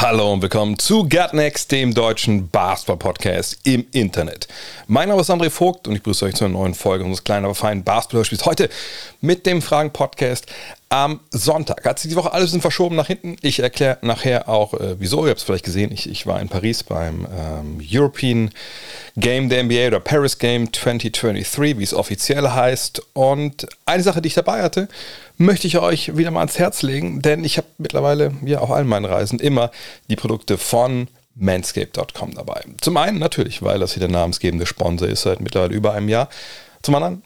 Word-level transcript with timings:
Hallo 0.00 0.32
und 0.32 0.40
willkommen 0.40 0.78
zu 0.78 1.06
Gutnext, 1.06 1.70
dem 1.70 1.92
deutschen 1.92 2.48
Basketball-Podcast 2.48 3.58
im 3.64 3.84
Internet. 3.92 4.48
Mein 4.86 5.10
Name 5.10 5.20
ist 5.20 5.28
André 5.28 5.50
Vogt 5.50 5.86
und 5.86 5.94
ich 5.94 6.00
begrüße 6.00 6.24
euch 6.24 6.34
zu 6.34 6.46
einer 6.46 6.54
neuen 6.54 6.72
Folge 6.72 7.04
unseres 7.04 7.22
kleinen, 7.22 7.44
aber 7.44 7.54
feinen 7.54 7.84
Basketball-Spiels. 7.84 8.46
Heute 8.46 8.70
mit 9.20 9.44
dem 9.44 9.60
Fragen-Podcast 9.60 10.46
am 10.88 11.20
Sonntag. 11.30 11.84
Hat 11.84 11.98
sich 11.98 12.10
die 12.10 12.16
Woche 12.16 12.32
alles 12.32 12.56
verschoben 12.56 12.96
nach 12.96 13.08
hinten. 13.08 13.36
Ich 13.42 13.60
erkläre 13.60 13.98
nachher 14.00 14.48
auch, 14.48 14.72
äh, 14.72 14.96
wieso. 14.98 15.24
Ihr 15.24 15.30
habt 15.30 15.40
es 15.40 15.44
vielleicht 15.44 15.66
gesehen. 15.66 15.92
Ich, 15.92 16.08
ich 16.08 16.26
war 16.26 16.40
in 16.40 16.48
Paris 16.48 16.82
beim 16.82 17.26
ähm, 17.38 17.80
European 17.86 18.50
Game 19.16 19.50
der 19.50 19.64
NBA 19.64 19.88
oder 19.88 20.00
Paris 20.00 20.38
Game 20.38 20.72
2023, 20.72 21.78
wie 21.78 21.84
es 21.84 21.92
offiziell 21.92 22.48
heißt. 22.48 23.02
Und 23.12 23.66
eine 23.84 24.02
Sache, 24.02 24.22
die 24.22 24.28
ich 24.28 24.34
dabei 24.34 24.62
hatte, 24.62 24.88
möchte 25.40 25.66
ich 25.66 25.78
euch 25.78 26.16
wieder 26.18 26.30
mal 26.30 26.40
ans 26.40 26.58
Herz 26.58 26.82
legen, 26.82 27.22
denn 27.22 27.44
ich 27.44 27.56
habe 27.56 27.66
mittlerweile 27.78 28.32
ja 28.44 28.58
auf 28.58 28.70
allen 28.70 28.86
meinen 28.86 29.06
Reisen 29.06 29.38
immer 29.38 29.70
die 30.08 30.16
Produkte 30.16 30.58
von 30.58 31.08
manscape.com 31.34 32.34
dabei. 32.34 32.62
Zum 32.82 32.98
einen 32.98 33.18
natürlich, 33.18 33.62
weil 33.62 33.78
das 33.78 33.94
hier 33.94 34.00
der 34.00 34.10
namensgebende 34.10 34.66
Sponsor 34.66 35.08
ist 35.08 35.22
seit 35.22 35.40
mittlerweile 35.40 35.74
über 35.74 35.94
einem 35.94 36.10
Jahr. 36.10 36.28
Zum 36.82 36.94
anderen, 36.94 37.22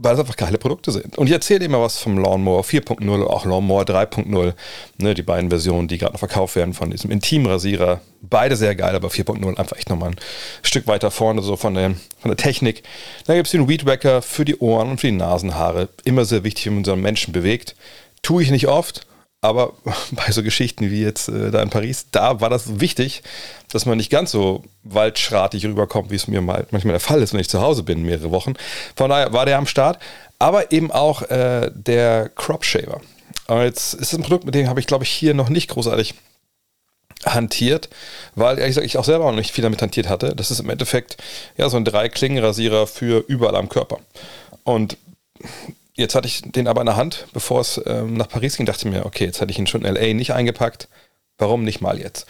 weil 0.00 0.14
es 0.14 0.20
einfach 0.20 0.36
geile 0.36 0.58
Produkte 0.58 0.92
sind. 0.92 1.18
Und 1.18 1.26
ich 1.26 1.32
erzähle 1.32 1.60
dir 1.60 1.68
mal 1.68 1.80
was 1.80 1.98
vom 1.98 2.18
Lawnmower 2.18 2.62
4.0 2.62 3.10
oder 3.10 3.28
auch 3.28 3.44
Lawnmower 3.44 3.82
3.0. 3.82 4.54
Ne, 4.98 5.14
die 5.14 5.22
beiden 5.22 5.50
Versionen, 5.50 5.88
die 5.88 5.98
gerade 5.98 6.12
noch 6.12 6.20
verkauft 6.20 6.54
werden 6.54 6.72
von 6.72 6.90
diesem 6.90 7.10
Intimrasierer. 7.10 8.00
Beide 8.22 8.54
sehr 8.54 8.76
geil, 8.76 8.94
aber 8.94 9.08
4.0 9.08 9.56
einfach 9.56 9.76
echt 9.76 9.90
nochmal 9.90 10.10
ein 10.10 10.16
Stück 10.62 10.86
weiter 10.86 11.10
vorne, 11.10 11.42
so 11.42 11.56
von 11.56 11.74
der, 11.74 11.96
von 12.20 12.30
der 12.30 12.36
Technik. 12.36 12.84
Dann 13.26 13.36
gibt 13.36 13.48
es 13.48 13.52
den 13.52 13.68
Weed 13.68 13.86
Wacker 13.86 14.22
für 14.22 14.44
die 14.44 14.58
Ohren 14.58 14.90
und 14.90 15.00
für 15.00 15.08
die 15.08 15.16
Nasenhaare. 15.16 15.88
Immer 16.04 16.24
sehr 16.24 16.44
wichtig, 16.44 16.66
wenn 16.66 16.76
man 16.76 16.84
so 16.84 16.92
einen 16.92 17.02
Menschen 17.02 17.32
bewegt. 17.32 17.74
Tue 18.22 18.44
ich 18.44 18.52
nicht 18.52 18.68
oft, 18.68 19.04
aber 19.40 19.74
bei 20.10 20.30
so 20.30 20.42
Geschichten 20.42 20.90
wie 20.90 21.02
jetzt 21.02 21.28
äh, 21.28 21.50
da 21.50 21.62
in 21.62 21.70
Paris, 21.70 22.06
da 22.10 22.40
war 22.40 22.50
das 22.50 22.80
wichtig, 22.80 23.22
dass 23.70 23.86
man 23.86 23.98
nicht 23.98 24.10
ganz 24.10 24.30
so 24.30 24.64
waldschratig 24.82 25.64
rüberkommt, 25.66 26.10
wie 26.10 26.16
es 26.16 26.28
mir 26.28 26.40
mal, 26.40 26.66
manchmal 26.70 26.92
der 26.92 27.00
Fall 27.00 27.22
ist, 27.22 27.32
wenn 27.32 27.40
ich 27.40 27.48
zu 27.48 27.60
Hause 27.60 27.82
bin, 27.82 28.02
mehrere 28.02 28.30
Wochen. 28.30 28.54
Von 28.96 29.10
daher 29.10 29.32
war 29.32 29.46
der 29.46 29.58
am 29.58 29.66
Start. 29.66 29.98
Aber 30.40 30.70
eben 30.70 30.92
auch 30.92 31.22
äh, 31.22 31.70
der 31.74 32.28
Crop 32.28 32.64
Shaver. 32.64 33.00
Aber 33.48 33.64
jetzt 33.64 33.94
ist 33.94 34.12
es 34.12 34.14
ein 34.14 34.22
Produkt, 34.22 34.44
mit 34.44 34.54
dem 34.54 34.68
habe 34.68 34.78
ich, 34.78 34.86
glaube 34.86 35.02
ich, 35.02 35.10
hier 35.10 35.34
noch 35.34 35.48
nicht 35.48 35.70
großartig 35.70 36.14
hantiert, 37.24 37.88
weil 38.36 38.58
ehrlich 38.58 38.76
gesagt 38.76 38.86
ich 38.86 38.98
auch 38.98 39.04
selber 39.04 39.24
noch 39.24 39.36
nicht 39.36 39.50
viel 39.50 39.62
damit 39.62 39.82
hantiert 39.82 40.08
hatte. 40.08 40.36
Das 40.36 40.52
ist 40.52 40.60
im 40.60 40.70
Endeffekt 40.70 41.16
ja 41.56 41.68
so 41.68 41.76
ein 41.76 41.84
Drei-Klingen-Rasierer 41.84 42.86
für 42.86 43.24
überall 43.26 43.56
am 43.56 43.68
Körper. 43.68 43.98
Und 44.62 44.96
jetzt 45.98 46.14
hatte 46.14 46.26
ich 46.26 46.42
den 46.42 46.68
aber 46.68 46.80
in 46.80 46.86
der 46.86 46.96
Hand, 46.96 47.26
bevor 47.32 47.60
es 47.60 47.80
ähm, 47.86 48.14
nach 48.14 48.28
Paris 48.28 48.56
ging, 48.56 48.66
dachte 48.66 48.88
ich 48.88 48.94
mir, 48.94 49.04
okay, 49.04 49.24
jetzt 49.24 49.40
hatte 49.40 49.50
ich 49.50 49.58
ihn 49.58 49.66
schon 49.66 49.84
in 49.84 49.94
LA 49.94 50.14
nicht 50.14 50.32
eingepackt. 50.32 50.88
Warum 51.36 51.64
nicht 51.64 51.80
mal 51.80 51.98
jetzt? 51.98 52.26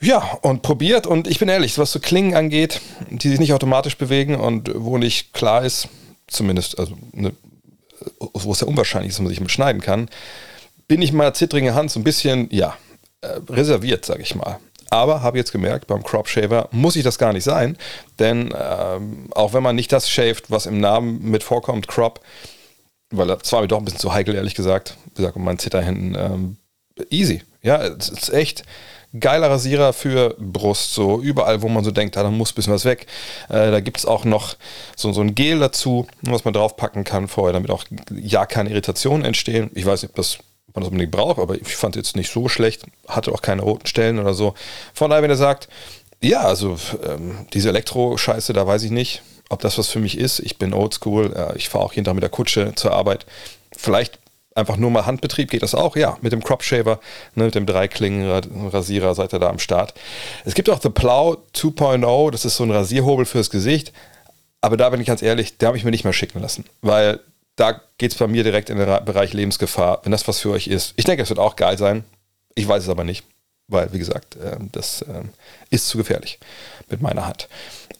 Ja, 0.00 0.38
und 0.42 0.62
probiert. 0.62 1.06
Und 1.06 1.26
ich 1.26 1.38
bin 1.38 1.48
ehrlich, 1.48 1.78
was 1.78 1.92
so 1.92 2.00
Klingen 2.00 2.34
angeht, 2.34 2.80
die 3.08 3.28
sich 3.28 3.40
nicht 3.40 3.54
automatisch 3.54 3.96
bewegen 3.96 4.34
und 4.34 4.70
wo 4.74 4.98
nicht 4.98 5.32
klar 5.32 5.64
ist, 5.64 5.88
zumindest, 6.26 6.78
also 6.78 6.96
ne, 7.12 7.32
wo 8.18 8.52
es 8.52 8.60
ja 8.60 8.66
unwahrscheinlich 8.66 9.10
ist, 9.10 9.18
dass 9.18 9.24
man 9.24 9.34
sich 9.34 9.52
schneiden 9.52 9.80
kann, 9.80 10.10
bin 10.88 11.00
ich 11.00 11.12
meiner 11.12 11.32
zittrigen 11.32 11.74
Hand 11.74 11.90
so 11.90 12.00
ein 12.00 12.04
bisschen, 12.04 12.48
ja, 12.50 12.76
äh, 13.22 13.40
reserviert, 13.48 14.04
sage 14.04 14.22
ich 14.22 14.34
mal. 14.34 14.58
Aber 14.90 15.22
habe 15.22 15.38
jetzt 15.38 15.52
gemerkt, 15.52 15.86
beim 15.86 16.04
Crop 16.04 16.28
Shaver 16.28 16.68
muss 16.70 16.96
ich 16.96 17.02
das 17.02 17.18
gar 17.18 17.32
nicht 17.32 17.44
sein, 17.44 17.76
denn 18.18 18.54
ähm, 18.56 19.28
auch 19.34 19.52
wenn 19.52 19.62
man 19.62 19.74
nicht 19.74 19.90
das 19.90 20.08
shaved, 20.08 20.50
was 20.50 20.66
im 20.66 20.78
Namen 20.78 21.30
mit 21.30 21.42
vorkommt, 21.42 21.88
Crop, 21.88 22.20
weil 23.16 23.26
das 23.26 23.52
war 23.52 23.60
mir 23.60 23.68
doch 23.68 23.78
ein 23.78 23.84
bisschen 23.84 24.00
zu 24.00 24.12
heikel, 24.12 24.34
ehrlich 24.34 24.54
gesagt, 24.54 24.96
wie 25.10 25.22
gesagt, 25.22 25.36
um 25.36 25.44
meinen 25.44 25.58
Zitterhänden, 25.58 26.16
ähm, 26.18 26.56
easy. 27.10 27.42
Ja, 27.62 27.82
es 27.82 28.08
ist 28.08 28.32
echt 28.32 28.62
geiler 29.18 29.50
Rasierer 29.50 29.92
für 29.92 30.34
Brust, 30.38 30.94
so 30.94 31.20
überall, 31.20 31.62
wo 31.62 31.68
man 31.68 31.84
so 31.84 31.90
denkt, 31.90 32.16
da 32.16 32.28
muss 32.30 32.52
ein 32.52 32.54
bisschen 32.56 32.72
was 32.72 32.84
weg. 32.84 33.06
Äh, 33.48 33.70
da 33.70 33.80
gibt 33.80 33.98
es 33.98 34.06
auch 34.06 34.24
noch 34.24 34.56
so, 34.96 35.12
so 35.12 35.20
ein 35.20 35.34
Gel 35.34 35.60
dazu, 35.60 36.06
was 36.22 36.44
man 36.44 36.52
draufpacken 36.52 37.04
kann 37.04 37.28
vorher, 37.28 37.52
damit 37.52 37.70
auch 37.70 37.84
ja 38.10 38.46
keine 38.46 38.70
Irritationen 38.70 39.24
entstehen. 39.24 39.70
Ich 39.74 39.86
weiß 39.86 40.02
nicht, 40.02 40.10
ob 40.10 40.16
das 40.16 40.38
man 40.74 40.82
das 40.82 40.90
unbedingt 40.90 41.12
braucht, 41.12 41.38
aber 41.38 41.54
ich 41.54 41.76
fand 41.76 41.94
es 41.94 42.00
jetzt 42.00 42.16
nicht 42.16 42.32
so 42.32 42.48
schlecht, 42.48 42.84
hatte 43.06 43.32
auch 43.32 43.42
keine 43.42 43.62
roten 43.62 43.86
Stellen 43.86 44.18
oder 44.18 44.34
so. 44.34 44.54
Von 44.92 45.10
daher, 45.10 45.22
wenn 45.22 45.30
er 45.30 45.36
sagt, 45.36 45.68
ja, 46.20 46.40
also 46.40 46.76
ähm, 47.06 47.46
diese 47.52 47.68
Elektro-Scheiße, 47.68 48.52
da 48.52 48.66
weiß 48.66 48.82
ich 48.82 48.90
nicht, 48.90 49.22
ob 49.54 49.60
das 49.60 49.78
was 49.78 49.88
für 49.88 50.00
mich 50.00 50.18
ist. 50.18 50.40
Ich 50.40 50.58
bin 50.58 50.74
oldschool, 50.74 51.32
äh, 51.34 51.56
ich 51.56 51.68
fahre 51.68 51.84
auch 51.84 51.92
jeden 51.94 52.04
Tag 52.04 52.14
mit 52.14 52.22
der 52.22 52.30
Kutsche 52.30 52.74
zur 52.74 52.92
Arbeit. 52.92 53.24
Vielleicht 53.76 54.18
einfach 54.54 54.76
nur 54.76 54.90
mal 54.90 55.06
Handbetrieb 55.06 55.50
geht 55.50 55.62
das 55.62 55.74
auch, 55.74 55.96
ja, 55.96 56.16
mit 56.20 56.32
dem 56.32 56.42
Crop 56.42 56.62
Shaver, 56.62 57.00
ne, 57.34 57.44
mit 57.44 57.54
dem 57.54 57.66
Dreiklingen-Rasierer 57.66 59.14
seid 59.14 59.32
ihr 59.32 59.38
da 59.38 59.48
am 59.48 59.58
Start. 59.58 59.94
Es 60.44 60.54
gibt 60.54 60.70
auch 60.70 60.80
The 60.80 60.90
Plow 60.90 61.38
2.0, 61.54 62.30
das 62.30 62.44
ist 62.44 62.56
so 62.56 62.64
ein 62.64 62.70
Rasierhobel 62.70 63.26
fürs 63.26 63.50
Gesicht, 63.50 63.92
aber 64.60 64.76
da 64.76 64.90
bin 64.90 65.00
ich 65.00 65.06
ganz 65.06 65.22
ehrlich, 65.22 65.58
der 65.58 65.68
habe 65.68 65.78
ich 65.78 65.84
mir 65.84 65.90
nicht 65.90 66.04
mehr 66.04 66.12
schicken 66.12 66.40
lassen, 66.40 66.64
weil 66.82 67.20
da 67.56 67.80
geht 67.98 68.12
es 68.12 68.18
bei 68.18 68.26
mir 68.26 68.42
direkt 68.42 68.70
in 68.70 68.78
den 68.78 69.04
Bereich 69.04 69.32
Lebensgefahr, 69.32 70.00
wenn 70.02 70.12
das 70.12 70.26
was 70.26 70.40
für 70.40 70.50
euch 70.50 70.66
ist. 70.66 70.94
Ich 70.96 71.04
denke, 71.04 71.22
es 71.22 71.28
wird 71.28 71.38
auch 71.38 71.56
geil 71.56 71.78
sein. 71.78 72.04
Ich 72.54 72.66
weiß 72.66 72.82
es 72.82 72.88
aber 72.88 73.04
nicht, 73.04 73.24
weil, 73.68 73.92
wie 73.92 73.98
gesagt, 73.98 74.36
äh, 74.36 74.56
das 74.72 75.02
äh, 75.02 75.22
ist 75.70 75.88
zu 75.88 75.98
gefährlich 75.98 76.38
mit 76.88 77.00
meiner 77.00 77.26
Hand. 77.26 77.48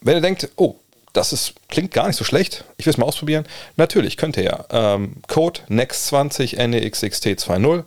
Wenn 0.01 0.15
ihr 0.15 0.21
denkt, 0.21 0.49
oh, 0.57 0.75
das 1.15 1.33
ist, 1.33 1.53
klingt 1.69 1.91
gar 1.91 2.07
nicht 2.07 2.17
so 2.17 2.23
schlecht, 2.23 2.65
ich 2.77 2.85
will 2.85 2.91
es 2.91 2.97
mal 2.97 3.05
ausprobieren, 3.05 3.45
natürlich 3.77 4.17
könnt 4.17 4.37
ihr 4.37 4.43
ja. 4.43 4.65
Ähm, 4.69 5.15
Code 5.27 5.61
NEXT20 5.69 6.57
NEXXT20 6.57 7.83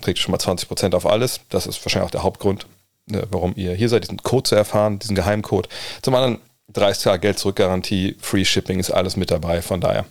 kriegt 0.00 0.18
schon 0.18 0.32
mal 0.32 0.38
20% 0.38 0.94
auf 0.94 1.06
alles. 1.06 1.40
Das 1.48 1.66
ist 1.66 1.84
wahrscheinlich 1.84 2.08
auch 2.08 2.12
der 2.12 2.22
Hauptgrund, 2.22 2.66
ne, 3.06 3.26
warum 3.30 3.52
ihr 3.56 3.74
hier 3.74 3.88
seid, 3.88 4.04
diesen 4.04 4.22
Code 4.22 4.48
zu 4.48 4.54
erfahren, 4.54 4.98
diesen 4.98 5.14
Geheimcode. 5.14 5.68
Zum 6.02 6.14
anderen 6.14 6.38
30 6.72 7.04
Tage 7.04 7.20
Geld 7.20 7.38
zurückgarantie, 7.38 8.16
Free 8.20 8.44
Shipping 8.44 8.80
ist 8.80 8.90
alles 8.90 9.16
mit 9.16 9.30
dabei, 9.30 9.62
von 9.62 9.80
daher 9.80 10.06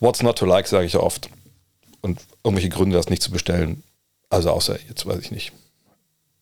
What's 0.00 0.22
not 0.22 0.38
to 0.38 0.46
like, 0.46 0.66
sage 0.66 0.86
ich 0.86 0.96
oft. 0.96 1.30
Und 2.02 2.20
irgendwelche 2.44 2.68
Gründe, 2.68 2.96
das 2.96 3.08
nicht 3.08 3.22
zu 3.22 3.30
bestellen. 3.30 3.82
Also 4.28 4.50
außer 4.50 4.78
jetzt 4.88 5.06
weiß 5.06 5.18
ich 5.20 5.30
nicht. 5.30 5.52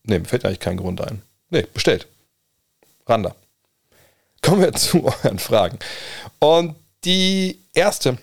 Nee, 0.03 0.19
mir 0.19 0.25
fällt 0.25 0.45
eigentlich 0.45 0.59
kein 0.59 0.77
Grund 0.77 1.01
ein. 1.01 1.21
Nee, 1.49 1.65
bestellt. 1.73 2.07
Randa. 3.07 3.35
Kommen 4.45 4.61
wir 4.61 4.73
zu 4.73 5.05
euren 5.05 5.39
Fragen. 5.39 5.79
Und 6.37 6.75
die 7.03 7.61
erste, 7.73 8.19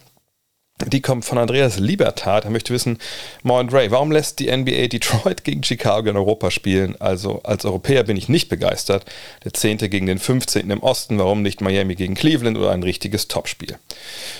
die 0.86 1.00
kommt 1.00 1.24
von 1.24 1.36
Andreas 1.36 1.80
Libertat. 1.80 2.44
Er 2.44 2.50
möchte 2.50 2.72
wissen, 2.72 2.98
Moin 3.42 3.68
Ray, 3.70 3.90
warum 3.90 4.12
lässt 4.12 4.38
die 4.38 4.56
NBA 4.56 4.86
Detroit 4.86 5.42
gegen 5.42 5.64
Chicago 5.64 6.08
in 6.10 6.16
Europa 6.16 6.52
spielen? 6.52 6.94
Also 7.00 7.40
als 7.42 7.64
Europäer 7.64 8.04
bin 8.04 8.16
ich 8.16 8.28
nicht 8.28 8.48
begeistert. 8.48 9.04
Der 9.42 9.52
10. 9.52 9.78
gegen 9.78 10.06
den 10.06 10.20
15. 10.20 10.70
im 10.70 10.80
Osten, 10.84 11.18
warum 11.18 11.42
nicht 11.42 11.60
Miami 11.60 11.96
gegen 11.96 12.14
Cleveland 12.14 12.56
oder 12.56 12.70
ein 12.70 12.84
richtiges 12.84 13.26
Topspiel? 13.26 13.76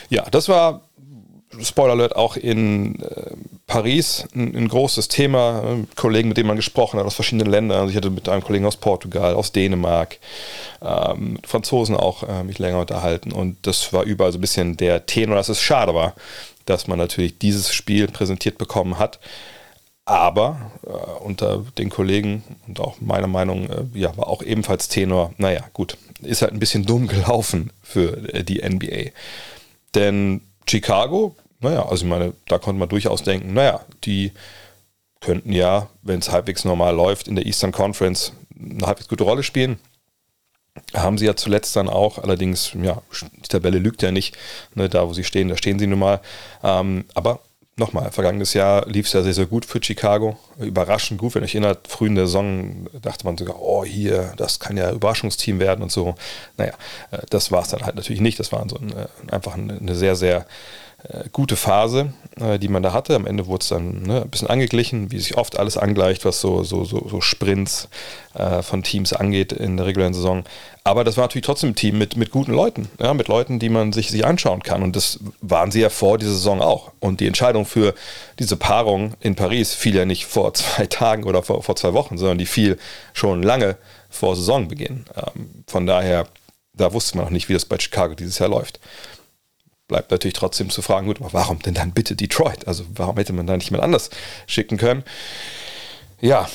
Ja, 0.09 0.25
das 0.31 0.49
war 0.49 0.83
Spoiler 1.61 1.93
Alert, 1.93 2.17
auch 2.17 2.37
in 2.37 3.01
äh, 3.03 3.33
Paris 3.67 4.27
ein, 4.35 4.57
ein, 4.57 4.69
großes 4.69 5.09
Thema. 5.09 5.79
Kollegen, 5.97 6.29
mit 6.29 6.37
denen 6.37 6.47
man 6.47 6.57
gesprochen 6.57 6.99
hat, 6.99 7.07
aus 7.07 7.15
verschiedenen 7.15 7.51
Ländern. 7.51 7.81
Also 7.81 7.91
ich 7.91 7.97
hatte 7.97 8.11
mit 8.11 8.29
einem 8.29 8.43
Kollegen 8.43 8.67
aus 8.67 8.77
Portugal, 8.77 9.35
aus 9.35 9.53
Dänemark, 9.53 10.19
ähm, 10.81 11.39
Franzosen 11.45 11.97
auch 11.97 12.23
äh, 12.23 12.45
mich 12.45 12.59
länger 12.59 12.81
unterhalten. 12.81 13.33
Und 13.33 13.67
das 13.67 13.93
war 13.93 14.05
überall 14.05 14.33
so 14.33 14.39
ein 14.39 14.43
bisschen 14.43 14.77
der 14.77 15.07
Tenor, 15.07 15.37
dass 15.37 15.49
es 15.49 15.61
schade 15.61 15.95
war, 15.95 16.15
dass 16.65 16.87
man 16.87 16.99
natürlich 16.99 17.39
dieses 17.39 17.73
Spiel 17.73 18.09
präsentiert 18.09 18.59
bekommen 18.59 18.99
hat. 18.99 19.19
Aber 20.05 20.73
äh, 20.85 20.91
unter 21.25 21.65
den 21.79 21.89
Kollegen 21.89 22.43
und 22.67 22.81
auch 22.81 23.01
meiner 23.01 23.29
Meinung, 23.29 23.69
äh, 23.69 23.85
ja, 23.95 24.17
war 24.17 24.27
auch 24.27 24.43
ebenfalls 24.43 24.89
Tenor, 24.89 25.33
naja, 25.39 25.65
gut, 25.73 25.97
ist 26.23 26.43
halt 26.43 26.53
ein 26.53 26.59
bisschen 26.59 26.85
dumm 26.85 27.07
gelaufen 27.07 27.71
für 27.83 28.35
äh, 28.35 28.43
die 28.43 28.63
NBA. 28.63 29.11
Denn 29.95 30.41
Chicago 30.69 31.37
naja, 31.63 31.87
also 31.89 32.05
ich 32.05 32.11
meine, 32.11 32.35
da 32.49 32.59
konnte 32.59 32.79
man 32.79 32.89
durchaus 32.89 33.23
denken, 33.23 33.55
naja, 33.55 33.81
die 34.05 34.33
könnten 35.21 35.53
ja, 35.53 35.89
wenn 36.03 36.19
es 36.19 36.31
halbwegs 36.31 36.65
normal 36.65 36.95
läuft, 36.95 37.29
in 37.29 37.37
der 37.37 37.47
Eastern 37.47 37.73
Conference 37.73 38.33
eine 38.59 38.87
halbwegs 38.87 39.09
gute 39.09 39.25
Rolle 39.25 39.43
spielen. 39.43 39.79
Haben 40.95 41.19
sie 41.19 41.27
ja 41.27 41.37
zuletzt 41.37 41.77
dann 41.77 41.89
auch, 41.89 42.19
allerdings, 42.19 42.73
ja, 42.83 43.03
die 43.37 43.49
Tabelle 43.49 43.79
lügt 43.79 44.03
ja 44.03 44.11
nicht, 44.11 44.37
ne, 44.75 44.89
da 44.89 45.07
wo 45.07 45.13
sie 45.13 45.25
stehen, 45.25 45.49
da 45.49 45.57
stehen 45.57 45.79
sie 45.79 45.87
nun 45.87 45.99
mal. 45.99 46.21
Ähm, 46.65 47.05
aber 47.15 47.41
nochmal, 47.77 48.11
vergangenes 48.11 48.55
Jahr 48.55 48.87
lief 48.89 49.07
es 49.07 49.13
ja 49.13 49.23
sehr, 49.23 49.35
sehr 49.35 49.47
gut 49.47 49.65
für 49.65 49.83
Chicago. 49.83 50.39
Überraschend 50.59 51.21
gut, 51.21 51.35
wenn 51.35 51.45
ich 51.45 51.55
erinnert, 51.55 51.89
früh 51.89 52.07
in 52.07 52.15
der 52.15 52.27
Saison 52.27 52.87
dachte 53.01 53.25
man 53.25 53.37
sogar, 53.37 53.61
oh, 53.61 53.85
hier, 53.85 54.33
das 54.37 54.61
kann 54.61 54.77
ja 54.77 54.91
Überraschungsteam 54.91 55.61
werden 55.61 55.83
und 55.83 55.93
so. 55.93 56.15
Naja, 56.57 56.73
äh, 57.11 57.19
das 57.31 57.53
war 57.53 57.63
es 57.63 57.69
dann 57.69 57.85
halt 57.85 57.97
natürlich 57.97 58.23
nicht. 58.23 58.39
Das 58.39 58.51
war 58.51 58.67
so 58.69 58.77
ein, 58.77 58.93
äh, 58.93 59.07
einfach 59.33 59.55
eine 59.55 59.95
sehr, 59.95 60.17
sehr 60.17 60.47
gute 61.33 61.57
Phase, 61.57 62.13
äh, 62.41 62.59
die 62.59 62.69
man 62.69 62.83
da 62.83 62.93
hatte. 62.93 63.17
Am 63.17 63.27
Ende 63.27 63.47
wurde 63.47 63.63
es 63.63 63.69
dann 63.69 64.03
ne, 64.03 64.23
ein 64.23 64.31
bisschen 64.31 64.49
angeglichen, 64.49 65.11
wie 65.11 65.19
sich 65.19 65.37
oft 65.37 65.59
alles 65.59 65.77
angleicht, 65.77 66.25
was 66.25 66.41
so, 66.41 66.63
so, 66.63 66.85
so, 66.85 67.07
so 67.09 67.21
Sprints 67.21 67.89
äh, 68.35 68.63
von 68.63 68.83
Teams 68.83 69.13
angeht 69.13 69.53
in 69.53 69.77
der 69.77 69.87
regulären 69.87 70.15
Saison. 70.15 70.45
Aber 70.85 71.05
das 71.05 71.17
war 71.17 71.25
natürlich 71.25 71.45
trotzdem 71.47 71.71
ein 71.71 71.75
Team 71.75 71.99
mit, 71.99 72.17
mit 72.17 72.31
guten 72.31 72.53
Leuten, 72.53 72.89
ja, 73.01 73.15
mit 73.15 73.29
Leuten, 73.29 73.59
die 73.59 73.69
man 73.69 73.93
sich, 73.93 74.11
sich 74.11 74.25
anschauen 74.25 74.63
kann. 74.63 74.83
Und 74.83 74.95
das 74.95 75.19
waren 75.41 75.71
sie 75.71 75.81
ja 75.81 75.89
vor 75.89 76.19
dieser 76.19 76.33
Saison 76.33 76.61
auch. 76.61 76.93
Und 77.01 77.21
die 77.21 77.27
Entscheidung 77.27 77.67
für 77.67 77.95
diese 78.39 78.57
Paarung 78.57 79.15
in 79.21 79.35
Paris 79.35 79.75
fiel 79.75 79.97
ja 79.97 80.05
nicht 80.05 80.27
vor 80.27 80.55
zwei 80.55 80.87
Tagen 80.87 81.25
oder 81.25 81.43
vor, 81.43 81.63
vor 81.63 81.77
zwei 81.77 81.95
Wochen, 81.95 82.17
sondern 82.17 82.39
die 82.39 82.47
fiel 82.47 82.79
schon 83.13 83.43
lange 83.43 83.77
vor 84.09 84.37
Saisonbeginn. 84.37 85.05
Ähm, 85.17 85.65
von 85.67 85.87
daher, 85.87 86.29
da 86.75 86.93
wusste 86.93 87.17
man 87.17 87.27
noch 87.27 87.33
nicht, 87.33 87.49
wie 87.49 87.55
das 87.55 87.65
bei 87.65 87.79
Chicago 87.79 88.15
dieses 88.15 88.39
Jahr 88.39 88.49
läuft 88.49 88.79
bleibt 89.93 90.11
natürlich 90.11 90.33
trotzdem 90.33 90.71
zu 90.71 90.81
fragen, 90.81 91.07
gut, 91.07 91.21
aber 91.21 91.35
warum 91.35 91.59
denn 91.61 91.75
dann 91.75 91.93
bitte 91.93 92.17
Detroit? 92.17 92.67
Also 92.67 92.85
warum 92.95 93.17
hätte 93.17 93.35
man 93.35 93.47
da 93.47 93.55
nicht 93.55 93.69
jemand 93.69 93.85
anders 93.85 94.09
schicken 94.47 94.79
können? 94.79 95.05
Ja, 96.23 96.49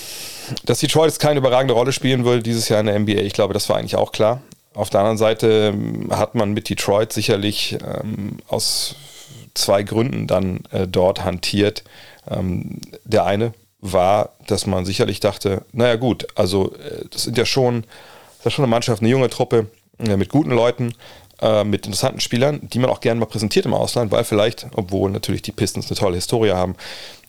dass 0.66 0.80
Detroit 0.80 1.12
jetzt 1.12 1.20
keine 1.20 1.40
überragende 1.40 1.76
Rolle 1.76 1.94
spielen 1.94 2.26
will 2.26 2.42
dieses 2.42 2.68
Jahr 2.68 2.80
in 2.80 2.88
der 2.88 2.98
NBA, 3.00 3.22
ich 3.22 3.34
glaube, 3.34 3.54
das 3.54 3.70
war 3.70 3.78
eigentlich 3.78 3.96
auch 3.96 4.12
klar. 4.12 4.42
Auf 4.74 4.90
der 4.90 5.02
anderen 5.02 5.20
Seite 5.20 5.72
ähm, 5.74 6.08
hat 6.10 6.34
man 6.34 6.54
mit 6.54 6.68
Detroit 6.68 7.14
sicherlich 7.14 7.78
ähm, 7.86 8.38
aus 8.48 8.96
zwei 9.54 9.84
Gründen 9.84 10.26
dann 10.26 10.62
äh, 10.72 10.88
dort 10.88 11.24
hantiert. 11.24 11.84
Ähm, 12.30 12.82
der 13.04 13.26
eine 13.26 13.54
war, 13.82 14.32
dass 14.48 14.66
man 14.66 14.84
sicherlich 14.84 15.20
dachte, 15.20 15.64
naja 15.74 15.96
gut, 15.96 16.26
also 16.34 16.74
äh, 16.74 17.06
das 17.12 17.24
sind 17.24 17.38
ja 17.38 17.46
schon, 17.46 17.84
das 18.40 18.48
ist 18.48 18.54
schon 18.54 18.66
eine 18.66 18.72
Mannschaft, 18.72 19.02
eine 19.02 19.12
junge 19.12 19.30
Truppe 19.30 19.68
äh, 20.00 20.18
mit 20.18 20.30
guten 20.30 20.52
Leuten, 20.52 20.94
äh, 21.42 21.64
mit 21.64 21.86
interessanten 21.86 22.20
Spielern, 22.20 22.60
die 22.64 22.80
man 22.80 22.90
auch 22.90 23.00
gerne 23.00 23.20
mal 23.20 23.26
präsentiert 23.26 23.66
im 23.66 23.74
Ausland, 23.74 24.12
weil 24.12 24.24
vielleicht, 24.24 24.68
obwohl 24.74 25.12
natürlich 25.12 25.42
die 25.42 25.52
Pistons 25.52 25.88
eine 25.90 25.98
tolle 25.98 26.16
Historie 26.16 26.52
haben, 26.52 26.76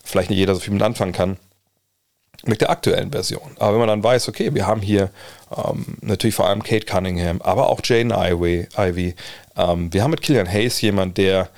vielleicht 0.03 0.29
nicht 0.29 0.39
jeder 0.39 0.55
so 0.55 0.61
viel 0.61 0.73
mit 0.73 0.81
anfangen 0.81 1.13
kann 1.13 1.37
mit 2.45 2.61
der 2.61 2.69
aktuellen 2.69 3.11
Version. 3.11 3.51
Aber 3.57 3.73
wenn 3.73 3.79
man 3.79 3.89
dann 3.89 4.03
weiß, 4.03 4.29
okay, 4.29 4.53
wir 4.53 4.65
haben 4.65 4.81
hier 4.81 5.09
ähm, 5.55 5.97
natürlich 6.01 6.35
vor 6.35 6.47
allem 6.47 6.63
Kate 6.63 6.85
Cunningham, 6.85 7.41
aber 7.41 7.69
auch 7.69 7.81
Jane 7.83 8.13
Ivy, 8.15 8.67
Ivy. 8.77 9.15
Ähm, 9.57 9.93
wir 9.93 10.03
haben 10.03 10.11
mit 10.11 10.21
Killian 10.21 10.49
Hayes 10.49 10.79
jemand, 10.81 11.17
der 11.17 11.49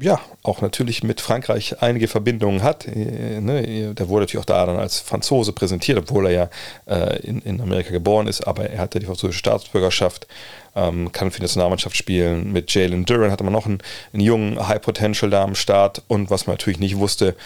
ja, 0.00 0.20
auch 0.42 0.60
natürlich 0.60 1.02
mit 1.02 1.20
Frankreich 1.20 1.82
einige 1.82 2.08
Verbindungen 2.08 2.62
hat. 2.62 2.86
Äh, 2.86 3.40
ne, 3.40 3.94
der 3.94 4.08
wurde 4.08 4.22
natürlich 4.22 4.42
auch 4.42 4.46
da 4.46 4.64
dann 4.66 4.76
als 4.76 5.00
Franzose 5.00 5.52
präsentiert, 5.52 5.98
obwohl 5.98 6.26
er 6.26 6.32
ja 6.32 6.50
äh, 6.86 7.18
in, 7.20 7.60
Amerika 7.60 7.90
geboren 7.90 8.26
ist, 8.26 8.46
aber 8.46 8.70
er 8.70 8.78
hatte 8.78 8.98
die 8.98 9.06
französische 9.06 9.38
Staatsbürgerschaft, 9.38 10.26
ähm, 10.74 11.12
kann 11.12 11.30
für 11.30 11.38
die 11.38 11.44
Nationalmannschaft 11.44 11.96
spielen. 11.96 12.52
Mit 12.52 12.72
Jalen 12.72 13.04
Duran 13.04 13.30
hatte 13.30 13.44
man 13.44 13.52
noch 13.52 13.66
einen, 13.66 13.78
einen 14.12 14.22
jungen 14.22 14.66
High 14.66 14.80
Potential 14.80 15.30
da 15.30 15.42
am 15.44 15.54
Start 15.54 16.02
und 16.08 16.30
was 16.30 16.46
man 16.46 16.54
natürlich 16.54 16.80
nicht 16.80 16.96
wusste, 16.96 17.36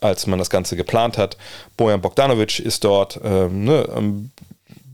als 0.00 0.26
man 0.26 0.38
das 0.38 0.50
Ganze 0.50 0.76
geplant 0.76 1.16
hat, 1.16 1.38
Bojan 1.76 2.02
Bogdanovic 2.02 2.58
ist 2.58 2.84
dort. 2.84 3.18
Ähm, 3.24 3.64
ne, 3.64 3.88
ähm, 3.96 4.30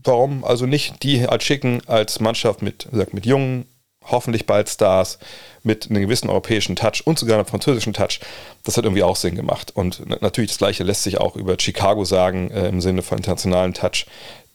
warum 0.03 0.43
also 0.43 0.65
nicht 0.65 1.03
die 1.03 1.27
als 1.27 1.43
schicken 1.43 1.81
als 1.87 2.19
Mannschaft 2.19 2.61
mit, 2.61 2.87
sagt, 2.91 3.13
mit 3.13 3.25
jungen 3.25 3.65
hoffentlich 4.03 4.45
bald 4.45 4.69
Stars 4.69 5.19
mit 5.63 5.89
einem 5.89 6.01
gewissen 6.01 6.29
europäischen 6.29 6.75
Touch 6.75 7.03
und 7.05 7.19
sogar 7.19 7.37
einem 7.37 7.45
französischen 7.45 7.93
Touch. 7.93 8.19
Das 8.63 8.77
hat 8.77 8.83
irgendwie 8.83 9.03
auch 9.03 9.15
Sinn 9.15 9.35
gemacht. 9.35 9.71
Und 9.75 10.21
natürlich 10.21 10.51
das 10.51 10.57
Gleiche 10.57 10.83
lässt 10.83 11.03
sich 11.03 11.19
auch 11.19 11.35
über 11.35 11.55
Chicago 11.59 12.03
sagen 12.03 12.49
äh, 12.51 12.67
im 12.67 12.81
Sinne 12.81 13.03
von 13.03 13.17
internationalen 13.17 13.73
Touch. 13.73 14.05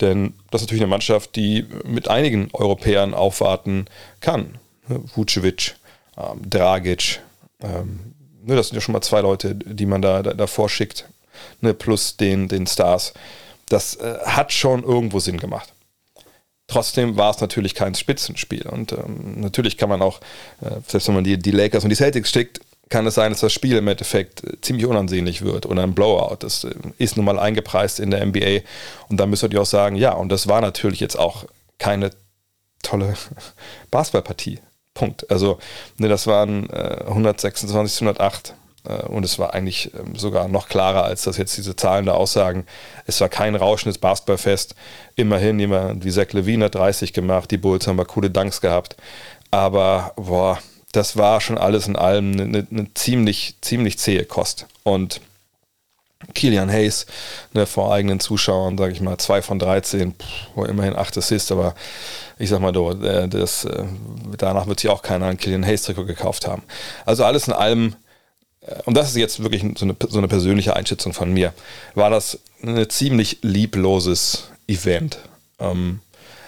Denn 0.00 0.34
das 0.50 0.62
ist 0.62 0.66
natürlich 0.66 0.82
eine 0.82 0.90
Mannschaft, 0.90 1.36
die 1.36 1.64
mit 1.84 2.08
einigen 2.08 2.48
Europäern 2.52 3.14
aufwarten 3.14 3.86
kann. 4.20 4.58
Vucevic, 4.88 5.76
ähm, 6.16 6.48
Dragic, 6.48 7.20
ähm, 7.62 8.14
ne, 8.44 8.56
das 8.56 8.68
sind 8.68 8.76
ja 8.76 8.80
schon 8.80 8.92
mal 8.92 9.02
zwei 9.02 9.20
Leute, 9.20 9.54
die 9.54 9.86
man 9.86 10.02
da, 10.02 10.22
da 10.22 10.34
davor 10.34 10.68
schickt, 10.68 11.08
ne, 11.60 11.74
plus 11.74 12.16
den, 12.16 12.48
den 12.48 12.66
Stars. 12.66 13.14
Das 13.68 13.96
äh, 13.96 14.18
hat 14.24 14.52
schon 14.52 14.84
irgendwo 14.84 15.18
Sinn 15.18 15.38
gemacht. 15.38 15.72
Trotzdem 16.68 17.16
war 17.16 17.30
es 17.30 17.40
natürlich 17.40 17.74
kein 17.74 17.94
Spitzenspiel. 17.94 18.66
Und 18.66 18.92
ähm, 18.92 19.40
natürlich 19.40 19.76
kann 19.76 19.88
man 19.88 20.02
auch, 20.02 20.20
äh, 20.60 20.80
selbst 20.86 21.06
wenn 21.08 21.14
man 21.14 21.24
die, 21.24 21.38
die 21.38 21.52
Lakers 21.52 21.84
und 21.84 21.90
die 21.90 21.96
Celtics 21.96 22.30
schickt, 22.30 22.60
kann 22.88 23.06
es 23.06 23.14
sein, 23.14 23.32
dass 23.32 23.40
das 23.40 23.52
Spiel 23.52 23.76
im 23.76 23.88
Endeffekt 23.88 24.44
äh, 24.44 24.60
ziemlich 24.60 24.86
unansehnlich 24.86 25.42
wird 25.42 25.66
oder 25.66 25.82
ein 25.82 25.94
Blowout. 25.94 26.38
Das 26.40 26.64
äh, 26.64 26.74
ist 26.98 27.16
nun 27.16 27.24
mal 27.24 27.38
eingepreist 27.38 28.00
in 28.00 28.10
der 28.10 28.24
NBA. 28.24 28.60
Und 29.08 29.18
dann 29.18 29.30
müsst 29.30 29.42
ihr 29.44 29.60
auch 29.60 29.66
sagen, 29.66 29.96
ja, 29.96 30.12
und 30.12 30.28
das 30.28 30.48
war 30.48 30.60
natürlich 30.60 31.00
jetzt 31.00 31.18
auch 31.18 31.44
keine 31.78 32.10
tolle 32.82 33.14
Basketballpartie. 33.90 34.60
Punkt. 34.94 35.30
Also, 35.30 35.58
ne, 35.98 36.08
das 36.08 36.26
waren 36.26 36.70
äh, 36.70 37.04
126 37.06 37.98
zu 37.98 38.04
108 38.04 38.48
äh, 38.48 38.52
und 39.08 39.24
es 39.24 39.38
war 39.38 39.54
eigentlich 39.54 39.92
ähm, 39.94 40.16
sogar 40.16 40.48
noch 40.48 40.68
klarer, 40.68 41.04
als 41.04 41.22
das 41.22 41.36
jetzt 41.36 41.56
diese 41.56 41.76
Zahlen 41.76 42.06
da 42.06 42.12
aussagen. 42.12 42.66
Es 43.06 43.20
war 43.20 43.28
kein 43.28 43.54
rauschendes 43.54 43.98
Basketballfest. 43.98 44.74
Immerhin 45.14 45.58
jemand 45.58 46.04
wie 46.04 46.10
Zach 46.10 46.32
Levine 46.32 46.66
hat 46.66 46.74
30 46.74 47.12
gemacht, 47.12 47.50
die 47.50 47.58
Bulls 47.58 47.86
haben 47.86 47.96
mal 47.96 48.04
coole 48.04 48.30
Danks 48.30 48.60
gehabt. 48.60 48.96
Aber 49.50 50.12
boah, 50.16 50.58
das 50.92 51.16
war 51.16 51.40
schon 51.40 51.58
alles 51.58 51.86
in 51.88 51.96
allem 51.96 52.32
eine, 52.32 52.66
eine 52.70 52.94
ziemlich, 52.94 53.56
ziemlich 53.60 53.98
zähe 53.98 54.24
Kost. 54.24 54.66
Und 54.82 55.20
Kilian 56.34 56.70
Hayes 56.70 57.06
ne, 57.52 57.66
vor 57.66 57.92
eigenen 57.92 58.20
Zuschauern, 58.20 58.78
sage 58.78 58.92
ich 58.92 59.00
mal, 59.00 59.18
2 59.18 59.42
von 59.42 59.58
13, 59.58 60.14
pff, 60.14 60.68
immerhin 60.68 60.96
8 60.96 61.18
Assists, 61.18 61.52
aber 61.52 61.74
ich 62.38 62.48
sag 62.48 62.60
mal 62.60 62.74
so, 62.74 62.90
äh, 62.90 63.28
das, 63.28 63.64
äh, 63.64 63.84
danach 64.38 64.66
wird 64.66 64.80
sich 64.80 64.90
auch 64.90 65.02
keiner 65.02 65.26
ein 65.26 65.36
Kilian 65.36 65.64
Hayes 65.64 65.82
Trikot 65.82 66.06
gekauft 66.06 66.46
haben. 66.46 66.62
Also 67.04 67.24
alles 67.24 67.46
in 67.46 67.52
allem 67.52 67.96
und 68.84 68.96
das 68.96 69.10
ist 69.10 69.16
jetzt 69.16 69.42
wirklich 69.42 69.62
so 69.76 69.84
eine, 69.84 69.96
so 70.08 70.18
eine 70.18 70.28
persönliche 70.28 70.74
Einschätzung 70.74 71.12
von 71.12 71.32
mir, 71.32 71.52
war 71.94 72.10
das 72.10 72.38
ein 72.62 72.88
ziemlich 72.88 73.38
liebloses 73.42 74.48
Event. 74.66 75.18
Ähm, 75.58 76.00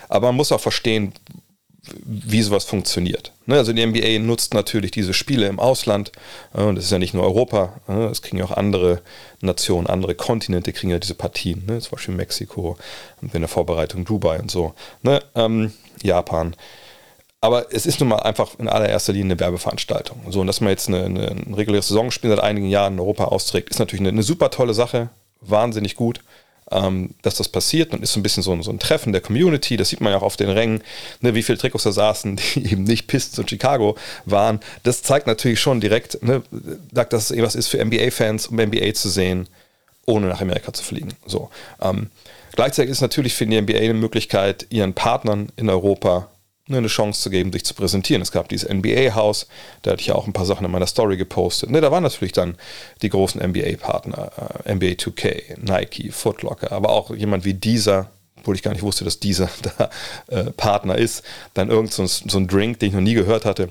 aber 0.08 0.28
man 0.28 0.36
muss 0.36 0.52
auch 0.52 0.60
verstehen, 0.60 1.12
wie 2.04 2.42
sowas 2.42 2.64
funktioniert. 2.64 3.32
Ne, 3.46 3.56
also 3.56 3.72
die 3.72 3.84
NBA 3.84 4.18
nutzt 4.18 4.54
natürlich 4.54 4.90
diese 4.90 5.14
Spiele 5.14 5.46
im 5.46 5.58
Ausland. 5.58 6.12
Und 6.52 6.76
das 6.76 6.84
ist 6.84 6.90
ja 6.90 6.98
nicht 6.98 7.14
nur 7.14 7.24
Europa. 7.24 7.80
Es 8.10 8.22
kriegen 8.22 8.38
ja 8.38 8.44
auch 8.44 8.50
andere 8.50 9.00
Nationen, 9.40 9.86
andere 9.86 10.14
Kontinente 10.14 10.72
kriegen 10.72 10.90
ja 10.90 10.98
diese 10.98 11.14
Partien. 11.14 11.64
Ne, 11.66 11.80
zum 11.80 11.92
Beispiel 11.92 12.14
Mexiko, 12.14 12.76
in 13.20 13.40
der 13.40 13.48
Vorbereitung 13.48 14.04
Dubai 14.04 14.38
und 14.38 14.50
so. 14.50 14.74
Ne, 15.02 15.22
ähm, 15.34 15.72
Japan. 16.02 16.54
Aber 17.40 17.72
es 17.72 17.86
ist 17.86 18.00
nun 18.00 18.08
mal 18.08 18.16
einfach 18.16 18.58
in 18.58 18.68
allererster 18.68 19.12
Linie 19.12 19.32
eine 19.32 19.40
Werbeveranstaltung. 19.40 20.20
So, 20.30 20.40
und 20.40 20.48
dass 20.48 20.60
man 20.60 20.70
jetzt 20.70 20.88
eine, 20.88 21.04
eine, 21.04 21.28
ein 21.30 21.54
reguläres 21.54 21.88
Saisonspiel 21.88 22.30
seit 22.30 22.40
einigen 22.40 22.68
Jahren 22.68 22.94
in 22.94 23.00
Europa 23.00 23.26
austrägt, 23.26 23.70
ist 23.70 23.78
natürlich 23.78 24.00
eine, 24.00 24.08
eine 24.08 24.24
super 24.24 24.50
tolle 24.50 24.74
Sache, 24.74 25.10
wahnsinnig 25.40 25.94
gut, 25.94 26.20
ähm, 26.72 27.10
dass 27.22 27.36
das 27.36 27.48
passiert 27.48 27.92
und 27.92 28.02
ist 28.02 28.12
so 28.12 28.18
ein 28.20 28.24
bisschen 28.24 28.42
so 28.42 28.52
ein, 28.52 28.62
so 28.62 28.72
ein, 28.72 28.80
Treffen 28.80 29.12
der 29.12 29.22
Community. 29.22 29.76
Das 29.76 29.88
sieht 29.88 30.00
man 30.00 30.12
ja 30.12 30.18
auch 30.18 30.22
auf 30.22 30.36
den 30.36 30.50
Rängen, 30.50 30.82
ne, 31.20 31.34
wie 31.36 31.44
viele 31.44 31.58
Trikots 31.58 31.84
da 31.84 31.92
saßen, 31.92 32.40
die 32.56 32.72
eben 32.72 32.82
nicht 32.82 33.06
Pistons 33.06 33.38
und 33.38 33.50
Chicago 33.50 33.96
waren. 34.24 34.58
Das 34.82 35.02
zeigt 35.02 35.28
natürlich 35.28 35.60
schon 35.60 35.80
direkt, 35.80 36.22
ne, 36.22 36.42
dass 36.90 37.30
es 37.30 37.30
etwas 37.30 37.54
ist 37.54 37.68
für 37.68 37.82
NBA-Fans, 37.82 38.48
um 38.48 38.56
NBA 38.56 38.94
zu 38.94 39.08
sehen, 39.08 39.48
ohne 40.06 40.26
nach 40.26 40.40
Amerika 40.40 40.72
zu 40.72 40.82
fliegen. 40.82 41.10
So. 41.24 41.50
Ähm, 41.80 42.10
gleichzeitig 42.52 42.90
ist 42.90 43.00
natürlich 43.00 43.34
für 43.34 43.46
die 43.46 43.60
NBA 43.60 43.78
eine 43.78 43.94
Möglichkeit, 43.94 44.66
ihren 44.70 44.94
Partnern 44.94 45.50
in 45.56 45.70
Europa 45.70 46.28
eine 46.76 46.88
Chance 46.88 47.22
zu 47.22 47.30
geben, 47.30 47.52
sich 47.52 47.64
zu 47.64 47.74
präsentieren. 47.74 48.22
Es 48.22 48.32
gab 48.32 48.48
dieses 48.48 48.68
NBA-Haus, 48.68 49.46
da 49.82 49.92
hatte 49.92 50.00
ich 50.00 50.08
ja 50.08 50.14
auch 50.14 50.26
ein 50.26 50.32
paar 50.32 50.44
Sachen 50.44 50.64
in 50.64 50.70
meiner 50.70 50.86
Story 50.86 51.16
gepostet. 51.16 51.70
Ne, 51.70 51.80
da 51.80 51.90
waren 51.90 52.02
natürlich 52.02 52.32
dann 52.32 52.56
die 53.02 53.08
großen 53.08 53.40
NBA-Partner, 53.40 54.62
äh, 54.64 54.74
NBA 54.74 54.96
2K, 54.96 55.58
Nike, 55.60 56.10
Footlocker, 56.12 56.72
aber 56.72 56.90
auch 56.90 57.14
jemand 57.14 57.44
wie 57.44 57.54
dieser, 57.54 58.10
obwohl 58.38 58.54
ich 58.54 58.62
gar 58.62 58.72
nicht 58.72 58.82
wusste, 58.82 59.04
dass 59.04 59.18
dieser 59.18 59.48
da 59.78 59.90
äh, 60.28 60.50
Partner 60.52 60.96
ist, 60.98 61.22
dann 61.54 61.70
irgend 61.70 61.92
so, 61.92 62.06
so 62.06 62.38
ein 62.38 62.46
Drink, 62.46 62.80
den 62.80 62.88
ich 62.88 62.94
noch 62.94 63.00
nie 63.00 63.14
gehört 63.14 63.44
hatte. 63.44 63.70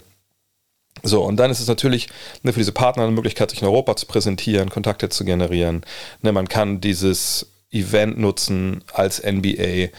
So, 1.04 1.24
und 1.24 1.38
dann 1.38 1.52
ist 1.52 1.60
es 1.60 1.68
natürlich 1.68 2.10
ne, 2.44 2.54
für 2.54 2.60
diese 2.60 2.72
Partner 2.72 3.04
eine 3.04 3.12
Möglichkeit, 3.12 3.52
sich 3.52 3.62
in 3.62 3.68
Europa 3.68 3.96
zu 3.96 4.08
präsentieren, 4.08 4.70
Kontakte 4.70 5.10
zu 5.10 5.26
generieren. 5.26 5.86
Ne, 6.22 6.32
man 6.32 6.48
kann 6.48 6.82
dieses 6.82 7.52
Event 7.72 8.18
nutzen 8.18 8.84
als 8.94 9.22
NBA 9.24 9.90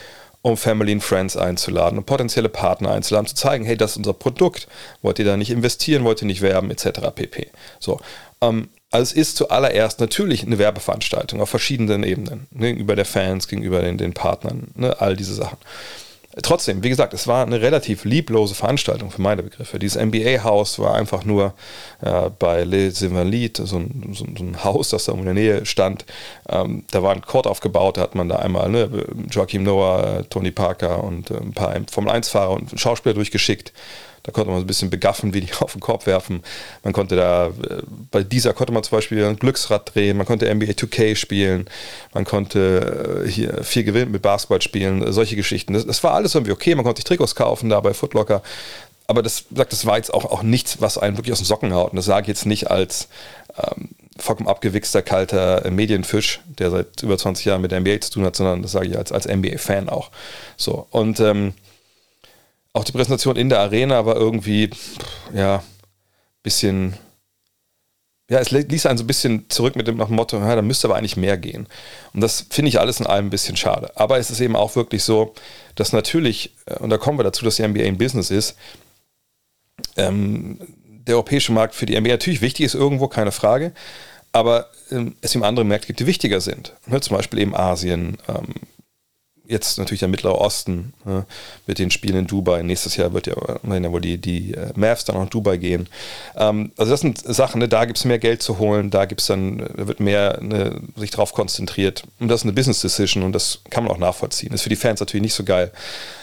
um 0.41 0.57
Family 0.57 0.93
and 0.93 1.03
Friends 1.03 1.35
einzuladen 1.35 1.97
und 1.97 2.05
potenzielle 2.05 2.49
Partner 2.49 2.91
einzuladen, 2.91 3.27
zu 3.27 3.35
zeigen, 3.35 3.65
hey, 3.65 3.75
das 3.75 3.91
ist 3.91 3.97
unser 3.97 4.13
Produkt, 4.13 4.67
wollt 5.01 5.19
ihr 5.19 5.25
da 5.25 5.37
nicht 5.37 5.51
investieren, 5.51 6.03
wollt 6.03 6.21
ihr 6.21 6.27
nicht 6.27 6.41
werben, 6.41 6.71
etc. 6.71 7.01
pp. 7.13 7.49
So. 7.79 7.99
Ähm, 8.41 8.69
also 8.91 9.11
es 9.11 9.13
ist 9.13 9.37
zuallererst 9.37 9.99
natürlich 9.99 10.43
eine 10.43 10.57
Werbeveranstaltung 10.57 11.41
auf 11.41 11.49
verschiedenen 11.49 12.03
Ebenen, 12.03 12.47
ne, 12.51 12.69
gegenüber 12.69 12.95
der 12.95 13.05
Fans, 13.05 13.47
gegenüber 13.47 13.81
den, 13.81 13.97
den 13.97 14.13
Partnern, 14.13 14.69
ne, 14.75 14.99
all 14.99 15.15
diese 15.15 15.35
Sachen. 15.35 15.57
Trotzdem, 16.41 16.83
wie 16.83 16.89
gesagt, 16.89 17.13
es 17.13 17.27
war 17.27 17.45
eine 17.45 17.61
relativ 17.61 18.05
lieblose 18.05 18.55
Veranstaltung 18.55 19.11
für 19.11 19.21
meine 19.21 19.43
Begriffe. 19.43 19.79
Dieses 19.79 20.01
NBA-Haus 20.01 20.79
war 20.79 20.95
einfach 20.95 21.25
nur 21.25 21.53
äh, 22.01 22.29
bei 22.37 22.63
Les 22.63 23.01
Invalides, 23.01 23.69
so 23.69 23.77
ein, 23.77 24.13
so, 24.13 24.25
so 24.37 24.43
ein 24.43 24.63
Haus, 24.63 24.89
das 24.89 25.05
da 25.05 25.13
in 25.13 25.25
der 25.25 25.33
Nähe 25.33 25.65
stand. 25.65 26.05
Ähm, 26.47 26.83
da 26.91 27.03
war 27.03 27.13
ein 27.13 27.21
Court 27.21 27.47
aufgebaut, 27.47 27.97
da 27.97 28.01
hat 28.01 28.15
man 28.15 28.29
da 28.29 28.37
einmal 28.37 28.69
ne, 28.69 28.89
Joachim 29.29 29.63
Noah, 29.63 30.23
Tony 30.29 30.51
Parker 30.51 31.03
und 31.03 31.31
äh, 31.31 31.37
ein 31.37 31.53
paar 31.53 31.75
Formel-1-Fahrer 31.91 32.51
und 32.51 32.79
Schauspieler 32.79 33.15
durchgeschickt. 33.15 33.73
Da 34.23 34.31
konnte 34.31 34.51
man 34.51 34.59
ein 34.59 34.67
bisschen 34.67 34.89
begaffen, 34.89 35.33
wie 35.33 35.41
die 35.41 35.53
auf 35.59 35.73
den 35.73 35.81
Korb 35.81 36.05
werfen. 36.05 36.43
Man 36.83 36.93
konnte 36.93 37.15
da, 37.15 37.47
äh, 37.47 37.81
bei 38.11 38.23
dieser 38.23 38.53
konnte 38.53 38.73
man 38.73 38.83
zum 38.83 38.97
Beispiel 38.97 39.23
ein 39.25 39.37
Glücksrad 39.37 39.93
drehen, 39.93 40.17
man 40.17 40.25
konnte 40.25 40.53
NBA 40.53 40.71
2K 40.71 41.15
spielen, 41.15 41.69
man 42.13 42.25
konnte 42.25 43.25
äh, 43.25 43.29
hier 43.29 43.63
viel 43.63 43.83
gewinnen 43.83 44.11
mit 44.11 44.21
Basketball 44.21 44.61
spielen, 44.61 45.03
äh, 45.03 45.11
solche 45.11 45.35
Geschichten. 45.35 45.73
Das, 45.73 45.85
das 45.85 46.03
war 46.03 46.13
alles 46.13 46.35
irgendwie 46.35 46.51
okay, 46.51 46.75
man 46.75 46.85
konnte 46.85 46.99
sich 46.99 47.05
Trikots 47.05 47.35
kaufen 47.35 47.69
da 47.69 47.79
bei 47.79 47.93
Footlocker. 47.93 48.41
Aber 49.07 49.23
das, 49.23 49.45
das 49.49 49.85
war 49.87 49.97
jetzt 49.97 50.13
auch, 50.13 50.25
auch 50.25 50.43
nichts, 50.43 50.81
was 50.81 50.99
einen 50.99 51.17
wirklich 51.17 51.33
aus 51.33 51.39
den 51.39 51.45
Socken 51.45 51.73
haut. 51.73 51.91
Und 51.91 51.95
das 51.95 52.05
sage 52.05 52.25
ich 52.25 52.27
jetzt 52.27 52.45
nicht 52.45 52.69
als 52.69 53.07
ähm, 53.57 53.89
vollkommen 54.19 54.49
abgewichster, 54.49 55.01
kalter 55.01 55.69
Medienfisch, 55.71 56.41
der 56.45 56.69
seit 56.69 57.01
über 57.01 57.17
20 57.17 57.45
Jahren 57.45 57.61
mit 57.61 57.71
der 57.71 57.79
NBA 57.79 58.01
zu 58.01 58.11
tun 58.11 58.25
hat, 58.25 58.35
sondern 58.35 58.61
das 58.61 58.71
sage 58.71 58.87
ich 58.87 58.97
als, 58.97 59.11
als 59.11 59.27
NBA-Fan 59.27 59.89
auch. 59.89 60.11
So. 60.57 60.85
Und 60.91 61.19
ähm, 61.19 61.53
auch 62.73 62.83
die 62.83 62.91
Präsentation 62.91 63.35
in 63.35 63.49
der 63.49 63.59
Arena 63.59 64.05
war 64.05 64.15
irgendwie, 64.15 64.69
ja, 65.33 65.63
bisschen, 66.43 66.93
ja, 68.29 68.39
es 68.39 68.51
ließ 68.51 68.85
einen 68.85 68.97
so 68.97 69.03
ein 69.03 69.07
bisschen 69.07 69.49
zurück 69.49 69.75
mit 69.75 69.87
dem 69.87 69.97
Motto, 69.97 70.37
ja, 70.37 70.55
da 70.55 70.61
müsste 70.61 70.87
aber 70.87 70.95
eigentlich 70.95 71.17
mehr 71.17 71.37
gehen. 71.37 71.67
Und 72.13 72.21
das 72.21 72.45
finde 72.49 72.69
ich 72.69 72.79
alles 72.79 72.99
in 72.99 73.07
allem 73.07 73.27
ein 73.27 73.31
bisschen 73.31 73.57
schade. 73.57 73.91
Aber 73.95 74.19
es 74.19 74.29
ist 74.29 74.39
eben 74.39 74.55
auch 74.55 74.75
wirklich 74.75 75.03
so, 75.03 75.33
dass 75.75 75.93
natürlich, 75.93 76.53
äh, 76.65 76.75
und 76.75 76.89
da 76.89 76.97
kommen 76.97 77.17
wir 77.17 77.23
dazu, 77.23 77.43
dass 77.43 77.55
die 77.55 77.67
NBA 77.67 77.83
ein 77.83 77.97
Business 77.97 78.31
ist, 78.31 78.55
ähm, 79.97 80.59
der 80.85 81.15
europäische 81.15 81.51
Markt 81.51 81.73
für 81.73 81.85
die 81.85 81.99
NBA 81.99 82.09
natürlich 82.09 82.41
wichtig 82.41 82.65
ist, 82.65 82.75
irgendwo, 82.75 83.07
keine 83.07 83.31
Frage. 83.31 83.73
Aber 84.31 84.69
ähm, 84.91 85.15
es 85.21 85.33
eben 85.33 85.43
andere 85.43 85.65
Märkte 85.65 85.87
gibt, 85.87 85.99
die 85.99 86.07
wichtiger 86.07 86.39
sind. 86.39 86.73
Ne, 86.85 87.01
zum 87.01 87.17
Beispiel 87.17 87.39
eben 87.39 87.55
Asien, 87.55 88.17
ähm, 88.27 88.53
jetzt 89.49 89.77
natürlich 89.79 89.99
der 89.99 90.07
Mittlere 90.07 90.39
Osten 90.39 90.93
äh, 91.05 91.23
mit 91.65 91.79
den 91.79 91.91
Spielen 91.91 92.15
in 92.15 92.27
Dubai. 92.27 92.61
Nächstes 92.61 92.95
Jahr 92.95 93.13
wird 93.13 93.27
ja, 93.27 93.33
ja 93.35 93.91
wohl 93.91 94.01
die, 94.01 94.17
die 94.17 94.53
äh, 94.53 94.71
Mavs 94.75 95.05
dann 95.05 95.17
nach 95.17 95.29
Dubai 95.29 95.57
gehen. 95.57 95.89
Ähm, 96.37 96.71
also 96.77 96.91
das 96.91 97.01
sind 97.01 97.17
Sachen, 97.17 97.59
ne, 97.59 97.67
da 97.67 97.85
gibt 97.85 97.97
es 97.97 98.05
mehr 98.05 98.19
Geld 98.19 98.43
zu 98.43 98.59
holen, 98.59 98.91
da 98.91 99.05
gibt's 99.05 99.25
dann, 99.25 99.57
da 99.75 99.87
wird 99.87 99.99
mehr 99.99 100.39
ne, 100.41 100.79
sich 100.95 101.09
drauf 101.09 101.33
konzentriert. 101.33 102.03
Und 102.19 102.27
das 102.27 102.41
ist 102.41 102.45
eine 102.45 102.53
Business 102.53 102.81
Decision 102.81 103.23
und 103.23 103.33
das 103.33 103.61
kann 103.69 103.83
man 103.83 103.91
auch 103.91 103.97
nachvollziehen. 103.97 104.53
Ist 104.53 104.61
für 104.61 104.69
die 104.69 104.75
Fans 104.75 104.99
natürlich 104.99 105.23
nicht 105.23 105.33
so 105.33 105.43
geil. 105.43 105.71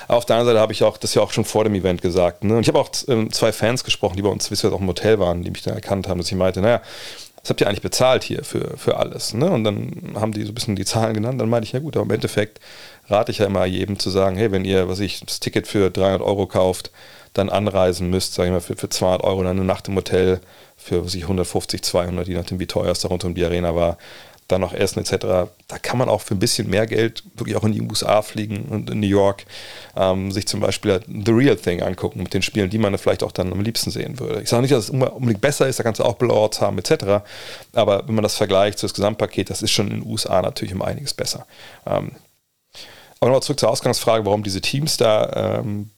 Aber 0.07 0.19
auf 0.19 0.27
der 0.27 0.37
anderen 0.37 0.55
Seite 0.55 0.61
habe 0.61 0.73
ich 0.73 0.85
auch, 0.85 0.97
das 0.97 1.15
ja 1.15 1.23
auch 1.23 1.33
schon 1.33 1.45
vor 1.45 1.65
dem 1.65 1.75
Event 1.75 2.03
gesagt. 2.03 2.45
Ne? 2.45 2.55
Und 2.55 2.63
ich 2.63 2.69
habe 2.69 2.79
auch 2.79 2.91
ähm, 3.09 3.33
zwei 3.33 3.53
Fans 3.53 3.83
gesprochen, 3.83 4.17
die 4.17 4.23
bei 4.23 4.29
uns 4.29 4.51
wisst 4.51 4.65
auch 4.65 4.81
im 4.81 4.87
Hotel 4.87 5.19
waren, 5.19 5.43
die 5.43 5.51
mich 5.51 5.63
dann 5.63 5.75
erkannt 5.75 6.09
haben, 6.09 6.19
dass 6.19 6.29
ich 6.29 6.37
meinte, 6.37 6.61
naja, 6.61 6.81
was 7.47 7.51
habt 7.51 7.61
ihr 7.61 7.69
eigentlich 7.69 7.83
bezahlt 7.83 8.25
hier 8.25 8.43
für, 8.43 8.77
für 8.77 8.97
alles? 8.97 9.33
Ne? 9.33 9.49
Und 9.49 9.63
dann 9.63 10.15
haben 10.17 10.33
die 10.33 10.43
so 10.43 10.51
ein 10.51 10.55
bisschen 10.55 10.75
die 10.75 10.85
Zahlen 10.85 11.15
genannt. 11.15 11.41
Dann 11.41 11.49
meinte 11.49 11.65
ich, 11.65 11.73
ja 11.73 11.79
gut, 11.79 11.97
aber 11.97 12.05
im 12.05 12.11
Endeffekt 12.11 12.59
rate 13.09 13.33
ich 13.33 13.39
ja 13.39 13.47
immer 13.47 13.65
jedem 13.65 13.99
zu 13.99 14.11
sagen, 14.11 14.37
hey, 14.37 14.53
wenn 14.53 14.65
ihr, 14.65 14.89
was 14.89 15.01
ich, 15.01 15.21
das 15.25 15.41
Ticket 15.41 15.67
für 15.67 15.91
300 15.91 16.23
Euro 16.23 16.47
kauft, 16.47 16.91
dann 17.33 17.49
anreisen 17.49 18.11
müsst, 18.11 18.35
sage 18.35 18.49
ich 18.49 18.53
mal, 18.53 18.61
für, 18.61 18.77
für 18.77 18.89
200 18.89 19.23
Euro 19.25 19.43
dann 19.43 19.57
eine 19.57 19.65
Nacht 19.65 19.89
im 19.89 19.97
Hotel 19.97 20.41
für, 20.77 21.05
was 21.05 21.15
ich, 21.15 21.23
150, 21.23 21.83
200, 21.83 22.29
je 22.29 22.35
nachdem 22.35 22.59
wie 22.59 22.67
teuer 22.67 22.91
es 22.91 23.01
da 23.01 23.09
rund 23.09 23.25
um 23.25 23.35
die 23.35 23.45
Arena 23.45 23.75
war, 23.75 23.99
dann 24.49 24.61
noch 24.61 24.73
Essen 24.73 25.01
etc. 25.01 25.51
Da 25.67 25.79
kann 25.83 25.99
man 25.99 26.09
auch 26.09 26.21
für 26.21 26.35
ein 26.35 26.39
bisschen 26.39 26.71
mehr 26.71 26.87
Geld 26.87 27.25
wirklich 27.35 27.57
auch 27.57 27.65
in 27.65 27.73
die 27.73 27.83
USA 27.83 28.23
fliegen 28.23 28.67
und 28.67 28.91
in 28.91 29.01
New 29.01 29.07
York 29.07 29.45
ähm, 29.97 30.31
sich 30.31 30.47
zum 30.47 30.61
Beispiel 30.61 31.01
The 31.07 31.33
Real 31.33 31.57
Thing 31.57 31.83
angucken 31.83 32.23
mit 32.23 32.33
den 32.33 32.43
Spielen, 32.43 32.71
die 32.71 32.79
man 32.79 32.97
vielleicht 32.97 33.25
auch 33.25 33.33
dann 33.33 33.53
am 33.53 33.61
liebsten 33.61 33.91
sehen 33.91 34.21
würde. 34.21 34.43
Ich 34.43 34.49
sage 34.49 34.63
nicht, 34.63 34.73
dass 34.73 34.85
es 34.85 34.91
unbedingt 34.91 35.41
besser 35.41 35.67
ist, 35.67 35.79
da 35.79 35.83
kannst 35.83 36.01
du 36.01 36.05
auch 36.05 36.15
Blowout 36.15 36.61
haben 36.61 36.79
etc. 36.79 37.25
Aber 37.73 38.07
wenn 38.07 38.15
man 38.15 38.23
das 38.23 38.37
vergleicht, 38.37 38.83
das 38.83 38.95
Gesamtpaket, 38.95 39.51
das 39.51 39.63
ist 39.63 39.73
schon 39.73 39.89
in 39.89 40.01
den 40.01 40.11
USA 40.11 40.41
natürlich 40.41 40.75
um 40.75 40.83
einiges 40.83 41.13
besser. 41.13 41.47
Ähm, 41.85 42.13
aber 43.21 43.31
nochmal 43.31 43.43
zurück 43.43 43.61
zur 43.61 43.71
Ausgangsfrage, 43.71 44.25
warum 44.25 44.43
diese 44.43 44.61
Teams 44.61 44.97
da 44.97 45.61
ähm, 45.61 45.91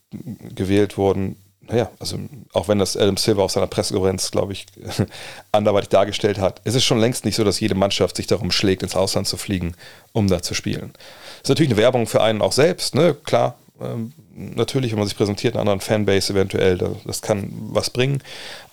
gewählt 0.54 0.96
wurden. 0.96 1.36
Naja, 1.62 1.90
also 1.98 2.18
auch 2.54 2.68
wenn 2.68 2.78
das 2.78 2.96
Adam 2.96 3.18
Silver 3.18 3.42
auf 3.42 3.50
seiner 3.50 3.66
Pressekonferenz, 3.66 4.30
glaube 4.30 4.54
ich, 4.54 4.66
anderweitig 5.52 5.90
dargestellt 5.90 6.38
hat, 6.38 6.62
es 6.64 6.74
ist 6.74 6.84
schon 6.84 6.98
längst 6.98 7.24
nicht 7.26 7.36
so, 7.36 7.44
dass 7.44 7.60
jede 7.60 7.74
Mannschaft 7.74 8.16
sich 8.16 8.26
darum 8.26 8.50
schlägt, 8.50 8.82
ins 8.82 8.96
Ausland 8.96 9.26
zu 9.26 9.36
fliegen, 9.36 9.74
um 10.12 10.28
da 10.28 10.40
zu 10.40 10.54
spielen. 10.54 10.92
Das 10.92 11.42
ist 11.42 11.48
natürlich 11.50 11.72
eine 11.72 11.80
Werbung 11.80 12.06
für 12.06 12.22
einen 12.22 12.40
auch 12.40 12.52
selbst, 12.52 12.94
ne? 12.94 13.14
Klar, 13.24 13.56
ähm, 13.82 14.12
natürlich, 14.34 14.92
wenn 14.92 14.98
man 14.98 15.08
sich 15.08 15.16
präsentiert 15.16 15.54
in 15.54 15.60
einer 15.60 15.70
anderen 15.70 15.80
Fanbase 15.80 16.32
eventuell, 16.32 16.78
das, 16.78 16.92
das 17.04 17.22
kann 17.22 17.52
was 17.52 17.90
bringen. 17.90 18.22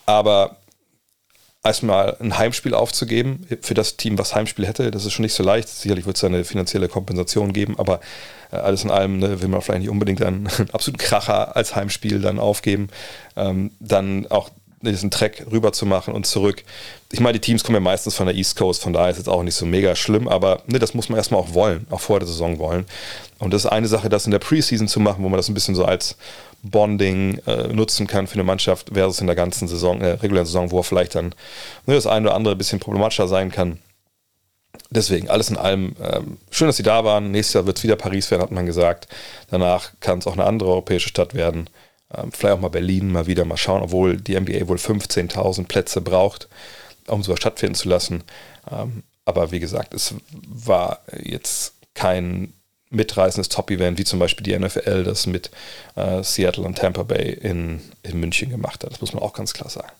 Aber 0.05 0.57
erstmal 1.65 2.15
ein 2.19 2.37
Heimspiel 2.37 2.73
aufzugeben 2.73 3.45
für 3.61 3.73
das 3.73 3.97
Team, 3.97 4.17
was 4.17 4.35
Heimspiel 4.35 4.67
hätte. 4.67 4.91
Das 4.91 5.05
ist 5.05 5.13
schon 5.13 5.23
nicht 5.23 5.33
so 5.33 5.43
leicht. 5.43 5.67
Sicherlich 5.67 6.05
wird 6.05 6.17
es 6.17 6.23
eine 6.23 6.43
finanzielle 6.43 6.87
Kompensation 6.87 7.53
geben, 7.53 7.77
aber 7.77 7.99
äh, 8.51 8.57
alles 8.57 8.83
in 8.83 8.91
allem 8.91 9.19
ne, 9.19 9.41
will 9.41 9.49
man 9.49 9.61
vielleicht 9.61 9.81
nicht 9.81 9.89
unbedingt 9.89 10.21
einen, 10.21 10.47
einen 10.57 10.69
absoluten 10.71 10.97
Kracher 10.97 11.55
als 11.55 11.75
Heimspiel 11.75 12.21
dann 12.21 12.39
aufgeben. 12.39 12.89
Ähm, 13.35 13.71
dann 13.79 14.27
auch 14.29 14.49
diesen 14.81 15.09
Track 15.09 15.47
rüber 15.51 15.73
zu 15.73 15.85
machen 15.85 16.13
und 16.13 16.27
zurück. 16.27 16.63
Ich 17.11 17.19
meine, 17.19 17.33
die 17.33 17.39
Teams 17.39 17.63
kommen 17.63 17.75
ja 17.75 17.79
meistens 17.79 18.15
von 18.15 18.27
der 18.27 18.35
East 18.35 18.55
Coast, 18.55 18.83
von 18.83 18.93
daher 18.93 19.09
ist 19.09 19.17
es 19.17 19.27
auch 19.27 19.41
nicht 19.41 19.55
so 19.55 19.65
mega 19.65 19.95
schlimm, 19.95 20.27
aber 20.27 20.61
ne, 20.67 20.79
das 20.79 20.93
muss 20.93 21.09
man 21.09 21.17
erstmal 21.17 21.39
auch 21.39 21.53
wollen, 21.53 21.87
auch 21.89 22.01
vor 22.01 22.19
der 22.19 22.27
Saison 22.27 22.59
wollen. 22.59 22.85
Und 23.39 23.53
das 23.53 23.65
ist 23.65 23.71
eine 23.71 23.87
Sache, 23.87 24.09
das 24.09 24.25
in 24.25 24.31
der 24.31 24.39
Preseason 24.39 24.87
zu 24.87 24.99
machen, 24.99 25.23
wo 25.23 25.29
man 25.29 25.37
das 25.37 25.49
ein 25.49 25.53
bisschen 25.53 25.75
so 25.75 25.85
als 25.85 26.17
Bonding 26.69 27.39
äh, 27.45 27.67
nutzen 27.67 28.07
kann 28.07 28.27
für 28.27 28.35
eine 28.35 28.43
Mannschaft 28.43 28.91
versus 28.93 29.21
in 29.21 29.27
der 29.27 29.35
ganzen 29.35 29.67
Saison, 29.67 30.01
äh, 30.01 30.11
regulären 30.11 30.45
Saison, 30.45 30.71
wo 30.71 30.79
er 30.79 30.83
vielleicht 30.83 31.15
dann 31.15 31.35
ne, 31.85 31.95
das 31.95 32.07
eine 32.07 32.27
oder 32.27 32.35
andere 32.35 32.55
ein 32.55 32.57
bisschen 32.57 32.79
problematischer 32.79 33.27
sein 33.27 33.51
kann. 33.51 33.79
Deswegen, 34.89 35.29
alles 35.29 35.49
in 35.49 35.57
allem, 35.57 35.95
ähm, 36.01 36.37
schön, 36.51 36.67
dass 36.67 36.77
sie 36.77 36.83
da 36.83 37.03
waren. 37.03 37.31
Nächstes 37.31 37.53
Jahr 37.53 37.65
wird 37.65 37.77
es 37.77 37.83
wieder 37.83 37.95
Paris 37.95 38.29
werden, 38.31 38.41
hat 38.41 38.51
man 38.51 38.65
gesagt. 38.65 39.07
Danach 39.49 39.91
kann 39.99 40.19
es 40.19 40.27
auch 40.27 40.33
eine 40.33 40.45
andere 40.45 40.69
europäische 40.69 41.09
Stadt 41.09 41.33
werden. 41.33 41.69
Ähm, 42.15 42.31
vielleicht 42.31 42.55
auch 42.55 42.61
mal 42.61 42.69
Berlin 42.69 43.11
mal 43.11 43.27
wieder 43.27 43.45
mal 43.45 43.57
schauen, 43.57 43.81
obwohl 43.81 44.17
die 44.17 44.39
NBA 44.39 44.67
wohl 44.67 44.77
15.000 44.77 45.67
Plätze 45.67 46.01
braucht, 46.01 46.49
um 47.07 47.23
sowas 47.23 47.39
stattfinden 47.39 47.75
zu 47.75 47.89
lassen. 47.89 48.23
Ähm, 48.71 49.03
aber 49.25 49.51
wie 49.51 49.59
gesagt, 49.59 49.93
es 49.93 50.13
war 50.47 50.99
jetzt 51.21 51.73
kein 51.93 52.53
mitreißendes 52.89 53.49
Top-Event, 53.49 53.97
wie 53.97 54.03
zum 54.03 54.19
Beispiel 54.19 54.43
die 54.43 54.57
NFL 54.57 55.03
das 55.03 55.25
mit 55.25 55.51
äh, 55.95 56.23
Seattle 56.23 56.63
und 56.63 56.77
Tampa 56.77 57.03
Bay 57.03 57.33
in, 57.33 57.81
in 58.03 58.19
München 58.19 58.49
gemacht 58.49 58.83
hat. 58.83 58.91
Das 58.91 59.01
muss 59.01 59.13
man 59.13 59.23
auch 59.23 59.33
ganz 59.33 59.53
klar 59.53 59.69
sagen. 59.69 59.91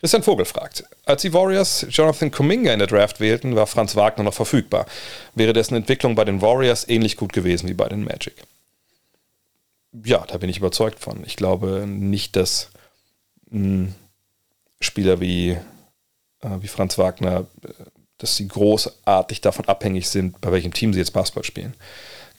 Christian 0.00 0.22
Vogel 0.22 0.44
fragt, 0.44 0.84
als 1.06 1.22
die 1.22 1.32
Warriors 1.32 1.86
Jonathan 1.88 2.30
Kuminga 2.30 2.72
in 2.72 2.78
der 2.78 2.88
Draft 2.88 3.20
wählten, 3.20 3.56
war 3.56 3.66
Franz 3.66 3.96
Wagner 3.96 4.24
noch 4.24 4.34
verfügbar. 4.34 4.84
Wäre 5.34 5.54
dessen 5.54 5.76
Entwicklung 5.76 6.14
bei 6.14 6.26
den 6.26 6.42
Warriors 6.42 6.86
ähnlich 6.86 7.16
gut 7.16 7.32
gewesen 7.32 7.68
wie 7.70 7.74
bei 7.74 7.88
den 7.88 8.04
Magic? 8.04 8.34
Ja, 10.04 10.24
da 10.26 10.36
bin 10.36 10.50
ich 10.50 10.58
überzeugt 10.58 10.98
von. 10.98 11.24
Ich 11.24 11.36
glaube 11.36 11.86
nicht, 11.86 12.36
dass 12.36 12.70
hm, 13.50 13.94
Spieler 14.78 15.20
wie, 15.20 15.50
äh, 16.42 16.48
wie 16.60 16.68
Franz 16.68 16.98
Wagner 16.98 17.46
äh, 17.62 17.68
dass 18.18 18.36
sie 18.36 18.48
großartig 18.48 19.40
davon 19.40 19.66
abhängig 19.66 20.08
sind, 20.08 20.40
bei 20.40 20.52
welchem 20.52 20.72
Team 20.72 20.92
sie 20.92 21.00
jetzt 21.00 21.12
Basketball 21.12 21.44
spielen. 21.44 21.74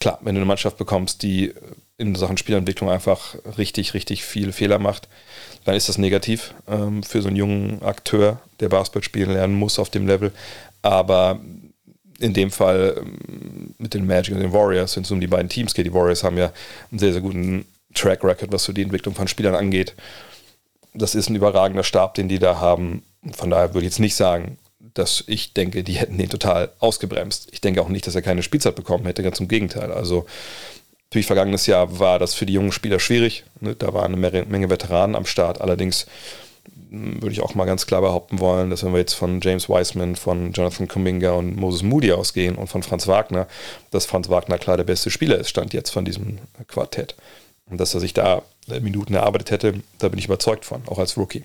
Klar, 0.00 0.18
wenn 0.22 0.34
du 0.34 0.40
eine 0.40 0.46
Mannschaft 0.46 0.76
bekommst, 0.76 1.22
die 1.22 1.54
in 1.98 2.14
Sachen 2.14 2.36
Spielentwicklung 2.36 2.90
einfach 2.90 3.36
richtig, 3.56 3.94
richtig 3.94 4.24
viele 4.24 4.52
Fehler 4.52 4.78
macht, 4.78 5.08
dann 5.64 5.74
ist 5.74 5.88
das 5.88 5.98
negativ 5.98 6.54
ähm, 6.68 7.02
für 7.02 7.22
so 7.22 7.28
einen 7.28 7.36
jungen 7.36 7.82
Akteur, 7.82 8.40
der 8.60 8.68
Basketball 8.68 9.02
spielen 9.02 9.32
lernen 9.32 9.54
muss 9.54 9.78
auf 9.78 9.90
dem 9.90 10.06
Level. 10.06 10.32
Aber 10.82 11.40
in 12.18 12.34
dem 12.34 12.50
Fall 12.50 12.96
ähm, 12.98 13.74
mit 13.78 13.94
den 13.94 14.06
Magic 14.06 14.34
und 14.34 14.40
den 14.40 14.52
Warriors, 14.52 14.96
wenn 14.96 15.04
es 15.04 15.10
um 15.10 15.20
die 15.20 15.26
beiden 15.26 15.48
Teams 15.48 15.74
geht, 15.74 15.86
die 15.86 15.94
Warriors 15.94 16.24
haben 16.24 16.36
ja 16.36 16.52
einen 16.90 16.98
sehr, 16.98 17.12
sehr 17.12 17.22
guten 17.22 17.66
Track 17.94 18.22
Record, 18.22 18.52
was 18.52 18.64
so 18.64 18.72
die 18.72 18.82
Entwicklung 18.82 19.14
von 19.14 19.28
Spielern 19.28 19.54
angeht. 19.54 19.94
Das 20.92 21.14
ist 21.14 21.28
ein 21.28 21.36
überragender 21.36 21.84
Stab, 21.84 22.14
den 22.14 22.28
die 22.28 22.38
da 22.38 22.60
haben. 22.60 23.02
Von 23.32 23.50
daher 23.50 23.74
würde 23.74 23.86
ich 23.86 23.92
jetzt 23.92 24.00
nicht 24.00 24.14
sagen, 24.14 24.58
dass 24.98 25.24
ich 25.26 25.52
denke, 25.52 25.84
die 25.84 25.94
hätten 25.94 26.18
den 26.18 26.30
total 26.30 26.72
ausgebremst. 26.78 27.48
Ich 27.52 27.60
denke 27.60 27.82
auch 27.82 27.88
nicht, 27.88 28.06
dass 28.06 28.14
er 28.14 28.22
keine 28.22 28.42
Spielzeit 28.42 28.74
bekommen 28.74 29.06
hätte, 29.06 29.22
ganz 29.22 29.40
im 29.40 29.48
Gegenteil. 29.48 29.92
Also 29.92 30.26
natürlich 31.10 31.26
vergangenes 31.26 31.66
Jahr 31.66 31.98
war 31.98 32.18
das 32.18 32.34
für 32.34 32.46
die 32.46 32.54
jungen 32.54 32.72
Spieler 32.72 32.98
schwierig. 32.98 33.44
Ne? 33.60 33.74
Da 33.76 33.94
waren 33.94 34.14
eine 34.14 34.44
Menge 34.46 34.70
Veteranen 34.70 35.16
am 35.16 35.26
Start. 35.26 35.60
Allerdings 35.60 36.06
hm, 36.90 37.22
würde 37.22 37.32
ich 37.32 37.42
auch 37.42 37.54
mal 37.54 37.64
ganz 37.64 37.86
klar 37.86 38.00
behaupten 38.00 38.40
wollen, 38.40 38.70
dass 38.70 38.84
wenn 38.84 38.92
wir 38.92 39.00
jetzt 39.00 39.14
von 39.14 39.40
James 39.40 39.68
Wiseman, 39.68 40.16
von 40.16 40.52
Jonathan 40.52 40.88
Kuminga 40.88 41.32
und 41.32 41.56
Moses 41.56 41.82
Moody 41.82 42.12
ausgehen 42.12 42.56
und 42.56 42.68
von 42.68 42.82
Franz 42.82 43.06
Wagner, 43.06 43.46
dass 43.90 44.06
Franz 44.06 44.28
Wagner 44.28 44.58
klar 44.58 44.76
der 44.76 44.84
beste 44.84 45.10
Spieler 45.10 45.38
ist, 45.38 45.50
stand 45.50 45.72
jetzt 45.72 45.90
von 45.90 46.04
diesem 46.04 46.38
Quartett. 46.68 47.14
Und 47.68 47.80
dass 47.80 47.94
er 47.94 48.00
sich 48.00 48.14
da 48.14 48.42
Minuten 48.80 49.14
erarbeitet 49.14 49.50
hätte, 49.50 49.74
da 49.98 50.08
bin 50.08 50.18
ich 50.18 50.26
überzeugt 50.26 50.64
von, 50.64 50.82
auch 50.86 50.98
als 50.98 51.16
Rookie. 51.16 51.44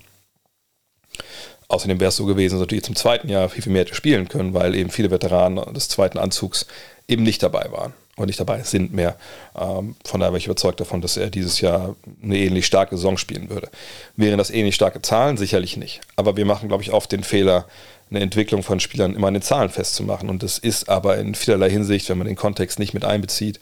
Außerdem 1.72 2.02
wäre 2.02 2.10
es 2.10 2.18
so 2.18 2.26
gewesen, 2.26 2.56
dass 2.56 2.60
natürlich 2.60 2.84
zum 2.84 2.98
zweiten 2.98 3.30
Jahr 3.30 3.48
viel, 3.48 3.64
viel 3.64 3.72
mehr 3.72 3.84
hätte 3.84 3.96
spielen 3.96 4.28
können, 4.28 4.54
weil 4.54 4.76
eben 4.76 4.90
viele 4.90 5.10
Veteranen 5.10 5.74
des 5.74 5.88
zweiten 5.88 6.18
Anzugs 6.18 6.68
eben 7.08 7.24
nicht 7.24 7.42
dabei 7.42 7.72
waren. 7.72 7.94
oder 8.18 8.26
nicht 8.26 8.42
dabei 8.42 8.62
sind 8.64 8.94
mehr. 8.94 9.16
Ähm, 9.58 9.96
von 10.04 10.20
daher 10.20 10.32
bin 10.32 10.40
ich 10.40 10.48
überzeugt 10.48 10.82
davon, 10.82 11.00
dass 11.00 11.16
er 11.16 11.30
dieses 11.30 11.62
Jahr 11.62 11.96
eine 12.22 12.38
ähnlich 12.38 12.66
starke 12.66 12.98
Saison 12.98 13.18
spielen 13.18 13.50
würde. 13.50 13.70
Wären 14.18 14.38
das 14.38 14.50
ähnlich 14.50 14.76
starke 14.76 15.02
Zahlen? 15.02 15.38
Sicherlich 15.38 15.78
nicht. 15.78 16.02
Aber 16.18 16.36
wir 16.36 16.46
machen, 16.46 16.68
glaube 16.68 16.84
ich, 16.84 16.92
oft 16.92 17.10
den 17.10 17.24
Fehler, 17.24 17.66
eine 18.10 18.20
Entwicklung 18.20 18.64
von 18.64 18.82
Spielern 18.82 19.16
immer 19.16 19.28
an 19.28 19.36
den 19.36 19.42
Zahlen 19.42 19.70
festzumachen. 19.70 20.30
Und 20.30 20.44
das 20.44 20.58
ist 20.58 20.90
aber 20.90 21.20
in 21.20 21.36
vielerlei 21.36 21.70
Hinsicht, 21.70 22.10
wenn 22.10 22.18
man 22.18 22.28
den 22.28 22.36
Kontext 22.36 22.80
nicht 22.80 22.94
mit 22.94 23.06
einbezieht, 23.06 23.62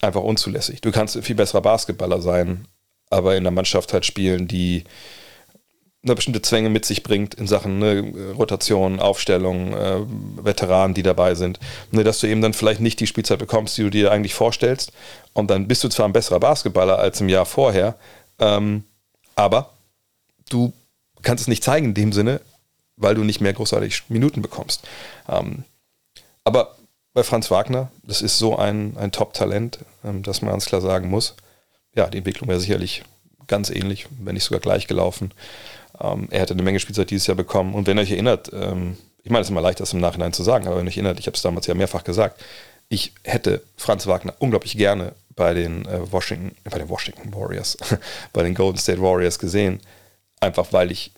einfach 0.00 0.22
unzulässig. 0.22 0.80
Du 0.80 0.92
kannst 0.92 1.18
viel 1.24 1.34
besserer 1.34 1.62
Basketballer 1.62 2.22
sein, 2.22 2.68
aber 3.10 3.32
in 3.32 3.42
einer 3.42 3.50
Mannschaft 3.50 3.92
halt 3.92 4.06
spielen, 4.06 4.46
die 4.46 4.84
eine 6.04 6.16
bestimmte 6.16 6.42
Zwänge 6.42 6.68
mit 6.68 6.84
sich 6.84 7.04
bringt 7.04 7.34
in 7.34 7.46
Sachen 7.46 7.78
ne, 7.78 8.32
Rotation, 8.36 8.98
Aufstellung, 8.98 9.72
äh, 9.72 10.00
Veteranen, 10.42 10.94
die 10.94 11.04
dabei 11.04 11.36
sind, 11.36 11.60
ne, 11.92 12.02
dass 12.02 12.18
du 12.18 12.26
eben 12.26 12.42
dann 12.42 12.54
vielleicht 12.54 12.80
nicht 12.80 12.98
die 12.98 13.06
Spielzeit 13.06 13.38
bekommst, 13.38 13.78
die 13.78 13.82
du 13.82 13.90
dir 13.90 14.10
eigentlich 14.10 14.34
vorstellst. 14.34 14.92
Und 15.32 15.50
dann 15.50 15.68
bist 15.68 15.84
du 15.84 15.88
zwar 15.88 16.06
ein 16.06 16.12
besserer 16.12 16.40
Basketballer 16.40 16.98
als 16.98 17.20
im 17.20 17.28
Jahr 17.28 17.46
vorher, 17.46 17.94
ähm, 18.40 18.84
aber 19.36 19.70
du 20.50 20.72
kannst 21.22 21.42
es 21.42 21.48
nicht 21.48 21.62
zeigen 21.62 21.86
in 21.86 21.94
dem 21.94 22.12
Sinne, 22.12 22.40
weil 22.96 23.14
du 23.14 23.22
nicht 23.22 23.40
mehr 23.40 23.52
großartig 23.52 24.04
Minuten 24.08 24.42
bekommst. 24.42 24.82
Ähm, 25.28 25.64
aber 26.42 26.76
bei 27.14 27.22
Franz 27.22 27.50
Wagner, 27.50 27.92
das 28.02 28.22
ist 28.22 28.38
so 28.38 28.56
ein, 28.56 28.96
ein 28.96 29.12
Top-Talent, 29.12 29.78
ähm, 30.04 30.24
dass 30.24 30.42
man 30.42 30.50
ganz 30.50 30.66
klar 30.66 30.80
sagen 30.80 31.08
muss, 31.08 31.36
ja, 31.94 32.08
die 32.08 32.18
Entwicklung 32.18 32.48
wäre 32.48 32.58
sicherlich 32.58 33.04
ganz 33.46 33.70
ähnlich, 33.70 34.06
wenn 34.18 34.34
nicht 34.34 34.44
sogar 34.44 34.60
gleich 34.60 34.86
gelaufen. 34.86 35.32
Ähm, 36.00 36.28
er 36.30 36.40
hätte 36.40 36.54
eine 36.54 36.62
Menge 36.62 36.80
Spielzeit 36.80 37.10
dieses 37.10 37.26
Jahr 37.26 37.36
bekommen. 37.36 37.74
Und 37.74 37.86
wenn 37.86 37.98
ihr 37.98 38.02
euch 38.02 38.10
erinnert, 38.10 38.50
ähm, 38.52 38.96
ich 39.22 39.30
meine, 39.30 39.42
es 39.42 39.46
ist 39.46 39.50
immer 39.50 39.60
leicht, 39.60 39.80
das 39.80 39.92
im 39.92 40.00
Nachhinein 40.00 40.32
zu 40.32 40.42
sagen, 40.42 40.66
aber 40.66 40.76
wenn 40.76 40.86
ihr 40.86 40.90
euch 40.90 40.96
erinnert, 40.96 41.20
ich 41.20 41.26
habe 41.26 41.36
es 41.36 41.42
damals 41.42 41.66
ja 41.66 41.74
mehrfach 41.74 42.04
gesagt, 42.04 42.42
ich 42.88 43.12
hätte 43.24 43.62
Franz 43.76 44.06
Wagner 44.06 44.34
unglaublich 44.38 44.76
gerne 44.76 45.14
bei 45.34 45.54
den 45.54 45.86
äh, 45.86 46.12
Washington, 46.12 46.54
bei 46.64 46.78
den 46.78 46.88
Washington 46.88 47.34
Warriors, 47.34 47.76
bei 48.32 48.42
den 48.42 48.54
Golden 48.54 48.78
State 48.78 49.00
Warriors 49.00 49.38
gesehen, 49.38 49.80
einfach 50.40 50.72
weil 50.72 50.90
ich 50.90 51.12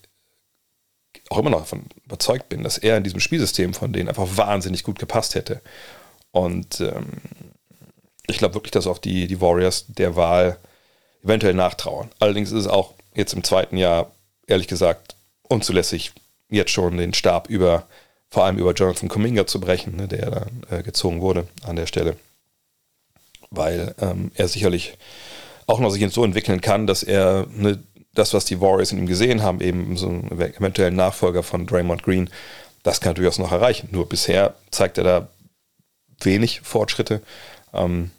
auch 1.29 1.39
immer 1.39 1.49
noch 1.49 1.59
davon 1.59 1.83
überzeugt 2.05 2.49
bin, 2.49 2.63
dass 2.63 2.77
er 2.77 2.97
in 2.97 3.03
diesem 3.03 3.19
Spielsystem 3.19 3.73
von 3.73 3.91
denen 3.91 4.09
einfach 4.09 4.37
wahnsinnig 4.37 4.83
gut 4.83 4.99
gepasst 4.99 5.35
hätte. 5.35 5.61
Und 6.31 6.81
ähm, 6.81 7.07
ich 8.27 8.37
glaube 8.37 8.55
wirklich, 8.55 8.71
dass 8.71 8.87
auch 8.87 8.97
die, 8.97 9.27
die 9.27 9.41
Warriors 9.41 9.85
der 9.87 10.15
Wahl 10.15 10.57
eventuell 11.23 11.53
nachtrauern. 11.53 12.09
Allerdings 12.19 12.51
ist 12.51 12.61
es 12.61 12.67
auch 12.67 12.93
jetzt 13.15 13.33
im 13.33 13.43
zweiten 13.43 13.77
Jahr 13.77 14.11
ehrlich 14.47 14.67
gesagt 14.67 15.15
unzulässig, 15.43 16.13
jetzt 16.49 16.71
schon 16.71 16.97
den 16.97 17.13
Stab 17.13 17.49
über, 17.49 17.85
vor 18.29 18.45
allem 18.45 18.57
über 18.57 18.73
Jonathan 18.73 19.09
Kuminga 19.09 19.47
zu 19.47 19.59
brechen, 19.59 19.95
ne, 19.95 20.07
der 20.07 20.31
dann 20.31 20.61
äh, 20.69 20.83
gezogen 20.83 21.21
wurde 21.21 21.47
an 21.63 21.75
der 21.75 21.87
Stelle. 21.87 22.17
Weil 23.49 23.95
ähm, 23.99 24.31
er 24.35 24.47
sicherlich 24.47 24.97
auch 25.67 25.79
noch 25.79 25.89
sich 25.89 26.07
so 26.11 26.23
entwickeln 26.23 26.61
kann, 26.61 26.87
dass 26.87 27.03
er 27.03 27.47
ne, 27.51 27.83
das, 28.13 28.33
was 28.33 28.45
die 28.45 28.61
Warriors 28.61 28.91
in 28.91 28.99
ihm 28.99 29.07
gesehen 29.07 29.43
haben, 29.43 29.61
eben 29.61 29.97
so 29.97 30.07
einen 30.07 30.31
eventuellen 30.31 30.95
Nachfolger 30.95 31.43
von 31.43 31.65
Draymond 31.65 32.03
Green, 32.03 32.29
das 32.83 33.01
kann 33.01 33.11
er 33.11 33.15
durchaus 33.15 33.39
noch 33.39 33.51
erreichen. 33.51 33.89
Nur 33.91 34.07
bisher 34.07 34.55
zeigt 34.71 34.97
er 34.97 35.03
da 35.03 35.27
wenig 36.21 36.61
Fortschritte. 36.61 37.21
Ähm, 37.73 38.11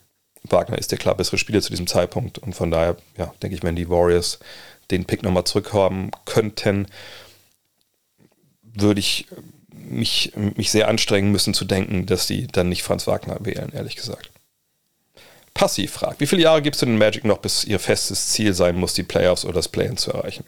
Wagner 0.42 0.78
ist 0.78 0.90
der 0.90 0.98
klar 0.98 1.16
bessere 1.16 1.38
Spieler 1.38 1.62
zu 1.62 1.70
diesem 1.70 1.86
Zeitpunkt 1.86 2.38
und 2.38 2.54
von 2.54 2.70
daher, 2.70 2.96
ja, 3.16 3.32
denke 3.42 3.56
ich, 3.56 3.62
wenn 3.62 3.76
die 3.76 3.88
Warriors 3.88 4.38
den 4.90 5.04
Pick 5.04 5.22
nochmal 5.22 5.44
zurückhaben 5.44 6.10
könnten, 6.24 6.86
würde 8.62 9.00
ich 9.00 9.26
mich, 9.72 10.32
mich 10.34 10.70
sehr 10.70 10.88
anstrengen 10.88 11.32
müssen 11.32 11.54
zu 11.54 11.64
denken, 11.64 12.06
dass 12.06 12.26
die 12.26 12.46
dann 12.46 12.68
nicht 12.68 12.82
Franz 12.82 13.06
Wagner 13.06 13.38
wählen, 13.40 13.72
ehrlich 13.72 13.96
gesagt. 13.96 14.30
Passiv 15.54 15.92
fragt, 15.92 16.20
wie 16.20 16.26
viele 16.26 16.42
Jahre 16.42 16.60
gibst 16.60 16.82
du 16.82 16.86
den 16.86 16.98
Magic 16.98 17.24
noch, 17.24 17.38
bis 17.38 17.64
ihr 17.64 17.78
festes 17.78 18.28
Ziel 18.28 18.52
sein 18.52 18.76
muss, 18.76 18.94
die 18.94 19.02
Playoffs 19.02 19.44
oder 19.44 19.54
das 19.54 19.68
Play-In 19.68 19.96
zu 19.96 20.12
erreichen? 20.12 20.44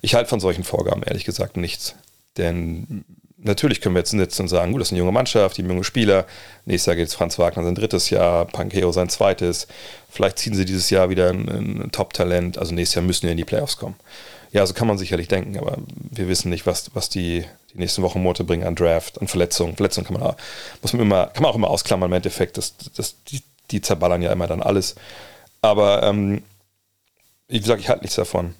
Ich 0.00 0.14
halte 0.14 0.28
von 0.28 0.38
solchen 0.38 0.62
Vorgaben 0.62 1.02
ehrlich 1.02 1.24
gesagt 1.24 1.56
nichts. 1.56 1.96
Denn 2.36 3.04
natürlich 3.38 3.80
können 3.80 3.94
wir 3.94 4.00
jetzt 4.00 4.10
sitzen 4.10 4.42
und 4.42 4.48
sagen, 4.48 4.72
gut, 4.72 4.80
das 4.80 4.88
ist 4.88 4.92
eine 4.92 4.98
junge 4.98 5.12
Mannschaft, 5.12 5.56
die 5.56 5.62
junge 5.62 5.84
Spieler. 5.84 6.26
Nächstes 6.64 6.86
Jahr 6.86 6.96
geht 6.96 7.08
es 7.08 7.14
Franz 7.14 7.38
Wagner 7.38 7.64
sein 7.64 7.74
drittes 7.74 8.10
Jahr, 8.10 8.44
Pankeo 8.46 8.92
sein 8.92 9.08
zweites. 9.08 9.68
Vielleicht 10.10 10.38
ziehen 10.38 10.54
sie 10.54 10.64
dieses 10.64 10.90
Jahr 10.90 11.10
wieder 11.10 11.30
ein, 11.30 11.48
ein 11.48 11.92
Top-Talent. 11.92 12.58
Also 12.58 12.74
nächstes 12.74 12.96
Jahr 12.96 13.04
müssen 13.04 13.24
wir 13.24 13.30
in 13.30 13.36
die 13.36 13.44
Playoffs 13.44 13.76
kommen. 13.76 13.96
Ja, 14.50 14.64
so 14.66 14.74
kann 14.74 14.88
man 14.88 14.98
sicherlich 14.98 15.28
denken, 15.28 15.58
aber 15.58 15.76
wir 15.94 16.26
wissen 16.26 16.48
nicht, 16.48 16.66
was, 16.66 16.90
was 16.94 17.10
die, 17.10 17.44
die 17.72 17.78
nächsten 17.78 18.02
Wochen, 18.02 18.22
Monate 18.22 18.44
bringen 18.44 18.66
an 18.66 18.74
Draft, 18.74 19.20
an 19.20 19.28
Verletzungen. 19.28 19.76
Verletzungen 19.76 20.06
kann 20.06 20.18
man, 20.18 20.22
auch, 20.22 20.36
muss 20.80 20.92
man, 20.94 21.02
immer, 21.02 21.26
kann 21.26 21.42
man 21.42 21.52
auch 21.52 21.56
immer 21.56 21.68
ausklammern 21.68 22.10
im 22.10 22.14
Endeffekt. 22.14 22.56
Das, 22.56 22.74
das, 22.96 23.22
die, 23.24 23.42
die 23.70 23.82
zerballern 23.82 24.22
ja 24.22 24.32
immer 24.32 24.46
dann 24.46 24.62
alles. 24.62 24.94
Aber 25.60 26.02
ähm, 26.02 26.42
wie 27.48 27.60
gesagt, 27.60 27.80
ich 27.80 27.88
halte 27.88 28.04
nichts 28.04 28.16
davon 28.16 28.54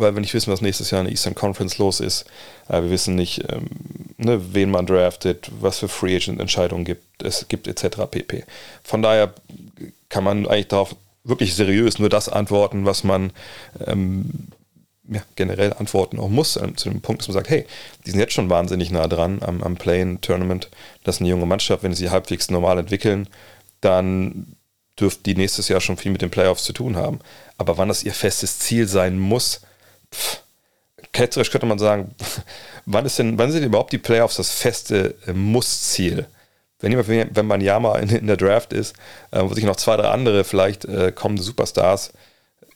weil 0.00 0.14
wir 0.14 0.20
nicht 0.20 0.34
wissen, 0.34 0.52
was 0.52 0.60
nächstes 0.60 0.90
Jahr 0.90 1.00
in 1.00 1.06
der 1.06 1.12
Eastern 1.12 1.34
Conference 1.34 1.78
los 1.78 2.00
ist. 2.00 2.24
Äh, 2.68 2.82
wir 2.82 2.90
wissen 2.90 3.14
nicht, 3.14 3.44
ähm, 3.50 3.66
ne, 4.20 4.54
wen 4.54 4.70
man 4.70 4.86
draftet, 4.86 5.50
was 5.60 5.78
für 5.78 5.88
Free 5.88 6.16
Agent 6.16 6.40
Entscheidungen 6.40 6.84
gibt, 6.84 7.22
es 7.22 7.48
gibt 7.48 7.66
etc. 7.66 7.98
pp. 8.10 8.44
Von 8.82 9.02
daher 9.02 9.32
kann 10.08 10.24
man 10.24 10.46
eigentlich 10.46 10.68
darauf 10.68 10.94
wirklich 11.24 11.54
seriös 11.54 11.98
nur 11.98 12.08
das 12.08 12.28
antworten, 12.28 12.86
was 12.86 13.04
man 13.04 13.32
ähm, 13.86 14.48
ja, 15.08 15.22
generell 15.36 15.72
antworten 15.72 16.18
auch 16.18 16.28
muss, 16.28 16.56
äh, 16.56 16.74
zu 16.76 16.88
dem 16.88 17.00
Punkt, 17.00 17.22
dass 17.22 17.28
man 17.28 17.34
sagt, 17.34 17.50
hey, 17.50 17.66
die 18.04 18.10
sind 18.10 18.20
jetzt 18.20 18.32
schon 18.32 18.50
wahnsinnig 18.50 18.90
nah 18.90 19.08
dran 19.08 19.42
am, 19.42 19.62
am 19.62 19.76
Play-In-Tournament. 19.76 20.70
Das 21.04 21.16
ist 21.16 21.20
eine 21.20 21.30
junge 21.30 21.46
Mannschaft, 21.46 21.82
wenn 21.82 21.94
sie 21.94 22.10
halbwegs 22.10 22.50
normal 22.50 22.78
entwickeln, 22.78 23.28
dann 23.80 24.56
dürfte 24.98 25.22
die 25.24 25.34
nächstes 25.34 25.68
Jahr 25.68 25.80
schon 25.80 25.96
viel 25.96 26.12
mit 26.12 26.22
den 26.22 26.30
Playoffs 26.30 26.64
zu 26.64 26.72
tun 26.72 26.96
haben. 26.96 27.20
Aber 27.58 27.78
wann 27.78 27.88
das 27.88 28.04
ihr 28.04 28.12
festes 28.12 28.58
Ziel 28.58 28.86
sein 28.86 29.18
muss, 29.18 29.62
ketzerisch 31.12 31.50
könnte 31.50 31.66
man 31.66 31.78
sagen, 31.78 32.14
wann, 32.86 33.06
ist 33.06 33.18
denn, 33.18 33.38
wann 33.38 33.52
sind 33.52 33.64
überhaupt 33.64 33.92
die 33.92 33.98
Playoffs 33.98 34.36
das 34.36 34.50
feste 34.50 35.14
äh, 35.26 35.32
Muss-Ziel? 35.32 36.26
Wenn, 36.80 36.96
wenn 37.36 37.46
man 37.46 37.60
ja 37.60 37.78
mal 37.78 38.02
in, 38.02 38.08
in 38.08 38.26
der 38.26 38.38
Draft 38.38 38.72
ist, 38.72 38.94
äh, 39.32 39.42
wo 39.42 39.52
sich 39.54 39.64
noch 39.64 39.76
zwei, 39.76 39.96
drei 39.96 40.08
andere 40.08 40.44
vielleicht 40.44 40.86
äh, 40.86 41.12
kommende 41.12 41.42
Superstars, 41.42 42.12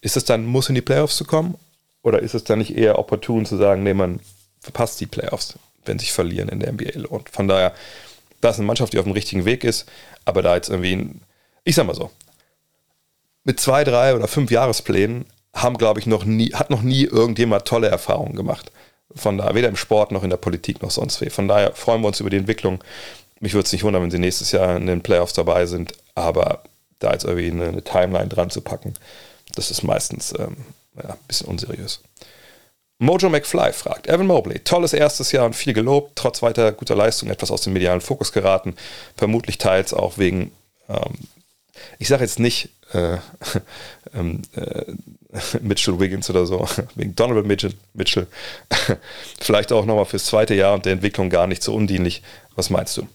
ist 0.01 0.17
es 0.17 0.25
dann 0.25 0.45
Muss 0.45 0.69
in 0.69 0.75
die 0.75 0.81
Playoffs 0.81 1.17
zu 1.17 1.25
kommen? 1.25 1.55
Oder 2.03 2.19
ist 2.19 2.35
es 2.35 2.43
dann 2.43 2.59
nicht 2.59 2.77
eher 2.77 2.99
opportun 2.99 3.47
zu 3.47 3.57
sagen, 3.57 3.81
nee, 3.81 3.95
man 3.95 4.19
verpasst 4.59 4.99
die 4.99 5.07
Playoffs, 5.07 5.57
wenn 5.85 5.97
sich 5.97 6.13
verlieren 6.13 6.49
in 6.49 6.59
der 6.59 6.71
NBA 6.71 6.99
lohnt? 6.99 7.29
Von 7.29 7.47
daher, 7.47 7.73
da 8.41 8.51
ist 8.51 8.57
eine 8.57 8.67
Mannschaft, 8.67 8.93
die 8.93 8.99
auf 8.99 9.05
dem 9.05 9.13
richtigen 9.13 9.45
Weg 9.45 9.63
ist, 9.63 9.89
aber 10.23 10.43
da 10.43 10.55
jetzt 10.55 10.69
irgendwie, 10.69 10.95
ein, 10.95 11.21
ich 11.63 11.73
sag 11.73 11.87
mal 11.87 11.95
so, 11.95 12.11
mit 13.43 13.59
zwei, 13.59 13.83
drei 13.83 14.13
oder 14.13 14.27
fünf 14.27 14.51
Jahresplänen 14.51 15.25
haben, 15.55 15.77
glaube 15.77 15.99
ich, 15.99 16.05
noch 16.05 16.25
nie, 16.25 16.51
hat 16.53 16.69
noch 16.69 16.81
nie 16.81 17.05
irgendjemand 17.05 17.65
tolle 17.65 17.87
Erfahrungen 17.87 18.35
gemacht. 18.35 18.71
Von 19.15 19.37
daher, 19.37 19.55
weder 19.55 19.69
im 19.69 19.77
Sport 19.77 20.11
noch 20.11 20.23
in 20.23 20.29
der 20.29 20.37
Politik 20.37 20.81
noch 20.81 20.91
sonst 20.91 21.21
wie. 21.21 21.29
Von 21.29 21.47
daher 21.47 21.73
freuen 21.73 22.01
wir 22.01 22.07
uns 22.07 22.19
über 22.19 22.29
die 22.29 22.37
Entwicklung. 22.37 22.83
Mich 23.39 23.53
würde 23.53 23.65
es 23.65 23.71
nicht 23.71 23.83
wundern, 23.83 24.03
wenn 24.03 24.11
sie 24.11 24.19
nächstes 24.19 24.51
Jahr 24.51 24.75
in 24.75 24.87
den 24.87 25.01
Playoffs 25.01 25.33
dabei 25.33 25.65
sind, 25.65 25.93
aber 26.13 26.63
da 26.99 27.13
jetzt 27.13 27.23
irgendwie 27.23 27.51
eine, 27.51 27.67
eine 27.67 27.83
Timeline 27.83 28.27
dran 28.27 28.49
zu 28.49 28.61
packen, 28.61 28.93
das 29.55 29.71
ist 29.71 29.83
meistens 29.83 30.33
ähm, 30.37 30.57
ja, 30.97 31.11
ein 31.11 31.17
bisschen 31.27 31.47
unseriös. 31.47 32.01
Mojo 32.97 33.29
McFly 33.29 33.73
fragt, 33.73 34.07
Evan 34.07 34.27
Mobley, 34.27 34.59
tolles 34.59 34.93
erstes 34.93 35.31
Jahr 35.33 35.45
und 35.45 35.55
viel 35.55 35.73
gelobt, 35.73 36.13
trotz 36.15 36.41
weiter 36.41 36.71
guter 36.71 36.95
Leistung 36.95 37.29
etwas 37.29 37.51
aus 37.51 37.61
dem 37.61 37.73
medialen 37.73 37.99
Fokus 37.99 38.31
geraten, 38.31 38.75
vermutlich 39.17 39.57
teils 39.57 39.93
auch 39.93 40.17
wegen, 40.17 40.51
ähm, 40.87 41.13
ich 41.99 42.07
sage 42.07 42.23
jetzt 42.23 42.39
nicht, 42.39 42.69
äh, 42.93 43.17
ähm, 44.15 44.41
äh, 44.55 44.85
Mitchell 45.61 45.99
Wiggins 45.99 46.29
oder 46.29 46.45
so, 46.45 46.67
wegen 46.95 47.15
Donovan 47.15 47.47
Mitchell, 47.47 47.73
Mitchell. 47.93 48.27
vielleicht 49.39 49.71
auch 49.71 49.85
nochmal 49.85 50.05
fürs 50.05 50.25
zweite 50.25 50.55
Jahr 50.55 50.73
und 50.73 50.85
der 50.85 50.93
Entwicklung 50.93 51.29
gar 51.29 51.47
nicht 51.47 51.63
so 51.63 51.73
undienlich. 51.73 52.21
Was 52.55 52.69
meinst 52.69 52.97
du? 52.97 53.07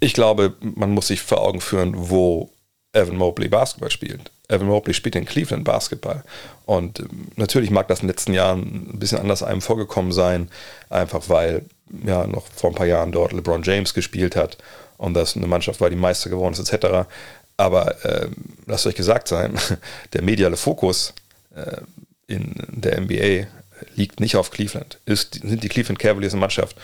Ich 0.00 0.12
glaube, 0.12 0.54
man 0.60 0.90
muss 0.90 1.08
sich 1.08 1.22
vor 1.22 1.40
Augen 1.40 1.60
führen, 1.60 1.94
wo 1.96 2.50
Evan 2.92 3.16
Mobley 3.16 3.48
Basketball 3.48 3.90
spielt. 3.90 4.30
Evan 4.48 4.68
Mobley 4.68 4.94
spielt 4.94 5.16
in 5.16 5.24
Cleveland 5.24 5.64
Basketball. 5.64 6.22
Und 6.66 7.00
ähm, 7.00 7.28
natürlich 7.36 7.70
mag 7.70 7.88
das 7.88 8.00
in 8.00 8.06
den 8.06 8.12
letzten 8.12 8.34
Jahren 8.34 8.90
ein 8.92 8.98
bisschen 8.98 9.18
anders 9.18 9.42
einem 9.42 9.62
vorgekommen 9.62 10.12
sein, 10.12 10.48
einfach 10.90 11.28
weil 11.28 11.64
ja 12.04 12.26
noch 12.26 12.46
vor 12.54 12.70
ein 12.70 12.76
paar 12.76 12.86
Jahren 12.86 13.12
dort 13.12 13.32
LeBron 13.32 13.62
James 13.62 13.94
gespielt 13.94 14.36
hat 14.36 14.58
und 14.98 15.14
das 15.14 15.36
eine 15.36 15.46
Mannschaft 15.46 15.80
war, 15.80 15.90
die 15.90 15.96
Meister 15.96 16.30
geworden 16.30 16.54
ist, 16.54 16.72
etc. 16.72 17.08
Aber 17.56 18.04
äh, 18.04 18.28
lasst 18.66 18.86
euch 18.86 18.94
gesagt 18.94 19.28
sein, 19.28 19.58
der 20.12 20.22
mediale 20.22 20.56
Fokus 20.56 21.14
äh, 21.54 21.80
in 22.26 22.54
der 22.68 23.00
NBA 23.00 23.46
liegt 23.94 24.20
nicht 24.20 24.36
auf 24.36 24.50
Cleveland. 24.50 24.98
Ist, 25.04 25.34
sind 25.34 25.62
die 25.62 25.68
Cleveland 25.68 25.98
Cavaliers 25.98 26.32
eine 26.32 26.40
Mannschaft, 26.40 26.76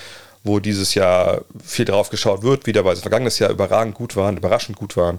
wo 0.44 0.58
dieses 0.58 0.94
Jahr 0.94 1.44
viel 1.64 1.84
drauf 1.84 2.10
geschaut 2.10 2.42
wird, 2.42 2.66
wieder 2.66 2.84
weil 2.84 2.96
sie 2.96 3.02
vergangenes 3.02 3.38
Jahr 3.38 3.50
überragend 3.50 3.94
gut 3.94 4.16
waren, 4.16 4.36
überraschend 4.36 4.76
gut 4.76 4.96
waren 4.96 5.18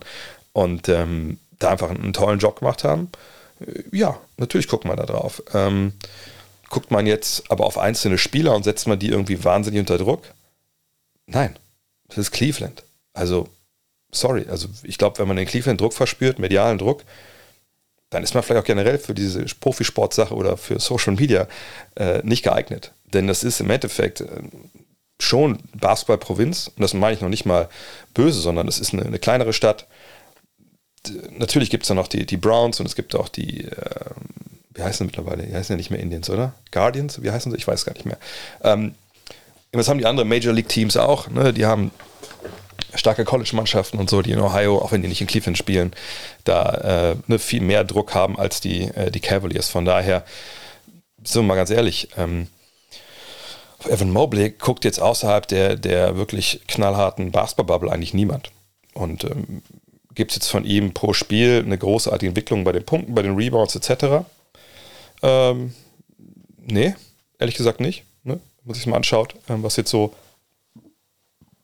und 0.53 0.89
ähm, 0.89 1.39
da 1.59 1.69
einfach 1.69 1.89
einen 1.89 2.13
tollen 2.13 2.39
Job 2.39 2.59
gemacht 2.59 2.83
haben. 2.83 3.09
Äh, 3.59 3.83
ja, 3.91 4.19
natürlich 4.37 4.67
guckt 4.67 4.85
man 4.85 4.97
da 4.97 5.05
drauf. 5.05 5.43
Ähm, 5.53 5.93
guckt 6.69 6.91
man 6.91 7.05
jetzt 7.05 7.49
aber 7.51 7.65
auf 7.65 7.77
einzelne 7.77 8.17
Spieler 8.17 8.55
und 8.55 8.63
setzt 8.63 8.87
man 8.87 8.99
die 8.99 9.09
irgendwie 9.09 9.43
wahnsinnig 9.43 9.79
unter 9.79 9.97
Druck? 9.97 10.23
Nein, 11.27 11.57
das 12.09 12.17
ist 12.17 12.31
Cleveland. 12.31 12.83
Also 13.13 13.47
sorry, 14.13 14.45
also 14.49 14.67
ich 14.83 14.97
glaube, 14.97 15.19
wenn 15.19 15.27
man 15.27 15.37
den 15.37 15.47
Cleveland 15.47 15.79
Druck 15.81 15.93
verspürt, 15.93 16.39
medialen 16.39 16.77
Druck, 16.77 17.03
dann 18.09 18.23
ist 18.23 18.33
man 18.33 18.43
vielleicht 18.43 18.61
auch 18.61 18.67
generell 18.67 18.97
für 18.97 19.13
diese 19.13 19.43
Profisportsache 19.59 20.33
oder 20.33 20.57
für 20.57 20.79
Social 20.79 21.13
Media 21.13 21.47
äh, 21.95 22.19
nicht 22.23 22.43
geeignet. 22.43 22.91
Denn 23.13 23.27
das 23.27 23.43
ist 23.43 23.59
im 23.59 23.69
Endeffekt 23.69 24.21
äh, 24.21 24.27
schon 25.19 25.59
Basketball-Provinz 25.75 26.67
und 26.75 26.81
das 26.81 26.93
meine 26.93 27.15
ich 27.15 27.21
noch 27.21 27.29
nicht 27.29 27.45
mal 27.45 27.69
böse, 28.13 28.39
sondern 28.39 28.67
es 28.67 28.79
ist 28.79 28.93
eine, 28.93 29.03
eine 29.03 29.19
kleinere 29.19 29.53
Stadt. 29.53 29.87
D 31.07 31.13
natürlich 31.37 31.69
gibt 31.69 31.83
es 31.83 31.87
da 31.87 31.93
noch 31.93 32.07
die, 32.07 32.25
die 32.25 32.37
Browns 32.37 32.79
und 32.79 32.85
es 32.85 32.95
gibt 32.95 33.15
auch 33.15 33.29
die, 33.29 33.65
äh, 33.65 33.75
wie 34.75 34.83
heißen 34.83 34.99
sie 34.99 35.05
mittlerweile? 35.05 35.43
Die 35.43 35.53
heißen 35.53 35.73
ja 35.73 35.77
nicht 35.77 35.91
mehr 35.91 35.99
Indians, 35.99 36.29
oder? 36.29 36.53
Guardians? 36.71 37.21
Wie 37.21 37.31
heißen 37.31 37.51
sie? 37.51 37.57
Ich 37.57 37.67
weiß 37.67 37.85
gar 37.85 37.93
nicht 37.93 38.05
mehr. 38.05 38.17
Ähm, 38.63 38.95
was 39.71 39.87
haben 39.87 39.97
die 39.97 40.05
anderen 40.05 40.29
Major 40.29 40.53
League 40.53 40.69
Teams 40.69 40.97
auch? 40.97 41.29
Ne? 41.29 41.51
Die 41.51 41.65
haben 41.65 41.91
starke 42.95 43.25
College-Mannschaften 43.25 43.99
und 43.99 44.09
so, 44.09 44.21
die 44.21 44.31
in 44.31 44.39
Ohio, 44.39 44.79
auch 44.79 44.91
wenn 44.91 45.01
die 45.01 45.07
nicht 45.07 45.21
in 45.21 45.27
Cleveland 45.27 45.57
spielen, 45.57 45.93
da 46.43 47.11
äh, 47.11 47.15
ne, 47.27 47.39
viel 47.39 47.61
mehr 47.61 47.83
Druck 47.83 48.13
haben 48.13 48.37
als 48.37 48.61
die, 48.61 48.83
äh, 48.83 49.11
die 49.11 49.19
Cavaliers. 49.19 49.69
Von 49.69 49.85
daher, 49.85 50.23
sind 51.23 51.43
wir 51.43 51.47
mal 51.47 51.55
ganz 51.55 51.69
ehrlich, 51.69 52.09
ähm, 52.17 52.47
Evan 53.85 54.11
Mobley 54.11 54.51
guckt 54.51 54.85
jetzt 54.85 55.01
außerhalb 55.01 55.47
der, 55.47 55.75
der 55.75 56.17
wirklich 56.17 56.61
knallharten 56.67 57.31
Basketball-Bubble 57.31 57.91
eigentlich 57.91 58.13
niemand. 58.13 58.51
Und 58.93 59.23
ähm, 59.25 59.61
gibt 60.13 60.31
es 60.31 60.35
jetzt 60.35 60.49
von 60.49 60.65
ihm 60.65 60.93
pro 60.93 61.13
Spiel 61.13 61.63
eine 61.65 61.77
großartige 61.77 62.29
Entwicklung 62.29 62.63
bei 62.63 62.71
den 62.71 62.85
Punkten, 62.85 63.13
bei 63.15 63.21
den 63.21 63.35
Rebounds 63.35 63.75
etc.? 63.75 64.25
Ähm, 65.21 65.73
nee, 66.57 66.95
ehrlich 67.39 67.55
gesagt 67.55 67.79
nicht. 67.79 68.03
Ne? 68.23 68.33
Wenn 68.33 68.65
man 68.65 68.75
sich 68.75 68.85
mal 68.85 68.97
anschaut, 68.97 69.35
ähm, 69.49 69.63
was 69.63 69.75
jetzt 69.75 69.89
so 69.89 70.13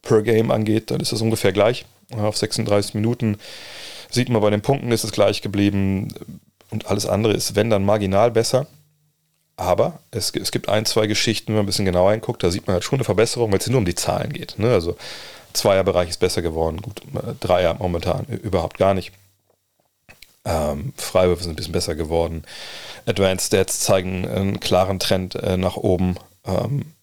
per 0.01 0.21
Game 0.21 0.51
angeht, 0.51 0.91
dann 0.91 0.99
ist 0.99 1.11
das 1.11 1.21
ungefähr 1.21 1.51
gleich. 1.51 1.85
Auf 2.15 2.37
36 2.37 2.95
Minuten 2.95 3.37
sieht 4.09 4.29
man 4.29 4.41
bei 4.41 4.49
den 4.49 4.61
Punkten 4.61 4.91
ist 4.91 5.03
es 5.03 5.11
gleich 5.11 5.41
geblieben 5.41 6.07
und 6.71 6.87
alles 6.87 7.05
andere 7.05 7.33
ist, 7.33 7.55
wenn 7.55 7.69
dann 7.69 7.85
marginal 7.85 8.31
besser. 8.31 8.67
Aber 9.55 9.99
es, 10.11 10.31
es 10.31 10.51
gibt 10.51 10.69
ein, 10.69 10.85
zwei 10.85 11.05
Geschichten, 11.05 11.47
wenn 11.47 11.55
man 11.55 11.63
ein 11.63 11.67
bisschen 11.67 11.85
genauer 11.85 12.11
hinguckt, 12.11 12.41
da 12.41 12.49
sieht 12.49 12.65
man 12.65 12.75
halt 12.75 12.83
schon 12.83 12.99
eine 12.99 13.03
Verbesserung, 13.03 13.51
weil 13.51 13.59
es 13.59 13.67
nur 13.67 13.79
um 13.79 13.85
die 13.85 13.95
Zahlen 13.95 14.31
geht. 14.31 14.57
Ne? 14.57 14.71
Also 14.71 14.95
Zweierbereich 15.53 16.09
ist 16.09 16.19
besser 16.19 16.41
geworden, 16.41 16.81
gut, 16.81 17.01
Dreier 17.39 17.75
momentan 17.75 18.25
überhaupt 18.25 18.77
gar 18.77 18.93
nicht. 18.93 19.11
Ähm, 20.45 20.93
Freiwürfe 20.95 21.43
sind 21.43 21.53
ein 21.53 21.55
bisschen 21.57 21.73
besser 21.73 21.95
geworden. 21.95 22.43
Advanced 23.05 23.47
Stats 23.47 23.81
zeigen 23.81 24.27
einen 24.27 24.59
klaren 24.59 24.99
Trend 24.99 25.35
äh, 25.35 25.57
nach 25.57 25.75
oben. 25.75 26.15
Ähm, 26.45 26.93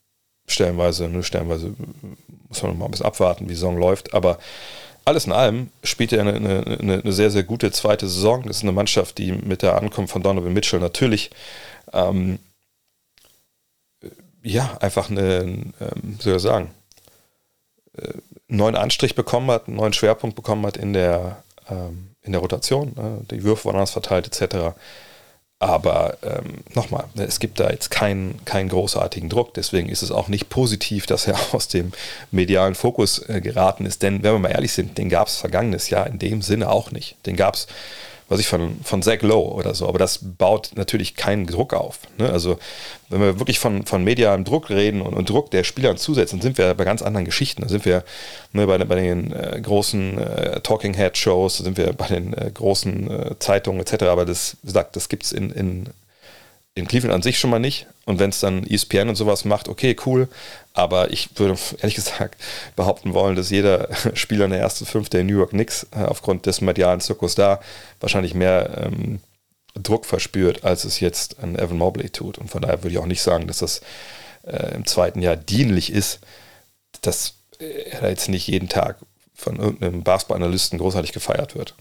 stellenweise, 0.46 1.08
ne, 1.08 1.22
stellenweise 1.22 1.74
muss 2.48 2.62
man 2.62 2.78
mal 2.78 2.86
ein 2.86 2.90
bisschen 2.90 3.06
abwarten, 3.06 3.44
wie 3.44 3.48
die 3.48 3.54
Saison 3.54 3.76
läuft. 3.78 4.14
Aber 4.14 4.38
alles 5.04 5.26
in 5.26 5.32
allem 5.32 5.70
spielt 5.84 6.12
er 6.12 6.22
eine, 6.22 6.34
eine, 6.34 7.00
eine, 7.02 7.12
sehr, 7.12 7.30
sehr 7.30 7.44
gute 7.44 7.70
zweite 7.70 8.08
Saison. 8.08 8.42
Das 8.46 8.58
ist 8.58 8.62
eine 8.62 8.72
Mannschaft, 8.72 9.18
die 9.18 9.32
mit 9.32 9.62
der 9.62 9.76
Ankunft 9.76 10.12
von 10.12 10.22
Donovan 10.22 10.52
Mitchell 10.52 10.80
natürlich 10.80 11.30
ähm, 11.92 12.38
ja, 14.46 14.76
einfach 14.80 15.10
einen, 15.10 15.74
ähm, 15.80 16.18
soll 16.20 16.36
ich 16.36 16.42
sagen, 16.42 16.70
äh, 17.96 18.12
neuen 18.48 18.76
Anstrich 18.76 19.14
bekommen 19.14 19.50
hat, 19.50 19.66
einen 19.66 19.76
neuen 19.76 19.92
Schwerpunkt 19.92 20.36
bekommen 20.36 20.64
hat 20.66 20.76
in 20.76 20.92
der, 20.92 21.42
ähm, 21.68 22.10
in 22.22 22.32
der 22.32 22.40
Rotation. 22.40 22.96
Äh, 22.96 23.34
die 23.34 23.42
Würfe 23.42 23.66
waren 23.66 23.76
anders 23.76 23.90
verteilt, 23.90 24.26
etc. 24.26 24.76
Aber 25.58 26.18
ähm, 26.22 26.64
nochmal, 26.74 27.04
es 27.16 27.40
gibt 27.40 27.60
da 27.60 27.70
jetzt 27.70 27.90
keinen, 27.90 28.44
keinen 28.44 28.68
großartigen 28.68 29.30
Druck. 29.30 29.54
Deswegen 29.54 29.88
ist 29.88 30.02
es 30.02 30.10
auch 30.10 30.28
nicht 30.28 30.50
positiv, 30.50 31.06
dass 31.06 31.26
er 31.26 31.38
aus 31.52 31.68
dem 31.68 31.92
medialen 32.30 32.74
Fokus 32.74 33.26
äh, 33.28 33.40
geraten 33.40 33.86
ist. 33.86 34.02
Denn 34.02 34.22
wenn 34.22 34.34
wir 34.34 34.38
mal 34.38 34.50
ehrlich 34.50 34.72
sind, 34.72 34.98
den 34.98 35.08
gab 35.08 35.28
es 35.28 35.36
vergangenes 35.36 35.88
Jahr 35.88 36.06
in 36.06 36.18
dem 36.18 36.42
Sinne 36.42 36.70
auch 36.70 36.90
nicht. 36.90 37.16
Den 37.24 37.36
gab 37.36 37.54
es 37.54 37.68
was 38.28 38.40
ich 38.40 38.48
von, 38.48 38.80
von 38.82 39.02
Zach 39.02 39.22
Lowe 39.22 39.52
oder 39.54 39.74
so, 39.74 39.88
aber 39.88 39.98
das 39.98 40.18
baut 40.22 40.70
natürlich 40.74 41.14
keinen 41.14 41.46
Druck 41.46 41.74
auf. 41.74 42.00
Ne? 42.18 42.28
Also 42.28 42.58
wenn 43.08 43.20
wir 43.20 43.38
wirklich 43.38 43.58
von, 43.58 43.86
von 43.86 44.02
medialem 44.02 44.44
Druck 44.44 44.68
reden 44.70 45.00
und, 45.00 45.14
und 45.14 45.30
Druck 45.30 45.50
der 45.52 45.62
Spieler 45.62 45.94
zusetzen, 45.96 46.40
sind 46.40 46.58
wir 46.58 46.74
bei 46.74 46.84
ganz 46.84 47.02
anderen 47.02 47.24
Geschichten. 47.24 47.62
Da 47.62 47.68
sind 47.68 47.84
wir 47.84 48.02
ne, 48.52 48.66
bei, 48.66 48.78
bei 48.78 48.96
den 48.96 49.32
äh, 49.32 49.60
großen 49.60 50.18
äh, 50.18 50.60
Talking 50.60 50.94
Head 50.94 51.16
Shows, 51.16 51.58
sind 51.58 51.76
wir 51.76 51.92
bei 51.92 52.08
den 52.08 52.34
äh, 52.34 52.50
großen 52.52 53.10
äh, 53.10 53.38
Zeitungen 53.38 53.80
etc. 53.80 54.04
Aber 54.04 54.24
das 54.24 54.56
sagt, 54.64 54.96
das 54.96 55.08
gibt 55.08 55.24
es 55.24 55.32
in, 55.32 55.50
in 55.50 55.88
in 56.76 56.86
Cleveland 56.86 57.14
an 57.14 57.22
sich 57.22 57.38
schon 57.38 57.50
mal 57.50 57.58
nicht. 57.58 57.86
Und 58.04 58.20
wenn 58.20 58.30
es 58.30 58.40
dann 58.40 58.64
ESPN 58.64 59.08
und 59.08 59.16
sowas 59.16 59.44
macht, 59.44 59.68
okay, 59.68 59.96
cool. 60.04 60.28
Aber 60.76 61.10
ich 61.10 61.30
würde 61.36 61.58
ehrlich 61.78 61.94
gesagt 61.94 62.36
behaupten 62.76 63.14
wollen, 63.14 63.34
dass 63.34 63.48
jeder 63.48 63.88
Spieler 64.14 64.44
in 64.44 64.50
der 64.50 64.60
ersten 64.60 64.84
Fünf 64.84 65.08
der 65.08 65.24
New 65.24 65.38
York 65.38 65.50
Knicks 65.50 65.86
äh, 65.90 66.04
aufgrund 66.04 66.44
des 66.44 66.60
medialen 66.60 67.00
Zirkus 67.00 67.34
da 67.34 67.60
wahrscheinlich 67.98 68.34
mehr 68.34 68.84
ähm, 68.84 69.20
Druck 69.74 70.04
verspürt, 70.04 70.64
als 70.64 70.84
es 70.84 71.00
jetzt 71.00 71.40
ein 71.42 71.58
Evan 71.58 71.78
Mobley 71.78 72.10
tut. 72.10 72.36
Und 72.36 72.50
von 72.50 72.60
daher 72.60 72.82
würde 72.82 72.92
ich 72.92 72.98
auch 72.98 73.06
nicht 73.06 73.22
sagen, 73.22 73.46
dass 73.46 73.58
das 73.58 73.80
äh, 74.42 74.74
im 74.74 74.84
zweiten 74.84 75.22
Jahr 75.22 75.36
dienlich 75.36 75.90
ist, 75.90 76.20
dass 77.00 77.34
er 77.58 78.10
jetzt 78.10 78.28
nicht 78.28 78.46
jeden 78.46 78.68
Tag 78.68 78.98
von 79.34 79.56
irgendeinem 79.56 80.02
Basketball-Analysten 80.02 80.78
großartig 80.78 81.12
gefeiert 81.12 81.54
wird. 81.54 81.74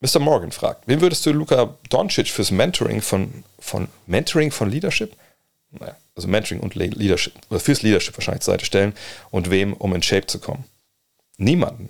Mr. 0.00 0.18
Morgan 0.18 0.50
fragt, 0.50 0.84
wen 0.86 1.02
würdest 1.02 1.26
du 1.26 1.32
Luka 1.32 1.74
Doncic 1.90 2.28
fürs 2.28 2.50
Mentoring 2.50 3.02
von, 3.02 3.44
von 3.58 3.88
Mentoring 4.06 4.50
von 4.50 4.70
Leadership? 4.70 5.14
Naja, 5.80 5.96
also 6.14 6.28
Mentoring 6.28 6.60
und 6.60 6.74
Leadership, 6.74 7.34
oder 7.50 7.60
fürs 7.60 7.82
Leadership 7.82 8.16
wahrscheinlich 8.16 8.42
zur 8.42 8.54
Seite 8.54 8.64
stellen 8.64 8.94
und 9.30 9.50
wem, 9.50 9.72
um 9.74 9.94
in 9.94 10.02
Shape 10.02 10.26
zu 10.26 10.38
kommen? 10.38 10.64
Niemanden. 11.36 11.88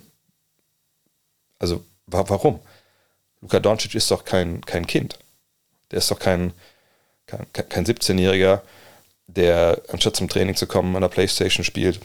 Also 1.58 1.84
wa 2.06 2.24
warum? 2.28 2.60
Luka 3.40 3.60
Doncic 3.60 3.94
ist 3.94 4.10
doch 4.10 4.24
kein, 4.24 4.60
kein 4.62 4.86
Kind. 4.86 5.18
Der 5.90 5.98
ist 5.98 6.10
doch 6.10 6.18
kein, 6.18 6.52
kein, 7.26 7.46
kein 7.52 7.86
17-Jähriger, 7.86 8.62
der 9.26 9.82
anstatt 9.88 10.16
zum 10.16 10.28
Training 10.28 10.56
zu 10.56 10.66
kommen 10.66 10.94
an 10.96 11.02
der 11.02 11.08
Playstation 11.08 11.64
spielt 11.64 12.00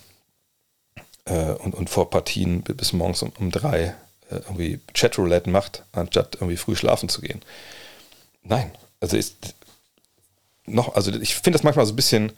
äh, 1.25 1.51
und, 1.51 1.73
und 1.73 1.89
vor 1.89 2.09
Partien 2.09 2.61
bis 2.61 2.93
morgens 2.93 3.21
um, 3.21 3.31
um 3.39 3.51
drei 3.51 3.95
äh, 4.29 4.35
irgendwie 4.35 4.79
Chatroulette 4.93 5.49
macht, 5.49 5.83
anstatt 5.91 6.35
irgendwie 6.35 6.57
früh 6.57 6.75
schlafen 6.75 7.09
zu 7.09 7.21
gehen. 7.21 7.41
Nein, 8.43 8.71
also 8.99 9.17
ist 9.17 9.55
noch, 10.65 10.95
also 10.95 11.11
ich 11.11 11.35
finde 11.35 11.57
das 11.57 11.63
manchmal 11.63 11.85
so 11.85 11.93
ein 11.93 11.95
bisschen, 11.95 12.31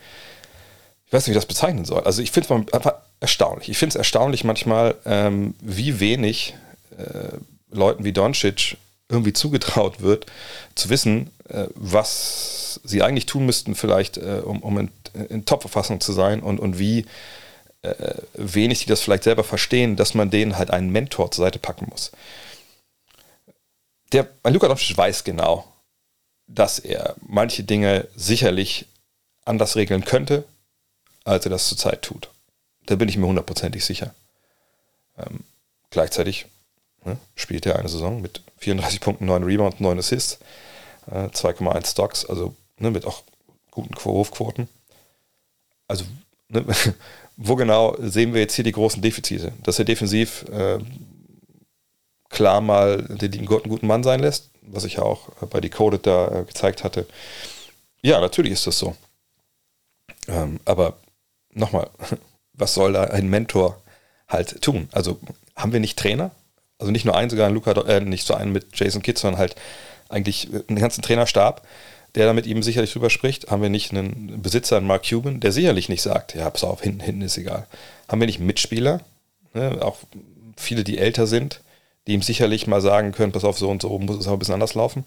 ich 1.05 1.13
weiß 1.13 1.23
nicht, 1.23 1.27
wie 1.27 1.37
ich 1.37 1.43
das 1.43 1.45
bezeichnen 1.45 1.85
soll. 1.85 2.03
Also 2.03 2.21
ich 2.21 2.31
finde 2.31 2.53
es 2.53 2.73
einfach 2.73 2.95
erstaunlich. 3.19 3.69
Ich 3.69 3.77
finde 3.77 3.91
es 3.93 3.95
erstaunlich 3.95 4.43
manchmal, 4.43 4.95
ähm, 5.05 5.55
wie 5.61 5.99
wenig 5.99 6.55
äh, 6.97 7.37
Leuten 7.71 8.03
wie 8.03 8.13
Doncic 8.13 8.77
irgendwie 9.09 9.33
zugetraut 9.33 10.01
wird, 10.01 10.25
zu 10.75 10.89
wissen, 10.89 11.31
äh, 11.49 11.67
was 11.75 12.79
sie 12.83 13.03
eigentlich 13.03 13.25
tun 13.25 13.45
müssten, 13.45 13.75
vielleicht, 13.75 14.17
äh, 14.17 14.41
um, 14.43 14.61
um 14.61 14.77
in, 14.77 14.91
in 15.29 15.45
Top-Verfassung 15.45 16.01
zu 16.01 16.13
sein 16.13 16.41
und, 16.41 16.59
und 16.59 16.79
wie 16.79 17.05
äh, 17.81 18.15
wenig 18.33 18.79
die 18.79 18.87
das 18.87 19.01
vielleicht 19.01 19.23
selber 19.23 19.43
verstehen, 19.43 19.95
dass 19.95 20.13
man 20.13 20.29
denen 20.29 20.57
halt 20.57 20.71
einen 20.71 20.89
Mentor 20.89 21.31
zur 21.31 21.45
Seite 21.45 21.59
packen 21.59 21.87
muss. 21.89 22.11
Der, 24.11 24.27
Luka 24.45 24.67
Doncic 24.67 24.95
weiß 24.95 25.23
genau, 25.23 25.65
dass 26.47 26.79
er 26.79 27.15
manche 27.21 27.63
Dinge 27.63 28.07
sicherlich 28.15 28.85
anders 29.45 29.75
regeln 29.75 30.05
könnte, 30.05 30.45
als 31.23 31.45
er 31.45 31.51
das 31.51 31.67
zurzeit 31.67 32.01
tut. 32.01 32.29
Da 32.85 32.95
bin 32.95 33.09
ich 33.09 33.17
mir 33.17 33.27
hundertprozentig 33.27 33.83
sicher. 33.85 34.13
Ähm, 35.17 35.41
gleichzeitig 35.89 36.47
ne, 37.05 37.17
spielt 37.35 37.65
er 37.65 37.79
eine 37.79 37.89
Saison 37.89 38.21
mit 38.21 38.41
34 38.57 38.99
Punkten, 38.99 39.25
9 39.25 39.43
Rebounds, 39.43 39.79
9 39.79 39.99
Assists, 39.99 40.39
äh, 41.07 41.27
2,1 41.27 41.91
Stocks, 41.91 42.25
also 42.25 42.55
ne, 42.77 42.91
mit 42.91 43.05
auch 43.05 43.23
guten 43.71 43.95
Wurfquoten. 44.03 44.67
Also 45.87 46.05
ne, 46.49 46.65
wo 47.37 47.55
genau 47.55 47.95
sehen 47.99 48.33
wir 48.33 48.41
jetzt 48.41 48.55
hier 48.55 48.63
die 48.63 48.71
großen 48.71 49.01
Defizite? 49.01 49.53
Dass 49.63 49.79
er 49.79 49.85
defensiv 49.85 50.45
äh, 50.51 50.79
klar 52.33 52.61
mal 52.61 53.03
den 53.03 53.45
guten, 53.45 53.69
guten 53.69 53.87
Mann 53.87 54.03
sein 54.03 54.19
lässt, 54.19 54.49
was 54.61 54.83
ich 54.83 54.95
ja 54.95 55.03
auch 55.03 55.29
bei 55.49 55.61
Decoded 55.61 56.05
da 56.05 56.27
äh, 56.27 56.43
gezeigt 56.43 56.83
hatte. 56.83 57.05
Ja, 58.01 58.19
natürlich 58.19 58.51
ist 58.51 58.67
das 58.67 58.77
so. 58.77 58.95
Ähm, 60.27 60.59
aber 60.65 60.97
nochmal, 61.53 61.89
was 62.53 62.73
soll 62.73 62.93
da 62.93 63.03
ein 63.03 63.29
Mentor 63.29 63.81
halt 64.27 64.61
tun? 64.61 64.89
Also 64.91 65.19
haben 65.55 65.73
wir 65.73 65.79
nicht 65.79 65.97
Trainer? 65.97 66.31
Also 66.79 66.91
nicht 66.91 67.05
nur 67.05 67.15
einen, 67.15 67.29
sogar 67.29 67.45
einen 67.45 67.55
Luca, 67.55 67.71
äh, 67.71 68.01
nicht 68.01 68.27
so 68.27 68.33
einen 68.33 68.51
mit 68.51 68.67
Jason 68.73 69.01
Kidd, 69.01 69.19
sondern 69.19 69.39
halt 69.39 69.55
eigentlich 70.09 70.49
einen 70.67 70.79
ganzen 70.79 71.01
Trainerstab, 71.01 71.65
der 72.15 72.25
da 72.25 72.33
mit 72.33 72.45
ihm 72.45 72.61
sicherlich 72.61 72.91
drüber 72.91 73.09
spricht? 73.09 73.49
Haben 73.49 73.61
wir 73.61 73.69
nicht 73.69 73.91
einen 73.91 74.41
Besitzer, 74.41 74.77
einen 74.77 74.87
Mark 74.87 75.07
Cuban, 75.07 75.39
der 75.39 75.51
sicherlich 75.51 75.89
nicht 75.89 76.01
sagt, 76.01 76.35
ja, 76.35 76.49
pass 76.49 76.63
auf, 76.63 76.81
hinten, 76.81 76.99
hinten 76.99 77.21
ist 77.21 77.37
egal. 77.37 77.67
Haben 78.07 78.21
wir 78.21 78.27
nicht 78.27 78.39
Mitspieler, 78.39 79.01
ne, 79.53 79.79
auch 79.81 79.97
viele, 80.57 80.83
die 80.83 80.97
älter 80.97 81.25
sind, 81.25 81.61
die 82.07 82.13
ihm 82.13 82.21
sicherlich 82.21 82.67
mal 82.67 82.81
sagen 82.81 83.11
können, 83.11 83.31
pass 83.31 83.43
auf, 83.43 83.57
so 83.57 83.69
und 83.69 83.81
so 83.81 83.97
muss 83.99 84.17
es 84.17 84.27
aber 84.27 84.35
ein 84.35 84.39
bisschen 84.39 84.55
anders 84.55 84.73
laufen. 84.73 85.05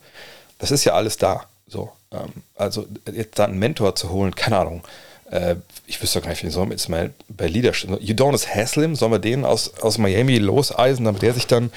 Das 0.59 0.71
ist 0.71 0.85
ja 0.85 0.95
alles 0.95 1.17
da. 1.17 1.45
So, 1.67 1.93
ähm, 2.13 2.43
also 2.55 2.87
jetzt 3.13 3.39
da 3.39 3.45
einen 3.45 3.59
Mentor 3.59 3.95
zu 3.95 4.11
holen, 4.11 4.35
keine 4.35 4.59
Ahnung. 4.59 4.85
Äh, 5.31 5.57
ich 5.87 6.01
wüsste 6.01 6.21
gar 6.21 6.31
nicht, 6.31 6.45
wie 6.45 6.51
sollen 6.51 6.69
wir 6.69 6.75
jetzt 6.75 6.89
mal 6.89 7.13
bei 7.29 7.47
Leadership. 7.47 7.91
Udonis 7.91 8.49
Haslim, 8.49 8.97
sollen 8.97 9.13
wir 9.13 9.19
den 9.19 9.45
aus, 9.45 9.75
aus 9.81 9.99
Miami 9.99 10.39
loseisen, 10.39 11.05
damit 11.05 11.23
der 11.23 11.35
sich 11.35 11.47
dann 11.47 11.71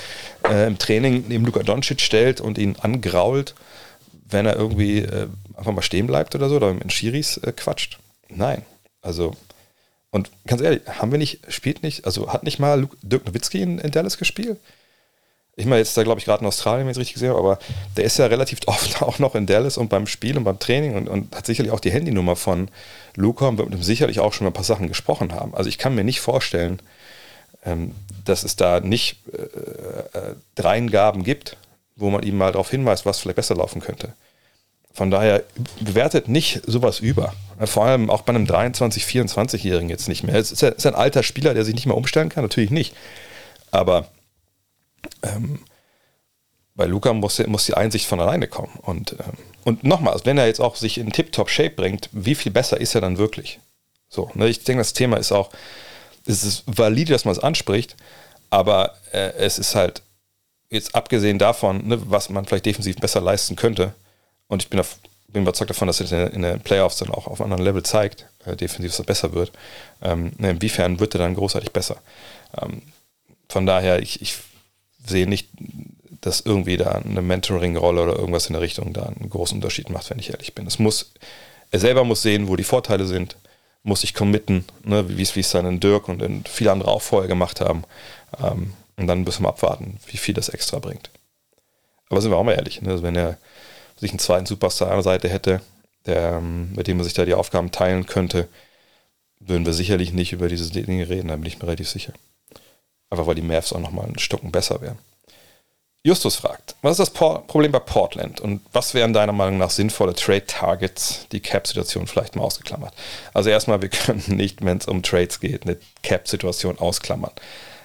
äh, 0.47 0.67
im 0.67 0.77
Training 0.77 1.25
neben 1.27 1.45
Luka 1.45 1.63
Doncic 1.63 2.01
stellt 2.01 2.41
und 2.41 2.57
ihn 2.57 2.75
angrault, 2.79 3.55
wenn 4.29 4.45
er 4.45 4.55
irgendwie 4.55 4.99
äh, 4.99 5.27
einfach 5.55 5.71
mal 5.71 5.81
stehen 5.81 6.07
bleibt 6.07 6.35
oder 6.35 6.49
so, 6.49 6.55
oder 6.55 6.73
mit 6.73 6.93
Schiris 6.93 7.37
äh, 7.37 7.51
quatscht? 7.51 7.99
Nein. 8.29 8.63
Also, 9.01 9.35
und 10.11 10.29
ganz 10.45 10.61
ehrlich, 10.61 10.81
haben 10.87 11.11
wir 11.11 11.17
nicht, 11.17 11.39
spielt 11.49 11.83
nicht, 11.83 12.05
also 12.05 12.31
hat 12.31 12.43
nicht 12.43 12.59
mal 12.59 12.87
Dirk 13.01 13.25
Nowitzki 13.25 13.61
in, 13.61 13.79
in 13.79 13.91
Dallas 13.91 14.17
gespielt? 14.17 14.59
Ich 15.59 15.65
meine, 15.65 15.79
jetzt 15.79 15.97
da 15.97 16.03
glaube 16.03 16.19
ich 16.19 16.25
gerade 16.25 16.41
in 16.41 16.47
Australien, 16.47 16.85
wenn 16.85 16.91
ich 16.91 16.97
es 16.97 17.01
richtig 17.01 17.21
habe, 17.27 17.37
aber 17.37 17.59
der 17.97 18.05
ist 18.05 18.17
ja 18.17 18.25
relativ 18.27 18.59
oft 18.65 19.01
auch 19.01 19.19
noch 19.19 19.35
in 19.35 19.45
Dallas 19.45 19.77
und 19.77 19.89
beim 19.89 20.07
Spiel 20.07 20.37
und 20.37 20.45
beim 20.45 20.57
Training 20.57 20.95
und, 20.95 21.09
und 21.09 21.35
hat 21.35 21.45
sicherlich 21.45 21.71
auch 21.71 21.81
die 21.81 21.91
Handynummer 21.91 22.37
von 22.37 22.69
Luca 23.15 23.47
und 23.47 23.57
wird 23.57 23.69
mit 23.69 23.79
ihm 23.79 23.83
sicherlich 23.83 24.21
auch 24.21 24.31
schon 24.31 24.45
mal 24.45 24.51
ein 24.51 24.53
paar 24.53 24.63
Sachen 24.63 24.87
gesprochen 24.87 25.33
haben. 25.33 25.53
Also 25.53 25.69
ich 25.69 25.77
kann 25.77 25.95
mir 25.95 26.05
nicht 26.05 26.21
vorstellen, 26.21 26.81
ähm, 27.65 27.93
dass 28.23 28.43
es 28.43 28.55
da 28.55 28.79
nicht 28.79 29.17
äh, 29.33 30.17
äh, 30.17 30.35
Dreingaben 30.55 31.23
gibt, 31.23 31.57
wo 31.97 32.09
man 32.09 32.23
ihm 32.23 32.37
mal 32.37 32.53
darauf 32.53 32.71
hinweist, 32.71 33.05
was 33.05 33.19
vielleicht 33.19 33.35
besser 33.35 33.55
laufen 33.55 33.81
könnte. 33.81 34.13
Von 34.93 35.11
daher 35.11 35.43
bewertet 35.81 36.29
nicht 36.29 36.61
sowas 36.65 36.99
über. 36.99 37.33
Vor 37.65 37.85
allem 37.85 38.09
auch 38.09 38.21
bei 38.21 38.33
einem 38.33 38.45
23-, 38.45 39.05
24-Jährigen 39.05 39.89
jetzt 39.89 40.07
nicht 40.07 40.23
mehr. 40.23 40.35
Es 40.35 40.51
ist, 40.51 40.63
ist 40.63 40.85
ein 40.85 40.95
alter 40.95 41.23
Spieler, 41.23 41.53
der 41.53 41.65
sich 41.65 41.75
nicht 41.75 41.85
mehr 41.85 41.97
umstellen 41.97 42.29
kann, 42.29 42.43
natürlich 42.43 42.71
nicht. 42.71 42.95
Aber 43.71 44.07
ähm, 45.23 45.59
bei 46.75 46.85
Luca 46.85 47.11
muss, 47.11 47.45
muss 47.47 47.65
die 47.65 47.73
Einsicht 47.73 48.05
von 48.05 48.21
alleine 48.21 48.47
kommen. 48.47 48.79
Und, 48.81 49.11
ähm, 49.19 49.37
und 49.65 49.83
nochmal, 49.83 50.17
wenn 50.23 50.37
er 50.37 50.47
jetzt 50.47 50.61
auch 50.61 50.77
sich 50.77 50.97
in 50.97 51.11
Tip-Top-Shape 51.11 51.71
bringt, 51.71 52.09
wie 52.13 52.35
viel 52.35 52.53
besser 52.53 52.79
ist 52.79 52.95
er 52.95 53.01
dann 53.01 53.17
wirklich? 53.17 53.59
So, 54.07 54.31
ne, 54.33 54.47
ich 54.47 54.63
denke, 54.63 54.79
das 54.79 54.93
Thema 54.93 55.17
ist 55.17 55.31
auch, 55.31 55.49
es 56.25 56.43
ist 56.43 56.63
valide, 56.65 57.11
dass 57.11 57.25
man 57.25 57.33
es 57.33 57.39
anspricht, 57.39 57.97
aber 58.49 58.95
äh, 59.11 59.33
es 59.33 59.59
ist 59.59 59.75
halt, 59.75 60.01
jetzt 60.69 60.95
abgesehen 60.95 61.37
davon, 61.37 61.85
ne, 61.87 61.99
was 62.09 62.29
man 62.29 62.45
vielleicht 62.45 62.65
defensiv 62.65 62.95
besser 62.95 63.21
leisten 63.21 63.55
könnte, 63.55 63.93
und 64.47 64.63
ich 64.63 64.69
bin, 64.69 64.79
auf, 64.79 64.97
bin 65.27 65.43
überzeugt 65.43 65.71
davon, 65.71 65.87
dass 65.87 65.99
er 65.99 66.31
in 66.31 66.41
den 66.41 66.61
Playoffs 66.61 66.97
dann 66.97 67.11
auch 67.11 67.27
auf 67.27 67.41
einem 67.41 67.51
anderen 67.51 67.65
Level 67.65 67.83
zeigt, 67.83 68.25
äh, 68.45 68.55
defensiv, 68.55 68.91
dass 68.91 68.99
er 68.99 69.05
besser 69.05 69.33
wird, 69.33 69.51
ähm, 70.01 70.31
ne, 70.37 70.51
inwiefern 70.51 70.99
wird 71.01 71.13
er 71.13 71.19
dann 71.19 71.35
großartig 71.35 71.71
besser? 71.71 71.97
Ähm, 72.59 72.81
von 73.49 73.65
daher, 73.65 74.01
ich, 74.01 74.21
ich 74.21 74.37
sehe 75.09 75.27
nicht, 75.27 75.49
dass 76.21 76.41
irgendwie 76.41 76.77
da 76.77 76.91
eine 76.91 77.21
Mentoring-Rolle 77.21 78.03
oder 78.03 78.15
irgendwas 78.17 78.47
in 78.47 78.53
der 78.53 78.61
Richtung 78.61 78.93
da 78.93 79.03
einen 79.03 79.29
großen 79.29 79.57
Unterschied 79.57 79.89
macht, 79.89 80.09
wenn 80.09 80.19
ich 80.19 80.31
ehrlich 80.31 80.53
bin. 80.53 80.67
Es 80.67 80.79
muss, 80.79 81.13
er 81.71 81.79
selber 81.79 82.03
muss 82.03 82.21
sehen, 82.21 82.47
wo 82.47 82.55
die 82.55 82.63
Vorteile 82.63 83.05
sind, 83.05 83.37
muss 83.83 84.01
sich 84.01 84.13
committen, 84.13 84.65
ne, 84.83 85.05
wie 85.07 85.21
es 85.21 85.51
dann 85.51 85.65
in 85.65 85.79
Dirk 85.79 86.09
und 86.09 86.21
in 86.21 86.43
viele 86.45 86.71
andere 86.71 86.91
auch 86.91 87.01
vorher 87.01 87.29
gemacht 87.29 87.61
haben. 87.61 87.83
Ähm, 88.43 88.73
und 88.97 89.07
dann 89.07 89.23
müssen 89.23 89.43
wir 89.43 89.49
abwarten, 89.49 89.97
wie 90.07 90.17
viel 90.17 90.33
das 90.33 90.49
extra 90.49 90.79
bringt. 90.79 91.09
Aber 92.09 92.21
sind 92.21 92.31
wir 92.31 92.37
auch 92.37 92.43
mal 92.43 92.53
ehrlich, 92.53 92.81
ne, 92.81 93.01
wenn 93.01 93.15
er 93.15 93.37
sich 93.97 94.11
einen 94.11 94.19
zweiten 94.19 94.45
Superstar 94.45 94.89
an 94.89 94.95
der 94.95 95.03
Seite 95.03 95.29
hätte, 95.29 95.61
der, 96.05 96.33
ähm, 96.37 96.73
mit 96.73 96.87
dem 96.87 96.97
man 96.97 97.05
sich 97.05 97.13
da 97.13 97.25
die 97.25 97.33
Aufgaben 97.33 97.71
teilen 97.71 98.05
könnte, 98.05 98.47
würden 99.39 99.65
wir 99.65 99.73
sicherlich 99.73 100.11
nicht 100.11 100.33
über 100.33 100.49
diese 100.49 100.69
Dinge 100.71 101.07
reden, 101.07 101.29
da 101.29 101.35
bin 101.37 101.45
ich 101.45 101.59
mir 101.59 101.65
relativ 101.65 101.89
sicher. 101.89 102.13
Einfach 103.09 103.27
weil 103.27 103.35
die 103.35 103.41
Mavs 103.41 103.73
auch 103.73 103.79
nochmal 103.79 104.07
ein 104.07 104.19
Stück 104.19 104.39
besser 104.51 104.81
wären. 104.81 104.99
Justus 106.01 106.37
fragt, 106.37 106.75
was 106.81 106.97
ist 106.97 106.99
das 106.99 107.09
Problem 107.09 107.73
bei 107.73 107.79
Portland 107.79 108.39
und 108.39 108.61
was 108.71 108.93
wären 108.93 109.11
deiner 109.11 109.33
Meinung 109.33 109.57
nach 109.57 109.69
sinnvolle 109.69 110.13
Trade-Targets, 110.13 111.27
die 111.33 111.41
Cap-Situation 111.41 112.07
vielleicht 112.07 112.37
mal 112.37 112.43
ausgeklammert? 112.43 112.93
Also 113.33 113.49
erstmal, 113.49 113.81
wir 113.81 113.89
können 113.89 114.23
nicht, 114.27 114.63
wenn 114.63 114.77
es 114.77 114.87
um 114.87 115.03
Trades 115.03 115.41
geht, 115.41 115.63
eine 115.63 115.77
Cap-Situation 116.01 116.79
ausklammern. 116.79 117.31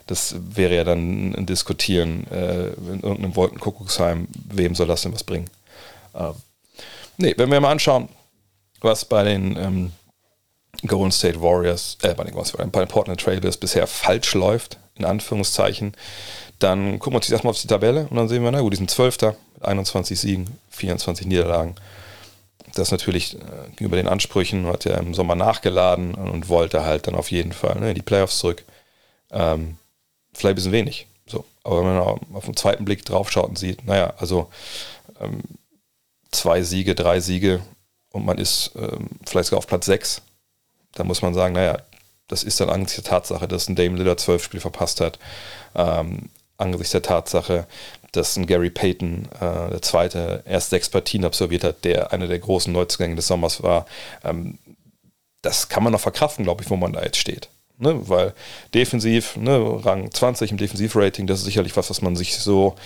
Das 0.06 0.36
wäre 0.38 0.76
ja 0.76 0.84
dann 0.84 1.34
ein 1.34 1.46
Diskutieren 1.46 2.26
äh, 2.30 2.68
in 2.74 3.00
irgendeinem 3.02 3.34
Wolkenkuckucksheim, 3.34 4.28
wem 4.48 4.74
soll 4.76 4.86
das 4.86 5.02
denn 5.02 5.12
was 5.12 5.24
bringen? 5.24 5.50
Äh, 6.12 6.30
nee, 7.16 7.34
wenn 7.36 7.50
wir 7.50 7.60
mal 7.60 7.72
anschauen, 7.72 8.08
was 8.80 9.04
bei 9.04 9.24
den 9.24 9.56
ähm, 9.56 9.92
Golden 10.86 11.10
State 11.10 11.40
Warriors, 11.40 11.98
äh, 12.02 12.14
bei 12.14 12.24
den, 12.24 12.34
bei 12.34 12.80
den 12.80 12.88
Portland 12.88 13.20
Trailblazers 13.20 13.56
bisher 13.56 13.86
falsch 13.88 14.34
läuft, 14.34 14.78
in 14.96 15.04
Anführungszeichen, 15.04 15.94
dann 16.58 16.98
gucken 16.98 17.14
wir 17.14 17.16
uns 17.16 17.30
erstmal 17.30 17.50
auf 17.50 17.60
die 17.60 17.66
Tabelle 17.66 18.06
und 18.08 18.16
dann 18.16 18.28
sehen 18.28 18.42
wir, 18.42 18.50
na 18.50 18.60
gut, 18.60 18.72
die 18.72 18.76
sind 18.76 18.90
Zwölfter 18.90 19.36
mit 19.54 19.64
21 19.64 20.18
Siegen, 20.18 20.58
24 20.70 21.26
Niederlagen. 21.26 21.74
Das 22.74 22.90
natürlich 22.90 23.34
äh, 23.34 23.70
gegenüber 23.70 23.96
den 23.96 24.08
Ansprüchen 24.08 24.66
hat 24.66 24.86
er 24.86 24.98
im 24.98 25.14
Sommer 25.14 25.34
nachgeladen 25.34 26.14
und 26.14 26.48
wollte 26.48 26.84
halt 26.84 27.06
dann 27.06 27.14
auf 27.14 27.30
jeden 27.30 27.52
Fall 27.52 27.78
ne, 27.78 27.90
in 27.90 27.94
die 27.94 28.02
Playoffs 28.02 28.38
zurück. 28.38 28.64
Ähm, 29.30 29.76
vielleicht 30.32 30.54
ein 30.54 30.56
bisschen 30.56 30.72
wenig. 30.72 31.06
So. 31.26 31.44
Aber 31.62 31.78
wenn 31.78 31.94
man 31.94 32.20
auf 32.34 32.44
den 32.44 32.56
zweiten 32.56 32.84
Blick 32.84 33.04
drauf 33.04 33.30
schaut 33.30 33.48
und 33.48 33.58
sieht, 33.58 33.86
naja, 33.86 34.14
also 34.18 34.50
ähm, 35.20 35.40
zwei 36.30 36.62
Siege, 36.62 36.94
drei 36.94 37.20
Siege 37.20 37.60
und 38.10 38.24
man 38.24 38.38
ist 38.38 38.72
ähm, 38.76 39.08
vielleicht 39.24 39.48
sogar 39.48 39.58
auf 39.58 39.66
Platz 39.66 39.86
sechs, 39.86 40.22
dann 40.92 41.06
muss 41.06 41.22
man 41.22 41.34
sagen, 41.34 41.54
naja, 41.54 41.78
das 42.28 42.42
ist 42.42 42.60
dann 42.60 42.70
angesichts 42.70 43.02
der 43.02 43.10
Tatsache, 43.10 43.48
dass 43.48 43.68
ein 43.68 43.76
Dame 43.76 43.96
Lillard 43.96 44.20
zwölf 44.20 44.42
Spiele 44.42 44.60
verpasst 44.60 45.00
hat, 45.00 45.18
ähm, 45.74 46.30
angesichts 46.56 46.92
der 46.92 47.02
Tatsache, 47.02 47.66
dass 48.12 48.36
ein 48.36 48.46
Gary 48.46 48.70
Payton, 48.70 49.28
äh, 49.34 49.70
der 49.70 49.82
zweite, 49.82 50.42
erst 50.46 50.70
sechs 50.70 50.88
Partien 50.88 51.24
absolviert 51.24 51.64
hat, 51.64 51.84
der 51.84 52.12
einer 52.12 52.28
der 52.28 52.38
großen 52.38 52.72
Neuzugänge 52.72 53.16
des 53.16 53.26
Sommers 53.26 53.62
war. 53.62 53.86
Ähm, 54.22 54.58
das 55.42 55.68
kann 55.68 55.82
man 55.82 55.92
noch 55.92 56.00
verkraften, 56.00 56.44
glaube 56.44 56.62
ich, 56.62 56.70
wo 56.70 56.76
man 56.76 56.92
da 56.92 57.02
jetzt 57.02 57.18
steht. 57.18 57.48
Ne? 57.76 58.08
Weil 58.08 58.34
defensiv, 58.72 59.36
ne, 59.36 59.84
Rang 59.84 60.10
20 60.10 60.52
im 60.52 60.56
Defensivrating, 60.56 61.26
das 61.26 61.40
ist 61.40 61.44
sicherlich 61.44 61.76
was, 61.76 61.90
was 61.90 62.02
man 62.02 62.16
sich 62.16 62.38
so 62.38 62.76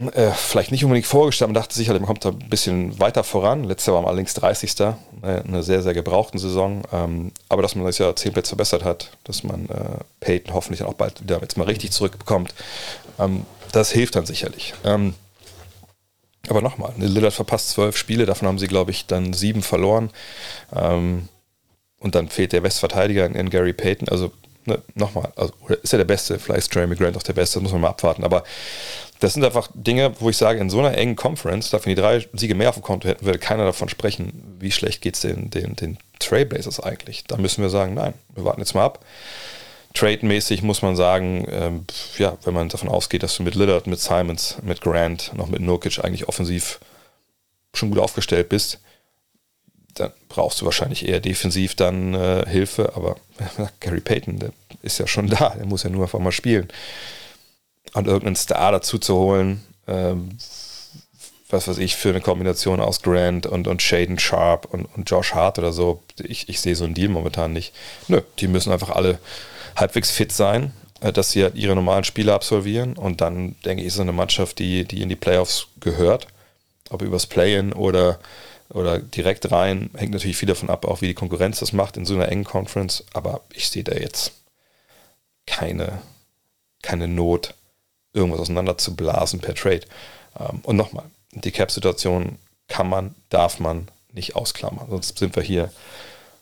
äh, 0.00 0.30
vielleicht 0.32 0.72
nicht 0.72 0.84
unbedingt 0.84 1.06
vorgestellt. 1.06 1.48
Man 1.48 1.54
dachte 1.54 1.74
sicherlich, 1.74 2.00
man 2.00 2.06
kommt 2.06 2.24
da 2.24 2.30
ein 2.30 2.48
bisschen 2.48 2.98
weiter 2.98 3.22
voran. 3.22 3.64
Letztes 3.64 3.86
Jahr 3.86 3.96
war 3.96 4.02
man 4.02 4.08
allerdings 4.08 4.34
30. 4.34 4.80
Äh, 4.80 4.94
eine 5.22 5.62
sehr, 5.62 5.82
sehr 5.82 5.92
gebrauchten 5.92 6.38
Saison. 6.38 6.82
Ähm, 6.92 7.32
aber 7.48 7.62
dass 7.62 7.74
man 7.74 7.84
das 7.84 7.98
ja 7.98 8.14
10 8.14 8.32
Plätze 8.32 8.50
verbessert 8.50 8.84
hat, 8.84 9.10
dass 9.24 9.44
man 9.44 9.68
äh, 9.68 10.02
Peyton 10.20 10.54
hoffentlich 10.54 10.80
dann 10.80 10.88
auch 10.88 10.94
bald 10.94 11.22
wieder 11.22 11.40
jetzt 11.40 11.58
mal 11.58 11.64
richtig 11.64 11.92
zurückbekommt, 11.92 12.54
ähm, 13.18 13.44
das 13.72 13.92
hilft 13.92 14.16
dann 14.16 14.26
sicherlich. 14.26 14.74
Ähm, 14.84 15.14
aber 16.48 16.62
nochmal, 16.62 16.92
Lillard 16.96 17.34
verpasst 17.34 17.70
zwölf 17.70 17.96
Spiele, 17.96 18.24
davon 18.24 18.48
haben 18.48 18.58
sie, 18.58 18.66
glaube 18.66 18.90
ich, 18.90 19.06
dann 19.06 19.34
sieben 19.34 19.62
verloren. 19.62 20.10
Ähm, 20.74 21.28
und 21.98 22.14
dann 22.14 22.28
fehlt 22.28 22.52
der 22.52 22.62
Westverteidiger 22.62 23.26
in, 23.26 23.34
in 23.34 23.50
Gary 23.50 23.74
Payton. 23.74 24.08
Also 24.08 24.32
ne, 24.64 24.80
nochmal, 24.94 25.32
also, 25.36 25.52
ist 25.82 25.92
er 25.92 25.98
der 25.98 26.06
Beste, 26.06 26.38
vielleicht 26.38 26.60
ist 26.60 26.72
Trey 26.72 26.86
McGrant 26.86 27.16
auch 27.16 27.22
der 27.22 27.34
Beste, 27.34 27.58
das 27.58 27.62
muss 27.64 27.72
man 27.72 27.82
mal 27.82 27.88
abwarten. 27.88 28.24
Aber 28.24 28.42
das 29.20 29.34
sind 29.34 29.44
einfach 29.44 29.68
Dinge, 29.74 30.12
wo 30.18 30.30
ich 30.30 30.38
sage, 30.38 30.60
in 30.60 30.70
so 30.70 30.78
einer 30.78 30.96
engen 30.96 31.14
Conference, 31.14 31.68
da 31.68 31.84
wenn 31.84 31.94
die 31.94 32.00
drei 32.00 32.26
Siege 32.32 32.54
mehr 32.54 32.70
auf 32.70 32.76
dem 32.76 32.82
Konto 32.82 33.06
hätten, 33.06 33.24
würde 33.24 33.38
keiner 33.38 33.66
davon 33.66 33.90
sprechen, 33.90 34.56
wie 34.58 34.72
schlecht 34.72 35.02
geht 35.02 35.14
es 35.14 35.20
den, 35.20 35.50
den, 35.50 35.76
den 35.76 35.98
Trailblazers 36.18 36.80
eigentlich. 36.80 37.24
Da 37.24 37.36
müssen 37.36 37.62
wir 37.62 37.68
sagen, 37.68 37.94
nein, 37.94 38.14
wir 38.34 38.44
warten 38.44 38.60
jetzt 38.60 38.74
mal 38.74 38.84
ab. 38.84 39.04
Trade-mäßig 39.92 40.62
muss 40.62 40.80
man 40.80 40.96
sagen, 40.96 41.46
ähm, 41.50 41.84
ja, 42.16 42.38
wenn 42.44 42.54
man 42.54 42.70
davon 42.70 42.88
ausgeht, 42.88 43.22
dass 43.22 43.36
du 43.36 43.42
mit 43.42 43.54
Lillard, 43.54 43.86
mit 43.86 44.00
Simons, 44.00 44.56
mit 44.62 44.80
Grant, 44.80 45.32
noch 45.34 45.48
mit 45.48 45.60
Nurkic 45.60 46.02
eigentlich 46.02 46.28
offensiv 46.28 46.80
schon 47.74 47.90
gut 47.90 47.98
aufgestellt 47.98 48.48
bist, 48.48 48.78
dann 49.94 50.12
brauchst 50.28 50.60
du 50.60 50.64
wahrscheinlich 50.64 51.06
eher 51.06 51.20
defensiv 51.20 51.74
dann 51.74 52.14
äh, 52.14 52.48
Hilfe, 52.48 52.92
aber 52.94 53.16
Gary 53.80 54.00
Payton, 54.00 54.38
der 54.38 54.52
ist 54.80 54.98
ja 54.98 55.06
schon 55.06 55.26
da, 55.28 55.50
der 55.50 55.66
muss 55.66 55.82
ja 55.82 55.90
nur 55.90 56.04
einfach 56.04 56.20
mal 56.20 56.32
spielen 56.32 56.68
und 57.94 58.06
irgendeinen 58.06 58.36
Star 58.36 58.72
dazu 58.72 58.98
zu 58.98 59.16
holen, 59.16 59.64
ähm, 59.86 60.38
was 61.48 61.66
weiß 61.66 61.78
ich, 61.78 61.96
für 61.96 62.10
eine 62.10 62.20
Kombination 62.20 62.80
aus 62.80 63.02
Grant 63.02 63.46
und, 63.46 63.66
und 63.66 63.82
Shaden 63.82 64.18
Sharp 64.18 64.66
und, 64.66 64.86
und 64.96 65.10
Josh 65.10 65.34
Hart 65.34 65.58
oder 65.58 65.72
so. 65.72 66.02
Ich, 66.22 66.48
ich 66.48 66.60
sehe 66.60 66.76
so 66.76 66.84
einen 66.84 66.94
Deal 66.94 67.08
momentan 67.08 67.52
nicht. 67.52 67.74
Nö, 68.08 68.20
die 68.38 68.48
müssen 68.48 68.72
einfach 68.72 68.90
alle 68.90 69.18
halbwegs 69.76 70.10
fit 70.10 70.32
sein, 70.32 70.72
äh, 71.00 71.12
dass 71.12 71.32
sie 71.32 71.42
halt 71.42 71.56
ihre 71.56 71.74
normalen 71.74 72.04
Spiele 72.04 72.34
absolvieren 72.34 72.96
und 72.96 73.20
dann, 73.20 73.56
denke 73.64 73.82
ich, 73.82 73.88
ist 73.88 73.94
es 73.94 74.00
eine 74.00 74.12
Mannschaft, 74.12 74.58
die, 74.58 74.84
die 74.84 75.02
in 75.02 75.08
die 75.08 75.16
Playoffs 75.16 75.66
gehört. 75.80 76.28
Ob 76.90 77.02
übers 77.02 77.26
Play-In 77.26 77.72
oder, 77.72 78.18
oder 78.68 78.98
direkt 78.98 79.50
rein, 79.52 79.90
hängt 79.94 80.12
natürlich 80.12 80.36
viel 80.36 80.48
davon 80.48 80.70
ab, 80.70 80.84
auch 80.84 81.00
wie 81.00 81.08
die 81.08 81.14
Konkurrenz 81.14 81.60
das 81.60 81.72
macht 81.72 81.96
in 81.96 82.04
so 82.04 82.14
einer 82.14 82.28
engen 82.28 82.44
Conference. 82.44 83.04
Aber 83.12 83.42
ich 83.52 83.70
sehe 83.70 83.84
da 83.84 83.94
jetzt 83.94 84.32
keine, 85.46 86.00
keine 86.82 87.06
Not, 87.08 87.54
irgendwas 88.12 88.40
auseinander 88.40 88.78
zu 88.78 88.96
blasen 88.96 89.40
per 89.40 89.54
Trade. 89.54 89.82
Ähm, 90.38 90.60
und 90.62 90.76
nochmal, 90.76 91.04
die 91.32 91.50
Cap-Situation 91.50 92.38
kann 92.68 92.88
man, 92.88 93.14
darf 93.28 93.60
man 93.60 93.88
nicht 94.12 94.36
ausklammern. 94.36 94.88
Sonst 94.90 95.18
sind 95.18 95.36
wir 95.36 95.42
hier, 95.42 95.70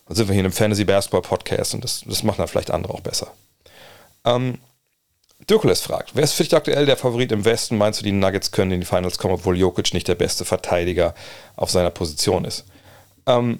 sind 0.07 0.27
wir 0.27 0.33
hier 0.33 0.41
in 0.41 0.47
einem 0.47 0.53
Fantasy-Basketball-Podcast 0.53 1.73
und 1.73 1.83
das, 1.83 2.03
das 2.05 2.23
machen 2.23 2.37
dann 2.39 2.47
vielleicht 2.47 2.71
andere 2.71 2.93
auch 2.93 3.01
besser. 3.01 3.31
Ähm, 4.25 4.59
Dirkules 5.49 5.81
fragt, 5.81 6.11
wer 6.15 6.23
ist 6.23 6.33
für 6.33 6.43
dich 6.43 6.55
aktuell 6.55 6.85
der 6.85 6.97
Favorit 6.97 7.31
im 7.31 7.45
Westen? 7.45 7.77
Meinst 7.77 7.99
du, 7.99 8.03
die 8.03 8.11
Nuggets 8.11 8.51
können 8.51 8.71
in 8.71 8.81
die 8.81 8.85
Finals 8.85 9.17
kommen, 9.17 9.35
obwohl 9.35 9.57
Jokic 9.57 9.93
nicht 9.93 10.07
der 10.07 10.15
beste 10.15 10.45
Verteidiger 10.45 11.15
auf 11.55 11.71
seiner 11.71 11.89
Position 11.89 12.45
ist? 12.45 12.65
Ähm, 13.25 13.59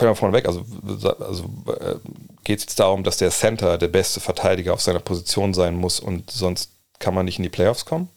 fangen 0.00 0.12
wir 0.12 0.16
vorne 0.16 0.34
weg, 0.34 0.46
also, 0.46 0.64
also 1.20 1.44
äh, 1.78 1.96
geht 2.44 2.58
es 2.58 2.64
jetzt 2.64 2.80
darum, 2.80 3.04
dass 3.04 3.18
der 3.18 3.30
Center 3.30 3.78
der 3.78 3.88
beste 3.88 4.20
Verteidiger 4.20 4.72
auf 4.72 4.80
seiner 4.80 5.00
Position 5.00 5.54
sein 5.54 5.76
muss 5.76 6.00
und 6.00 6.30
sonst 6.30 6.70
kann 6.98 7.14
man 7.14 7.26
nicht 7.26 7.38
in 7.38 7.42
die 7.42 7.50
Playoffs 7.50 7.84
kommen 7.84 8.08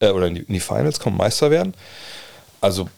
äh, 0.00 0.10
oder 0.10 0.26
in 0.26 0.34
die, 0.34 0.42
in 0.42 0.54
die, 0.54 0.60
Finals 0.60 0.98
kommen, 0.98 1.16
Meister 1.16 1.50
werden. 1.50 1.74
Also 2.60 2.88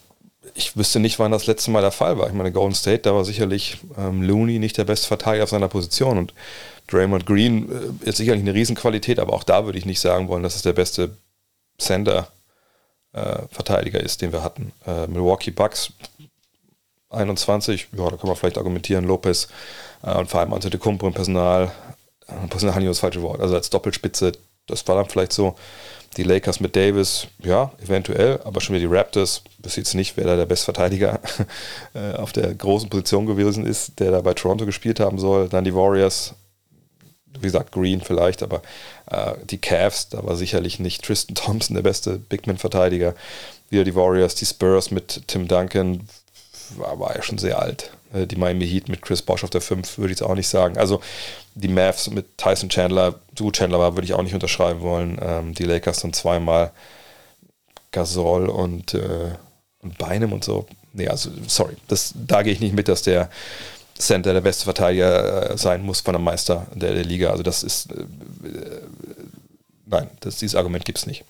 ich 0.55 0.75
wüsste 0.77 0.99
nicht, 0.99 1.19
wann 1.19 1.31
das 1.31 1.47
letzte 1.47 1.69
Mal 1.69 1.81
der 1.81 1.91
Fall 1.91 2.17
war. 2.17 2.27
Ich 2.27 2.33
meine, 2.33 2.51
Golden 2.51 2.73
State, 2.73 3.03
da 3.03 3.13
war 3.13 3.25
sicherlich 3.25 3.79
ähm, 3.97 4.21
Looney 4.21 4.59
nicht 4.59 4.77
der 4.77 4.85
beste 4.85 5.07
Verteidiger 5.07 5.43
auf 5.43 5.49
seiner 5.49 5.67
Position 5.67 6.17
und 6.17 6.33
Draymond 6.87 7.25
Green 7.25 7.69
äh, 8.03 8.09
ist 8.09 8.17
sicherlich 8.17 8.41
eine 8.41 8.53
Riesenqualität, 8.53 9.19
aber 9.19 9.33
auch 9.33 9.43
da 9.43 9.65
würde 9.65 9.77
ich 9.77 9.85
nicht 9.85 9.99
sagen 9.99 10.27
wollen, 10.29 10.43
dass 10.43 10.55
es 10.55 10.61
der 10.61 10.73
beste 10.73 11.17
Center 11.77 12.29
äh, 13.13 13.39
Verteidiger 13.51 13.99
ist, 13.99 14.21
den 14.21 14.31
wir 14.31 14.43
hatten. 14.43 14.71
Äh, 14.85 15.07
Milwaukee 15.07 15.51
Bucks 15.51 15.91
21, 17.09 17.87
ja, 17.97 18.09
da 18.09 18.17
kann 18.17 18.27
man 18.27 18.35
vielleicht 18.35 18.57
argumentieren, 18.57 19.05
Lopez 19.05 19.47
äh, 20.03 20.15
und 20.15 20.29
vor 20.29 20.41
allem 20.41 20.53
Antetokounmpo 20.53 21.07
im 21.07 21.13
Personal, 21.13 21.71
äh, 22.27 22.47
Personal 22.47 22.81
ist 22.81 22.89
das 22.89 22.99
falsche 22.99 23.21
Wort, 23.21 23.41
also 23.41 23.55
als 23.55 23.69
Doppelspitze, 23.69 24.33
das 24.67 24.87
war 24.87 24.95
dann 24.95 25.09
vielleicht 25.09 25.33
so. 25.33 25.55
Die 26.17 26.23
Lakers 26.23 26.59
mit 26.59 26.75
Davis, 26.75 27.27
ja, 27.43 27.71
eventuell, 27.83 28.39
aber 28.43 28.61
schon 28.61 28.75
wieder 28.75 28.87
die 28.87 28.95
Raptors, 28.95 29.43
bis 29.59 29.75
jetzt 29.75 29.93
nicht, 29.93 30.17
wer 30.17 30.25
da 30.25 30.35
der 30.35 30.47
Bestverteidiger 30.47 31.19
äh, 31.93 32.13
auf 32.13 32.31
der 32.31 32.53
großen 32.55 32.89
Position 32.89 33.27
gewesen 33.27 33.65
ist, 33.65 33.99
der 33.99 34.09
da 34.09 34.21
bei 34.21 34.33
Toronto 34.33 34.65
gespielt 34.65 34.99
haben 34.99 35.19
soll. 35.19 35.49
Dann 35.49 35.65
die 35.65 35.75
Warriors, 35.75 36.33
wie 37.35 37.45
gesagt, 37.45 37.71
Green 37.71 38.01
vielleicht, 38.01 38.41
aber 38.41 38.63
äh, 39.11 39.33
die 39.45 39.59
Cavs, 39.59 40.09
da 40.09 40.25
war 40.25 40.35
sicherlich 40.35 40.79
nicht 40.79 41.03
Tristan 41.03 41.35
Thompson 41.35 41.75
der 41.75 41.83
beste 41.83 42.17
Bigman-Verteidiger. 42.17 43.13
Wieder 43.69 43.83
die 43.83 43.95
Warriors, 43.95 44.33
die 44.33 44.47
Spurs 44.47 44.89
mit 44.89 45.27
Tim 45.27 45.47
Duncan, 45.47 46.07
war, 46.77 46.99
war 46.99 47.15
ja 47.15 47.21
schon 47.21 47.37
sehr 47.37 47.59
alt. 47.59 47.91
Äh, 48.13 48.27
die 48.27 48.35
Miami 48.35 48.67
Heat 48.67 48.89
mit 48.89 49.01
Chris 49.01 49.21
Bosch 49.21 49.43
auf 49.43 49.49
der 49.49 49.61
5 49.61 49.97
würde 49.97 50.13
ich 50.13 50.21
auch 50.21 50.35
nicht 50.35 50.47
sagen. 50.47 50.77
Also 50.77 51.01
die 51.55 51.67
Mavs 51.67 52.09
mit 52.09 52.37
Tyson 52.37 52.69
Chandler, 52.69 53.15
du 53.35 53.51
Chandler 53.51 53.79
war, 53.79 53.95
würde 53.95 54.05
ich 54.05 54.13
auch 54.13 54.23
nicht 54.23 54.33
unterschreiben 54.33 54.81
wollen. 54.81 55.19
Ähm, 55.21 55.53
die 55.53 55.63
Lakers 55.63 56.01
dann 56.01 56.13
zweimal 56.13 56.71
Gasol 57.91 58.49
und, 58.49 58.93
äh, 58.93 59.31
und 59.81 59.97
Beinem 59.97 60.33
und 60.33 60.43
so. 60.43 60.67
Nee, 60.93 61.07
also 61.07 61.29
sorry, 61.47 61.75
das, 61.87 62.13
da 62.15 62.41
gehe 62.41 62.53
ich 62.53 62.59
nicht 62.59 62.75
mit, 62.75 62.87
dass 62.87 63.03
der 63.03 63.29
Center 63.97 64.33
der 64.33 64.41
beste 64.41 64.63
Verteidiger 64.63 65.51
äh, 65.51 65.57
sein 65.57 65.83
muss 65.83 66.01
von 66.01 66.15
einem 66.15 66.23
Meister 66.23 66.67
der, 66.73 66.93
der 66.93 67.03
Liga. 67.03 67.31
Also 67.31 67.43
das 67.43 67.63
ist, 67.63 67.91
äh, 67.91 68.01
äh 68.47 68.81
nein, 69.85 70.09
das, 70.21 70.37
dieses 70.37 70.55
Argument 70.55 70.85
gibt 70.85 70.97
es 70.97 71.05
nicht. 71.05 71.25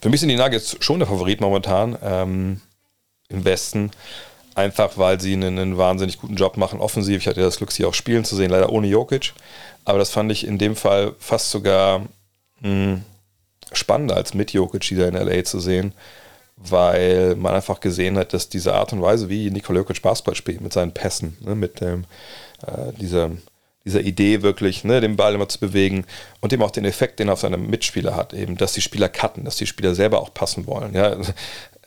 Für 0.00 0.08
mich 0.08 0.20
sind 0.20 0.30
die 0.30 0.36
Nuggets 0.36 0.76
schon 0.80 0.98
der 0.98 1.08
Favorit 1.08 1.40
momentan. 1.40 1.98
Ähm, 2.02 2.60
im 3.30 3.44
Westen. 3.44 3.90
Einfach 4.54 4.98
weil 4.98 5.20
sie 5.20 5.32
einen, 5.32 5.58
einen, 5.58 5.78
wahnsinnig 5.78 6.18
guten 6.18 6.34
Job 6.34 6.56
machen, 6.56 6.80
offensiv. 6.80 7.18
Ich 7.18 7.28
hatte 7.28 7.40
das 7.40 7.58
Glück, 7.58 7.72
sie 7.72 7.84
auch 7.84 7.94
spielen 7.94 8.24
zu 8.24 8.36
sehen, 8.36 8.50
leider 8.50 8.70
ohne 8.70 8.88
Jokic. 8.88 9.32
Aber 9.84 9.98
das 9.98 10.10
fand 10.10 10.30
ich 10.32 10.46
in 10.46 10.58
dem 10.58 10.76
Fall 10.76 11.14
fast 11.18 11.50
sogar 11.50 12.00
mh, 12.60 12.68
hm, 12.68 13.04
spannender 13.72 14.16
als 14.16 14.34
mit 14.34 14.52
Jokic 14.52 14.90
wieder 14.90 15.08
in 15.08 15.14
LA 15.14 15.44
zu 15.44 15.60
sehen, 15.60 15.92
weil 16.56 17.36
man 17.36 17.54
einfach 17.54 17.80
gesehen 17.80 18.18
hat, 18.18 18.34
dass 18.34 18.48
diese 18.48 18.74
Art 18.74 18.92
und 18.92 19.02
Weise, 19.02 19.28
wie 19.28 19.50
Nikola 19.50 19.80
Jokic 19.80 20.02
Basketball 20.02 20.34
spielt, 20.34 20.60
mit 20.60 20.72
seinen 20.72 20.92
Pässen, 20.92 21.36
ne, 21.40 21.54
mit 21.54 21.80
dem, 21.80 22.04
äh, 22.66 22.92
dieser, 23.00 23.30
dieser 23.84 24.00
Idee 24.00 24.42
wirklich, 24.42 24.84
ne, 24.84 25.00
den 25.00 25.16
Ball 25.16 25.34
immer 25.34 25.48
zu 25.48 25.60
bewegen 25.60 26.04
und 26.40 26.52
eben 26.52 26.62
auch 26.62 26.70
den 26.70 26.84
Effekt, 26.84 27.20
den 27.20 27.28
er 27.28 27.34
auf 27.34 27.40
seine 27.40 27.56
Mitspieler 27.56 28.16
hat, 28.16 28.34
eben, 28.34 28.56
dass 28.56 28.72
die 28.72 28.82
Spieler 28.82 29.08
cutten, 29.08 29.44
dass 29.44 29.56
die 29.56 29.66
Spieler 29.66 29.94
selber 29.94 30.20
auch 30.20 30.34
passen 30.34 30.66
wollen. 30.66 30.92
Ja 30.92 31.16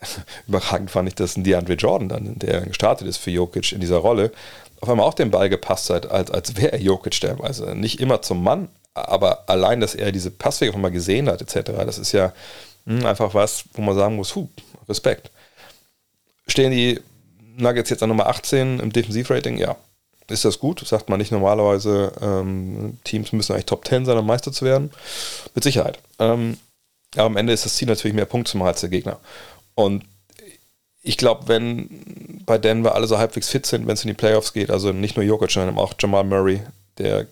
überragend 0.48 0.90
fand 0.90 1.08
ich, 1.08 1.14
dass 1.14 1.36
ein 1.36 1.44
DeAndre 1.44 1.74
Jordan 1.74 2.08
dann, 2.08 2.38
der 2.38 2.62
gestartet 2.62 3.08
ist 3.08 3.18
für 3.18 3.30
Jokic 3.30 3.72
in 3.72 3.80
dieser 3.80 3.98
Rolle, 3.98 4.32
auf 4.80 4.88
einmal 4.88 5.06
auch 5.06 5.14
den 5.14 5.30
Ball 5.30 5.48
gepasst 5.48 5.90
hat, 5.90 6.10
als, 6.10 6.30
als 6.30 6.56
wäre 6.56 6.72
er 6.72 6.80
Jokic 6.80 7.14
stellenweise. 7.14 7.74
Nicht 7.74 8.00
immer 8.00 8.22
zum 8.22 8.42
Mann, 8.42 8.68
aber 8.94 9.48
allein, 9.48 9.80
dass 9.80 9.94
er 9.94 10.12
diese 10.12 10.30
Passwege 10.30 10.72
von 10.72 10.80
mal 10.80 10.90
gesehen 10.90 11.28
hat, 11.28 11.42
etc., 11.42 11.72
das 11.84 11.98
ist 11.98 12.12
ja 12.12 12.32
mh, 12.84 13.00
hm, 13.00 13.06
einfach 13.06 13.34
was, 13.34 13.64
wo 13.74 13.82
man 13.82 13.94
sagen 13.94 14.16
muss, 14.16 14.34
huh, 14.34 14.48
Respekt. 14.88 15.30
Stehen 16.46 16.70
die 16.70 17.00
Nuggets 17.56 17.90
jetzt 17.90 18.02
an 18.02 18.10
Nummer 18.10 18.26
18 18.26 18.80
im 18.80 18.92
Defensivrating? 18.92 19.56
Ja. 19.56 19.76
Ist 20.28 20.44
das 20.44 20.58
gut? 20.58 20.86
Sagt 20.86 21.08
man 21.08 21.18
nicht 21.18 21.32
normalerweise, 21.32 22.12
ähm, 22.20 22.98
Teams 23.04 23.32
müssen 23.32 23.52
eigentlich 23.52 23.66
Top 23.66 23.86
10 23.86 24.06
sein, 24.06 24.16
um 24.16 24.26
Meister 24.26 24.52
zu 24.52 24.64
werden? 24.64 24.90
Mit 25.54 25.64
Sicherheit. 25.64 25.98
Ähm, 26.18 26.56
aber 27.14 27.26
am 27.26 27.36
Ende 27.36 27.52
ist 27.52 27.64
das 27.64 27.76
Ziel 27.76 27.88
natürlich 27.88 28.14
mehr 28.14 28.24
Punkte 28.24 28.52
zu 28.52 28.58
machen 28.58 28.68
als 28.68 28.80
der 28.80 28.90
Gegner. 28.90 29.18
Und 29.74 30.04
ich 31.02 31.16
glaube, 31.18 31.48
wenn 31.48 32.42
bei 32.46 32.58
Denver 32.58 32.94
alle 32.94 33.06
so 33.06 33.18
halbwegs 33.18 33.48
fit 33.48 33.66
sind, 33.66 33.86
wenn 33.86 33.94
es 33.94 34.04
in 34.04 34.08
die 34.08 34.14
Playoffs 34.14 34.52
geht, 34.52 34.70
also 34.70 34.92
nicht 34.92 35.16
nur 35.16 35.24
Jokic, 35.24 35.50
sondern 35.50 35.78
auch 35.78 35.94
Jamal 35.98 36.24
Murray, 36.24 36.62
der 36.98 37.26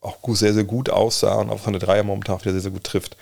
auch 0.00 0.18
sehr, 0.28 0.54
sehr 0.54 0.64
gut 0.64 0.88
aussah 0.88 1.40
und 1.40 1.50
auf 1.50 1.64
seine 1.64 1.78
Dreier 1.78 2.04
momentan 2.04 2.40
wieder 2.40 2.52
sehr, 2.52 2.60
sehr 2.60 2.70
gut 2.70 2.84
trifft. 2.84 3.16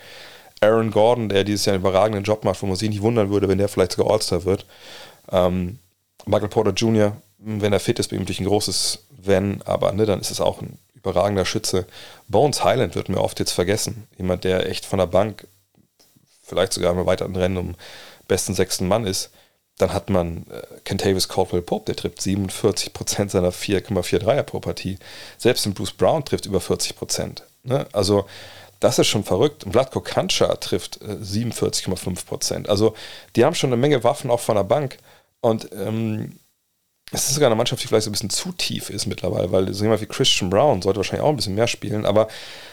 Aaron 0.61 0.91
Gordon, 0.91 1.29
der 1.29 1.43
dieses 1.43 1.65
Jahr 1.65 1.73
einen 1.73 1.81
überragenden 1.81 2.23
Job 2.23 2.43
macht, 2.45 2.61
wo 2.61 2.67
man 2.67 2.75
sich 2.75 2.89
nicht 2.89 3.01
wundern 3.01 3.29
würde, 3.29 3.47
wenn 3.49 3.57
der 3.57 3.67
vielleicht 3.67 3.93
sogar 3.93 4.13
All-Star 4.13 4.45
wird. 4.45 4.65
Ähm, 5.31 5.79
Michael 6.25 6.49
Porter 6.49 6.71
Jr., 6.71 7.17
wenn 7.37 7.73
er 7.73 7.79
fit 7.79 7.99
ist, 7.99 8.07
bin 8.07 8.25
ich 8.27 8.39
ein 8.39 8.45
großes 8.45 9.05
Wenn, 9.09 9.61
aber 9.63 9.91
ne, 9.91 10.05
dann 10.05 10.21
ist 10.21 10.31
es 10.31 10.41
auch 10.41 10.61
ein 10.61 10.79
überragender 10.93 11.45
Schütze. 11.45 11.85
Bones 12.27 12.63
Highland 12.63 12.95
wird 12.95 13.09
mir 13.09 13.21
oft 13.21 13.39
jetzt 13.39 13.51
vergessen. 13.51 14.07
Jemand, 14.17 14.43
der 14.43 14.67
echt 14.69 14.85
von 14.85 14.99
der 14.99 15.05
Bank, 15.07 15.47
vielleicht 16.41 16.73
sogar 16.73 16.93
im 16.93 17.05
weiteren 17.05 17.35
Rennen 17.35 17.57
um 17.57 17.75
besten 18.27 18.53
sechsten 18.53 18.87
Mann 18.87 19.05
ist, 19.05 19.31
dann 19.77 19.93
hat 19.93 20.09
man 20.09 20.45
äh, 20.49 20.61
Kentavis 20.83 21.27
Caldwell 21.27 21.61
Pope, 21.61 21.85
der 21.85 21.95
trifft 21.95 22.19
47% 22.19 23.29
seiner 23.29 23.51
4,4 23.51 24.19
Dreier 24.19 24.43
pro 24.43 24.59
Partie. 24.59 24.97
Selbst 25.37 25.65
ein 25.65 25.73
Bruce 25.73 25.91
Brown 25.91 26.23
trifft 26.23 26.45
über 26.45 26.59
40%. 26.59 27.41
Ne? 27.63 27.85
Also 27.91 28.25
das 28.79 28.99
ist 28.99 29.07
schon 29.07 29.23
verrückt. 29.23 29.65
Vladko 29.69 29.99
Kancha 29.99 30.53
trifft 30.55 31.01
äh, 31.01 31.15
47,5%. 31.15 32.67
Also 32.67 32.95
die 33.35 33.43
haben 33.43 33.55
schon 33.55 33.69
eine 33.69 33.77
Menge 33.77 34.03
Waffen 34.03 34.29
auch 34.29 34.39
von 34.39 34.55
der 34.55 34.63
Bank. 34.63 34.97
Und 35.41 35.69
ähm, 35.73 36.39
es 37.11 37.27
ist 37.27 37.35
sogar 37.35 37.47
eine 37.47 37.55
Mannschaft, 37.55 37.83
die 37.83 37.87
vielleicht 37.87 38.05
so 38.05 38.09
ein 38.09 38.13
bisschen 38.13 38.31
zu 38.31 38.51
tief 38.51 38.89
ist 38.89 39.05
mittlerweile, 39.05 39.51
weil 39.51 39.71
so 39.73 39.83
jemand 39.83 40.01
wie 40.01 40.07
Christian 40.07 40.49
Brown 40.49 40.81
sollte 40.81 40.97
wahrscheinlich 40.97 41.23
auch 41.23 41.29
ein 41.29 41.35
bisschen 41.35 41.55
mehr 41.55 41.67
spielen, 41.67 42.05
aber 42.05 42.27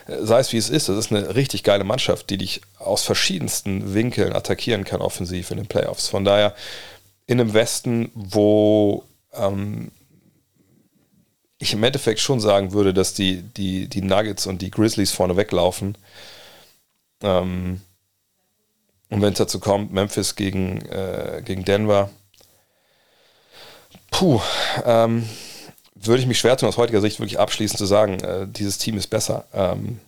äh, 0.06 0.16
sei 0.22 0.40
es 0.40 0.52
wie 0.52 0.56
es 0.56 0.70
ist, 0.70 0.88
das 0.88 0.96
ist 0.96 1.12
eine 1.12 1.34
richtig 1.34 1.62
geile 1.64 1.84
Mannschaft, 1.84 2.30
die 2.30 2.38
dich 2.38 2.62
aus 2.78 3.04
verschiedensten 3.04 3.94
Winkeln 3.94 4.32
attackieren 4.32 4.84
kann 4.84 5.02
offensiv 5.02 5.50
in 5.50 5.58
den 5.58 5.66
Playoffs. 5.66 6.08
Von 6.08 6.24
daher 6.24 6.54
in 7.26 7.40
einem 7.40 7.52
Westen, 7.52 8.10
wo 8.14 9.04
ähm, 9.34 9.90
ich 11.58 11.74
im 11.74 11.84
Endeffekt 11.84 12.20
schon 12.20 12.40
sagen 12.40 12.72
würde, 12.72 12.92
dass 12.92 13.14
die, 13.14 13.42
die, 13.42 13.86
die 13.86 14.02
Nuggets 14.02 14.46
und 14.46 14.62
die 14.62 14.70
Grizzlies 14.70 15.12
vorne 15.12 15.36
weglaufen. 15.36 15.96
Ähm, 17.22 17.80
und 19.10 19.22
wenn 19.22 19.32
es 19.32 19.38
dazu 19.38 19.60
kommt, 19.60 19.92
Memphis 19.92 20.34
gegen, 20.36 20.80
äh, 20.86 21.42
gegen 21.44 21.64
Denver, 21.64 22.10
Puh, 24.12 24.40
ähm, 24.84 25.28
würde 25.94 26.20
ich 26.20 26.28
mich 26.28 26.38
schwer 26.38 26.56
tun, 26.56 26.68
aus 26.68 26.76
heutiger 26.76 27.00
Sicht 27.00 27.18
wirklich 27.18 27.40
abschließend 27.40 27.78
zu 27.78 27.86
sagen, 27.86 28.20
äh, 28.20 28.46
dieses 28.46 28.78
Team 28.78 28.96
ist 28.96 29.08
besser. 29.08 29.46
Ähm, 29.52 29.98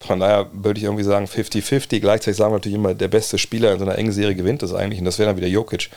von 0.00 0.20
daher 0.20 0.48
würde 0.52 0.78
ich 0.78 0.84
irgendwie 0.84 1.04
sagen 1.04 1.26
50-50. 1.26 2.00
Gleichzeitig 2.00 2.36
sagen 2.36 2.52
wir 2.52 2.58
natürlich 2.58 2.78
immer, 2.78 2.94
der 2.94 3.08
beste 3.08 3.38
Spieler 3.38 3.72
in 3.72 3.78
so 3.78 3.84
einer 3.84 3.98
engen 3.98 4.12
Serie 4.12 4.34
gewinnt 4.34 4.62
das 4.62 4.72
eigentlich 4.72 5.00
und 5.00 5.06
das 5.06 5.18
wäre 5.18 5.28
dann 5.28 5.36
wieder 5.36 5.48
Jokic. 5.48 5.90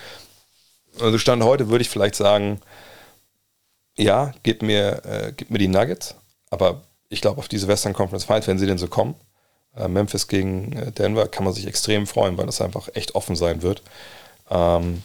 Also 1.00 1.18
Stand 1.18 1.44
heute 1.44 1.70
würde 1.70 1.84
ich 1.84 1.90
vielleicht 1.90 2.16
sagen, 2.16 2.60
ja, 3.96 4.34
gib 4.44 4.62
mir, 4.62 5.06
äh, 5.06 5.34
gib 5.36 5.52
mir 5.52 5.60
die 5.60 5.68
Nuggets, 5.68 6.16
aber 6.50 6.82
ich 7.10 7.22
glaube 7.22 7.40
auf 7.40 7.48
diese 7.48 7.68
Western 7.68 7.94
Conference 7.94 8.26
Finals, 8.26 8.48
wenn 8.48 8.60
sie 8.60 8.68
denn 8.68 8.78
so 8.78 8.88
kommen, 8.88 9.16
äh, 9.76 9.88
Memphis 9.88 10.28
gegen 10.28 10.74
äh, 10.74 10.92
Denver, 10.92 11.28
kann 11.28 11.44
man 11.44 11.54
sich 11.54 11.68
extrem 11.68 12.08
freuen, 12.08 12.38
weil 12.38 12.48
das 12.48 12.62
einfach 12.62 12.90
echt 12.94 13.16
offen 13.16 13.36
sein 13.36 13.62
wird. 13.62 13.84
Ähm, 14.50 15.04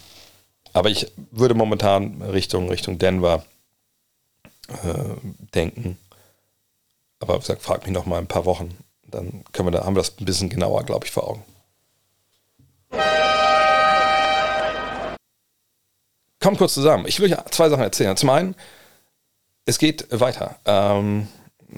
aber 0.72 0.90
ich 0.90 1.12
würde 1.30 1.54
momentan 1.54 2.22
Richtung, 2.22 2.68
Richtung 2.68 2.98
Denver 2.98 3.44
äh, 4.68 5.16
denken. 5.54 5.98
Aber 7.20 7.38
gesagt, 7.38 7.62
frag 7.62 7.84
mich 7.84 7.92
noch 7.92 8.06
mal 8.06 8.18
ein 8.18 8.26
paar 8.26 8.44
Wochen. 8.44 8.76
Dann 9.06 9.44
können 9.52 9.68
wir 9.68 9.72
da, 9.72 9.84
haben 9.84 9.94
wir 9.94 10.00
das 10.00 10.18
ein 10.18 10.24
bisschen 10.24 10.48
genauer, 10.48 10.84
glaube 10.84 11.06
ich, 11.06 11.12
vor 11.12 11.28
Augen. 11.28 11.44
Kommt 16.40 16.58
kurz 16.58 16.74
zusammen. 16.74 17.06
Ich 17.06 17.20
will 17.20 17.32
euch 17.32 17.44
zwei 17.50 17.68
Sachen 17.68 17.84
erzählen. 17.84 18.16
Zum 18.16 18.30
einen, 18.30 18.56
es 19.64 19.78
geht 19.78 20.08
weiter. 20.10 20.56
Ähm, 20.64 21.28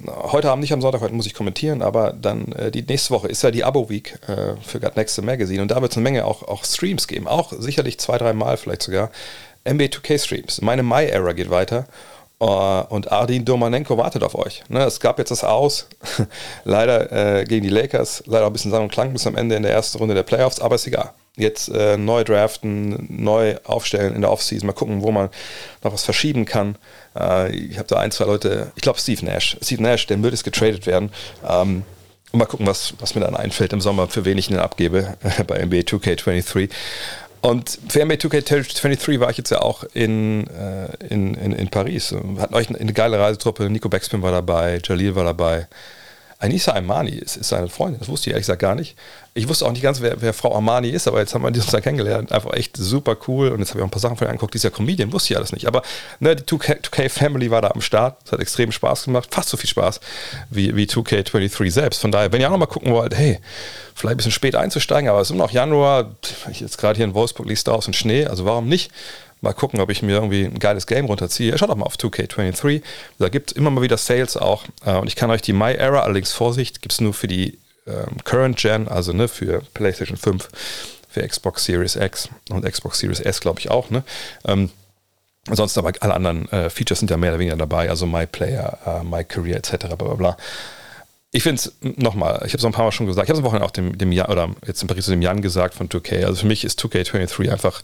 heute 0.07 0.51
Abend 0.51 0.63
nicht 0.63 0.73
am 0.73 0.81
Sonntag, 0.81 1.01
heute 1.01 1.15
muss 1.15 1.27
ich 1.27 1.35
kommentieren, 1.35 1.83
aber 1.83 2.13
dann 2.13 2.53
äh, 2.53 2.71
die 2.71 2.83
nächste 2.83 3.11
Woche 3.11 3.29
ist 3.29 3.43
ja 3.43 3.51
die 3.51 3.65
Abo-Week 3.65 4.19
äh, 4.29 4.55
für 4.63 4.81
Got 4.81 4.97
Next 4.97 5.21
Magazine 5.23 5.63
und 5.63 5.71
da 5.71 5.81
wird 5.81 5.93
es 5.93 5.97
eine 5.97 6.05
Menge 6.05 6.25
auch, 6.25 6.43
auch 6.43 6.65
Streams 6.65 7.07
geben, 7.07 7.29
auch 7.29 7.53
sicherlich 7.53 7.99
zwei, 7.99 8.19
drei 8.19 8.33
Mal 8.33 8.57
vielleicht 8.57 8.83
sogar. 8.83 9.11
NBA 9.67 9.85
2K 9.85 10.19
Streams. 10.19 10.61
Meine 10.61 10.83
My-Era 10.83 11.33
geht 11.33 11.49
weiter 11.49 11.87
uh, 12.41 12.83
und 12.89 13.11
Ardin 13.11 13.45
Domanenko 13.45 13.97
wartet 13.97 14.23
auf 14.23 14.35
euch. 14.35 14.63
Ne, 14.69 14.85
es 14.85 15.01
gab 15.01 15.19
jetzt 15.19 15.31
das 15.31 15.43
Aus, 15.43 15.89
leider 16.65 17.41
äh, 17.41 17.45
gegen 17.45 17.63
die 17.63 17.71
Lakers, 17.71 18.23
leider 18.27 18.45
auch 18.45 18.51
ein 18.51 18.53
bisschen 18.53 18.71
Sang 18.71 18.83
und 18.83 18.93
Klang 18.93 19.13
bis 19.13 19.27
am 19.27 19.37
Ende 19.37 19.57
in 19.57 19.63
der 19.63 19.73
ersten 19.73 19.99
Runde 19.99 20.15
der 20.15 20.23
Playoffs, 20.23 20.61
aber 20.61 20.75
ist 20.75 20.87
egal. 20.87 21.13
Jetzt 21.37 21.69
äh, 21.69 21.97
neu 21.97 22.25
draften, 22.25 23.07
neu 23.09 23.57
aufstellen 23.65 24.15
in 24.15 24.21
der 24.21 24.31
Offseason, 24.31 24.67
mal 24.67 24.73
gucken, 24.73 25.03
wo 25.03 25.11
man 25.11 25.31
noch 25.83 25.93
was 25.93 26.05
verschieben 26.05 26.45
kann. 26.45 26.77
Äh, 27.19 27.55
ich 27.55 27.79
habe 27.79 27.89
da 27.89 27.97
ein, 27.97 28.11
zwei 28.11 28.27
Leute, 28.27 28.73
ich 28.77 28.83
glaube 28.83 29.01
Steve 29.01 29.25
Nash. 29.25 29.57
Steve 29.61 29.83
Nash, 29.83 30.07
der 30.07 30.23
würde 30.23 30.35
es 30.35 30.45
getradet 30.45 30.87
werden. 30.87 31.11
Ähm, 31.49 31.83
und 32.33 32.39
mal 32.39 32.47
gucken, 32.47 32.67
was, 32.67 32.95
was 32.99 33.15
mir 33.15 33.21
dann 33.21 33.37
einfällt 33.37 33.73
im 33.73 33.81
Sommer, 33.81 34.09
für 34.09 34.25
wen 34.25 34.39
ich 34.39 34.51
ihn 34.51 34.59
abgebe 34.59 35.17
bei 35.47 35.65
NBA 35.65 35.79
2K23. 35.79 36.71
Und 37.41 37.79
für 37.89 38.05
NBA 38.05 38.15
2K23 38.15 39.21
war 39.21 39.31
ich 39.31 39.37
jetzt 39.37 39.51
ja 39.51 39.61
auch 39.61 39.85
in, 39.93 40.47
äh, 40.49 40.89
in, 41.11 41.35
in, 41.35 41.53
in 41.53 41.69
Paris. 41.69 42.15
Hatten 42.39 42.55
euch 42.55 42.75
eine 42.75 42.93
geile 42.93 43.19
Reisetruppe. 43.19 43.69
Nico 43.69 43.89
Backspin 43.89 44.23
war 44.23 44.33
dabei, 44.33 44.81
Jalil 44.83 45.15
war 45.15 45.25
dabei. 45.25 45.69
Anissa 46.39 46.73
Armani 46.73 47.13
ist, 47.13 47.37
ist 47.37 47.49
seine 47.49 47.69
Freundin, 47.69 48.01
das 48.01 48.09
wusste 48.09 48.29
ich 48.29 48.35
ehrlich 48.35 48.43
gesagt 48.47 48.61
gar 48.61 48.75
nicht. 48.75 48.97
Ich 49.37 49.49
wusste 49.49 49.67
auch 49.67 49.73
nicht 49.73 49.83
ganz, 49.83 50.01
wer, 50.01 50.21
wer 50.21 50.33
Frau 50.33 50.55
Armani 50.55 50.91
ist, 50.91 51.09
aber 51.09 51.19
jetzt 51.19 51.35
haben 51.35 51.43
wir 51.43 51.49
uns 51.49 51.67
da 51.67 51.81
kennengelernt. 51.81 52.31
Einfach 52.31 52.53
echt 52.53 52.77
super 52.77 53.17
cool. 53.27 53.49
Und 53.49 53.59
jetzt 53.59 53.71
habe 53.71 53.81
ich 53.81 53.83
auch 53.83 53.89
ein 53.89 53.91
paar 53.91 54.01
Sachen 54.01 54.17
von 54.17 54.29
ihr 54.29 54.31
angeguckt. 54.31 54.55
Dieser 54.55 54.71
Comedian 54.71 55.13
wusste 55.13 55.33
ich 55.33 55.37
alles 55.37 55.53
nicht. 55.53 55.67
Aber 55.67 55.83
ne, 56.21 56.37
die 56.37 56.45
2K, 56.45 56.83
2K 56.83 57.09
Family 57.09 57.51
war 57.51 57.61
da 57.61 57.69
am 57.73 57.81
Start. 57.81 58.19
Es 58.25 58.31
hat 58.31 58.39
extrem 58.39 58.71
Spaß 58.71 59.07
gemacht. 59.07 59.35
Fast 59.35 59.49
so 59.49 59.57
viel 59.57 59.69
Spaß 59.69 59.99
wie, 60.51 60.77
wie 60.77 60.85
2K23 60.85 61.73
selbst. 61.73 62.01
Von 62.01 62.13
daher, 62.13 62.31
wenn 62.31 62.41
ihr 62.41 62.47
auch 62.47 62.53
noch 62.53 62.59
mal 62.59 62.67
gucken 62.67 62.93
wollt, 62.93 63.17
hey, 63.17 63.41
vielleicht 63.97 64.15
ein 64.15 64.17
bisschen 64.19 64.33
spät 64.33 64.55
einzusteigen, 64.55 65.09
aber 65.09 65.21
es 65.21 65.29
ist 65.29 65.35
immer 65.35 65.45
noch 65.45 65.51
Januar. 65.51 66.15
Ich 66.53 66.61
jetzt 66.61 66.79
gerade 66.79 66.97
hier 66.97 67.05
in 67.05 67.15
Wolfsburg 67.15 67.49
liegt 67.49 67.67
draußen 67.67 67.93
Schnee, 67.93 68.27
also 68.27 68.45
warum 68.45 68.69
nicht? 68.69 68.93
Mal 69.45 69.53
gucken, 69.53 69.81
ob 69.81 69.91
ich 69.91 70.03
mir 70.03 70.13
irgendwie 70.13 70.45
ein 70.45 70.59
geiles 70.59 70.87
Game 70.87 71.05
runterziehe. 71.05 71.57
Schaut 71.57 71.69
doch 71.69 71.77
mal 71.77 71.87
auf 71.87 71.97
2K23. 71.97 72.83
Da 73.19 73.29
gibt 73.29 73.53
es 73.53 73.57
immer 73.57 73.71
mal 73.71 73.83
wieder 73.83 73.97
Sales 73.97 74.37
auch. 74.37 74.65
Äh, 74.85 74.97
und 74.97 75.07
ich 75.07 75.17
kann 75.17 75.31
euch 75.31 75.43
die 75.43 75.53
My 75.53 75.73
Era, 75.73 76.01
allerdings 76.01 76.33
Vorsicht, 76.33 76.83
gibt 76.83 76.93
es 76.93 77.01
nur 77.01 77.15
für 77.15 77.29
die 77.29 77.59
ähm, 77.87 78.17
Current 78.25 78.57
Gen, 78.57 78.89
also 78.89 79.13
ne, 79.13 79.29
für 79.29 79.63
PlayStation 79.75 80.17
5, 80.17 80.49
für 81.09 81.29
Xbox 81.29 81.65
Series 81.65 81.97
X 81.97 82.29
und 82.51 82.65
Xbox 82.65 82.99
Series 82.99 83.21
S, 83.21 83.41
glaube 83.41 83.61
ich 83.61 83.71
auch. 83.71 83.91
Ne? 83.91 84.03
Ähm, 84.47 84.71
Ansonsten 85.47 85.81
aber 85.81 85.93
alle 86.01 86.15
anderen 86.15 86.51
äh, 86.53 86.71
Features 86.71 87.01
sind 87.01 87.11
ja 87.11 87.19
mehr 87.19 87.31
oder 87.31 87.39
weniger 87.39 87.57
dabei, 87.57 87.91
also 87.91 88.07
My 88.07 88.27
Player, 88.27 88.79
uh, 88.87 89.05
My 89.05 89.25
Career 89.25 89.57
etc. 89.57 89.77
Bla 89.89 89.95
bla 89.97 90.15
bla. 90.15 90.37
Ich 91.33 91.43
finde 91.43 91.61
es 91.61 91.75
nochmal, 91.83 92.43
ich 92.47 92.53
habe 92.53 92.59
es 92.59 92.65
ein 92.65 92.73
paar 92.73 92.85
Mal 92.85 92.93
schon 92.93 93.07
gesagt, 93.07 93.27
ich 93.27 93.31
habe 93.31 93.39
es 93.39 93.41
am 93.41 93.45
Wochenende 93.45 93.67
auch 93.67 93.73
dem, 93.73 93.99
dem 93.99 94.13
Jan, 94.13 94.31
oder 94.31 94.51
jetzt 94.67 94.81
in 94.81 94.89
Paris 94.89 95.05
zu 95.05 95.11
dem 95.11 95.21
Jan 95.21 95.43
gesagt 95.43 95.75
von 95.75 95.89
2K. 95.89 96.25
Also 96.25 96.43
für 96.43 96.47
mich 96.47 96.65
ist 96.65 96.81
2K23 96.81 97.51
einfach 97.51 97.83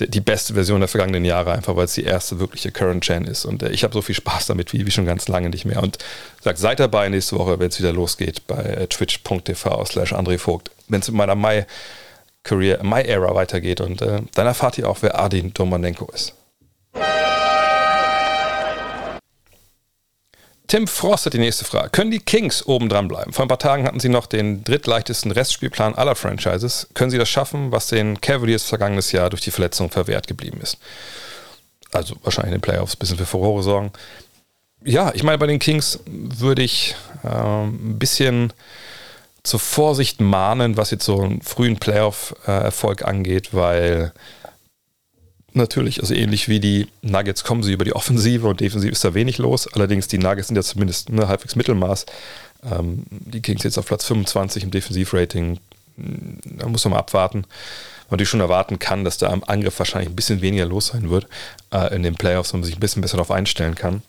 die 0.00 0.20
beste 0.20 0.54
Version 0.54 0.80
der 0.80 0.88
vergangenen 0.88 1.24
Jahre, 1.24 1.52
einfach 1.52 1.76
weil 1.76 1.84
es 1.84 1.94
die 1.94 2.04
erste 2.04 2.38
wirkliche 2.38 2.70
Current 2.70 3.04
Gen 3.04 3.24
ist. 3.24 3.44
Und 3.44 3.62
äh, 3.62 3.70
ich 3.70 3.84
habe 3.84 3.94
so 3.94 4.02
viel 4.02 4.14
Spaß 4.14 4.46
damit 4.46 4.72
wie, 4.72 4.86
wie 4.86 4.90
schon 4.90 5.06
ganz 5.06 5.28
lange 5.28 5.50
nicht 5.50 5.64
mehr. 5.64 5.82
Und 5.82 5.98
sag, 6.42 6.56
seid 6.58 6.80
dabei 6.80 7.08
nächste 7.08 7.36
Woche, 7.38 7.58
wenn 7.58 7.68
es 7.68 7.78
wieder 7.78 7.92
losgeht 7.92 8.46
bei 8.46 8.62
äh, 8.62 8.86
twitch.tv 8.86 9.84
slash 9.84 10.12
André 10.12 10.38
Vogt, 10.38 10.70
wenn 10.88 11.00
es 11.00 11.08
mit 11.08 11.16
meiner 11.16 11.34
My 11.34 11.64
Career, 12.44 12.82
My 12.82 13.02
Era 13.02 13.34
weitergeht. 13.34 13.80
Und 13.80 14.00
äh, 14.02 14.22
dann 14.34 14.46
erfahrt 14.46 14.78
ihr 14.78 14.88
auch, 14.88 14.98
wer 15.00 15.18
Adin 15.18 15.52
Domanenko 15.52 16.10
ist. 16.12 16.34
Tim 20.68 20.86
Frost 20.86 21.24
hat 21.24 21.32
die 21.32 21.38
nächste 21.38 21.64
Frage. 21.64 21.88
Können 21.88 22.10
die 22.10 22.18
Kings 22.18 22.66
oben 22.66 22.90
dran 22.90 23.08
bleiben? 23.08 23.32
Vor 23.32 23.44
ein 23.44 23.48
paar 23.48 23.58
Tagen 23.58 23.84
hatten 23.84 24.00
sie 24.00 24.10
noch 24.10 24.26
den 24.26 24.64
drittleichtesten 24.64 25.32
Restspielplan 25.32 25.94
aller 25.94 26.14
Franchises. 26.14 26.88
Können 26.92 27.10
sie 27.10 27.16
das 27.16 27.30
schaffen, 27.30 27.72
was 27.72 27.86
den 27.86 28.20
Cavaliers 28.20 28.64
vergangenes 28.64 29.10
Jahr 29.12 29.30
durch 29.30 29.40
die 29.40 29.50
Verletzung 29.50 29.90
verwehrt 29.90 30.26
geblieben 30.26 30.60
ist? 30.60 30.76
Also 31.90 32.16
wahrscheinlich 32.22 32.52
in 32.52 32.58
den 32.58 32.62
Playoffs 32.62 32.94
ein 32.94 32.98
bisschen 32.98 33.16
für 33.16 33.24
Furore 33.24 33.62
sorgen. 33.62 33.92
Ja, 34.84 35.10
ich 35.14 35.22
meine, 35.22 35.38
bei 35.38 35.46
den 35.46 35.58
Kings 35.58 36.00
würde 36.04 36.62
ich 36.62 36.94
äh, 37.24 37.28
ein 37.28 37.98
bisschen 37.98 38.52
zur 39.42 39.60
Vorsicht 39.60 40.20
mahnen, 40.20 40.76
was 40.76 40.90
jetzt 40.90 41.06
so 41.06 41.22
einen 41.22 41.40
frühen 41.40 41.78
Playoff-Erfolg 41.78 43.02
angeht, 43.06 43.54
weil 43.54 44.12
natürlich, 45.52 46.00
also 46.00 46.14
ähnlich 46.14 46.48
wie 46.48 46.60
die 46.60 46.88
Nuggets 47.02 47.44
kommen 47.44 47.62
sie 47.62 47.72
über 47.72 47.84
die 47.84 47.94
Offensive 47.94 48.46
und 48.46 48.60
defensiv 48.60 48.92
ist 48.92 49.04
da 49.04 49.14
wenig 49.14 49.38
los. 49.38 49.72
Allerdings 49.72 50.08
die 50.08 50.18
Nuggets 50.18 50.48
sind 50.48 50.56
ja 50.56 50.62
zumindest 50.62 51.10
ne, 51.10 51.28
halbwegs 51.28 51.56
Mittelmaß. 51.56 52.06
Ähm, 52.70 53.04
die 53.10 53.40
Kings 53.40 53.62
jetzt 53.62 53.78
auf 53.78 53.86
Platz 53.86 54.04
25 54.06 54.64
im 54.64 54.70
Defensivrating. 54.70 55.58
Da 55.96 56.68
muss 56.68 56.84
man 56.84 56.92
mal 56.92 56.98
abwarten. 56.98 57.40
Man 57.40 58.16
natürlich 58.16 58.28
schon 58.30 58.40
erwarten 58.40 58.78
kann, 58.78 59.04
dass 59.04 59.18
da 59.18 59.30
am 59.30 59.44
Angriff 59.46 59.78
wahrscheinlich 59.78 60.08
ein 60.10 60.16
bisschen 60.16 60.40
weniger 60.40 60.64
los 60.64 60.88
sein 60.88 61.10
wird 61.10 61.26
äh, 61.72 61.94
in 61.94 62.02
den 62.02 62.14
Playoffs, 62.14 62.52
wo 62.52 62.56
man 62.56 62.64
sich 62.64 62.76
ein 62.76 62.80
bisschen 62.80 63.02
besser 63.02 63.16
darauf 63.16 63.30
einstellen 63.30 63.74
kann. 63.74 64.02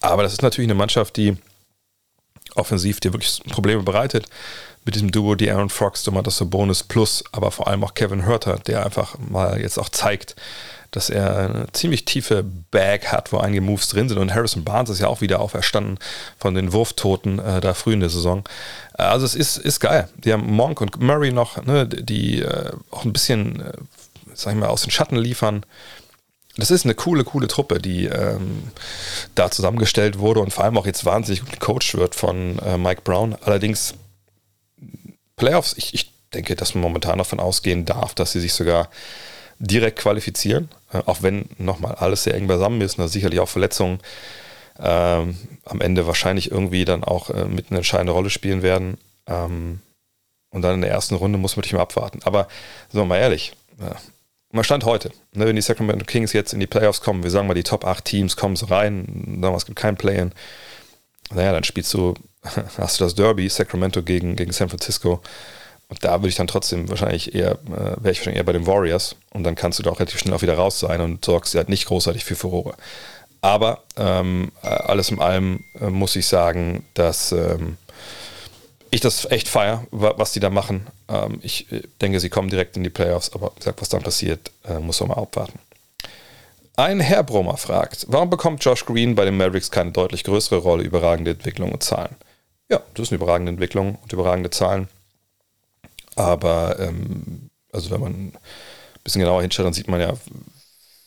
Aber 0.00 0.22
das 0.22 0.32
ist 0.32 0.42
natürlich 0.42 0.68
eine 0.68 0.74
Mannschaft, 0.74 1.16
die 1.16 1.36
offensiv 2.54 3.00
dir 3.00 3.12
wirklich 3.12 3.42
Probleme 3.50 3.82
bereitet 3.82 4.26
mit 4.84 4.94
diesem 4.94 5.10
Duo, 5.10 5.34
die 5.34 5.50
Aaron 5.50 5.70
Fox, 5.70 6.02
Domantas 6.02 6.42
Bonus 6.44 6.82
plus, 6.82 7.24
aber 7.32 7.50
vor 7.50 7.68
allem 7.68 7.82
auch 7.84 7.94
Kevin 7.94 8.26
Hurter, 8.26 8.58
der 8.66 8.84
einfach 8.84 9.18
mal 9.18 9.60
jetzt 9.60 9.78
auch 9.78 9.88
zeigt, 9.88 10.36
dass 10.90 11.10
er 11.10 11.38
eine 11.38 11.66
ziemlich 11.72 12.04
tiefe 12.04 12.44
Bag 12.70 13.06
hat, 13.06 13.32
wo 13.32 13.38
einige 13.38 13.60
Moves 13.60 13.88
drin 13.88 14.08
sind. 14.08 14.18
Und 14.18 14.32
Harrison 14.32 14.62
Barnes 14.62 14.90
ist 14.90 15.00
ja 15.00 15.08
auch 15.08 15.20
wieder 15.20 15.40
auferstanden 15.40 15.98
von 16.38 16.54
den 16.54 16.72
Wurftoten 16.72 17.40
äh, 17.40 17.60
da 17.60 17.74
früh 17.74 17.94
in 17.94 18.00
der 18.00 18.10
Saison. 18.10 18.44
Äh, 18.96 19.02
also 19.02 19.26
es 19.26 19.34
ist, 19.34 19.56
ist 19.56 19.80
geil. 19.80 20.08
Die 20.16 20.32
haben 20.32 20.46
Monk 20.52 20.80
und 20.80 21.00
Murray 21.00 21.32
noch, 21.32 21.64
ne, 21.64 21.88
die 21.88 22.42
äh, 22.42 22.70
auch 22.92 23.04
ein 23.04 23.12
bisschen, 23.12 23.60
äh, 23.60 23.72
sag 24.34 24.52
ich 24.52 24.60
mal, 24.60 24.68
aus 24.68 24.82
den 24.82 24.92
Schatten 24.92 25.16
liefern. 25.16 25.66
Das 26.56 26.70
ist 26.70 26.84
eine 26.84 26.94
coole, 26.94 27.24
coole 27.24 27.48
Truppe, 27.48 27.80
die 27.80 28.06
ähm, 28.06 28.70
da 29.34 29.50
zusammengestellt 29.50 30.18
wurde 30.18 30.40
und 30.40 30.52
vor 30.52 30.64
allem 30.64 30.78
auch 30.78 30.86
jetzt 30.86 31.04
wahnsinnig 31.04 31.40
gut 31.40 31.52
gecoacht 31.52 31.94
wird 31.96 32.14
von 32.14 32.58
äh, 32.60 32.78
Mike 32.78 33.02
Brown. 33.02 33.36
Allerdings 33.42 33.94
Playoffs, 35.36 35.74
ich, 35.76 35.94
ich 35.94 36.12
denke, 36.32 36.54
dass 36.54 36.74
man 36.74 36.82
momentan 36.82 37.18
davon 37.18 37.40
ausgehen 37.40 37.84
darf, 37.84 38.14
dass 38.14 38.32
sie 38.32 38.40
sich 38.40 38.52
sogar 38.52 38.88
direkt 39.58 39.98
qualifizieren, 39.98 40.68
äh, 40.92 40.98
auch 41.06 41.22
wenn 41.22 41.48
nochmal 41.58 41.96
alles 41.96 42.24
sehr 42.24 42.34
eng 42.34 42.46
beisammen 42.46 42.80
ist, 42.80 42.98
und 42.98 43.08
sicherlich 43.08 43.40
auch 43.40 43.48
Verletzungen 43.48 43.98
ähm, 44.78 45.36
am 45.64 45.80
Ende 45.80 46.06
wahrscheinlich 46.06 46.50
irgendwie 46.50 46.84
dann 46.84 47.04
auch 47.04 47.30
äh, 47.30 47.44
mit 47.46 47.70
einer 47.70 47.78
entscheidenden 47.78 48.14
Rolle 48.14 48.30
spielen 48.30 48.62
werden. 48.62 48.98
Ähm, 49.26 49.80
und 50.50 50.62
dann 50.62 50.74
in 50.74 50.80
der 50.82 50.90
ersten 50.90 51.16
Runde 51.16 51.36
muss 51.36 51.56
man 51.56 51.62
natürlich 51.62 51.74
mal 51.74 51.82
abwarten. 51.82 52.20
Aber 52.24 52.46
sagen 52.88 53.06
wir 53.06 53.06
mal 53.06 53.18
ehrlich, 53.18 53.52
man 54.54 54.64
stand 54.64 54.84
heute, 54.84 55.10
ne, 55.32 55.46
wenn 55.46 55.56
die 55.56 55.62
Sacramento 55.62 56.04
Kings 56.04 56.32
jetzt 56.32 56.52
in 56.52 56.60
die 56.60 56.66
Playoffs 56.66 57.00
kommen, 57.00 57.22
wir 57.22 57.30
sagen 57.30 57.46
mal, 57.46 57.54
die 57.54 57.62
Top 57.62 57.84
8 57.84 58.04
Teams 58.04 58.36
kommen 58.36 58.56
so 58.56 58.66
rein, 58.66 59.38
sagen 59.40 59.52
wir, 59.52 59.56
es 59.56 59.66
gibt 59.66 59.78
kein 59.78 59.96
Play-In, 59.96 60.32
naja, 61.32 61.52
dann 61.52 61.64
spielst 61.64 61.92
du 61.94 62.14
hast 62.78 63.00
du 63.00 63.04
das 63.04 63.14
Derby, 63.14 63.48
Sacramento 63.48 64.02
gegen, 64.02 64.36
gegen 64.36 64.52
San 64.52 64.68
Francisco. 64.68 65.20
Und 65.88 66.04
da 66.04 66.20
würde 66.20 66.28
ich 66.28 66.34
dann 66.34 66.46
trotzdem 66.46 66.88
wahrscheinlich 66.88 67.34
eher, 67.34 67.52
äh, 67.66 67.96
wäre 68.02 68.10
ich 68.10 68.18
wahrscheinlich 68.18 68.38
eher 68.38 68.44
bei 68.44 68.52
den 68.52 68.66
Warriors. 68.66 69.16
Und 69.32 69.44
dann 69.44 69.54
kannst 69.54 69.78
du 69.78 69.82
da 69.82 69.90
auch 69.90 69.98
relativ 69.98 70.18
schnell 70.18 70.34
auch 70.34 70.42
wieder 70.42 70.54
raus 70.54 70.80
sein 70.80 71.00
und 71.00 71.24
sorgst 71.24 71.54
halt 71.54 71.68
nicht 71.68 71.86
großartig 71.86 72.24
für 72.24 72.36
Furore. 72.36 72.74
Aber 73.40 73.82
ähm, 73.96 74.52
äh, 74.62 74.68
alles 74.68 75.10
in 75.10 75.20
allem 75.20 75.64
äh, 75.78 75.90
muss 75.90 76.16
ich 76.16 76.26
sagen, 76.26 76.84
dass 76.94 77.32
ähm, 77.32 77.76
ich 78.94 79.00
das 79.00 79.24
echt 79.30 79.48
feier, 79.48 79.86
was 79.90 80.32
die 80.32 80.40
da 80.40 80.50
machen. 80.50 80.86
Ähm, 81.08 81.40
ich 81.42 81.70
äh, 81.72 81.82
denke, 82.00 82.20
sie 82.20 82.30
kommen 82.30 82.48
direkt 82.48 82.76
in 82.76 82.84
die 82.84 82.90
Playoffs, 82.90 83.32
aber 83.32 83.52
gesagt, 83.56 83.80
was 83.80 83.88
dann 83.88 84.02
passiert, 84.02 84.50
äh, 84.64 84.78
muss 84.78 85.00
man 85.00 85.10
mal 85.10 85.18
abwarten. 85.18 85.58
Ein 86.76 87.00
Herr 87.00 87.22
Brummer 87.22 87.56
fragt, 87.56 88.06
warum 88.08 88.30
bekommt 88.30 88.64
Josh 88.64 88.84
Green 88.84 89.14
bei 89.14 89.24
den 89.24 89.36
Mavericks 89.36 89.70
keine 89.70 89.92
deutlich 89.92 90.24
größere 90.24 90.56
Rolle, 90.56 90.82
überragende 90.82 91.32
Entwicklung 91.32 91.72
und 91.72 91.82
Zahlen? 91.82 92.16
Ja, 92.68 92.80
das 92.94 93.08
ist 93.08 93.12
eine 93.12 93.22
überragende 93.22 93.50
Entwicklung 93.50 93.98
und 94.02 94.12
überragende 94.12 94.50
Zahlen. 94.50 94.88
Aber 96.16 96.78
ähm, 96.80 97.50
also 97.72 97.90
wenn 97.90 98.00
man 98.00 98.12
ein 98.12 98.32
bisschen 99.02 99.20
genauer 99.20 99.42
hinschaut, 99.42 99.66
dann 99.66 99.72
sieht 99.72 99.88
man 99.88 100.00
ja 100.00 100.14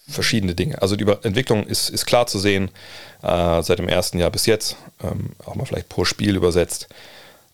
verschiedene 0.07 0.55
Dinge. 0.55 0.81
Also 0.81 0.95
die 0.95 1.05
Entwicklung 1.23 1.65
ist, 1.65 1.89
ist 1.89 2.05
klar 2.05 2.27
zu 2.27 2.39
sehen 2.39 2.69
äh, 3.21 3.61
seit 3.61 3.79
dem 3.79 3.89
ersten 3.89 4.19
Jahr 4.19 4.31
bis 4.31 4.45
jetzt, 4.45 4.77
ähm, 5.03 5.31
auch 5.45 5.55
mal 5.55 5.65
vielleicht 5.65 5.89
pro 5.89 6.05
Spiel 6.05 6.35
übersetzt, 6.35 6.87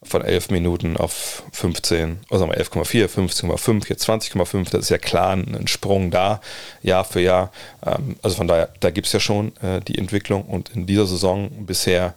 von 0.05 0.23
11 0.23 0.49
Minuten 0.49 0.97
auf 0.97 1.43
15, 1.51 2.19
oder 2.29 2.39
sagen 2.39 2.51
wir 2.51 2.59
11,4, 2.59 3.07
15,5, 3.07 3.89
jetzt 3.89 4.07
20,5, 4.07 4.71
das 4.71 4.81
ist 4.81 4.89
ja 4.89 4.97
klar 4.97 5.33
ein 5.33 5.67
Sprung 5.67 6.11
da, 6.11 6.41
Jahr 6.81 7.05
für 7.05 7.21
Jahr. 7.21 7.51
Ähm, 7.85 8.15
also 8.21 8.37
von 8.37 8.47
daher, 8.47 8.69
da 8.79 8.89
gibt 8.89 9.07
es 9.07 9.13
ja 9.13 9.19
schon 9.19 9.55
äh, 9.57 9.81
die 9.81 9.97
Entwicklung 9.97 10.43
und 10.43 10.69
in 10.69 10.85
dieser 10.85 11.07
Saison 11.07 11.49
bisher 11.65 12.13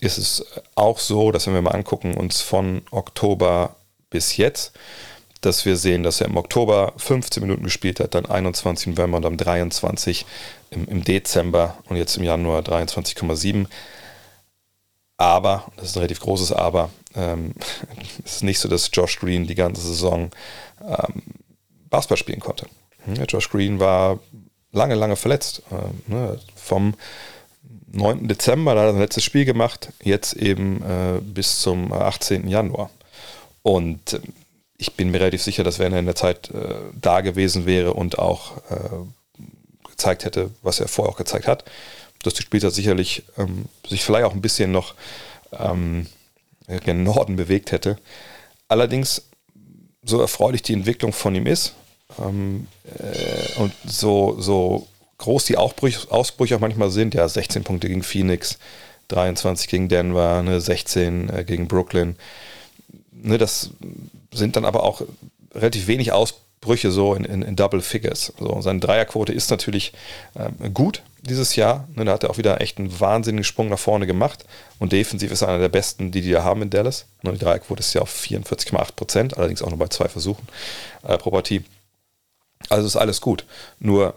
ist 0.00 0.18
es 0.18 0.44
auch 0.74 0.98
so, 0.98 1.30
dass 1.30 1.46
wenn 1.46 1.54
wir 1.54 1.62
mal 1.62 1.72
angucken, 1.72 2.14
uns 2.14 2.40
von 2.40 2.82
Oktober 2.90 3.76
bis 4.08 4.36
jetzt, 4.36 4.72
dass 5.40 5.64
wir 5.64 5.76
sehen, 5.76 6.02
dass 6.02 6.20
er 6.20 6.28
im 6.28 6.36
Oktober 6.36 6.92
15 6.96 7.42
Minuten 7.42 7.64
gespielt 7.64 8.00
hat, 8.00 8.14
dann 8.14 8.26
21 8.26 8.88
im 8.88 8.94
November 8.94 9.16
und 9.18 9.22
dann 9.22 9.36
23 9.36 10.26
im, 10.70 10.86
im 10.86 11.04
Dezember 11.04 11.78
und 11.88 11.96
jetzt 11.96 12.16
im 12.16 12.24
Januar 12.24 12.62
23,7. 12.62 13.66
Aber, 15.16 15.70
das 15.76 15.90
ist 15.90 15.96
ein 15.96 16.00
relativ 16.00 16.20
großes 16.20 16.52
Aber, 16.52 16.90
ähm, 17.14 17.54
es 18.24 18.36
ist 18.36 18.42
nicht 18.42 18.58
so, 18.58 18.68
dass 18.68 18.90
Josh 18.92 19.18
Green 19.18 19.46
die 19.46 19.54
ganze 19.54 19.82
Saison 19.82 20.30
ähm, 20.82 21.22
Basketball 21.88 22.16
spielen 22.16 22.40
konnte. 22.40 22.66
Ja, 23.14 23.24
Josh 23.24 23.50
Green 23.50 23.80
war 23.80 24.20
lange, 24.72 24.94
lange 24.94 25.16
verletzt. 25.16 25.62
Ähm, 25.70 26.02
ne, 26.06 26.40
vom 26.54 26.94
9. 27.92 28.28
Dezember, 28.28 28.74
da 28.74 28.82
hat 28.82 28.88
er 28.88 28.92
sein 28.92 29.00
letztes 29.00 29.24
Spiel 29.24 29.44
gemacht, 29.44 29.92
jetzt 30.02 30.34
eben 30.34 30.82
äh, 30.82 31.20
bis 31.20 31.60
zum 31.60 31.92
18. 31.92 32.48
Januar. 32.48 32.90
Und 33.62 34.14
äh, 34.14 34.20
ich 34.76 34.94
bin 34.94 35.10
mir 35.10 35.20
relativ 35.20 35.42
sicher, 35.42 35.64
dass 35.64 35.78
wenn 35.78 35.92
er 35.92 35.98
in 35.98 36.06
der 36.06 36.14
Zeit 36.14 36.50
äh, 36.50 36.74
da 36.98 37.20
gewesen 37.20 37.66
wäre 37.66 37.92
und 37.94 38.18
auch 38.18 38.56
äh, 38.70 39.90
gezeigt 39.90 40.24
hätte, 40.24 40.50
was 40.62 40.80
er 40.80 40.88
vorher 40.88 41.12
auch 41.12 41.18
gezeigt 41.18 41.46
hat, 41.46 41.64
dass 42.22 42.34
die 42.34 42.42
Spielzeit 42.42 42.72
sicherlich 42.72 43.24
ähm, 43.36 43.66
sich 43.86 44.04
vielleicht 44.04 44.24
auch 44.24 44.34
ein 44.34 44.40
bisschen 44.40 44.72
noch 44.72 44.94
ähm, 45.52 46.06
gen 46.78 47.02
Norden 47.02 47.36
bewegt 47.36 47.72
hätte. 47.72 47.98
Allerdings, 48.68 49.28
so 50.02 50.20
erfreulich 50.20 50.62
die 50.62 50.72
Entwicklung 50.72 51.12
von 51.12 51.34
ihm 51.34 51.46
ist 51.46 51.74
ähm, 52.18 52.66
äh, 52.98 53.60
und 53.60 53.72
so, 53.86 54.40
so 54.40 54.86
groß 55.18 55.44
die 55.44 55.56
Ausbrüche, 55.56 56.10
Ausbrüche 56.10 56.56
auch 56.56 56.60
manchmal 56.60 56.90
sind, 56.90 57.14
ja, 57.14 57.28
16 57.28 57.64
Punkte 57.64 57.88
gegen 57.88 58.02
Phoenix, 58.02 58.58
23 59.08 59.68
gegen 59.68 59.88
Denver, 59.88 60.42
ne, 60.42 60.60
16 60.60 61.28
äh, 61.30 61.44
gegen 61.44 61.68
Brooklyn. 61.68 62.16
Ne, 63.12 63.36
das 63.38 63.70
sind 64.32 64.56
dann 64.56 64.64
aber 64.64 64.84
auch 64.84 65.02
relativ 65.54 65.86
wenig 65.88 66.12
Ausbrüche 66.12 66.49
so 66.64 67.14
in, 67.14 67.24
in, 67.24 67.42
in 67.42 67.56
Double 67.56 67.80
Figures. 67.80 68.32
So, 68.38 68.60
seine 68.60 68.80
Dreierquote 68.80 69.32
ist 69.32 69.50
natürlich 69.50 69.92
äh, 70.34 70.70
gut 70.70 71.02
dieses 71.22 71.56
Jahr. 71.56 71.88
Ne, 71.94 72.04
da 72.04 72.12
hat 72.12 72.24
er 72.24 72.30
auch 72.30 72.38
wieder 72.38 72.60
echt 72.60 72.78
einen 72.78 73.00
wahnsinnigen 73.00 73.44
Sprung 73.44 73.68
nach 73.68 73.78
vorne 73.78 74.06
gemacht. 74.06 74.44
Und 74.78 74.92
defensiv 74.92 75.30
ist 75.32 75.42
er 75.42 75.48
einer 75.48 75.58
der 75.58 75.68
besten, 75.68 76.10
die 76.10 76.20
die 76.20 76.30
da 76.30 76.44
haben 76.44 76.62
in 76.62 76.70
Dallas. 76.70 77.06
Ne, 77.22 77.32
die 77.32 77.38
Dreierquote 77.38 77.80
ist 77.80 77.94
ja 77.94 78.02
auf 78.02 78.14
44,8 78.14 78.92
Prozent, 78.92 79.36
allerdings 79.36 79.62
auch 79.62 79.70
nur 79.70 79.78
bei 79.78 79.88
zwei 79.88 80.08
Versuchen 80.08 80.46
äh, 81.02 81.16
pro 81.18 81.30
Partie. 81.30 81.64
Also 82.68 82.86
ist 82.86 82.96
alles 82.96 83.20
gut. 83.20 83.44
Nur 83.78 84.14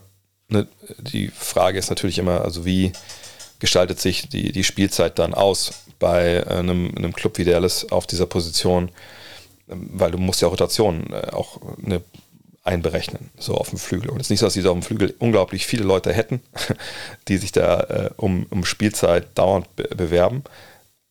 ne, 0.49 0.67
die 0.99 1.29
Frage 1.29 1.79
ist 1.79 1.89
natürlich 1.89 2.17
immer, 2.17 2.41
also 2.41 2.65
wie 2.65 2.91
gestaltet 3.59 3.99
sich 3.99 4.27
die, 4.27 4.51
die 4.51 4.63
Spielzeit 4.65 5.17
dann 5.17 5.33
aus 5.33 5.71
bei 5.99 6.45
einem, 6.47 6.93
einem 6.97 7.13
Club 7.13 7.37
wie 7.37 7.45
Dallas 7.45 7.89
auf 7.91 8.05
dieser 8.05 8.25
Position, 8.25 8.89
ähm, 9.69 9.89
weil 9.93 10.11
du 10.11 10.17
musst 10.17 10.41
ja 10.41 10.49
Rotation 10.49 11.13
äh, 11.13 11.29
auch 11.31 11.61
eine 11.85 12.01
einberechnen, 12.63 13.29
so 13.37 13.55
auf 13.55 13.69
dem 13.69 13.77
Flügel. 13.79 14.09
Und 14.09 14.19
es 14.19 14.27
ist 14.27 14.29
nicht 14.29 14.39
so, 14.39 14.45
dass 14.45 14.53
sie 14.53 14.65
auf 14.65 14.73
dem 14.73 14.83
Flügel 14.83 15.13
unglaublich 15.19 15.65
viele 15.65 15.83
Leute 15.83 16.13
hätten, 16.13 16.41
die 17.27 17.37
sich 17.37 17.51
da 17.51 17.79
äh, 17.81 18.09
um, 18.17 18.45
um 18.49 18.65
Spielzeit 18.65 19.27
dauernd 19.35 19.75
be 19.75 19.83
bewerben. 19.95 20.43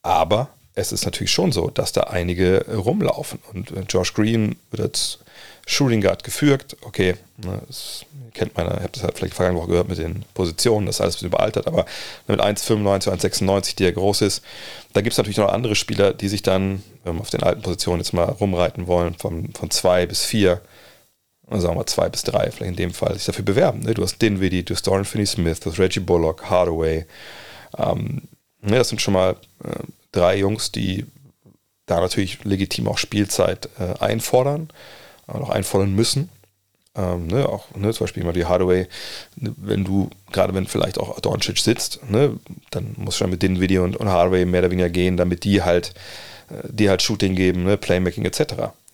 Aber 0.02 0.48
es 0.74 0.92
ist 0.92 1.04
natürlich 1.04 1.30
schon 1.30 1.52
so, 1.52 1.68
dass 1.68 1.92
da 1.92 2.02
einige 2.04 2.64
rumlaufen. 2.74 3.38
Und 3.52 3.70
äh, 3.72 3.84
Josh 3.88 4.14
Green 4.14 4.56
wird 4.70 4.82
als 4.82 5.18
Shooting 5.66 6.00
Guard 6.00 6.24
geführt. 6.24 6.76
Okay, 6.82 7.16
ne, 7.36 7.60
das 7.66 8.06
kennt 8.34 8.56
man, 8.56 8.66
ich 8.66 8.72
habe 8.72 8.88
das 8.92 9.02
halt 9.02 9.18
vielleicht 9.18 9.34
vergangene 9.34 9.60
Woche 9.60 9.70
gehört 9.70 9.88
mit 9.88 9.98
den 9.98 10.24
Positionen, 10.32 10.86
das 10.86 10.96
ist 10.96 11.00
alles 11.02 11.14
ein 11.14 11.16
bisschen 11.16 11.28
überaltert, 11.28 11.66
aber 11.66 11.84
mit 12.26 12.40
1,95, 12.40 13.10
1,96, 13.10 13.76
die 13.76 13.84
er 13.84 13.92
groß 13.92 14.22
ist, 14.22 14.42
da 14.94 15.02
gibt 15.02 15.12
es 15.12 15.18
natürlich 15.18 15.36
noch 15.36 15.52
andere 15.52 15.74
Spieler, 15.74 16.14
die 16.14 16.28
sich 16.28 16.42
dann, 16.42 16.82
auf 17.04 17.28
den 17.28 17.42
alten 17.42 17.60
Positionen 17.60 18.00
jetzt 18.00 18.14
mal 18.14 18.24
rumreiten 18.24 18.86
wollen, 18.86 19.14
von, 19.14 19.52
von 19.52 19.70
zwei 19.70 20.06
bis 20.06 20.24
vier, 21.52 21.60
sagen 21.60 21.78
wir 21.78 21.86
zwei 21.86 22.08
bis 22.08 22.22
drei, 22.22 22.50
vielleicht 22.50 22.70
in 22.70 22.76
dem 22.76 22.92
Fall, 22.92 23.14
sich 23.14 23.24
dafür 23.24 23.44
bewerben. 23.44 23.80
Ne? 23.80 23.94
Du 23.94 24.02
hast 24.02 24.20
Dinwiddie, 24.20 24.64
du 24.64 24.74
hast 24.74 24.86
Dorian 24.86 25.04
Finney-Smith, 25.04 25.60
du 25.60 25.70
hast 25.70 25.78
Reggie 25.78 26.00
Bullock, 26.00 26.50
Hardaway. 26.50 27.06
Ähm, 27.78 28.22
ne, 28.60 28.78
das 28.78 28.88
sind 28.88 29.00
schon 29.00 29.14
mal 29.14 29.36
äh, 29.64 29.84
drei 30.12 30.38
Jungs, 30.38 30.72
die 30.72 31.06
da 31.86 32.00
natürlich 32.00 32.44
legitim 32.44 32.88
auch 32.88 32.98
Spielzeit 32.98 33.68
äh, 33.78 33.98
einfordern 34.02 34.68
auch 35.26 35.50
einfordern 35.50 35.94
müssen. 35.94 36.28
Ähm, 36.94 37.26
ne, 37.28 37.48
auch 37.48 37.74
ne, 37.74 37.92
zum 37.92 38.04
Beispiel 38.04 38.22
mal 38.22 38.34
die 38.34 38.44
Hardaway, 38.44 38.86
ne, 39.36 39.54
wenn 39.56 39.84
du, 39.84 40.10
gerade 40.30 40.52
wenn 40.52 40.66
vielleicht 40.66 40.98
auch 40.98 41.18
Doncic 41.20 41.58
sitzt, 41.58 42.00
ne, 42.10 42.38
dann 42.70 42.94
muss 42.98 43.16
schon 43.16 43.30
mit 43.30 43.42
Video 43.42 43.82
und, 43.82 43.96
und 43.96 44.08
Hardaway 44.08 44.44
mehr 44.44 44.60
oder 44.60 44.70
weniger 44.70 44.90
gehen, 44.90 45.16
damit 45.16 45.44
die 45.44 45.62
halt, 45.62 45.94
äh, 46.50 46.68
die 46.68 46.90
halt 46.90 47.00
Shooting 47.00 47.34
geben, 47.34 47.64
ne, 47.64 47.78
Playmaking 47.78 48.26
etc. 48.26 48.40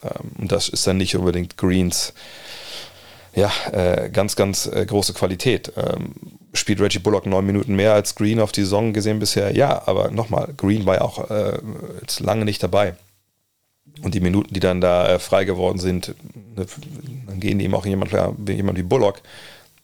Ähm, 0.05 0.31
und 0.39 0.53
das 0.53 0.69
ist 0.69 0.87
dann 0.87 0.99
nicht 0.99 1.17
unbedingt 1.17 1.57
Greens 1.57 2.15
ja, 3.35 3.51
äh, 3.72 4.11
ganz, 4.11 4.37
ganz 4.37 4.66
äh, 4.66 4.85
große 4.87 5.12
Qualität. 5.14 5.72
Ähm, 5.76 6.14
spielt 6.55 6.81
Reggie 6.81 6.99
Bullock 6.99 7.26
neun 7.26 7.47
Minuten 7.47 7.76
mehr 7.76 7.93
als 7.95 8.14
Green 8.14 8.41
auf 8.41 8.53
die 8.53 8.62
Saison 8.62 8.93
gesehen 8.93 9.18
bisher? 9.18 9.55
Ja, 9.55 9.83
aber 9.87 10.11
nochmal, 10.11 10.53
Green 10.57 10.87
war 10.87 10.97
ja 10.97 11.01
auch 11.03 11.31
äh, 11.31 11.59
jetzt 12.01 12.20
lange 12.20 12.45
nicht 12.45 12.62
dabei. 12.62 12.95
Und 14.03 14.14
die 14.14 14.20
Minuten, 14.20 14.55
die 14.55 14.61
dann 14.61 14.81
da 14.81 15.14
äh, 15.14 15.18
frei 15.18 15.45
geworden 15.45 15.79
sind, 15.79 16.14
ne, 16.57 16.66
dann 17.26 17.41
gehen 17.41 17.61
eben 17.61 17.74
auch 17.74 17.87
jemand, 17.87 18.12
jemand 18.49 18.79
wie 18.79 18.83
Bullock, 18.83 19.22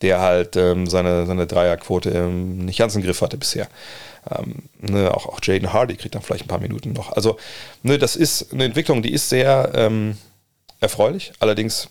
der 0.02 0.20
halt 0.20 0.56
ähm, 0.56 0.86
seine, 0.86 1.26
seine 1.26 1.46
Dreierquote 1.46 2.10
ähm, 2.10 2.64
nicht 2.64 2.78
ganz 2.78 2.94
im 2.94 3.02
Griff 3.02 3.20
hatte 3.22 3.36
bisher. 3.36 3.68
Ähm, 4.30 4.62
ne, 4.80 5.12
auch, 5.12 5.26
auch 5.26 5.40
Jaden 5.42 5.72
Hardy 5.72 5.96
kriegt 5.96 6.14
dann 6.14 6.22
vielleicht 6.22 6.44
ein 6.44 6.48
paar 6.48 6.60
Minuten 6.60 6.92
noch. 6.92 7.12
Also, 7.12 7.38
ne, 7.82 7.98
das 7.98 8.16
ist 8.16 8.52
eine 8.52 8.64
Entwicklung, 8.64 9.02
die 9.02 9.12
ist 9.12 9.28
sehr 9.28 9.72
ähm, 9.74 10.16
erfreulich. 10.80 11.32
Allerdings 11.40 11.88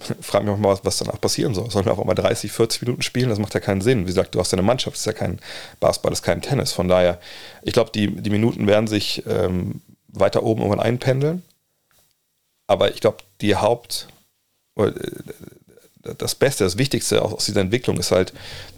frage 0.20 0.44
mich 0.44 0.54
auch 0.54 0.58
mal, 0.58 0.78
was 0.82 0.98
danach 0.98 1.20
passieren 1.20 1.54
soll. 1.54 1.70
Sollen 1.70 1.86
wir 1.86 1.92
auch 1.92 2.04
mal 2.04 2.14
30, 2.14 2.50
40 2.50 2.82
Minuten 2.82 3.02
spielen? 3.02 3.28
Das 3.28 3.38
macht 3.38 3.54
ja 3.54 3.60
keinen 3.60 3.80
Sinn. 3.80 4.02
Wie 4.02 4.06
gesagt, 4.06 4.34
du 4.34 4.40
hast 4.40 4.52
ja 4.52 4.58
eine 4.58 4.66
Mannschaft, 4.66 4.96
das 4.96 5.00
ist 5.00 5.06
ja 5.06 5.12
kein 5.12 5.38
Basketball, 5.80 6.10
das 6.10 6.20
ist 6.20 6.24
kein 6.24 6.42
Tennis. 6.42 6.72
Von 6.72 6.88
daher, 6.88 7.18
ich 7.62 7.72
glaube, 7.72 7.90
die, 7.94 8.08
die 8.08 8.30
Minuten 8.30 8.66
werden 8.66 8.86
sich 8.86 9.24
ähm, 9.26 9.80
weiter 10.08 10.42
oben 10.42 10.62
irgendwann 10.62 10.84
einpendeln. 10.84 11.42
Aber 12.66 12.92
ich 12.92 13.00
glaube, 13.00 13.18
die 13.40 13.56
Haupt, 13.56 14.08
äh, 14.76 14.92
das 16.16 16.34
Beste, 16.34 16.64
das 16.64 16.78
Wichtigste 16.78 17.22
aus 17.22 17.46
dieser 17.46 17.60
Entwicklung 17.60 17.98
ist 17.98 18.12
halt, 18.12 18.32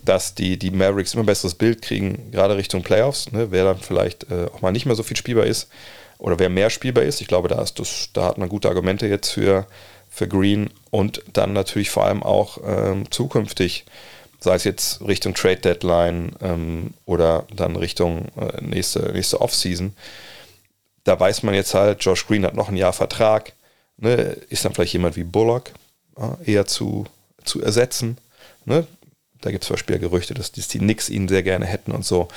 dass 0.04 0.34
die, 0.34 0.58
die 0.58 0.70
Mavericks 0.70 1.14
immer 1.14 1.22
ein 1.22 1.26
besseres 1.26 1.54
Bild 1.54 1.82
kriegen, 1.82 2.30
gerade 2.30 2.56
Richtung 2.56 2.82
Playoffs, 2.82 3.30
ne, 3.30 3.50
wer 3.50 3.64
dann 3.64 3.78
vielleicht 3.78 4.30
äh, 4.30 4.46
auch 4.52 4.62
mal 4.62 4.72
nicht 4.72 4.86
mehr 4.86 4.96
so 4.96 5.02
viel 5.02 5.16
spielbar 5.16 5.46
ist 5.46 5.68
oder 6.18 6.38
wer 6.38 6.48
mehr 6.48 6.70
spielbar 6.70 7.04
ist. 7.04 7.20
Ich 7.20 7.28
glaube, 7.28 7.48
da, 7.48 7.60
ist 7.60 7.78
das, 7.78 8.10
da 8.12 8.24
hat 8.24 8.38
man 8.38 8.48
gute 8.48 8.68
Argumente 8.68 9.06
jetzt 9.06 9.30
für, 9.30 9.66
für 10.08 10.28
Green 10.28 10.70
und 10.90 11.22
dann 11.32 11.52
natürlich 11.52 11.90
vor 11.90 12.04
allem 12.04 12.22
auch 12.22 12.58
ähm, 12.64 13.10
zukünftig, 13.10 13.84
sei 14.40 14.54
es 14.54 14.64
jetzt 14.64 15.00
Richtung 15.02 15.34
Trade 15.34 15.56
Deadline 15.56 16.32
ähm, 16.40 16.94
oder 17.06 17.46
dann 17.54 17.76
Richtung 17.76 18.28
äh, 18.36 18.62
nächste, 18.62 19.12
nächste 19.12 19.40
Offseason. 19.40 19.94
Da 21.04 21.18
weiß 21.18 21.42
man 21.42 21.54
jetzt 21.54 21.74
halt, 21.74 22.04
Josh 22.04 22.26
Green 22.26 22.44
hat 22.44 22.54
noch 22.54 22.68
ein 22.68 22.76
Jahr 22.76 22.92
Vertrag 22.92 23.52
Ne, 24.00 24.34
ist 24.48 24.64
dann 24.64 24.72
vielleicht 24.72 24.94
jemand 24.94 25.16
wie 25.16 25.24
Bullock 25.24 25.72
äh, 26.16 26.52
eher 26.52 26.64
zu, 26.64 27.04
zu 27.44 27.60
ersetzen. 27.60 28.16
Ne? 28.64 28.86
Da 29.42 29.50
gibt 29.50 29.62
es 29.62 29.68
zum 29.68 29.74
Beispiel 29.74 29.98
Gerüchte, 29.98 30.32
dass, 30.32 30.52
dass 30.52 30.68
die 30.68 30.78
Knicks 30.78 31.10
ihn 31.10 31.28
sehr 31.28 31.42
gerne 31.42 31.66
hätten 31.66 31.92
und 31.92 32.06
so. 32.06 32.28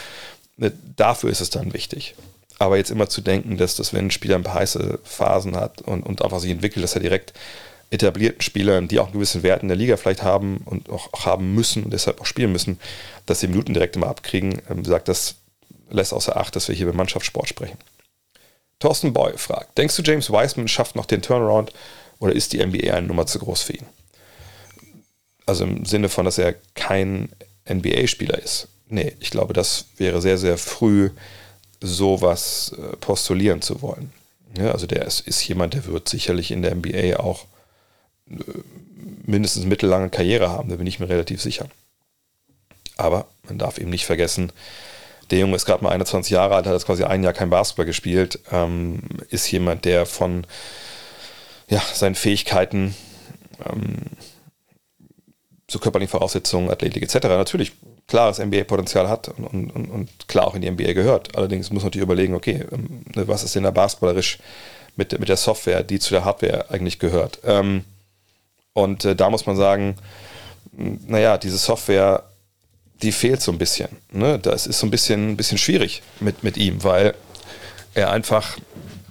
Ne, 0.58 0.74
dafür 0.98 1.30
ist 1.30 1.40
es 1.40 1.50
dann 1.50 1.74
wichtig. 1.74 2.16
Aber 2.60 2.76
jetzt 2.76 2.92
immer 2.92 3.08
zu 3.08 3.22
denken, 3.22 3.56
dass 3.58 3.76
das, 3.76 3.94
wenn 3.94 4.08
ein 4.08 4.12
Spieler 4.12 4.36
ein 4.36 4.44
paar 4.44 4.56
heiße 4.56 5.00
Phasen 5.06 5.56
hat 5.56 5.82
und, 5.82 6.04
und 6.04 6.22
einfach 6.22 6.40
sich 6.40 6.52
entwickelt, 6.52 6.84
dass 6.84 6.96
er 6.96 7.02
direkt 7.02 7.34
etablierten 7.94 8.42
Spielern, 8.42 8.88
die 8.88 9.00
auch 9.00 9.06
einen 9.06 9.14
gewissen 9.14 9.44
Wert 9.44 9.62
in 9.62 9.68
der 9.68 9.78
Liga 9.78 9.98
vielleicht 9.98 10.24
haben 10.24 10.58
und 10.66 10.90
auch, 10.90 11.14
auch 11.14 11.26
haben 11.26 11.54
müssen 11.54 11.84
und 11.84 11.94
deshalb 11.94 12.20
auch 12.20 12.26
spielen 12.26 12.52
müssen, 12.52 12.80
dass 13.26 13.40
sie 13.40 13.48
Minuten 13.48 13.74
direkt 13.74 13.96
immer 13.96 14.08
abkriegen, 14.08 14.62
ähm, 14.70 14.84
sagt, 14.84 15.08
das 15.08 15.36
lässt 15.90 16.14
außer 16.14 16.36
Acht, 16.36 16.56
dass 16.56 16.68
wir 16.68 16.76
hier 16.76 16.88
über 16.88 16.96
Mannschaftssport 16.96 17.48
sprechen. 17.48 17.78
Thorsten 18.80 19.14
Boy 19.14 19.38
fragt, 19.38 19.78
denkst 19.78 19.96
du, 19.96 20.02
James 20.02 20.30
Wiseman 20.30 20.68
schafft 20.68 20.96
noch 20.96 21.06
den 21.06 21.22
Turnaround 21.22 21.72
oder 22.20 22.34
ist 22.34 22.54
die 22.54 22.66
NBA 22.66 22.94
eine 22.94 23.08
Nummer 23.08 23.28
zu 23.28 23.40
groß 23.40 23.62
für 23.62 23.74
ihn? 23.74 23.86
Also 25.46 25.66
im 25.66 25.86
Sinne 25.86 26.10
von, 26.10 26.26
dass 26.26 26.38
er 26.38 26.56
kein 26.74 27.30
NBA-Spieler 27.70 28.40
ist. 28.40 28.68
Nee, 28.90 29.14
ich 29.20 29.30
glaube, 29.30 29.54
das 29.54 29.86
wäre 29.98 30.22
sehr, 30.22 30.38
sehr 30.38 30.58
früh, 30.58 31.12
sowas 31.80 32.76
äh, 32.78 32.96
postulieren 32.98 33.62
zu 33.62 33.82
wollen. 33.82 34.12
Ja, 34.58 34.72
also 34.72 34.88
der 34.88 35.06
ist, 35.06 35.22
ist, 35.22 35.48
jemand, 35.48 35.74
der 35.74 35.86
wird 35.86 36.08
sicherlich 36.10 36.52
in 36.52 36.62
der 36.62 36.76
NBA 36.76 37.18
auch 37.18 37.46
mindestens 39.26 39.66
mittellange 39.66 40.10
Karriere 40.10 40.50
haben, 40.50 40.70
da 40.70 40.76
bin 40.76 40.88
ich 40.88 41.00
mir 41.00 41.10
relativ 41.10 41.42
sicher. 41.42 41.68
Aber 42.98 43.28
man 43.48 43.58
darf 43.58 43.78
eben 43.78 43.90
nicht 43.90 44.06
vergessen, 44.06 44.52
der 45.32 45.40
Junge 45.40 45.56
ist 45.56 45.66
gerade 45.66 45.84
mal 45.84 45.92
21 45.92 46.32
Jahre 46.32 46.56
alt, 46.56 46.66
hat 46.66 46.74
jetzt 46.74 46.86
quasi 46.86 47.04
ein 47.04 47.24
Jahr 47.24 47.34
kein 47.34 47.50
Basketball 47.50 47.86
gespielt, 47.86 48.40
ähm, 48.52 49.00
ist 49.30 49.50
jemand, 49.52 49.86
der 49.86 50.06
von 50.06 50.46
ja, 51.70 51.82
seinen 51.94 52.16
Fähigkeiten, 52.16 52.96
ähm, 53.66 53.96
so 55.70 55.80
körperlichen 55.80 56.12
Voraussetzungen, 56.12 56.70
Athletik 56.70 57.04
etc. 57.04 57.28
natürlich 57.30 57.72
klares 58.08 58.38
NBA-Potenzial 58.38 59.08
hat 59.10 59.30
und, 59.30 59.72
und, 59.72 59.90
und, 59.90 60.28
klar 60.28 60.46
auch 60.46 60.56
in 60.56 60.62
die 60.62 60.70
NBA 60.70 60.94
gehört. 60.94 61.36
Allerdings 61.38 61.72
muss 61.72 61.84
man 61.84 61.88
natürlich 61.88 62.06
überlegen, 62.06 62.36
okay, 62.36 62.66
ähm, 62.72 63.04
ne, 63.16 63.28
was 63.28 63.44
ist 63.44 63.56
denn 63.56 63.64
da 63.64 63.72
basketballerisch 63.72 64.40
mit, 64.96 65.18
mit 65.20 65.30
der 65.30 65.38
Software, 65.38 65.84
die 65.84 66.00
zu 66.00 66.14
der 66.14 66.26
Hardware 66.26 66.70
eigentlich 66.70 67.00
gehört. 67.00 67.40
Ähm, 67.46 67.86
und 68.74 69.06
äh, 69.06 69.16
da 69.16 69.30
muss 69.30 69.46
man 69.46 69.56
sagen, 69.56 69.96
naja, 70.72 71.38
diese 71.38 71.58
Software 71.58 72.24
die 73.04 73.12
fehlt 73.12 73.42
so 73.42 73.52
ein 73.52 73.58
bisschen. 73.58 73.90
Ne? 74.12 74.40
Das 74.40 74.66
ist 74.66 74.80
so 74.80 74.88
ein 74.88 74.92
bisschen, 74.92 75.32
ein 75.32 75.38
bisschen 75.38 75.58
schwierig 75.58 76.02
mit, 76.20 76.44
mit 76.44 76.58
ihm, 76.58 76.84
weil 76.84 77.14
er 77.94 78.12
einfach 78.12 78.58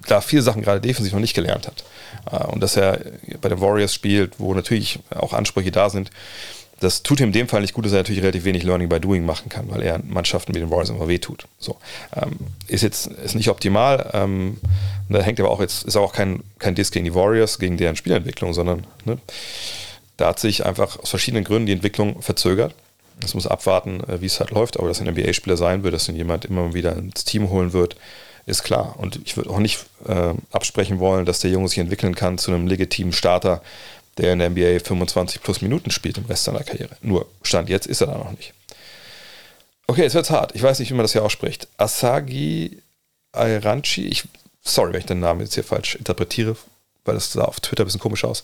da 0.09 0.21
viele 0.21 0.43
Sachen 0.43 0.63
gerade 0.63 0.81
defensiv 0.81 1.13
noch 1.13 1.21
nicht 1.21 1.35
gelernt 1.35 1.67
hat. 1.67 1.85
Äh, 2.31 2.47
und 2.47 2.61
dass 2.61 2.77
er 2.77 2.99
bei 3.41 3.49
den 3.49 3.61
Warriors 3.61 3.95
spielt, 3.95 4.41
wo 4.41 4.55
natürlich 4.55 4.99
auch 5.11 5.33
Ansprüche 5.33 5.71
da 5.71 5.91
sind, 5.91 6.11
Das 6.83 7.05
tut 7.05 7.21
ihm 7.21 7.27
in 7.27 7.33
dem 7.33 7.49
Fall 7.49 7.61
nicht 7.61 7.75
gut, 7.75 7.85
dass 7.85 7.93
er 7.93 7.99
natürlich 7.99 8.23
relativ 8.23 8.45
wenig 8.45 8.65
Learning 8.65 8.89
by 8.89 8.99
Doing 8.99 9.25
machen 9.25 9.49
kann, 9.49 9.71
weil 9.71 9.83
er 9.83 10.01
Mannschaften 10.05 10.53
wie 10.53 10.59
den 10.59 10.69
Warriors 10.69 10.91
immer 10.91 11.07
wehtut. 11.07 11.47
So. 11.59 11.77
Ähm, 12.17 12.33
ist 12.67 12.83
jetzt 12.83 13.07
ist 13.07 13.37
nicht 13.37 13.49
optimal. 13.49 14.11
Ähm, 14.13 14.59
da 15.09 15.23
hängt 15.23 15.39
aber 15.39 15.51
auch 15.51 15.61
jetzt, 15.61 15.85
ist 15.85 15.97
auch 15.97 16.13
kein, 16.13 16.43
kein 16.59 16.75
Disk 16.75 16.93
gegen 16.93 17.05
die 17.05 17.15
Warriors, 17.15 17.61
gegen 17.61 17.77
deren 17.77 17.95
Spielentwicklung, 17.95 18.53
sondern 18.53 18.85
ne, 19.05 19.19
da 20.17 20.29
hat 20.29 20.41
sich 20.41 20.67
einfach 20.67 20.99
aus 20.99 21.11
verschiedenen 21.11 21.45
Gründen 21.45 21.67
die 21.67 21.73
Entwicklung 21.73 22.21
verzögert. 22.21 22.75
Das 23.21 23.35
muss 23.35 23.47
abwarten, 23.47 24.01
äh, 24.09 24.21
wie 24.21 24.27
es 24.27 24.41
halt 24.41 24.51
läuft, 24.51 24.77
aber 24.77 24.89
dass 24.89 25.01
ein 25.01 25.07
NBA-Spieler 25.07 25.57
sein 25.57 25.85
wird, 25.85 25.95
dass 25.95 26.09
ihn 26.09 26.17
jemand 26.17 26.47
immer 26.47 26.75
wieder 26.75 26.97
ins 26.97 27.25
Team 27.25 27.49
holen 27.49 27.73
wird, 27.73 27.97
ist 28.45 28.65
klar. 28.65 28.97
Und 28.99 29.21
ich 29.25 29.37
würde 29.37 29.51
auch 29.51 29.61
nicht 29.61 29.87
äh, 30.09 30.35
absprechen 30.51 30.99
wollen, 30.99 31.27
dass 31.27 31.39
der 31.39 31.53
Junge 31.53 31.69
sich 31.69 31.79
entwickeln 31.79 32.17
kann 32.17 32.39
zu 32.39 32.51
einem 32.51 32.67
legitimen 32.67 33.13
Starter, 33.13 33.63
der 34.19 34.33
in 34.33 34.39
der 34.39 34.51
NBA 34.51 34.81
25 34.81 35.43
plus 35.43 35.63
Minuten 35.63 35.91
spielt 35.91 36.19
im 36.19 36.27
Rest 36.27 36.45
seiner 36.45 36.63
Karriere. 36.63 36.97
Nur 37.01 37.27
Stand 37.43 37.69
jetzt 37.69 37.87
ist 37.87 38.01
er 38.01 38.09
da 38.09 38.19
noch 38.19 38.31
nicht. 38.33 38.53
Okay, 39.87 40.03
jetzt 40.03 40.15
wird's 40.15 40.31
hart. 40.31 40.55
Ich 40.55 40.63
weiß 40.63 40.79
nicht, 40.79 40.91
wie 40.91 40.95
man 40.95 41.05
das 41.05 41.13
hier 41.13 41.25
ausspricht. 41.25 41.69
Asagi 41.77 42.83
Airanchi, 43.33 44.07
ich, 44.07 44.25
sorry, 44.63 44.93
wenn 44.93 45.01
ich 45.01 45.07
den 45.07 45.21
Namen 45.21 45.41
jetzt 45.41 45.55
hier 45.55 45.65
falsch 45.65 45.95
interpretiere, 45.97 46.57
weil 47.05 47.15
das 47.15 47.33
sah 47.33 47.45
auf 47.45 47.61
Twitter 47.61 47.85
ein 47.85 47.87
bisschen 47.87 48.01
komisch 48.01 48.25
aus. 48.25 48.43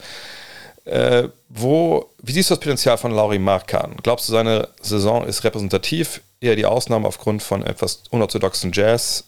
Äh, 0.85 1.29
wo, 1.49 2.11
wie 2.23 2.33
siehst 2.33 2.51
du 2.51 2.55
das 2.55 2.61
Potenzial 2.61 2.97
von 2.97 3.13
Lauri 3.13 3.39
Markan? 3.39 3.97
Glaubst 4.03 4.29
du, 4.29 4.33
seine 4.33 4.69
Saison 4.81 5.27
ist 5.27 5.45
repräsentativ, 5.45 6.23
eher 6.41 6.57
die 6.57 6.65
Ausnahme 6.65 7.07
aufgrund 7.07 7.43
von 7.43 7.65
etwas 7.65 8.03
unorthodoxen 8.11 8.73
Jazz 8.73 9.25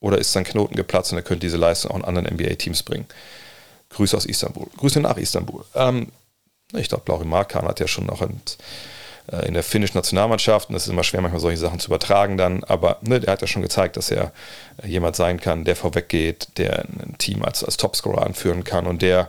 oder 0.00 0.18
ist 0.18 0.32
sein 0.32 0.44
Knoten 0.44 0.76
geplatzt 0.76 1.12
und 1.12 1.18
er 1.18 1.22
könnte 1.22 1.46
diese 1.46 1.56
Leistung 1.56 1.92
auch 1.92 1.96
in 1.96 2.04
anderen 2.04 2.34
NBA-Teams 2.34 2.82
bringen? 2.82 3.06
Grüße 3.94 4.16
aus 4.16 4.26
Istanbul. 4.26 4.66
Grüße 4.76 5.00
nach 5.00 5.16
Istanbul. 5.16 5.64
Ähm, 5.74 6.08
ich 6.74 6.88
glaube, 6.88 7.04
Lauri 7.06 7.26
Markan 7.26 7.66
hat 7.66 7.80
ja 7.80 7.86
schon 7.86 8.06
noch 8.06 8.22
in, 8.22 8.40
äh, 9.30 9.46
in 9.46 9.54
der 9.54 9.62
finnischen 9.62 9.98
Nationalmannschaft, 9.98 10.70
und 10.70 10.76
es 10.76 10.84
ist 10.84 10.88
immer 10.88 11.04
schwer, 11.04 11.20
manchmal 11.20 11.40
solche 11.40 11.58
Sachen 11.58 11.80
zu 11.80 11.88
übertragen 11.88 12.36
dann, 12.36 12.64
aber 12.64 12.98
ne, 13.02 13.20
der 13.20 13.32
hat 13.32 13.42
ja 13.42 13.46
schon 13.46 13.62
gezeigt, 13.62 13.96
dass 13.96 14.10
er 14.10 14.32
äh, 14.82 14.88
jemand 14.88 15.16
sein 15.16 15.40
kann, 15.40 15.64
der 15.64 15.76
vorweggeht, 15.76 16.48
der 16.56 16.84
ein 16.84 17.16
Team 17.18 17.42
als, 17.42 17.62
als 17.62 17.76
Topscorer 17.76 18.24
anführen 18.24 18.64
kann 18.64 18.86
und 18.86 19.02
der 19.02 19.28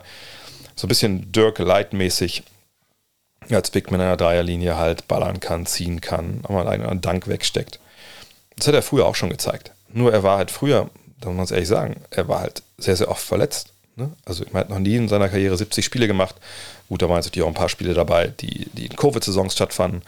so 0.75 0.87
ein 0.87 0.89
bisschen 0.89 1.31
Dirk 1.31 1.59
Light-mäßig 1.59 2.43
als 3.51 3.71
Big 3.71 3.91
Man 3.91 3.99
in 3.99 4.07
der 4.07 4.17
Dreierlinie 4.17 4.77
halt 4.77 5.07
ballern 5.07 5.39
kann, 5.39 5.65
ziehen 5.65 5.99
kann, 6.01 6.41
mal 6.47 6.67
einen 6.67 7.01
Dank 7.01 7.27
wegsteckt. 7.27 7.79
Das 8.55 8.67
hat 8.67 8.75
er 8.75 8.81
früher 8.81 9.05
auch 9.05 9.15
schon 9.15 9.29
gezeigt. 9.29 9.71
Nur 9.89 10.13
er 10.13 10.23
war 10.23 10.37
halt 10.37 10.49
früher, 10.49 10.89
da 11.19 11.27
muss 11.27 11.35
man 11.35 11.45
es 11.45 11.51
ehrlich 11.51 11.67
sagen, 11.67 12.01
er 12.09 12.27
war 12.27 12.39
halt 12.39 12.63
sehr, 12.77 12.95
sehr 12.95 13.09
oft 13.09 13.23
verletzt. 13.23 13.72
Ne? 13.95 14.11
Also 14.25 14.43
man 14.51 14.61
hat 14.61 14.69
noch 14.69 14.79
nie 14.79 14.95
in 14.95 15.07
seiner 15.07 15.29
Karriere 15.29 15.55
70 15.55 15.85
Spiele 15.85 16.07
gemacht. 16.07 16.35
Gut, 16.89 17.01
da 17.01 17.09
waren 17.09 17.17
natürlich 17.17 17.43
auch 17.43 17.47
ein 17.47 17.53
paar 17.53 17.69
Spiele 17.69 17.93
dabei, 17.93 18.27
die, 18.39 18.69
die 18.73 18.87
in 18.87 18.95
Covid-Saisons 18.95 19.53
stattfanden 19.53 20.01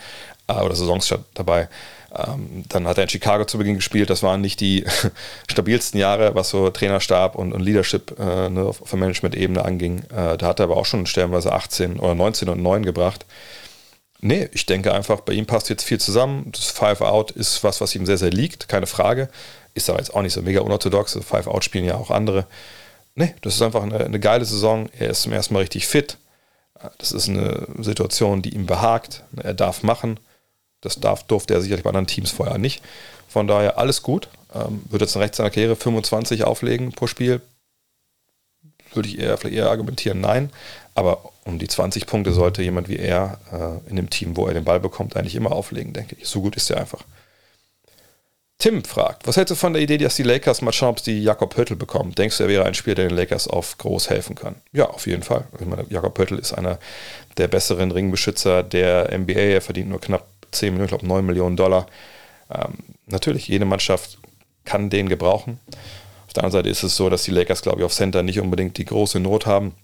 äh, 0.48 0.54
oder 0.54 0.76
Saisons 0.76 1.06
statt 1.06 1.24
dabei. 1.34 1.70
Ähm, 2.16 2.64
dann 2.70 2.88
hat 2.88 2.98
er 2.98 3.04
in 3.04 3.10
Chicago 3.10 3.46
zu 3.46 3.58
Beginn 3.58 3.76
gespielt. 3.76 4.10
Das 4.10 4.24
waren 4.24 4.42
nicht 4.42 4.60
die 4.60 4.86
stabilsten 5.50 6.00
Jahre, 6.00 6.34
was 6.36 6.50
so 6.50 6.70
Trainerstab 6.70 7.36
und, 7.36 7.54
und 7.54 7.62
Leadership 7.62 8.18
äh, 8.20 8.50
ne, 8.50 8.64
auf 8.64 8.82
der 8.90 9.00
Management-Ebene 9.00 9.64
anging. 9.64 10.00
Äh, 10.16 10.38
da 10.38 10.48
hat 10.48 10.60
er 10.60 10.66
aber 10.66 10.78
auch 10.78 10.86
schon 10.86 11.06
stellenweise 11.06 11.52
18 11.52 12.00
oder 12.00 12.16
19 12.16 12.50
und 12.50 12.62
9 12.62 12.84
gebracht. 12.84 13.26
Nee, 14.22 14.50
ich 14.54 14.66
denke 14.66 14.94
einfach, 14.94 15.22
bei 15.22 15.34
ihm 15.34 15.46
passt 15.46 15.70
jetzt 15.70 15.84
viel 15.84 16.00
zusammen. 16.00 16.52
Das 16.52 16.72
Five 16.72 17.02
Out 17.02 17.32
ist 17.32 17.64
was, 17.64 17.82
was 17.82 17.94
ihm 17.94 18.06
sehr, 18.06 18.18
sehr 18.18 18.32
liegt, 18.32 18.68
keine 18.68 18.88
Frage. 18.88 19.30
Ist 19.74 19.90
aber 19.90 20.00
jetzt 20.00 20.16
auch 20.16 20.22
nicht 20.22 20.34
so 20.34 20.42
mega 20.42 20.62
unorthodox. 20.62 21.20
Five 21.22 21.48
Out 21.48 21.64
spielen 21.64 21.86
ja 21.86 21.96
auch 21.96 22.10
andere. 22.10 22.48
Nee, 23.16 23.34
das 23.42 23.56
ist 23.56 23.62
einfach 23.62 23.84
eine, 23.84 24.04
eine 24.04 24.20
geile 24.20 24.46
Saison. 24.46 24.90
Er 24.98 25.10
ist 25.10 25.22
zum 25.22 25.32
ersten 25.32 25.54
Mal 25.54 25.62
richtig 25.62 25.88
fit. 25.88 26.18
Das 26.98 27.14
ist 27.14 27.30
eine 27.30 27.68
Situation, 27.80 28.42
die 28.42 28.54
ihm 28.54 28.66
behagt. 28.66 29.24
Er 29.42 29.54
darf 29.54 29.84
machen. 29.84 30.20
Das 30.82 31.00
darf, 31.00 31.24
durfte 31.24 31.54
er 31.54 31.62
sicherlich 31.62 31.84
bei 31.84 31.90
anderen 31.90 32.08
Teams 32.08 32.32
vorher 32.32 32.58
nicht. 32.58 32.84
Von 33.28 33.48
daher 33.48 33.78
alles 33.78 34.02
gut. 34.04 34.28
Ähm, 34.54 34.84
würde 34.90 35.06
jetzt 35.06 35.16
in 35.16 35.22
Recht 35.22 35.36
seiner 35.36 35.50
Karriere 35.50 35.76
25 35.76 36.44
auflegen 36.44 36.92
pro 36.92 37.08
Spiel. 37.08 37.42
Würde 38.94 39.10
ich 39.10 39.18
eher, 39.18 39.38
vielleicht 39.38 39.56
eher 39.56 39.70
argumentieren, 39.70 40.22
nein. 40.22 40.52
Aber 40.94 41.32
um 41.44 41.58
die 41.58 41.68
20 41.68 42.06
Punkte 42.08 42.34
sollte 42.34 42.64
jemand 42.64 42.88
wie 42.88 42.98
er 42.98 43.40
äh, 43.52 43.90
in 43.90 43.96
dem 43.96 44.10
Team, 44.10 44.38
wo 44.38 44.48
er 44.48 44.54
den 44.54 44.64
Ball 44.64 44.80
bekommt, 44.80 45.16
eigentlich 45.16 45.36
immer 45.36 45.52
auflegen, 45.54 45.94
denke 45.94 46.16
ich. 46.20 46.28
So 46.28 46.42
gut 46.42 46.56
ist 46.56 46.70
er 46.70 46.78
einfach. 46.78 47.04
Tim 48.58 48.84
fragt, 48.84 49.28
was 49.28 49.36
hältst 49.36 49.52
du 49.52 49.56
von 49.56 49.74
der 49.74 49.82
Idee, 49.82 49.98
dass 49.98 50.16
die 50.16 50.24
Lakers 50.24 50.62
mal 50.62 50.72
schauen, 50.72 50.92
ob 50.92 51.00
sie 51.00 51.22
Jakob 51.22 51.54
Pöttl 51.54 51.76
bekommen? 51.76 52.16
Denkst 52.16 52.38
du, 52.38 52.44
er 52.44 52.50
wäre 52.50 52.66
ein 52.66 52.74
Spieler, 52.74 52.96
der 52.96 53.10
den 53.10 53.18
Lakers 53.18 53.48
auf 53.48 53.78
groß 53.78 54.10
helfen 54.10 54.36
kann? 54.36 54.56
Ja, 54.72 54.86
auf 54.90 55.08
jeden 55.08 55.24
Fall. 55.24 55.46
Ich 55.60 55.66
meine, 55.66 55.86
Jakob 55.90 56.14
Pöttl 56.14 56.40
ist 56.40 56.54
einer 56.54 56.80
der 57.38 57.50
besseren 57.50 57.92
Ringbeschützer 57.92 58.64
der 58.64 59.16
NBA. 59.18 59.34
Er 59.34 59.62
verdient 59.62 59.90
nur 59.90 60.00
knapp 60.00 60.26
10 60.52 60.70
Millionen, 60.70 60.86
ich 60.86 60.92
glaube 60.92 61.06
9 61.06 61.26
Millionen 61.26 61.58
Dollar. 61.58 61.86
Ähm, 62.50 62.76
natürlich, 63.08 63.48
jede 63.48 63.66
Mannschaft 63.66 64.20
kann 64.64 64.90
den 64.90 65.10
gebrauchen. 65.10 65.60
Auf 66.28 66.34
der 66.34 66.44
anderen 66.44 66.60
Seite 66.64 66.70
ist 66.70 66.84
es 66.84 66.96
so, 66.96 67.10
dass 67.10 67.24
die 67.24 67.32
Lakers, 67.32 67.62
glaube 67.62 67.80
ich, 67.80 67.86
auf 67.86 67.94
Center 67.94 68.24
nicht 68.24 68.40
unbedingt 68.40 68.78
die 68.78 68.86
große 68.86 69.20
Not 69.20 69.46
haben, 69.46 69.76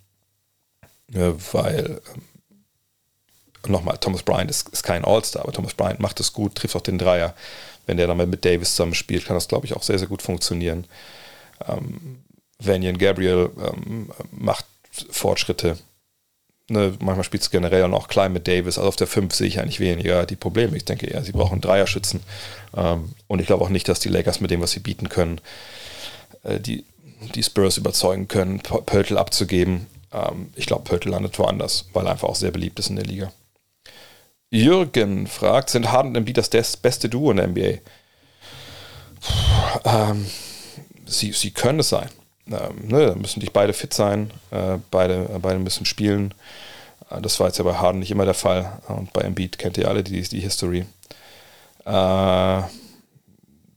weil 1.08 2.02
ähm, 2.16 3.72
nochmal, 3.72 3.98
Thomas 3.98 4.24
Bryant 4.24 4.50
ist, 4.50 4.70
ist 4.70 4.84
kein 4.84 5.06
All-Star, 5.06 5.44
aber 5.44 5.52
Thomas 5.52 5.74
Bryant 5.74 6.00
macht 6.00 6.20
es 6.20 6.34
gut, 6.34 6.56
trifft 6.56 6.76
auch 6.76 6.82
den 6.82 6.98
Dreier 6.98 7.36
wenn 7.92 7.98
der 7.98 8.08
dann 8.08 8.16
mal 8.16 8.26
mit 8.26 8.46
Davis 8.46 8.72
zusammen 8.72 8.94
spielt, 8.94 9.26
kann 9.26 9.36
das, 9.36 9.50
glaube 9.50 9.66
ich, 9.66 9.76
auch 9.76 9.84
sehr, 9.84 10.00
sehr 10.00 10.08
gut 10.08 10.22
funktionieren. 10.22 10.86
Ähm, 11.68 12.20
Vanyan 12.58 12.98
Gabriel 12.98 13.50
ähm, 13.58 14.10
macht 14.32 14.64
Fortschritte. 15.10 15.78
Ne, 16.70 16.94
manchmal 17.02 17.26
spielt 17.26 17.44
es 17.44 17.52
generell 17.52 17.84
auch 17.94 18.08
klein 18.08 18.32
mit 18.32 18.48
Davis. 18.48 18.78
Also 18.78 18.88
auf 18.88 18.96
der 18.96 19.08
5 19.08 19.34
sehe 19.34 19.48
ich 19.48 19.60
eigentlich 19.60 19.82
weniger 19.82 20.26
die 20.26 20.38
Probleme. 20.38 20.78
Ich 20.78 20.86
denke 20.86 21.06
eher, 21.06 21.22
sie 21.22 21.34
brauchen 21.34 21.60
Dreierschützen. 21.60 22.22
Ähm, 22.78 23.10
und 23.28 23.42
ich 23.42 23.48
glaube 23.48 23.66
auch 23.66 23.70
nicht, 23.70 23.89
dass 23.89 24.00
die 24.00 24.08
Lakers 24.08 24.39
mit 24.39 24.52
dem, 24.52 24.62
was 24.62 24.72
sie 24.72 24.80
bieten 24.80 25.10
können, 25.10 25.42
äh, 26.44 26.62
die, 26.62 26.86
die 27.36 27.44
Spurs 27.44 27.76
überzeugen 27.76 28.30
können, 28.30 28.60
Pöltl 28.60 29.18
abzugeben. 29.18 29.88
Ähm, 30.14 30.54
ich 30.56 30.66
glaube, 30.66 30.86
Pöltl 30.86 31.10
landet 31.10 31.38
woanders, 31.39 31.89
weil 31.92 32.06
er 32.06 32.14
einfach 32.14 32.30
auch 32.30 32.36
sehr 32.36 32.52
beliebt 32.52 32.80
ist 32.80 32.89
in 32.89 32.96
der 32.96 33.06
Liga. 33.06 33.34
Jürgen 34.52 35.28
fragt, 35.28 35.70
sind 35.70 35.91
Harden 35.91 36.10
und 36.10 36.18
Embiid 36.18 36.38
das 36.38 36.78
beste 36.78 37.10
Duo 37.10 37.32
in 37.32 37.38
der 37.38 37.47
NBA? 37.47 37.80
Puh, 39.22 39.80
ähm, 39.86 40.26
sie, 41.06 41.32
sie 41.32 41.52
können 41.52 41.80
es 41.80 41.89
sein. 41.89 42.10
Ähm, 42.47 42.88
ne, 42.88 43.16
müssen 43.18 43.39
nicht 43.39 43.54
beide 43.54 43.72
fit 43.72 43.93
sein, 43.93 44.32
äh, 44.52 44.78
beide, 44.91 45.30
äh, 45.34 45.39
beide 45.39 45.60
müssen 45.60 45.86
spielen. 45.86 46.34
Äh, 47.10 47.22
das 47.22 47.39
war 47.39 47.47
jetzt 47.47 47.58
ja 47.60 47.64
bei 47.64 47.76
Harden 47.76 47.99
nicht 47.99 48.12
immer 48.12 48.26
der 48.26 48.34
Fall. 48.34 48.82
Und 48.89 49.14
bei 49.14 49.22
Embiid 49.22 49.58
kennt 49.58 49.78
ihr 49.78 49.88
alle 49.88 50.04
die, 50.04 50.22
die 50.22 50.41
History. 50.41 50.86
Äh, 51.86 52.62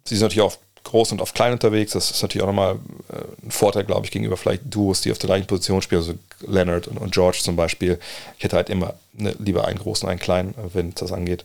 sie 0.05 0.16
sind 0.16 0.22
natürlich 0.22 0.43
auch 0.43 0.57
groß 0.85 1.12
und 1.12 1.20
auf 1.20 1.35
klein 1.35 1.53
unterwegs. 1.53 1.93
Das 1.93 2.11
ist 2.11 2.22
natürlich 2.22 2.43
auch 2.43 2.49
nochmal 2.49 2.78
äh, 3.11 3.47
ein 3.47 3.51
Vorteil, 3.51 3.85
glaube 3.85 4.07
ich, 4.07 4.12
gegenüber 4.12 4.37
vielleicht 4.37 4.62
Duos, 4.66 5.01
die 5.01 5.11
auf 5.11 5.18
der 5.18 5.28
gleichen 5.28 5.47
Position 5.47 5.82
spielen, 5.82 6.03
also 6.03 6.14
Leonard 6.47 6.87
und, 6.87 7.12
George 7.12 7.39
zum 7.43 7.57
Beispiel. 7.57 7.99
Ich 8.39 8.45
hätte 8.45 8.57
halt 8.57 8.70
immer 8.70 8.95
ne, 9.12 9.35
lieber 9.39 9.66
einen 9.66 9.78
großen, 9.78 10.09
einen 10.09 10.20
kleinen, 10.20 10.55
wenn 10.72 10.95
das 10.95 11.12
angeht. 11.12 11.45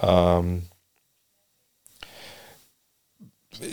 Ähm 0.00 0.66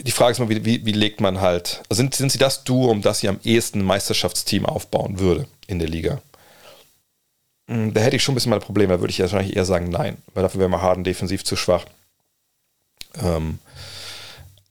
die 0.04 0.12
Frage 0.12 0.32
ist 0.32 0.40
mal, 0.40 0.50
wie, 0.50 0.64
wie, 0.64 0.86
wie, 0.86 0.92
legt 0.92 1.20
man 1.20 1.42
halt, 1.42 1.84
also 1.90 2.02
sind, 2.02 2.16
sind 2.16 2.32
sie 2.32 2.38
das 2.38 2.64
Duo, 2.64 2.90
um 2.90 3.02
das 3.02 3.20
sie 3.20 3.28
am 3.28 3.40
ehesten 3.44 3.80
ein 3.80 3.86
Meisterschaftsteam 3.86 4.66
aufbauen 4.66 5.20
würde 5.20 5.46
in 5.68 5.80
der 5.80 5.90
Liga? 5.90 6.22
Hm, 7.68 7.94
da 7.94 8.02
hätte 8.02 8.16
ich 8.16 8.24
schon 8.24 8.34
ein 8.34 8.36
bisschen 8.36 8.50
mal 8.50 8.58
ein 8.58 8.62
Problem, 8.62 8.90
da 8.90 9.00
würde 9.00 9.12
ich 9.12 9.20
wahrscheinlich 9.20 9.56
eher 9.56 9.66
sagen, 9.66 9.90
nein, 9.90 10.18
weil 10.34 10.44
dafür 10.44 10.60
wäre 10.60 10.70
mal 10.70 10.82
Harden 10.82 11.04
defensiv 11.04 11.44
zu 11.44 11.56
schwach. 11.56 11.86
Ähm, 13.22 13.60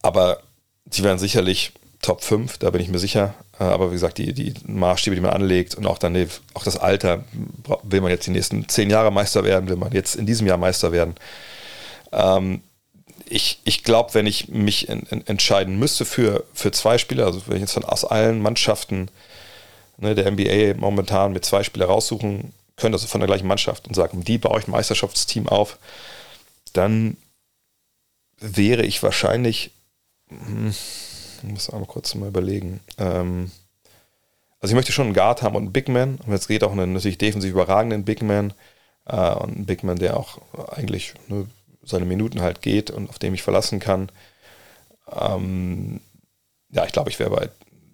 aber 0.02 0.42
sie 0.90 1.02
werden 1.02 1.18
sicherlich 1.18 1.72
Top 2.02 2.22
5, 2.22 2.58
da 2.58 2.70
bin 2.70 2.82
ich 2.82 2.88
mir 2.88 2.98
sicher. 2.98 3.34
Äh, 3.58 3.64
aber 3.64 3.90
wie 3.90 3.94
gesagt, 3.94 4.18
die, 4.18 4.32
die 4.32 4.54
Maßstäbe, 4.66 5.14
die 5.14 5.22
man 5.22 5.32
anlegt 5.32 5.76
und 5.76 5.86
auch 5.86 5.98
dann 5.98 6.28
auch 6.54 6.64
das 6.64 6.76
Alter, 6.76 7.24
will 7.84 8.00
man 8.00 8.10
jetzt 8.10 8.26
die 8.26 8.32
nächsten 8.32 8.68
zehn 8.68 8.90
Jahre 8.90 9.12
Meister 9.12 9.44
werden, 9.44 9.68
will 9.68 9.76
man 9.76 9.92
jetzt 9.92 10.16
in 10.16 10.26
diesem 10.26 10.46
Jahr 10.46 10.58
Meister 10.58 10.90
werden. 10.90 11.14
Ähm, 12.10 12.62
ich, 13.24 13.60
ich 13.64 13.84
glaube, 13.84 14.14
wenn 14.14 14.26
ich 14.26 14.48
mich 14.48 14.88
in, 14.88 15.00
in 15.10 15.26
entscheiden 15.26 15.78
müsste 15.78 16.04
für, 16.04 16.44
für 16.52 16.72
zwei 16.72 16.98
Spieler, 16.98 17.26
also 17.26 17.42
wenn 17.46 17.56
ich 17.56 17.62
jetzt 17.62 17.72
von 17.72 17.84
aus 17.84 18.04
allen 18.04 18.42
Mannschaften 18.42 19.08
ne, 19.96 20.14
der 20.14 20.30
NBA 20.30 20.74
momentan 20.78 21.32
mit 21.32 21.44
zwei 21.44 21.62
Spieler 21.62 21.86
raussuchen 21.86 22.52
könnte, 22.76 22.96
also 22.96 23.06
von 23.06 23.20
der 23.20 23.28
gleichen 23.28 23.46
Mannschaft 23.46 23.86
und 23.86 23.94
sagen, 23.94 24.24
die 24.24 24.38
baue 24.38 24.58
ich 24.58 24.66
ein 24.66 24.72
Meisterschaftsteam 24.72 25.48
auf, 25.48 25.78
dann 26.72 27.16
wäre 28.38 28.82
ich 28.82 29.02
wahrscheinlich 29.02 29.70
ich 30.68 31.42
muss 31.42 31.70
einmal 31.70 31.86
kurz 31.86 32.14
mal 32.14 32.28
überlegen. 32.28 32.80
Ähm, 32.98 33.50
also 34.60 34.72
ich 34.72 34.76
möchte 34.76 34.92
schon 34.92 35.06
einen 35.06 35.14
Guard 35.14 35.42
haben 35.42 35.56
und 35.56 35.62
einen 35.62 35.72
Big 35.72 35.88
Man. 35.88 36.18
Und 36.24 36.32
es 36.32 36.46
geht 36.48 36.62
auch 36.64 36.72
einen 36.72 36.92
natürlich 36.92 37.18
defensiv 37.18 37.50
überragenden 37.50 38.04
Big 38.04 38.22
Man. 38.22 38.52
Äh, 39.06 39.34
und 39.34 39.56
einen 39.56 39.66
Big 39.66 39.82
Man, 39.82 39.98
der 39.98 40.16
auch 40.16 40.40
eigentlich 40.68 41.14
ne, 41.28 41.46
seine 41.84 42.04
Minuten 42.04 42.40
halt 42.40 42.62
geht 42.62 42.90
und 42.90 43.10
auf 43.10 43.18
dem 43.18 43.34
ich 43.34 43.42
verlassen 43.42 43.80
kann. 43.80 44.10
Ähm, 45.10 46.00
ja, 46.70 46.84
ich 46.84 46.92
glaube, 46.92 47.10
ich 47.10 47.18
wäre 47.18 47.30
bei 47.30 47.48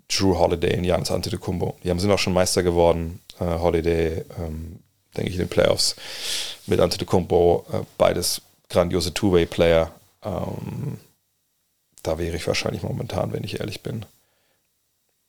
Drew 0.08 0.38
Holiday 0.38 0.76
und 0.76 0.84
Janis 0.84 1.10
Antetokounmpo. 1.10 1.76
Die 1.82 1.90
haben 1.90 2.00
sind 2.00 2.10
auch 2.10 2.18
schon 2.18 2.32
Meister 2.32 2.62
geworden. 2.62 3.20
Äh, 3.40 3.44
Holiday, 3.44 4.24
ähm, 4.38 4.80
denke 5.16 5.30
ich, 5.30 5.36
in 5.36 5.42
den 5.42 5.48
Playoffs 5.48 5.96
mit 6.66 6.80
Antetokounmpo, 6.80 7.66
äh, 7.72 7.80
beides 7.96 8.42
grandiose 8.68 9.12
Two-Way-Player. 9.14 9.90
Ähm, 10.22 10.98
da 12.02 12.18
wäre 12.18 12.36
ich 12.36 12.46
wahrscheinlich 12.46 12.82
momentan, 12.82 13.32
wenn 13.32 13.44
ich 13.44 13.60
ehrlich 13.60 13.82
bin. 13.82 14.04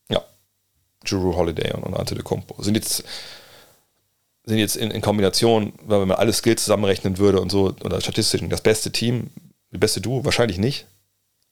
Ja, 0.10 0.24
Drew 1.06 1.36
Holiday 1.36 1.74
und, 1.74 1.84
und 1.84 1.96
Antetokounmpo 1.96 2.62
sind 2.62 2.76
jetzt 2.76 3.04
sind 4.46 4.58
jetzt 4.58 4.76
in, 4.76 4.92
in 4.92 5.02
Kombination, 5.02 5.74
wenn 5.86 6.08
man 6.08 6.18
alle 6.18 6.34
Skills 6.34 6.64
zusammenrechnen 6.64 7.18
würde 7.18 7.40
und 7.40 7.52
so, 7.52 7.74
oder 7.84 8.02
statistisch, 8.02 8.42
das 8.50 8.62
beste 8.62 8.92
Team, 8.92 9.30
die 9.72 9.78
beste 9.78 10.02
Duo, 10.02 10.26
wahrscheinlich 10.26 10.58
nicht. 10.58 10.86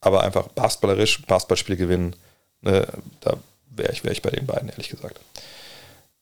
Aber 0.02 0.24
einfach 0.24 0.48
basketballerisch, 0.50 1.26
Basketballspiel 1.26 1.76
gewinnen, 1.76 2.16
ne, 2.62 2.88
da 3.22 3.38
wäre 3.70 3.92
ich, 3.92 4.04
wär 4.04 4.12
ich 4.12 4.22
bei 4.22 4.30
den 4.30 4.46
beiden, 4.46 4.70
ehrlich 4.70 4.90
gesagt. 4.90 5.20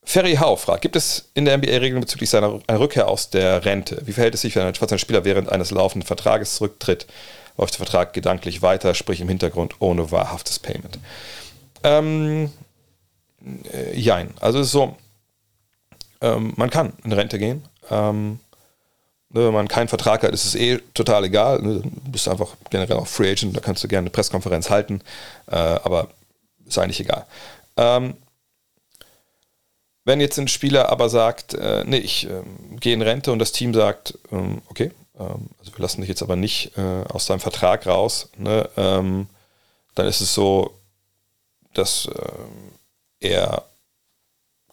Ferry 0.04 0.36
Hau 0.36 0.56
fragt, 0.56 0.84
gibt 0.84 0.96
es 0.96 1.30
in 1.34 1.46
der 1.46 1.58
NBA 1.58 1.78
Regeln 1.78 2.00
bezüglich 2.00 2.30
seiner 2.30 2.62
einer 2.68 2.80
Rückkehr 2.80 3.08
aus 3.08 3.32
der 3.32 3.66
Rente? 3.66 4.02
Wie 4.06 4.14
verhält 4.14 4.36
es 4.36 4.41
sich, 4.41 4.56
wenn 4.56 4.64
ein 4.64 5.00
Spieler 5.00 5.26
während 5.26 5.50
eines 5.50 5.72
laufenden 5.72 6.06
Vertrages 6.06 6.56
zurücktritt? 6.56 7.08
Läuft 7.58 7.74
der 7.76 7.86
Vertrag 7.86 8.14
gedanklich 8.14 8.62
weiter, 8.62 8.93
sprich 8.93 9.22
im 9.22 9.30
Hintergrund 9.30 9.76
ohne 9.80 10.12
wahrhaftes 10.12 10.60
Payment? 10.60 10.99
Ähm, 11.84 12.51
äh, 13.72 13.97
jein. 13.97 14.34
Also 14.39 14.60
es 14.60 14.68
ist 14.68 14.74
so, 14.74 14.95
ähm, 16.22 16.53
man 16.58 16.70
kann 16.70 16.93
in 17.03 17.12
Rente 17.12 17.39
gehen. 17.39 17.64
Ähm, 17.89 18.39
ne, 19.30 19.45
wenn 19.45 19.53
man 19.53 19.68
keinen 19.68 19.88
Vertrag 19.88 20.24
hat, 20.24 20.34
ist 20.34 20.45
es 20.45 20.56
eh 20.56 20.80
total 20.93 21.26
egal. 21.26 21.62
Ne, 21.62 21.82
du 21.82 22.12
bist 22.12 22.28
einfach 22.28 22.56
generell 22.70 22.97
auch 22.97 23.08
Free 23.08 23.32
Agent, 23.32 23.56
da 23.56 23.62
kannst 23.62 23.84
du 23.84 23.88
gerne 23.88 24.06
eine 24.06 24.10
Pressekonferenz 24.12 24.70
halten, 24.70 25.01
äh, 25.47 25.56
aber 25.56 26.10
ist 26.66 26.78
eigentlich 26.78 26.99
egal. 26.99 27.26
Ähm, 27.78 28.16
wenn 30.03 30.22
jetzt 30.22 30.38
ein 30.38 30.47
Spieler 30.47 30.89
aber 30.89 31.10
sagt, 31.10 31.56
äh, 31.56 31.84
nee, 31.86 31.97
ich 31.97 32.30
äh, 32.30 32.43
gehe 32.80 32.93
in 32.93 33.01
Rente 33.01 33.32
und 33.32 33.39
das 33.39 33.51
Team 33.51 33.74
sagt, 33.74 34.18
ähm, 34.32 34.62
okay, 34.68 34.91
also 35.18 35.72
wir 35.74 35.80
lassen 35.80 36.01
dich 36.01 36.09
jetzt 36.09 36.24
aber 36.24 36.36
nicht 36.36 36.78
äh, 36.78 37.03
aus 37.09 37.26
deinem 37.26 37.39
Vertrag 37.39 37.88
raus, 37.88 38.30
ne, 38.38 38.70
ähm, 38.78 39.28
dann 39.95 40.07
ist 40.07 40.22
es 40.22 40.34
so, 40.34 40.78
dass 41.74 42.07
ähm, 42.07 42.72
er 43.20 43.63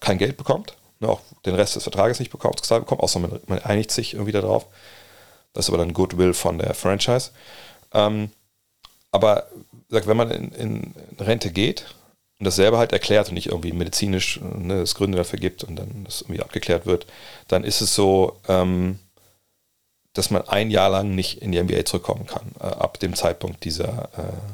kein 0.01 0.19
Geld 0.19 0.37
bekommt, 0.37 0.77
ne, 1.01 1.09
auch 1.09 1.21
den 1.47 1.55
Rest 1.55 1.77
des 1.77 1.85
Vertrages 1.85 2.19
nicht 2.19 2.33
bekommt, 2.33 2.61
bekommt 2.69 3.01
außer 3.01 3.21
man, 3.21 3.41
man, 3.47 3.59
einigt 3.61 3.91
sich 3.91 4.15
irgendwie 4.15 4.33
darauf. 4.33 4.67
Das 5.53 5.67
ist 5.67 5.69
aber 5.69 5.79
dann 5.79 5.93
Goodwill 5.93 6.35
von 6.35 6.59
der 6.59 6.75
Franchise. 6.75 7.31
Ähm, 7.93 8.31
aber 9.11 9.49
sagt, 9.91 10.07
wenn 10.07 10.17
man 10.17 10.31
in, 10.31 10.53
in 10.53 10.95
Rente 11.19 11.51
geht, 11.51 11.95
und 12.43 12.47
das 12.47 12.57
selber 12.57 12.79
halt 12.79 12.93
erklärt 12.93 13.29
und 13.29 13.35
nicht 13.35 13.51
irgendwie 13.51 13.71
medizinisch 13.71 14.41
ne, 14.41 14.81
es 14.81 14.97
Gründe 14.97 15.17
dafür 15.17 15.39
gibt 15.39 15.63
und 15.63 15.77
dann 15.77 16.03
das 16.03 16.23
irgendwie 16.23 16.41
abgeklärt 16.41 16.87
wird, 16.87 17.07
dann 17.47 17.63
ist 17.63 17.81
es 17.81 17.95
so, 17.95 18.41
ähm, 18.49 18.99
dass 20.13 20.31
man 20.31 20.47
ein 20.49 20.71
Jahr 20.71 20.91
lang 20.91 21.15
nicht 21.15 21.41
in 21.43 21.53
die 21.53 21.63
NBA 21.63 21.85
zurückkommen 21.85 22.27
kann, 22.27 22.53
äh, 22.61 22.65
ab 22.65 22.99
dem 23.01 23.15
Zeitpunkt 23.15 23.65
dieser, 23.65 24.11
äh, 24.17 24.53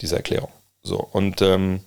dieser 0.00 0.18
Erklärung. 0.18 0.50
So, 0.82 0.98
und 0.98 1.42
ähm, 1.42 1.80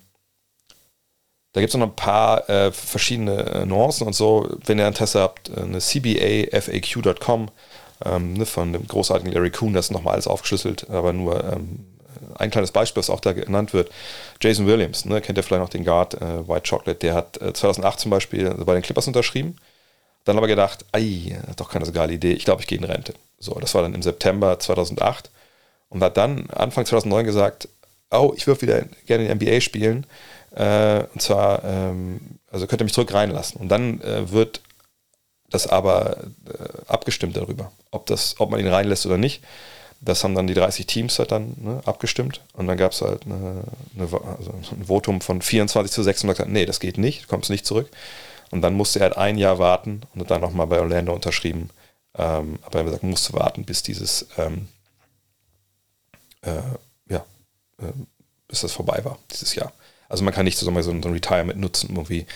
da 1.52 1.60
gibt 1.60 1.72
es 1.72 1.78
noch 1.78 1.86
ein 1.86 1.96
paar 1.96 2.50
äh, 2.50 2.70
verschiedene 2.70 3.42
äh, 3.46 3.66
Nuancen 3.66 4.06
und 4.06 4.14
so. 4.14 4.46
Wenn 4.66 4.78
ihr 4.78 4.86
Interesse 4.86 5.20
habt, 5.20 5.48
äh, 5.48 5.62
eine 5.62 5.78
CBAFAQ.com 5.78 7.50
ähm, 8.04 8.34
ne, 8.34 8.44
von 8.44 8.74
dem 8.74 8.86
großartigen 8.86 9.32
Larry 9.32 9.50
Kuhn, 9.50 9.72
das 9.72 9.86
ist 9.86 9.92
nochmal 9.92 10.14
alles 10.14 10.26
aufgeschlüsselt, 10.26 10.90
aber 10.90 11.14
nur 11.14 11.42
ähm, 11.44 11.86
ein 12.34 12.50
kleines 12.50 12.72
Beispiel, 12.72 13.00
was 13.00 13.08
auch 13.08 13.20
da 13.20 13.32
genannt 13.32 13.72
wird, 13.72 13.90
Jason 14.42 14.66
Williams, 14.66 15.06
ne, 15.06 15.22
kennt 15.22 15.38
ihr 15.38 15.42
vielleicht 15.42 15.62
noch 15.62 15.70
den 15.70 15.84
Guard 15.84 16.20
äh, 16.20 16.46
White 16.46 16.68
Chocolate, 16.68 16.98
der 16.98 17.14
hat 17.14 17.40
äh, 17.40 17.54
2008 17.54 18.00
zum 18.00 18.10
Beispiel 18.10 18.50
bei 18.50 18.74
den 18.74 18.82
Clippers 18.82 19.06
unterschrieben, 19.06 19.56
dann 20.26 20.36
aber 20.36 20.48
gedacht, 20.48 20.84
ei, 20.92 21.38
doch 21.56 21.70
keine 21.70 21.86
so 21.86 21.92
geile 21.92 22.12
Idee, 22.12 22.32
ich 22.32 22.44
glaube, 22.44 22.60
ich 22.60 22.66
gehe 22.66 22.76
in 22.76 22.84
Rente. 22.84 23.14
So, 23.38 23.54
das 23.54 23.74
war 23.74 23.82
dann 23.82 23.94
im 23.94 24.02
September 24.02 24.58
2008 24.58 25.30
und 25.88 26.02
hat 26.02 26.16
dann 26.16 26.50
Anfang 26.50 26.84
2009 26.84 27.24
gesagt, 27.24 27.68
oh, 28.10 28.34
ich 28.36 28.46
würde 28.46 28.62
wieder 28.62 28.82
gerne 29.06 29.26
in 29.26 29.38
die 29.38 29.46
NBA 29.46 29.60
spielen, 29.60 30.04
äh, 30.54 31.04
und 31.12 31.22
zwar, 31.22 31.64
ähm, 31.64 32.20
also 32.50 32.66
könnt 32.66 32.82
ihr 32.82 32.84
mich 32.84 32.92
zurück 32.92 33.14
reinlassen. 33.14 33.60
Und 33.60 33.68
dann 33.68 34.00
äh, 34.00 34.30
wird 34.30 34.60
das 35.50 35.68
aber 35.68 36.24
äh, 36.46 36.88
abgestimmt 36.88 37.36
darüber, 37.36 37.70
ob, 37.92 38.06
das, 38.06 38.34
ob 38.38 38.50
man 38.50 38.60
ihn 38.60 38.66
reinlässt 38.66 39.06
oder 39.06 39.18
nicht. 39.18 39.42
Das 40.00 40.24
haben 40.24 40.34
dann 40.34 40.46
die 40.46 40.54
30 40.54 40.86
Teams 40.86 41.18
halt 41.18 41.30
dann 41.30 41.54
ne, 41.58 41.80
abgestimmt 41.86 42.42
und 42.52 42.66
dann 42.66 42.76
gab 42.76 42.92
es 42.92 43.00
halt 43.00 43.22
eine, 43.24 43.62
eine, 43.94 44.04
also 44.38 44.52
ein 44.72 44.86
Votum 44.86 45.20
von 45.20 45.40
24 45.40 45.90
zu 45.90 46.02
6 46.02 46.24
und 46.24 46.30
gesagt, 46.30 46.50
nee, 46.50 46.66
das 46.66 46.80
geht 46.80 46.98
nicht, 46.98 47.24
du 47.24 47.28
kommst 47.28 47.48
nicht 47.48 47.64
zurück. 47.64 47.88
Und 48.50 48.62
dann 48.62 48.74
musste 48.74 49.00
er 49.00 49.04
halt 49.04 49.16
ein 49.16 49.38
Jahr 49.38 49.58
warten 49.58 50.02
und 50.14 50.20
hat 50.20 50.30
dann 50.30 50.40
nochmal 50.40 50.66
bei 50.66 50.80
Orlando 50.80 51.12
unterschrieben. 51.12 51.70
Ähm, 52.16 52.58
aber 52.62 52.74
er 52.74 52.78
hat 52.80 52.86
gesagt, 52.86 53.02
musste 53.02 53.32
warten, 53.34 53.64
bis 53.64 53.82
dieses, 53.82 54.26
ähm, 54.38 54.68
äh, 56.42 56.62
ja, 57.08 57.24
äh, 57.78 57.92
bis 58.48 58.60
das 58.60 58.72
vorbei 58.72 59.04
war, 59.04 59.18
dieses 59.30 59.54
Jahr. 59.54 59.72
Also 60.08 60.24
man 60.24 60.32
kann 60.32 60.44
nicht 60.44 60.58
so, 60.58 60.70
ein 60.70 61.04
Retirement 61.04 61.58
nutzen, 61.58 61.90
um 61.90 61.96
irgendwie 61.96 62.26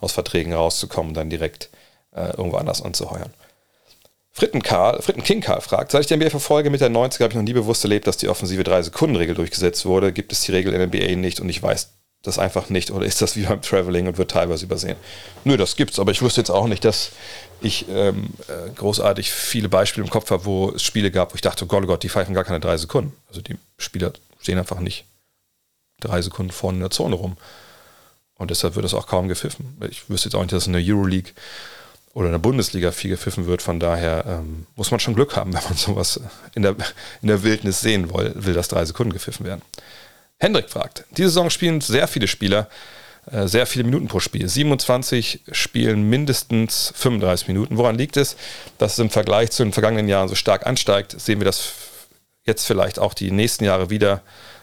aus 0.00 0.12
Verträgen 0.12 0.52
rauszukommen 0.52 1.10
und 1.10 1.14
dann 1.14 1.30
direkt 1.30 1.70
äh, 2.14 2.36
irgendwo 2.36 2.56
anders 2.56 2.82
anzuheuern. 2.82 3.32
Fritten, 4.32 4.62
Karl, 4.62 5.00
Fritten 5.02 5.22
King 5.22 5.42
Karl 5.42 5.60
fragt, 5.60 5.92
seit 5.92 6.00
ich 6.00 6.06
die 6.06 6.16
NBA 6.16 6.30
verfolge 6.30 6.70
mit 6.70 6.80
der 6.80 6.88
90 6.88 7.20
habe 7.20 7.32
ich 7.32 7.36
noch 7.36 7.42
nie 7.42 7.52
bewusst 7.52 7.84
erlebt, 7.84 8.06
dass 8.06 8.16
die 8.16 8.28
offensive 8.28 8.62
3-Sekunden-Regel 8.62 9.34
durchgesetzt 9.34 9.84
wurde. 9.84 10.12
Gibt 10.12 10.32
es 10.32 10.40
die 10.40 10.52
Regel 10.52 10.72
in 10.72 10.78
der 10.78 10.88
NBA 10.88 11.16
nicht 11.16 11.38
und 11.40 11.48
ich 11.50 11.62
weiß 11.62 11.90
das 12.22 12.38
einfach 12.38 12.70
nicht 12.70 12.90
oder 12.90 13.04
ist 13.04 13.20
das 13.20 13.36
wie 13.36 13.42
beim 13.42 13.62
Traveling 13.62 14.06
und 14.06 14.18
wird 14.18 14.30
teilweise 14.30 14.64
übersehen? 14.64 14.96
Nö, 15.44 15.56
das 15.56 15.76
gibt's, 15.76 15.98
aber 15.98 16.12
ich 16.12 16.22
wusste 16.22 16.40
jetzt 16.40 16.50
auch 16.50 16.68
nicht, 16.68 16.84
dass 16.84 17.10
ich 17.60 17.86
ähm, 17.88 18.30
äh, 18.48 18.70
großartig 18.74 19.30
viele 19.30 19.68
Beispiele 19.68 20.04
im 20.04 20.10
Kopf 20.10 20.30
habe, 20.30 20.44
wo 20.44 20.70
es 20.70 20.82
Spiele 20.82 21.10
gab, 21.10 21.32
wo 21.32 21.34
ich 21.34 21.40
dachte, 21.40 21.64
oh 21.64 21.68
Gott, 21.68 21.84
oh 21.84 21.86
Gott, 21.86 22.02
die 22.02 22.08
pfeifen 22.08 22.34
gar 22.34 22.44
keine 22.44 22.60
drei 22.60 22.76
Sekunden. 22.76 23.12
Also 23.28 23.40
die 23.40 23.56
Spieler 23.78 24.12
stehen 24.40 24.58
einfach 24.58 24.80
nicht 24.80 25.04
drei 26.00 26.20
Sekunden 26.20 26.52
vorne 26.52 26.76
in 26.76 26.82
der 26.82 26.90
Zone 26.90 27.14
rum. 27.14 27.36
Und 28.34 28.50
deshalb 28.50 28.74
wird 28.74 28.84
es 28.84 28.94
auch 28.94 29.06
kaum 29.06 29.28
gepfiffen. 29.28 29.76
Ich 29.88 30.08
wüsste 30.10 30.28
jetzt 30.28 30.34
auch 30.34 30.42
nicht, 30.42 30.52
dass 30.52 30.66
in 30.66 30.72
der 30.72 30.82
Euroleague 30.84 31.32
oder 32.14 32.26
in 32.26 32.32
der 32.32 32.38
Bundesliga 32.38 32.90
viel 32.90 33.10
gepfiffen 33.10 33.46
wird. 33.46 33.62
Von 33.62 33.78
daher 33.78 34.24
ähm, 34.26 34.66
muss 34.74 34.90
man 34.90 35.00
schon 35.00 35.14
Glück 35.14 35.36
haben, 35.36 35.52
wenn 35.54 35.62
man 35.62 35.76
sowas 35.76 36.20
in 36.54 36.62
der, 36.62 36.74
in 37.22 37.28
der 37.28 37.42
Wildnis 37.42 37.80
sehen 37.80 38.12
will, 38.12 38.32
will, 38.34 38.54
dass 38.54 38.68
drei 38.68 38.84
Sekunden 38.84 39.12
gepfiffen 39.12 39.46
werden. 39.46 39.62
Hendrik 40.42 40.70
fragt, 40.70 41.04
diese 41.16 41.28
Saison 41.28 41.50
spielen 41.50 41.80
sehr 41.80 42.08
viele 42.08 42.26
Spieler, 42.26 42.68
äh, 43.30 43.46
sehr 43.46 43.64
viele 43.64 43.84
Minuten 43.84 44.08
pro 44.08 44.18
Spiel. 44.18 44.48
27 44.48 45.44
spielen 45.52 46.10
mindestens 46.10 46.92
35 46.96 47.46
Minuten. 47.46 47.76
Woran 47.76 47.94
liegt 47.96 48.16
es, 48.16 48.34
dass 48.76 48.94
es 48.94 48.98
im 48.98 49.08
Vergleich 49.08 49.52
zu 49.52 49.62
den 49.62 49.72
vergangenen 49.72 50.08
Jahren 50.08 50.26
so 50.26 50.34
stark 50.34 50.66
ansteigt? 50.66 51.14
Sehen 51.20 51.38
wir 51.38 51.44
das 51.44 51.72
jetzt 52.44 52.66
vielleicht 52.66 52.98
auch 52.98 53.14
die 53.14 53.30
nächsten 53.30 53.62
Jahre 53.62 53.88
wieder 53.88 54.20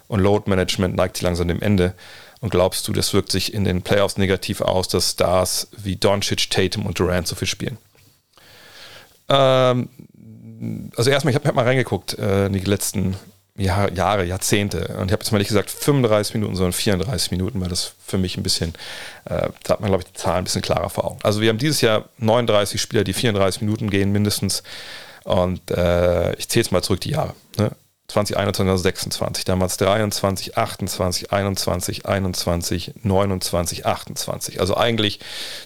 und 0.10 0.20
Load 0.20 0.50
Management 0.50 0.98
neigt 0.98 1.16
sich 1.16 1.24
langsam 1.24 1.48
dem 1.48 1.62
Ende. 1.62 1.94
Und 2.42 2.50
glaubst 2.50 2.86
du, 2.90 2.92
das 2.92 3.14
wirkt 3.14 3.32
sich 3.32 3.54
in 3.54 3.64
den 3.64 3.82
Playoffs 3.82 4.18
negativ 4.18 4.60
aus, 4.60 4.90
dass 4.90 5.12
Stars 5.12 5.70
wie 5.78 5.96
Doncic, 5.96 6.50
Tatum 6.50 6.88
und 6.88 7.00
Durant 7.00 7.26
so 7.26 7.36
viel 7.36 7.48
spielen? 7.48 7.78
Ähm, 9.30 9.88
also 10.98 11.10
erstmal, 11.10 11.32
ich 11.32 11.36
habe 11.36 11.48
hab 11.48 11.56
mal 11.56 11.64
reingeguckt 11.64 12.20
äh, 12.20 12.48
in 12.48 12.54
die 12.54 12.60
letzten 12.60 13.16
Jahr, 13.60 13.92
Jahre, 13.92 14.26
Jahrzehnte 14.26 14.96
und 15.00 15.08
ich 15.08 15.12
habe 15.12 15.24
jetzt 15.24 15.32
mal 15.32 15.38
nicht 15.38 15.48
gesagt 15.48 15.70
35 15.70 16.34
Minuten, 16.36 16.56
sondern 16.56 16.74
34 16.74 17.32
Minuten, 17.32 17.62
weil 17.62 17.70
das 17.70 17.94
für 18.06 18.18
mich 18.18 18.38
ein 18.38 18.44
bisschen, 18.44 18.74
äh, 19.26 19.50
da 19.64 19.74
hat 19.74 19.82
man 19.82 19.90
glaube 19.90 20.04
ich 20.04 20.12
die 20.12 20.18
Zahlen 20.18 20.40
ein 20.40 20.44
bisschen 20.46 20.62
klarer 20.62 20.90
vor 20.90 21.06
Augen. 21.06 21.20
Also 21.24 21.42
wir 21.42 21.50
haben 21.50 21.58
dieses 21.58 21.82
Jahr 21.82 22.06
39 22.18 22.82
Spieler, 22.82 23.04
die 23.04 23.14
34 23.14 23.62
Minuten 23.62 23.90
gehen 23.90 24.12
mindestens 24.12 24.64
und 25.24 25.72
äh, 25.72 26.34
ich 26.36 26.50
zähle 26.50 26.64
jetzt 26.64 26.72
mal 26.72 26.82
zurück 26.82 27.02
die 27.02 27.12
Jahre. 27.12 27.34
Ne? 27.58 27.72
2021 28.10 28.72
also 28.72 28.84
26, 28.84 29.46
damals 29.46 29.78
23, 29.78 30.58
28, 30.58 31.32
21, 31.32 32.06
21, 32.06 32.94
29, 33.04 33.86
28. 33.86 34.60
Also 34.60 34.76
eigentlich 34.76 35.20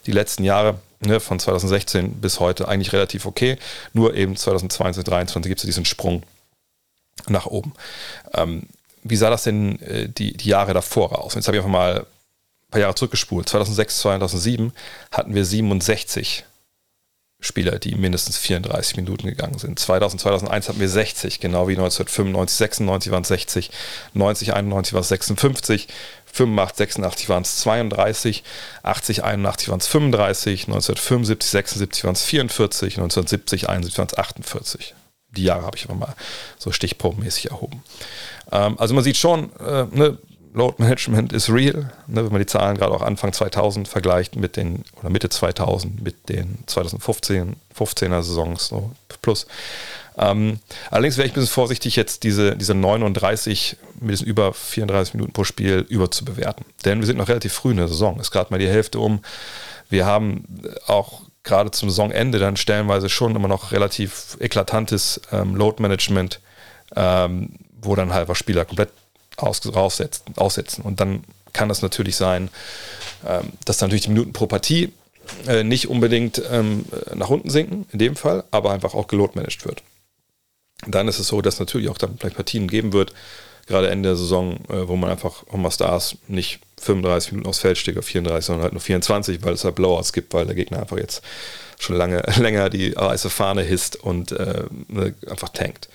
die 0.05 0.11
letzten 0.11 0.43
Jahre 0.43 0.79
ne, 0.99 1.19
von 1.19 1.39
2016 1.39 2.19
bis 2.19 2.39
heute 2.39 2.67
eigentlich 2.67 2.93
relativ 2.93 3.25
okay. 3.25 3.57
Nur 3.93 4.13
eben 4.15 4.35
2022, 4.35 5.05
2023 5.05 5.49
gibt 5.49 5.59
es 5.61 5.65
diesen 5.65 5.85
Sprung 5.85 6.23
nach 7.27 7.45
oben. 7.45 7.73
Ähm, 8.33 8.67
wie 9.03 9.15
sah 9.15 9.29
das 9.29 9.43
denn 9.43 9.81
äh, 9.81 10.09
die, 10.09 10.33
die 10.35 10.49
Jahre 10.49 10.73
davor 10.73 11.19
aus? 11.19 11.35
Jetzt 11.35 11.47
habe 11.47 11.57
ich 11.57 11.63
einfach 11.63 11.71
mal 11.71 11.99
ein 11.99 12.71
paar 12.71 12.81
Jahre 12.81 12.95
zurückgespult. 12.95 13.49
2006, 13.49 13.99
2007 13.99 14.71
hatten 15.11 15.35
wir 15.35 15.45
67 15.45 16.45
Spieler, 17.43 17.77
die 17.77 17.95
mindestens 17.95 18.37
34 18.37 18.95
Minuten 18.95 19.27
gegangen 19.27 19.59
sind. 19.59 19.77
2000, 19.77 20.21
2001 20.21 20.69
hatten 20.69 20.79
wir 20.79 20.87
60, 20.89 21.39
genau 21.39 21.67
wie 21.67 21.73
1995, 21.73 22.57
96 22.57 23.11
waren 23.11 23.23
es 23.23 23.27
60, 23.27 23.71
90, 24.13 24.53
91 24.53 24.93
war 24.93 25.01
es 25.01 25.09
56, 25.09 25.87
85, 26.25 26.77
86 26.77 27.29
waren 27.29 27.43
es 27.43 27.57
32, 27.57 28.43
80, 28.83 29.23
81 29.23 29.69
waren 29.69 29.79
es 29.79 29.87
35, 29.87 30.67
1975, 30.67 31.51
76 31.51 32.03
waren 32.05 32.13
es 32.13 32.23
44, 32.23 32.97
1970, 32.97 33.69
71 33.69 33.97
waren 33.97 34.07
es 34.07 34.17
48. 34.17 34.95
Die 35.35 35.43
Jahre 35.43 35.63
habe 35.63 35.77
ich 35.77 35.85
aber 35.85 35.95
mal 35.95 36.15
so 36.57 36.71
stichprobenmäßig 36.71 37.51
erhoben. 37.51 37.83
Ähm, 38.51 38.77
also 38.79 38.93
man 38.93 39.03
sieht 39.03 39.17
schon, 39.17 39.51
äh, 39.59 39.85
ne, 39.91 40.17
Load 40.53 40.75
Management 40.77 41.33
ist 41.33 41.49
real. 41.49 41.91
Ne, 42.07 42.23
wenn 42.23 42.31
man 42.31 42.39
die 42.39 42.45
Zahlen 42.45 42.77
gerade 42.77 42.93
auch 42.93 43.01
Anfang 43.01 43.33
2000 43.33 43.87
vergleicht 43.87 44.35
mit 44.35 44.55
den, 44.55 44.83
oder 44.99 45.09
Mitte 45.09 45.29
2000 45.29 46.03
mit 46.03 46.29
den 46.29 46.59
2015, 46.67 47.55
15er 47.75 48.21
Saisons 48.21 48.67
so 48.67 48.91
plus. 49.21 49.47
Ähm, 50.15 50.59
allerdings 50.91 51.17
wäre 51.17 51.25
ich 51.25 51.31
ein 51.31 51.35
bisschen 51.35 51.49
vorsichtig, 51.49 51.95
jetzt 51.95 52.21
diese, 52.21 52.55
diese 52.55 52.75
39 52.75 53.77
mit 53.99 54.11
diesen 54.11 54.27
über 54.27 54.53
34 54.53 55.15
Minuten 55.15 55.33
pro 55.33 55.43
Spiel 55.43 55.85
überzubewerten. 55.89 56.65
Denn 56.85 56.99
wir 56.99 57.07
sind 57.07 57.17
noch 57.17 57.29
relativ 57.29 57.53
früh 57.53 57.71
in 57.71 57.77
der 57.77 57.87
Saison. 57.87 58.19
Ist 58.19 58.29
gerade 58.29 58.51
mal 58.51 58.59
die 58.59 58.67
Hälfte 58.67 58.99
um. 58.99 59.23
Wir 59.89 60.05
haben 60.05 60.45
auch 60.85 61.21
gerade 61.43 61.71
zum 61.71 61.89
Saisonende 61.89 62.39
dann 62.39 62.57
stellenweise 62.57 63.09
schon 63.09 63.35
immer 63.35 63.47
noch 63.47 63.71
relativ 63.71 64.37
eklatantes 64.39 65.21
ähm, 65.31 65.55
Load 65.55 65.81
Management, 65.81 66.39
ähm, 66.95 67.49
wo 67.81 67.95
dann 67.95 68.13
halt 68.13 68.29
was 68.29 68.37
Spieler 68.37 68.65
komplett 68.65 68.89
aussetzen. 69.35 70.83
Und 70.83 70.99
dann 70.99 71.23
kann 71.51 71.69
das 71.69 71.81
natürlich 71.81 72.15
sein, 72.15 72.49
ähm, 73.27 73.51
dass 73.65 73.81
natürlich 73.81 74.03
die 74.03 74.09
Minuten 74.09 74.33
pro 74.33 74.47
Partie 74.47 74.93
äh, 75.47 75.63
nicht 75.63 75.87
unbedingt 75.87 76.41
ähm, 76.51 76.85
nach 77.13 77.29
unten 77.29 77.49
sinken, 77.49 77.87
in 77.91 77.99
dem 77.99 78.15
Fall, 78.15 78.43
aber 78.51 78.71
einfach 78.71 78.93
auch 78.93 79.07
gelotmanagt 79.07 79.65
wird. 79.65 79.83
Dann 80.87 81.07
ist 81.07 81.19
es 81.19 81.27
so, 81.27 81.41
dass 81.41 81.59
natürlich 81.59 81.89
auch 81.89 81.97
dann 81.97 82.17
vielleicht 82.17 82.35
Partien 82.35 82.67
geben 82.67 82.93
wird, 82.93 83.13
gerade 83.67 83.89
Ende 83.89 84.09
der 84.09 84.15
Saison, 84.15 84.57
äh, 84.69 84.87
wo 84.87 84.95
man 84.95 85.09
einfach 85.09 85.43
Homer 85.51 85.71
Stars 85.71 86.17
nicht 86.27 86.59
35 86.83 87.31
Minuten 87.31 87.49
aufs 87.49 87.59
Feld 87.59 87.77
steht 87.77 87.95
oder 87.95 88.03
34, 88.03 88.45
sondern 88.45 88.63
halt 88.63 88.73
nur 88.73 88.81
24, 88.81 89.43
weil 89.43 89.53
es 89.53 89.63
halt 89.63 89.75
Blowouts 89.75 90.13
gibt, 90.13 90.33
weil 90.33 90.45
der 90.45 90.55
Gegner 90.55 90.79
einfach 90.79 90.97
jetzt 90.97 91.21
schon 91.79 91.95
lange, 91.95 92.21
länger 92.37 92.69
die 92.69 92.95
weiße 92.95 93.29
Fahne 93.29 93.61
hisst 93.61 93.95
und 93.95 94.31
äh, 94.31 94.63
ne, 94.87 95.13
einfach 95.29 95.49
tankt 95.49 95.89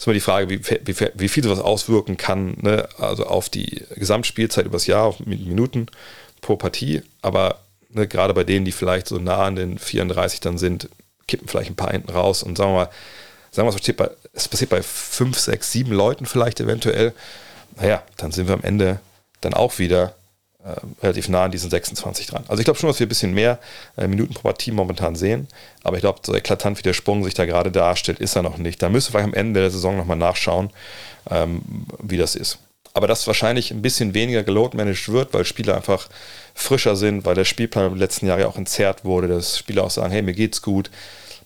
ist 0.00 0.06
immer 0.06 0.14
die 0.14 0.20
Frage, 0.20 0.48
wie, 0.48 0.60
wie, 0.64 1.08
wie 1.14 1.28
viel 1.28 1.44
sowas 1.44 1.60
auswirken 1.60 2.16
kann, 2.16 2.56
ne? 2.62 2.88
also 2.96 3.26
auf 3.26 3.50
die 3.50 3.84
Gesamtspielzeit 3.96 4.64
übers 4.64 4.86
Jahr, 4.86 5.04
auf 5.04 5.20
Minuten 5.20 5.88
pro 6.40 6.56
Partie. 6.56 7.02
Aber 7.20 7.60
ne, 7.90 8.08
gerade 8.08 8.32
bei 8.32 8.44
denen, 8.44 8.64
die 8.64 8.72
vielleicht 8.72 9.06
so 9.06 9.18
nah 9.18 9.44
an 9.44 9.56
den 9.56 9.78
34 9.78 10.40
dann 10.40 10.56
sind, 10.56 10.88
kippen 11.28 11.48
vielleicht 11.48 11.70
ein 11.70 11.76
paar 11.76 11.90
hinten 11.90 12.10
raus 12.10 12.42
und 12.42 12.56
sagen 12.56 12.70
wir 12.70 12.76
mal, 12.84 12.90
sagen 13.50 13.66
wir 13.66 13.70
es 13.70 13.76
passiert 13.76 13.98
bei, 13.98 14.10
es 14.32 14.48
passiert 14.48 14.70
bei 14.70 14.82
5, 14.82 15.38
6, 15.38 15.70
7 15.70 15.92
Leuten 15.92 16.24
vielleicht 16.24 16.60
eventuell. 16.60 17.12
Naja, 17.76 18.02
dann 18.16 18.32
sind 18.32 18.48
wir 18.48 18.54
am 18.54 18.62
Ende 18.62 19.00
dann 19.42 19.52
auch 19.52 19.78
wieder 19.78 20.14
relativ 21.02 21.28
nah 21.28 21.44
an 21.44 21.50
diesen 21.50 21.70
26 21.70 22.26
dran. 22.26 22.44
Also 22.48 22.60
ich 22.60 22.64
glaube 22.64 22.78
schon, 22.78 22.88
dass 22.88 23.00
wir 23.00 23.06
ein 23.06 23.08
bisschen 23.08 23.32
mehr 23.32 23.58
äh, 23.96 24.06
Minuten 24.06 24.34
pro 24.34 24.42
Partie 24.42 24.72
momentan 24.72 25.16
sehen, 25.16 25.48
aber 25.82 25.96
ich 25.96 26.02
glaube, 26.02 26.20
so 26.22 26.34
eklatant 26.34 26.78
wie 26.78 26.82
der 26.82 26.92
Sprung 26.92 27.24
sich 27.24 27.34
da 27.34 27.46
gerade 27.46 27.70
darstellt, 27.70 28.18
ist 28.18 28.36
er 28.36 28.42
noch 28.42 28.58
nicht. 28.58 28.82
Da 28.82 28.88
müsste 28.88 29.10
vielleicht 29.10 29.28
am 29.28 29.34
Ende 29.34 29.60
der 29.60 29.70
Saison 29.70 29.96
nochmal 29.96 30.18
nachschauen, 30.18 30.70
ähm, 31.30 31.62
wie 32.02 32.18
das 32.18 32.34
ist. 32.34 32.58
Aber 32.92 33.06
dass 33.06 33.26
wahrscheinlich 33.26 33.70
ein 33.70 33.82
bisschen 33.82 34.14
weniger 34.14 34.42
geload-managed 34.42 35.10
wird, 35.10 35.32
weil 35.32 35.44
Spieler 35.44 35.76
einfach 35.76 36.08
frischer 36.54 36.96
sind, 36.96 37.24
weil 37.24 37.36
der 37.36 37.44
Spielplan 37.44 37.92
im 37.92 37.96
letzten 37.96 38.26
Jahr 38.26 38.40
ja 38.40 38.46
auch 38.46 38.56
entzerrt 38.56 39.04
wurde, 39.04 39.28
dass 39.28 39.56
Spieler 39.56 39.84
auch 39.84 39.90
sagen, 39.90 40.12
hey, 40.12 40.22
mir 40.22 40.34
geht's 40.34 40.60
gut, 40.60 40.90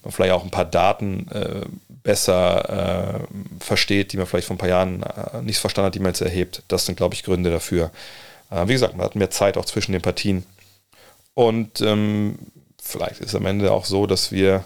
man 0.02 0.12
vielleicht 0.12 0.32
auch 0.32 0.44
ein 0.44 0.50
paar 0.50 0.64
Daten 0.64 1.28
äh, 1.30 1.66
besser 2.02 3.20
äh, 3.20 3.64
versteht, 3.64 4.12
die 4.12 4.16
man 4.16 4.26
vielleicht 4.26 4.46
vor 4.46 4.54
ein 4.54 4.58
paar 4.58 4.68
Jahren 4.68 5.02
äh, 5.02 5.42
nicht 5.42 5.58
verstanden 5.58 5.86
hat, 5.86 5.94
die 5.94 6.00
man 6.00 6.10
jetzt 6.10 6.20
erhebt. 6.20 6.62
Das 6.68 6.86
sind, 6.86 6.96
glaube 6.96 7.14
ich, 7.14 7.22
Gründe 7.22 7.50
dafür. 7.50 7.90
Äh, 8.51 8.68
wie 8.68 8.72
gesagt, 8.72 8.97
man 8.97 9.07
hat 9.07 9.16
mehr 9.16 9.30
Zeit 9.30 9.57
auch 9.57 9.64
zwischen 9.64 9.92
den 9.92 10.03
Partien. 10.03 10.45
Und 11.34 11.80
ähm, 11.80 12.38
vielleicht 12.80 13.20
ist 13.20 13.28
es 13.28 13.34
am 13.34 13.47
Ende 13.47 13.72
auch 13.72 13.84
so, 13.84 14.07
dass 14.07 14.30
wir 14.30 14.64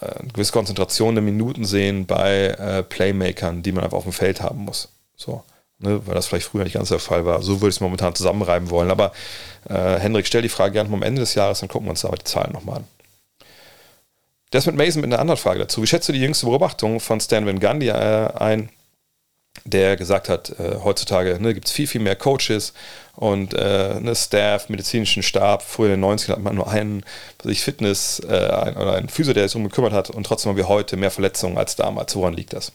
äh, 0.00 0.06
eine 0.06 0.28
gewisse 0.32 0.52
Konzentration 0.52 1.14
der 1.14 1.22
Minuten 1.22 1.64
sehen 1.64 2.06
bei 2.06 2.46
äh, 2.46 2.82
Playmakern, 2.82 3.62
die 3.62 3.72
man 3.72 3.84
einfach 3.84 3.98
auf 3.98 4.04
dem 4.04 4.12
Feld 4.12 4.40
haben 4.40 4.64
muss. 4.64 4.88
So. 5.16 5.44
Ne, 5.80 6.04
weil 6.06 6.14
das 6.16 6.26
vielleicht 6.26 6.46
früher 6.46 6.64
nicht 6.64 6.72
ganz 6.72 6.88
der 6.88 6.98
Fall 6.98 7.24
war. 7.24 7.40
So 7.42 7.60
würde 7.60 7.68
ich 7.68 7.76
es 7.76 7.80
momentan 7.80 8.14
zusammenreiben 8.14 8.68
wollen. 8.70 8.90
Aber 8.90 9.12
äh, 9.68 9.98
Hendrik, 10.00 10.26
stell 10.26 10.42
die 10.42 10.48
Frage 10.48 10.72
gerne 10.72 10.92
am 10.92 11.02
Ende 11.02 11.20
des 11.20 11.34
Jahres, 11.34 11.60
dann 11.60 11.68
gucken 11.68 11.86
wir 11.86 11.90
uns 11.90 12.04
aber 12.04 12.16
die 12.16 12.24
Zahlen 12.24 12.52
nochmal 12.52 12.78
an. 12.78 12.84
Das 14.50 14.66
mit 14.66 14.76
Mason 14.76 15.02
mit 15.02 15.12
einer 15.12 15.20
anderen 15.20 15.38
Frage 15.38 15.60
dazu. 15.60 15.82
Wie 15.82 15.86
schätzt 15.86 16.08
du 16.08 16.12
die 16.12 16.20
jüngste 16.20 16.46
Beobachtung 16.46 16.98
von 17.00 17.20
Stan 17.20 17.46
Van 17.46 17.60
Gundy 17.60 17.88
äh, 17.88 17.92
ein? 17.92 18.70
Der 19.64 19.96
gesagt 19.96 20.28
hat, 20.28 20.50
äh, 20.58 20.76
heutzutage 20.82 21.38
ne, 21.40 21.54
gibt 21.54 21.66
es 21.66 21.72
viel, 21.72 21.86
viel 21.86 22.00
mehr 22.00 22.16
Coaches 22.16 22.72
und 23.16 23.54
äh, 23.54 24.00
ne, 24.00 24.14
Staff, 24.14 24.68
medizinischen 24.68 25.22
Stab. 25.22 25.62
Früher 25.62 25.94
in 25.94 26.00
den 26.00 26.10
90ern 26.10 26.32
hat 26.32 26.42
man 26.42 26.54
nur 26.54 26.68
einen, 26.68 27.04
sich 27.42 27.62
Fitness 27.62 28.20
äh, 28.20 28.48
ein, 28.48 28.76
oder 28.76 28.94
einen 28.94 29.08
Physio, 29.08 29.34
der 29.34 29.48
sich 29.48 29.56
um 29.56 29.64
gekümmert 29.64 29.92
hat 29.92 30.10
und 30.10 30.24
trotzdem 30.24 30.50
haben 30.50 30.56
wir 30.56 30.68
heute 30.68 30.96
mehr 30.96 31.10
Verletzungen 31.10 31.58
als 31.58 31.76
damals. 31.76 32.14
Woran 32.16 32.34
liegt 32.34 32.52
das? 32.52 32.72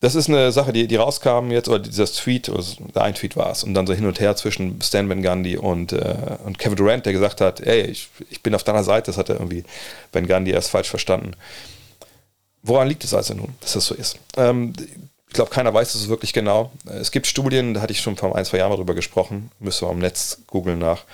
Das 0.00 0.14
ist 0.14 0.30
eine 0.30 0.50
Sache, 0.50 0.72
die, 0.72 0.86
die 0.86 0.96
rauskam 0.96 1.50
jetzt, 1.50 1.68
oder 1.68 1.78
dieser 1.78 2.06
Tweet, 2.06 2.48
oder 2.48 2.64
ein 3.02 3.14
Tweet 3.14 3.36
war 3.36 3.50
es, 3.50 3.62
und 3.64 3.74
dann 3.74 3.86
so 3.86 3.92
hin 3.92 4.06
und 4.06 4.18
her 4.18 4.34
zwischen 4.34 4.80
Stan 4.80 5.06
Van 5.10 5.22
Gundy 5.22 5.58
und, 5.58 5.92
äh, 5.92 6.38
und 6.42 6.58
Kevin 6.58 6.76
Durant, 6.76 7.04
der 7.04 7.12
gesagt 7.12 7.42
hat, 7.42 7.60
ey, 7.60 7.82
ich, 7.82 8.08
ich 8.30 8.42
bin 8.42 8.54
auf 8.54 8.64
deiner 8.64 8.82
Seite, 8.82 9.06
das 9.10 9.18
hat 9.18 9.28
er 9.28 9.36
irgendwie 9.36 9.62
Van 10.10 10.26
Gundy 10.26 10.52
erst 10.52 10.70
falsch 10.70 10.88
verstanden. 10.88 11.32
Woran 12.62 12.88
liegt 12.88 13.04
es 13.04 13.12
also 13.12 13.34
nun, 13.34 13.54
dass 13.60 13.74
das 13.74 13.86
so 13.86 13.94
ist? 13.94 14.18
Ähm, 14.38 14.72
ich 15.30 15.34
glaube, 15.34 15.52
keiner 15.52 15.72
weiß 15.72 15.94
es 15.94 16.08
wirklich 16.08 16.32
genau. 16.32 16.72
Es 16.86 17.12
gibt 17.12 17.28
Studien, 17.28 17.72
da 17.72 17.82
hatte 17.82 17.92
ich 17.92 18.00
schon 18.00 18.16
vor 18.16 18.34
ein, 18.34 18.44
zwei 18.44 18.58
Jahren 18.58 18.72
darüber 18.72 18.94
gesprochen, 18.94 19.52
müssen 19.60 19.86
wir 19.86 19.92
am 19.92 20.00
Netz 20.00 20.38
googeln 20.48 20.80
nach, 20.80 21.04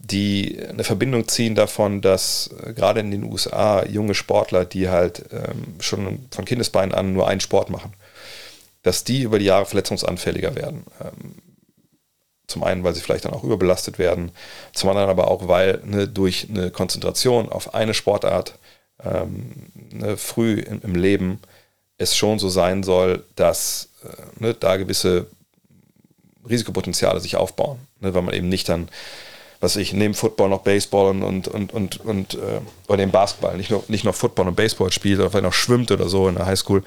die 0.00 0.58
eine 0.68 0.82
Verbindung 0.82 1.28
ziehen 1.28 1.54
davon, 1.54 2.00
dass 2.00 2.50
äh, 2.64 2.72
gerade 2.72 2.98
in 2.98 3.12
den 3.12 3.22
USA 3.22 3.86
junge 3.86 4.16
Sportler, 4.16 4.64
die 4.64 4.88
halt 4.88 5.24
ähm, 5.30 5.76
schon 5.78 6.26
von 6.32 6.44
Kindesbeinen 6.44 6.92
an 6.92 7.12
nur 7.12 7.28
einen 7.28 7.40
Sport 7.40 7.70
machen, 7.70 7.94
dass 8.82 9.04
die 9.04 9.22
über 9.22 9.38
die 9.38 9.44
Jahre 9.44 9.66
verletzungsanfälliger 9.66 10.56
werden. 10.56 10.84
Ähm, 11.00 11.36
zum 12.48 12.64
einen, 12.64 12.82
weil 12.82 12.96
sie 12.96 13.02
vielleicht 13.02 13.24
dann 13.24 13.34
auch 13.34 13.44
überbelastet 13.44 14.00
werden, 14.00 14.32
zum 14.72 14.90
anderen 14.90 15.10
aber 15.10 15.30
auch, 15.30 15.46
weil 15.46 15.80
ne, 15.84 16.08
durch 16.08 16.48
eine 16.50 16.72
Konzentration 16.72 17.48
auf 17.48 17.72
eine 17.72 17.94
Sportart 17.94 18.58
ähm, 19.04 19.70
ne, 19.92 20.16
früh 20.16 20.54
im, 20.54 20.80
im 20.82 20.96
Leben 20.96 21.38
es 22.00 22.16
schon 22.16 22.38
so 22.38 22.48
sein 22.48 22.82
soll, 22.82 23.24
dass 23.36 23.90
äh, 24.02 24.42
ne, 24.42 24.54
da 24.54 24.76
gewisse 24.76 25.26
Risikopotenziale 26.48 27.20
sich 27.20 27.36
aufbauen, 27.36 27.78
ne, 28.00 28.14
weil 28.14 28.22
man 28.22 28.34
eben 28.34 28.48
nicht 28.48 28.68
dann, 28.70 28.88
was 29.60 29.76
ich, 29.76 29.92
neben 29.92 30.14
Football 30.14 30.48
noch 30.48 30.62
Baseball 30.62 31.10
und, 31.10 31.22
und, 31.22 31.48
und, 31.48 31.72
und, 31.72 32.00
und 32.00 32.34
äh, 32.34 32.60
oder 32.88 32.96
neben 32.96 33.12
Basketball, 33.12 33.56
nicht 33.58 33.70
nur, 33.70 33.84
nicht 33.88 34.04
noch 34.04 34.14
Football 34.14 34.48
und 34.48 34.56
Baseball 34.56 34.90
spielt 34.90 35.20
oder 35.20 35.30
vielleicht 35.30 35.44
noch 35.44 35.52
schwimmt 35.52 35.90
oder 35.90 36.08
so 36.08 36.26
in 36.26 36.36
der 36.36 36.46
Highschool, 36.46 36.82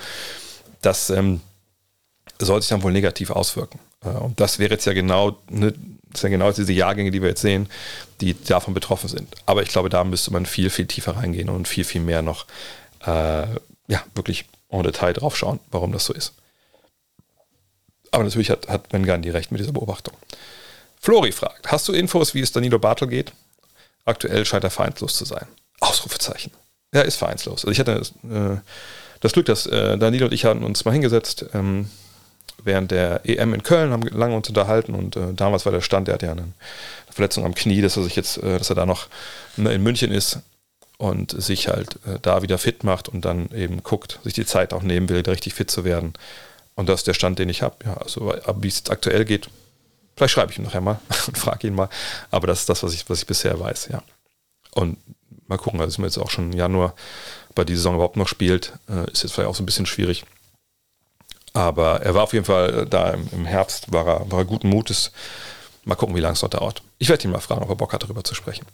das 0.82 1.12
ähm, 1.12 1.42
soll 2.40 2.62
sich 2.62 2.70
dann 2.70 2.82
wohl 2.82 2.92
negativ 2.92 3.30
auswirken. 3.30 3.80
Äh, 4.04 4.10
und 4.10 4.40
das 4.40 4.58
wäre 4.58 4.74
jetzt 4.74 4.86
ja 4.86 4.94
genau, 4.94 5.38
ne, 5.48 5.76
das 6.12 6.24
ja 6.24 6.30
genau 6.30 6.52
diese 6.52 6.74
Jahrgänge, 6.74 7.12
die 7.12 7.22
wir 7.22 7.30
jetzt 7.30 7.42
sehen, 7.42 7.70
die 8.20 8.34
davon 8.34 8.74
betroffen 8.74 9.10
sind. 9.10 9.36
Aber 9.46 9.62
ich 9.62 9.70
glaube, 9.70 9.90
da 9.90 10.04
müsste 10.04 10.34
man 10.34 10.48
viel, 10.48 10.72
viel 10.72 10.88
tiefer 10.88 11.18
reingehen 11.18 11.50
und 11.50 11.68
viel, 11.68 11.84
viel 11.84 12.02
mehr 12.02 12.24
noch 12.24 12.48
äh, 13.06 13.46
ja, 13.88 14.04
wirklich 14.16 14.46
en 14.80 14.84
Detail 14.84 15.14
drauf 15.14 15.36
schauen, 15.38 15.60
warum 15.72 15.92
das 15.92 16.06
so 16.06 16.14
ist. 16.14 16.34
Aber 18.12 18.24
natürlich 18.24 18.50
hat, 18.50 18.68
hat 18.68 18.90
Ben 18.90 19.06
Gandhi 19.06 19.30
recht 19.30 19.52
mit 19.52 19.60
dieser 19.60 19.72
Beobachtung. 19.72 20.14
Flori 21.00 21.32
fragt, 21.32 21.72
hast 21.72 21.88
du 21.88 21.94
Infos, 21.94 22.34
wie 22.34 22.42
es 22.42 22.52
Danilo 22.52 22.80
Bartel 22.80 23.08
geht? 23.08 23.34
Aktuell 24.06 24.46
scheint 24.46 24.64
er 24.64 24.70
vereinslos 24.70 25.16
zu 25.16 25.26
sein. 25.26 25.48
Ausrufezeichen. 25.80 26.52
Er 26.92 27.06
ist 27.06 27.16
vereinslos. 27.16 27.66
Also 27.66 27.72
ich 27.72 27.80
hatte 27.80 28.02
äh, 28.30 28.58
das 29.20 29.34
Glück, 29.34 29.48
dass 29.48 29.66
äh, 29.66 29.98
Danilo 29.98 30.28
und 30.28 30.34
ich 30.34 30.46
hatten 30.46 30.64
uns 30.64 30.86
mal 30.86 30.92
hingesetzt 30.92 31.46
ähm, 31.54 31.90
während 32.64 32.92
der 32.92 33.22
EM 33.26 33.54
in 33.54 33.64
Köln, 33.64 33.92
haben 33.92 34.04
lange 34.04 34.36
uns 34.36 34.48
unterhalten 34.48 34.94
und 34.94 35.16
äh, 35.16 35.34
damals 35.34 35.66
war 35.66 35.72
der 35.72 35.82
Stand, 35.82 36.08
der 36.08 36.16
hat 36.16 36.24
ja 36.24 36.32
eine 36.32 36.48
Verletzung 37.10 37.46
am 37.46 37.56
Knie, 37.56 37.82
dass 37.82 37.98
er 37.98 38.04
sich 38.04 38.16
jetzt, 38.16 38.38
äh, 38.38 38.58
dass 38.58 38.70
er 38.70 38.76
da 38.76 38.86
noch 38.86 39.08
ne, 39.58 39.74
in 39.74 39.84
München 39.84 40.12
ist 40.12 40.40
und 41.04 41.32
sich 41.32 41.68
halt 41.68 42.00
äh, 42.06 42.18
da 42.22 42.44
wieder 42.44 42.58
fit 42.58 42.86
macht 42.86 43.10
und 43.10 43.26
dann 43.26 43.50
eben 43.52 43.84
guckt, 43.84 44.22
sich 44.24 44.34
die 44.34 44.46
Zeit 44.46 44.72
auch 44.74 44.84
nehmen 44.84 45.10
will, 45.10 45.20
richtig 45.20 45.54
fit 45.54 45.70
zu 45.70 45.84
werden. 45.84 46.14
Und 46.76 46.88
das 46.88 47.02
ist 47.02 47.08
der 47.08 47.14
Stand, 47.14 47.40
den 47.40 47.50
ich 47.50 47.62
habe. 47.62 47.76
Ja, 47.84 47.96
also 47.96 48.34
wie 48.62 48.70
es 48.70 48.90
aktuell 48.90 49.26
geht, 49.26 49.50
vielleicht 50.16 50.34
schreibe 50.34 50.54
ich 50.54 50.58
ihm 50.58 50.64
nachher 50.64 50.80
mal 50.80 51.02
und 51.28 51.38
frage 51.38 51.68
ihn 51.68 51.76
mal. 51.76 51.90
Aber 52.32 52.48
das 52.48 52.62
ist 52.62 52.70
das, 52.70 52.84
was 52.84 52.94
ich, 52.94 53.10
was 53.10 53.20
ich 53.20 53.28
bisher 53.28 53.60
weiß, 53.60 53.90
ja. 53.92 54.02
Und 54.76 54.98
mal 55.48 55.58
gucken, 55.58 55.82
also 55.82 55.90
ist 55.90 55.98
mir 55.98 56.06
jetzt 56.06 56.18
auch 56.18 56.30
schon 56.30 56.54
Januar 56.54 56.96
bei 57.54 57.66
dieser 57.66 57.80
Saison 57.80 57.96
überhaupt 57.96 58.16
noch 58.16 58.30
spielt, 58.30 58.72
äh, 58.88 59.12
ist 59.12 59.24
jetzt 59.24 59.34
vielleicht 59.34 59.50
auch 59.50 59.56
so 59.56 59.64
ein 59.64 59.66
bisschen 59.66 59.86
schwierig. 59.86 60.24
Aber 61.52 62.00
er 62.02 62.16
war 62.16 62.24
auf 62.24 62.32
jeden 62.32 62.46
Fall 62.46 62.74
äh, 62.74 62.86
da 62.86 63.12
im, 63.12 63.28
im 63.34 63.46
Herbst, 63.46 63.92
war 63.92 64.08
er, 64.08 64.32
war 64.32 64.40
er 64.40 64.46
guten 64.46 64.70
Mutes. 64.70 65.12
Mal 65.84 65.96
gucken, 65.96 66.16
wie 66.16 66.22
lange 66.22 66.36
es 66.36 66.40
dort 66.40 66.54
dauert. 66.54 66.82
Ich 66.98 67.10
werde 67.10 67.26
ihn 67.26 67.32
mal 67.32 67.42
fragen, 67.42 67.62
ob 67.62 67.70
er 67.70 67.76
Bock 67.76 67.92
hat, 67.92 68.04
darüber 68.04 68.24
zu 68.24 68.36
sprechen. 68.36 68.66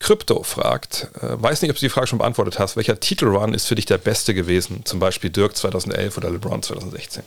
Krypto 0.00 0.42
fragt, 0.42 1.08
äh, 1.20 1.40
weiß 1.40 1.60
nicht, 1.60 1.70
ob 1.70 1.76
du 1.76 1.80
die 1.80 1.90
Frage 1.90 2.06
schon 2.06 2.18
beantwortet 2.18 2.58
hast, 2.58 2.74
welcher 2.74 2.98
Titelrun 2.98 3.52
ist 3.52 3.66
für 3.66 3.74
dich 3.74 3.84
der 3.84 3.98
beste 3.98 4.32
gewesen? 4.32 4.80
Zum 4.86 4.98
Beispiel 4.98 5.28
Dirk 5.28 5.54
2011 5.54 6.16
oder 6.16 6.30
LeBron 6.30 6.62
2016. 6.62 7.22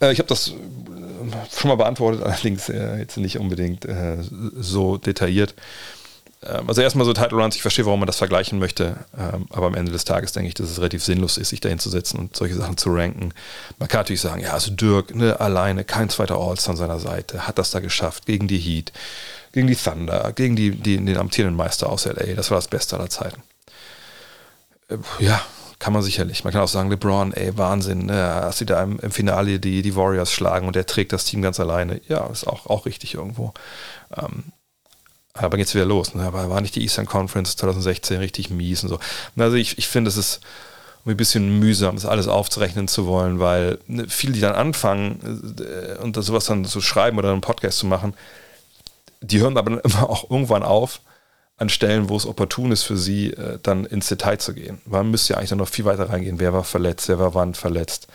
Äh, 0.00 0.12
ich 0.12 0.18
habe 0.18 0.28
das 0.28 0.48
äh, 0.48 0.52
schon 1.58 1.68
mal 1.68 1.76
beantwortet, 1.76 2.22
allerdings 2.24 2.68
äh, 2.68 2.98
jetzt 2.98 3.16
nicht 3.16 3.38
unbedingt 3.38 3.86
äh, 3.86 4.18
so 4.60 4.98
detailliert. 4.98 5.54
ähm, 6.42 6.68
also 6.68 6.82
erstmal 6.82 7.06
so 7.06 7.14
Title 7.14 7.38
Runs, 7.38 7.56
ich 7.56 7.62
verstehe, 7.62 7.86
warum 7.86 8.00
man 8.00 8.06
das 8.06 8.18
vergleichen 8.18 8.58
möchte, 8.58 8.98
ähm, 9.18 9.46
aber 9.48 9.68
am 9.68 9.74
Ende 9.74 9.90
des 9.90 10.04
Tages 10.04 10.32
denke 10.32 10.48
ich, 10.48 10.54
dass 10.54 10.68
es 10.68 10.78
relativ 10.78 11.02
sinnlos 11.02 11.38
ist, 11.38 11.48
sich 11.48 11.60
dahin 11.60 11.78
zu 11.78 11.88
setzen 11.88 12.18
und 12.18 12.36
solche 12.36 12.56
Sachen 12.56 12.76
zu 12.76 12.90
ranken. 12.92 13.32
Man 13.78 13.88
kann 13.88 14.00
natürlich 14.00 14.20
sagen, 14.20 14.42
ja, 14.42 14.52
also 14.52 14.70
Dirk, 14.70 15.14
ne, 15.14 15.40
alleine, 15.40 15.82
kein 15.82 16.10
zweiter 16.10 16.36
All-Star 16.36 16.72
an 16.72 16.76
seiner 16.76 16.98
Seite, 16.98 17.46
hat 17.48 17.58
das 17.58 17.70
da 17.70 17.80
geschafft 17.80 18.26
gegen 18.26 18.48
die 18.48 18.58
Heat, 18.58 18.92
gegen 19.52 19.66
die 19.66 19.76
Thunder, 19.76 20.32
gegen 20.32 20.56
die, 20.56 20.70
die, 20.70 20.96
den 20.96 21.16
amtierenden 21.16 21.56
Meister 21.56 21.88
aus 21.88 22.06
LA. 22.06 22.34
Das 22.34 22.50
war 22.50 22.58
das 22.58 22.68
Beste 22.68 22.96
aller 22.96 23.10
Zeiten. 23.10 23.42
Äh, 24.88 24.96
ja, 25.18 25.40
kann 25.78 25.92
man 25.92 26.02
sicherlich. 26.02 26.44
Man 26.44 26.52
kann 26.52 26.62
auch 26.62 26.68
sagen, 26.68 26.90
LeBron, 26.90 27.32
ey, 27.32 27.56
Wahnsinn, 27.58 28.06
ne, 28.06 28.14
dass 28.14 28.58
sie 28.58 28.66
da 28.66 28.82
im, 28.82 28.98
im, 29.00 29.10
Finale 29.10 29.58
die, 29.58 29.82
die 29.82 29.96
Warriors 29.96 30.32
schlagen 30.32 30.66
und 30.66 30.76
er 30.76 30.86
trägt 30.86 31.12
das 31.12 31.24
Team 31.24 31.42
ganz 31.42 31.60
alleine. 31.60 32.00
Ja, 32.08 32.26
ist 32.26 32.46
auch, 32.46 32.66
auch 32.66 32.86
richtig 32.86 33.14
irgendwo. 33.14 33.52
Ähm, 34.16 34.44
aber 35.34 35.56
geht's 35.56 35.74
wieder 35.74 35.86
los. 35.86 36.14
Ne? 36.14 36.32
War 36.32 36.60
nicht 36.60 36.76
die 36.76 36.82
Eastern 36.82 37.06
Conference 37.06 37.56
2016 37.56 38.18
richtig 38.18 38.50
mies 38.50 38.82
und 38.82 38.90
so. 38.90 38.98
Also 39.36 39.56
ich, 39.56 39.78
ich 39.78 39.88
finde, 39.88 40.08
es 40.08 40.16
ist 40.16 40.40
ein 41.04 41.16
bisschen 41.16 41.58
mühsam, 41.58 41.96
das 41.96 42.06
alles 42.06 42.28
aufzurechnen 42.28 42.86
zu 42.86 43.06
wollen, 43.06 43.40
weil 43.40 43.78
ne, 43.86 44.06
viele, 44.08 44.34
die 44.34 44.40
dann 44.40 44.54
anfangen 44.54 45.56
äh, 45.58 45.98
und 45.98 46.14
sowas 46.16 46.44
dann 46.44 46.64
zu 46.64 46.80
schreiben 46.80 47.18
oder 47.18 47.32
einen 47.32 47.40
Podcast 47.40 47.78
zu 47.78 47.86
machen, 47.86 48.14
die 49.22 49.40
hören 49.40 49.56
aber 49.56 49.84
immer 49.84 50.08
auch 50.08 50.30
irgendwann 50.30 50.62
auf 50.62 51.00
an 51.56 51.68
Stellen, 51.68 52.08
wo 52.08 52.16
es 52.16 52.26
opportun 52.26 52.72
ist 52.72 52.82
für 52.82 52.96
sie, 52.96 53.30
äh, 53.30 53.58
dann 53.62 53.84
ins 53.84 54.08
Detail 54.08 54.38
zu 54.38 54.54
gehen. 54.54 54.80
Man 54.84 55.10
müsste 55.10 55.32
ja 55.32 55.38
eigentlich 55.38 55.52
noch 55.52 55.68
viel 55.68 55.84
weiter 55.84 56.10
reingehen. 56.10 56.40
Wer 56.40 56.52
war 56.52 56.64
verletzt, 56.64 57.08
wer 57.08 57.18
war 57.18 57.34
wann 57.34 57.54
verletzt? 57.54 58.08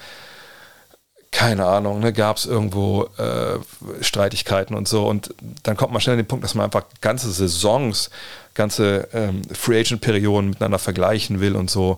Keine 1.31 1.65
Ahnung, 1.65 1.99
ne, 1.99 2.13
gab 2.13 2.37
es 2.37 2.45
irgendwo 2.45 3.03
äh, 3.17 3.59
Streitigkeiten 4.01 4.75
und 4.75 4.87
so. 4.87 5.07
Und 5.07 5.33
dann 5.63 5.77
kommt 5.77 5.93
man 5.93 6.01
schnell 6.01 6.13
an 6.13 6.19
den 6.19 6.27
Punkt, 6.27 6.43
dass 6.43 6.55
man 6.55 6.65
einfach 6.65 6.85
ganze 6.99 7.31
Saisons, 7.31 8.09
ganze 8.53 9.07
ähm, 9.13 9.43
Free 9.53 9.79
Agent-Perioden 9.79 10.49
miteinander 10.49 10.79
vergleichen 10.79 11.39
will 11.39 11.55
und 11.55 11.69
so. 11.69 11.97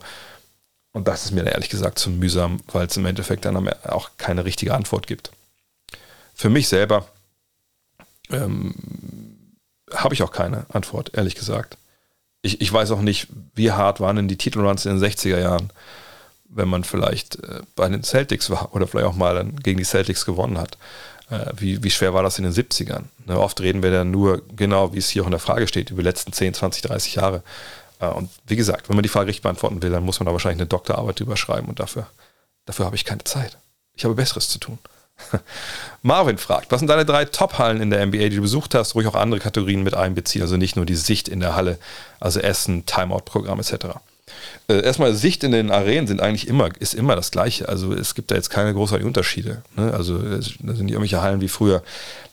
Und 0.92 1.08
das 1.08 1.26
ist 1.26 1.32
mir 1.32 1.44
dann 1.44 1.54
ehrlich 1.54 1.70
gesagt 1.70 2.00
zu 2.00 2.10
mühsam, 2.10 2.60
weil 2.72 2.88
es 2.88 2.98
im 2.98 3.06
Endeffekt 3.06 3.46
dann 3.46 3.70
auch 3.88 4.10
keine 4.18 4.46
richtige 4.46 4.74
Antwort 4.74 5.08
gibt. 5.08 5.32
Für 6.36 6.50
mich 6.50 6.68
selber 6.68 7.06
ähm, 8.32 8.76
habe 9.94 10.14
ich 10.14 10.24
auch 10.24 10.32
keine 10.32 10.66
Antwort, 10.70 11.12
ehrlich 11.14 11.36
gesagt. 11.36 11.78
Ich, 12.42 12.62
ich 12.62 12.72
weiß 12.72 12.92
auch 12.92 13.02
nicht, 13.02 13.28
wie 13.56 13.72
hart 13.72 14.00
waren 14.00 14.16
denn 14.16 14.28
die 14.28 14.38
Titelruns 14.38 14.86
in 14.86 15.00
den 15.00 15.04
60er 15.04 15.40
Jahren, 15.40 15.72
wenn 16.46 16.68
man 16.68 16.84
vielleicht 16.84 17.44
äh, 17.44 17.62
bei 17.76 17.88
den 17.90 18.04
Celtics 18.04 18.50
war 18.50 18.74
oder 18.74 18.88
vielleicht 18.88 19.08
auch 19.08 19.16
mal 19.16 19.46
gegen 19.64 19.78
die 19.78 19.86
Celtics 19.86 20.26
gewonnen 20.26 20.58
hat. 20.58 20.78
Äh, 21.30 21.52
wie, 21.58 21.84
wie 21.84 21.92
schwer 21.92 22.14
war 22.14 22.24
das 22.24 22.40
in 22.40 22.44
den 22.44 22.54
70ern? 22.54 23.04
Ne, 23.26 23.40
oft 23.40 23.60
reden 23.62 23.84
wir 23.84 23.92
dann 23.92 24.12
nur, 24.12 24.42
genau 24.56 24.94
wie 24.94 24.98
es 24.98 25.10
hier 25.10 25.24
auch 25.24 25.28
in 25.28 25.32
der 25.32 25.40
Frage 25.40 25.68
steht, 25.68 25.92
über 25.92 26.02
die 26.02 26.08
letzten 26.08 26.34
10, 26.34 26.54
20, 26.54 26.82
30 26.84 27.16
Jahre. 27.16 27.44
Äh, 28.00 28.08
und 28.08 28.30
wie 28.48 28.56
gesagt, 28.56 28.90
wenn 28.90 28.96
man 28.96 29.04
die 29.04 29.10
Frage 29.10 29.28
richtig 29.28 29.44
beantworten 29.44 29.82
will, 29.82 29.92
dann 29.92 30.04
muss 30.04 30.20
man 30.20 30.26
da 30.26 30.32
wahrscheinlich 30.32 30.62
eine 30.62 30.68
Doktorarbeit 30.68 31.20
drüber 31.20 31.38
schreiben 31.38 31.68
und 31.68 31.80
dafür, 31.80 32.08
dafür 32.66 32.86
habe 32.86 32.96
ich 32.96 33.06
keine 33.06 33.24
Zeit. 33.24 33.58
Ich 33.94 34.06
habe 34.06 34.16
Besseres 34.16 34.50
zu 34.50 34.60
tun. 34.60 34.80
Marvin 36.02 36.38
fragt, 36.38 36.72
was 36.72 36.80
sind 36.80 36.88
deine 36.88 37.06
drei 37.06 37.26
Top-Hallen 37.26 37.82
in 37.82 37.90
der 37.90 38.06
NBA, 38.06 38.30
die 38.30 38.38
du 38.38 38.42
besucht 38.42 38.76
hast? 38.76 38.96
Ruhig 38.96 39.08
auch 39.08 39.16
andere 39.16 39.40
Kategorien 39.40 39.84
mit 39.84 39.94
einbeziehen, 39.94 40.42
also 40.42 40.58
nicht 40.58 40.76
nur 40.76 40.86
die 40.86 40.96
Sicht 40.96 41.28
in 41.28 41.40
der 41.40 41.56
Halle, 41.56 41.78
also 42.20 42.40
Essen, 42.40 42.86
Timeout-Programm 42.86 43.60
etc. 43.60 43.98
Äh, 44.68 44.82
erstmal 44.82 45.14
Sicht 45.14 45.44
in 45.44 45.52
den 45.52 45.72
Arenen 45.72 46.08
sind 46.08 46.22
eigentlich 46.22 46.48
immer, 46.48 46.70
ist 46.80 46.94
immer 46.94 47.16
das 47.16 47.32
Gleiche. 47.32 47.68
Also 47.68 47.94
es 47.94 48.16
gibt 48.16 48.32
da 48.32 48.36
jetzt 48.36 48.50
keine 48.50 48.74
großartigen 48.74 49.08
Unterschiede. 49.08 49.62
Ne? 49.76 49.94
Also 49.94 50.18
da 50.18 50.42
sind 50.42 50.88
die 50.88 50.94
irgendwelche 50.94 51.22
Hallen 51.22 51.42
wie 51.42 51.48
früher 51.48 51.82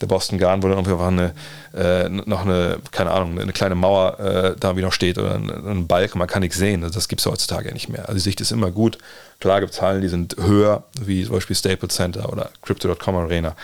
der 0.01 0.07
Boston 0.07 0.39
Garden, 0.39 0.63
wo 0.63 0.69
dann 0.69 0.79
irgendwie 0.79 1.03
eine, 1.03 1.33
äh, 1.75 2.09
noch 2.09 2.45
eine, 2.45 2.79
keine 2.91 3.11
Ahnung, 3.11 3.39
eine 3.39 3.53
kleine 3.53 3.75
Mauer 3.75 4.21
äh, 4.21 4.55
da 4.59 4.77
wie 4.77 4.83
noch 4.83 4.93
steht 4.93 5.19
oder 5.19 5.35
ein, 5.35 5.51
ein 5.51 5.87
Balk, 5.87 6.15
man 6.15 6.29
kann 6.29 6.43
nichts 6.43 6.59
sehen. 6.59 6.83
Das 6.83 7.09
gibt 7.09 7.21
es 7.21 7.27
heutzutage 7.27 7.73
nicht 7.73 7.89
mehr. 7.89 8.03
Also 8.03 8.15
die 8.15 8.21
Sicht 8.21 8.41
ist 8.41 8.53
immer 8.53 8.71
gut. 8.71 8.99
Klar 9.41 9.61
gibt 9.61 9.73
es 9.73 9.83
Hallen, 9.83 10.03
die 10.03 10.09
sind 10.09 10.37
höher, 10.39 10.85
wie 11.01 11.25
zum 11.25 11.35
Beispiel 11.35 11.57
Staples 11.57 11.95
Center 11.95 12.33
oder 12.33 12.51
Crypto.com 12.63 13.17
Arena. 13.17 13.57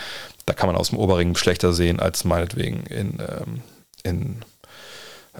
Da 0.46 0.54
kann 0.54 0.66
man 0.66 0.76
aus 0.76 0.90
dem 0.90 0.98
Oberring 0.98 1.36
schlechter 1.36 1.72
sehen 1.72 2.00
als 2.00 2.24
meinetwegen 2.24 2.84
in, 2.86 3.18
ähm, 3.20 3.62
in 4.02 4.36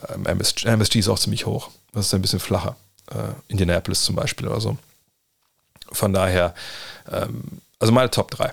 ähm, 0.09 0.27
MSG, 0.27 0.67
MSG 0.67 0.99
ist 0.99 1.09
auch 1.09 1.19
ziemlich 1.19 1.47
hoch. 1.47 1.71
Das 1.93 2.07
ist 2.07 2.15
ein 2.15 2.23
bisschen 2.23 2.41
flacher 2.41 2.77
äh, 3.11 3.35
Indianapolis 3.49 4.05
zum 4.05 4.17
Beispiel 4.17 4.49
oder 4.49 4.61
so. 4.61 4.77
Von 5.93 6.13
daher, 6.13 6.55
ähm, 7.11 7.43
also 7.79 7.93
meine 7.93 8.11
Top 8.11 8.31
3. 8.31 8.53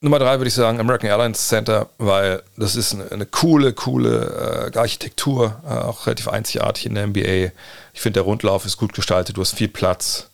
Nummer 0.00 0.18
3 0.18 0.38
würde 0.38 0.48
ich 0.48 0.54
sagen 0.54 0.80
American 0.80 1.08
Airlines 1.08 1.48
Center, 1.48 1.88
weil 1.96 2.42
das 2.58 2.76
ist 2.76 2.92
eine, 2.92 3.10
eine 3.10 3.26
coole, 3.26 3.72
coole 3.72 4.70
äh, 4.74 4.78
Architektur, 4.78 5.62
äh, 5.66 5.72
auch 5.72 6.06
relativ 6.06 6.28
einzigartig 6.28 6.84
in 6.86 6.94
der 6.94 7.06
NBA. 7.06 7.52
Ich 7.94 8.00
finde, 8.00 8.18
der 8.18 8.24
Rundlauf 8.24 8.66
ist 8.66 8.76
gut 8.76 8.92
gestaltet, 8.92 9.36
du 9.36 9.40
hast 9.40 9.54
viel 9.54 9.68
Platz, 9.68 10.28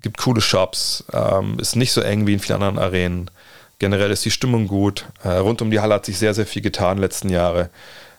gibt 0.00 0.18
coole 0.18 0.40
Shops, 0.40 1.02
ähm, 1.12 1.58
ist 1.58 1.74
nicht 1.74 1.92
so 1.92 2.02
eng 2.02 2.28
wie 2.28 2.34
in 2.34 2.38
vielen 2.38 2.62
anderen 2.62 2.78
Arenen. 2.78 3.30
Generell 3.80 4.12
ist 4.12 4.24
die 4.24 4.30
Stimmung 4.30 4.68
gut. 4.68 5.06
Äh, 5.24 5.30
rund 5.30 5.60
um 5.60 5.72
die 5.72 5.80
Halle 5.80 5.94
hat 5.94 6.06
sich 6.06 6.18
sehr, 6.18 6.32
sehr 6.32 6.46
viel 6.46 6.62
getan 6.62 6.92
in 6.92 6.96
den 6.98 7.02
letzten 7.02 7.30
Jahren. 7.30 7.70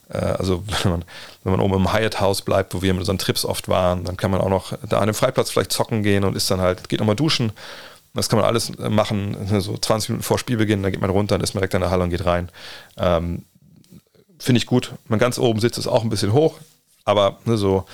Äh, 0.10 0.18
also 0.18 0.64
wenn 0.84 0.92
man, 0.92 1.06
wenn 1.44 1.52
man 1.52 1.62
oben 1.62 1.76
im 1.76 1.94
Hyatt 1.94 2.20
House 2.20 2.42
bleibt, 2.42 2.74
wo 2.74 2.82
wir 2.82 2.94
mit 2.94 3.02
unseren 3.02 3.18
Trips 3.18 3.46
oft 3.46 3.68
waren, 3.68 4.04
dann 4.04 4.18
kann 4.18 4.32
man 4.32 4.42
auch 4.42 4.50
noch 4.50 4.74
da 4.88 5.00
an 5.00 5.08
dem 5.08 5.16
Freiplatz 5.16 5.50
vielleicht 5.50 5.72
zocken 5.72 6.04
gehen 6.04 6.24
und 6.24 6.36
ist 6.36 6.50
dann 6.50 6.62
halt, 6.62 6.90
geht 6.90 7.00
nochmal 7.00 7.16
duschen. 7.16 7.52
Das 8.14 8.30
kann 8.30 8.40
man 8.40 8.48
alles 8.48 8.72
machen, 8.78 9.38
so 9.62 9.78
20 9.78 10.10
Minuten 10.10 10.24
vor 10.24 10.40
Spielbeginn, 10.40 10.84
dann 10.84 10.92
geht 10.92 11.02
man 11.02 11.10
runter, 11.10 11.36
dann 11.36 11.44
ist 11.44 11.54
man 11.54 11.60
direkt 11.60 11.74
in 11.74 11.82
der 11.82 11.92
Halle 11.92 12.04
und 12.04 12.10
geht 12.10 12.26
rein. 12.26 12.50
Ähm, 12.98 13.44
Finde 14.38 14.58
ich 14.58 14.66
gut. 14.66 14.94
Man 15.08 15.20
ganz 15.20 15.40
oben 15.40 15.60
sitzt, 15.60 15.78
ist 15.78 15.88
auch 15.88 16.04
ein 16.04 16.10
bisschen 16.10 16.34
hoch, 16.34 16.60
aber 17.06 17.40
ne, 17.46 17.58
so 17.58 17.86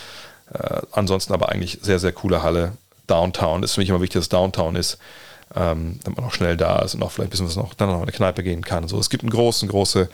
äh, 0.53 0.81
ansonsten 0.91 1.33
aber 1.33 1.49
eigentlich 1.49 1.79
sehr, 1.81 1.99
sehr 1.99 2.11
coole 2.11 2.43
Halle. 2.43 2.73
Downtown 3.07 3.63
ist 3.63 3.73
für 3.73 3.81
mich 3.81 3.89
immer 3.89 4.01
wichtig, 4.01 4.21
dass 4.21 4.29
Downtown 4.29 4.75
ist 4.75 4.97
ähm, 5.55 5.99
damit 6.03 6.17
man 6.19 6.27
auch 6.27 6.33
schnell 6.33 6.57
da 6.57 6.79
ist 6.79 6.95
und 6.95 7.03
auch 7.03 7.11
vielleicht 7.11 7.29
ein 7.29 7.31
bisschen 7.31 7.47
was 7.47 7.55
noch, 7.55 7.73
dann 7.73 7.89
noch 7.89 7.97
in 7.97 8.03
eine 8.03 8.11
Kneipe 8.11 8.43
gehen 8.43 8.63
kann. 8.63 8.87
So, 8.87 8.99
es 8.99 9.09
gibt 9.09 9.23
einen 9.23 9.31
großen, 9.31 9.67
große 9.67 10.09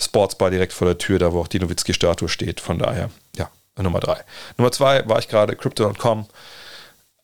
Sportsbar 0.00 0.50
direkt 0.50 0.72
vor 0.72 0.86
der 0.86 0.98
Tür, 0.98 1.18
da 1.18 1.32
wo 1.32 1.40
auch 1.40 1.48
die 1.48 1.60
Nowitzki-Statue 1.60 2.28
steht. 2.28 2.60
Von 2.60 2.78
daher, 2.78 3.10
ja, 3.36 3.50
Nummer 3.76 4.00
drei. 4.00 4.24
Nummer 4.56 4.72
zwei 4.72 5.08
war 5.08 5.18
ich 5.18 5.28
gerade 5.28 5.56
Crypto.com. 5.56 6.26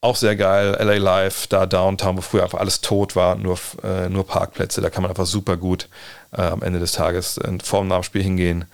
Auch 0.00 0.16
sehr 0.16 0.36
geil, 0.36 0.76
LA 0.78 0.96
Live, 0.96 1.46
da 1.46 1.64
Downtown, 1.64 2.18
wo 2.18 2.20
früher 2.20 2.42
einfach 2.42 2.60
alles 2.60 2.82
tot 2.82 3.16
war, 3.16 3.36
nur, 3.36 3.58
äh, 3.82 4.10
nur 4.10 4.26
Parkplätze. 4.26 4.82
Da 4.82 4.90
kann 4.90 5.02
man 5.02 5.10
einfach 5.10 5.24
super 5.24 5.56
gut 5.56 5.88
äh, 6.32 6.42
am 6.42 6.62
Ende 6.62 6.78
des 6.78 6.92
Tages 6.92 7.38
äh, 7.38 7.58
vor 7.62 7.80
dem 7.80 7.88
Nachspiel 7.88 8.22
hingehen. 8.22 8.66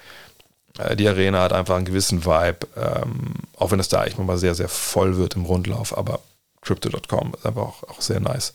Äh, 0.78 0.96
die 0.96 1.06
Arena 1.06 1.42
hat 1.42 1.52
einfach 1.52 1.76
einen 1.76 1.84
gewissen 1.84 2.24
Vibe, 2.24 2.66
ähm, 2.76 3.34
auch 3.56 3.70
wenn 3.70 3.78
es 3.78 3.88
da 3.88 4.00
eigentlich 4.00 4.18
mal 4.18 4.38
sehr, 4.38 4.56
sehr 4.56 4.68
voll 4.68 5.18
wird 5.18 5.36
im 5.36 5.44
Rundlauf. 5.44 5.96
Aber 5.96 6.18
Crypto.com 6.62 7.34
ist 7.36 7.46
einfach 7.46 7.62
auch, 7.62 7.82
auch, 7.84 8.00
sehr 8.00 8.20
nice. 8.20 8.52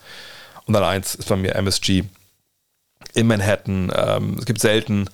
Und 0.66 0.74
dann 0.74 0.84
eins 0.84 1.16
ist 1.16 1.30
bei 1.30 1.36
mir 1.36 1.56
MSG 1.56 2.04
in 3.14 3.28
Manhattan. 3.28 3.92
Ähm, 3.96 4.36
es 4.40 4.46
gibt 4.46 4.60
selten 4.62 5.10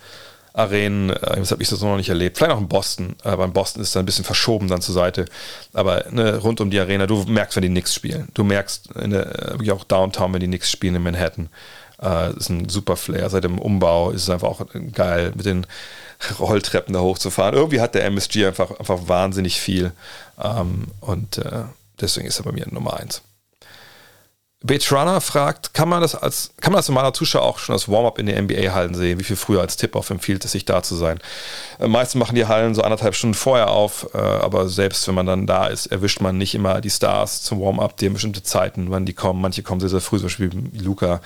Arenen, 0.54 1.12
äh, 1.12 1.38
das 1.38 1.52
habe 1.52 1.64
ich 1.64 1.70
das 1.70 1.82
noch 1.82 1.98
nicht 1.98 2.10
erlebt. 2.10 2.38
Vielleicht 2.38 2.54
auch 2.54 2.60
in 2.60 2.68
Boston, 2.68 3.16
aber 3.24 3.46
in 3.46 3.54
Boston 3.54 3.82
ist 3.82 3.90
es 3.90 3.98
ein 3.98 4.06
bisschen 4.06 4.26
verschoben 4.26 4.68
dann 4.68 4.82
zur 4.82 4.96
Seite. 4.96 5.26
Aber 5.74 6.06
ne, 6.12 6.38
rund 6.38 6.60
um 6.62 6.70
die 6.70 6.80
Arena, 6.80 7.08
du 7.08 7.24
merkst, 7.24 7.56
wenn 7.56 7.64
die 7.64 7.70
Knicks 7.70 7.94
spielen. 7.94 8.28
Du 8.34 8.44
merkst 8.44 8.90
der, 8.96 9.52
wirklich 9.52 9.72
auch 9.72 9.84
Downtown, 9.84 10.34
wenn 10.34 10.42
die 10.42 10.48
Knicks 10.48 10.70
spielen 10.70 10.96
in 10.96 11.04
Manhattan. 11.04 11.50
Äh, 12.02 12.36
ist 12.36 12.50
ein 12.50 12.68
super 12.68 12.98
Flair. 12.98 13.30
Seit 13.30 13.44
dem 13.44 13.60
Umbau 13.60 14.12
ist 14.12 14.24
es 14.24 14.30
einfach 14.30 14.50
auch 14.50 14.66
geil, 14.94 15.32
mit 15.36 15.46
den 15.46 15.66
Rolltreppen 16.40 16.94
da 16.94 17.00
hochzufahren. 17.00 17.56
Irgendwie 17.56 17.80
hat 17.80 17.96
der 17.96 18.06
MSG 18.06 18.48
einfach, 18.48 18.72
einfach 18.72 19.08
wahnsinnig 19.08 19.60
viel. 19.62 19.92
Ähm, 20.42 20.88
und 21.00 21.38
äh, 21.38 21.64
Deswegen 22.02 22.28
ist 22.28 22.40
er 22.40 22.44
bei 22.44 22.52
mir 22.52 22.68
Nummer 22.70 23.00
1. 23.00 23.22
Beach 24.64 24.92
Runner 24.92 25.20
fragt, 25.22 25.74
kann 25.74 25.90
man 25.90 26.02
das 26.02 26.14
als, 26.14 26.52
kann 26.62 26.72
man 26.72 26.78
als 26.78 26.88
normaler 26.88 27.16
Zuschauer 27.16 27.42
auch 27.42 27.58
schon 27.58 27.74
als 27.74 27.90
Warm-up 27.90 28.20
in 28.20 28.28
den 28.28 28.46
NBA-Hallen 28.46 28.94
sehen? 28.94 29.18
Wie 29.18 29.24
viel 29.24 29.36
früher 29.36 29.60
als 29.60 29.76
Tip-Off 29.76 30.12
empfiehlt 30.12 30.46
es 30.46 30.52
sich 30.52 30.66
da 30.66 30.84
zu 30.84 30.96
sein? 30.96 31.20
Äh, 31.80 31.88
meistens 31.88 32.20
machen 32.20 32.36
die 32.36 32.46
Hallen 32.46 32.76
so 32.76 32.84
anderthalb 32.84 33.16
Stunden 33.16 33.34
vorher 33.34 33.72
auf, 33.72 34.10
äh, 34.14 34.20
aber 34.20 34.70
selbst 34.70 35.08
wenn 35.08 35.16
man 35.16 35.26
dann 35.26 35.48
da 35.48 35.66
ist, 35.66 35.88
erwischt 35.88 36.22
man 36.22 36.38
nicht 36.38 36.54
immer 36.54 36.80
die 36.80 36.92
Stars 36.92 37.42
zum 37.42 37.60
Warm-up, 37.60 37.98
die 37.98 38.06
haben 38.06 38.14
bestimmte 38.14 38.44
Zeiten, 38.44 38.92
wann 38.92 39.08
die 39.08 39.14
kommen. 39.14 39.42
Manche 39.42 39.64
kommen 39.64 39.80
sehr, 39.80 39.90
sehr 39.90 40.00
früh, 40.00 40.18
zum 40.18 40.28
Beispiel 40.28 40.52
Luca 40.74 41.22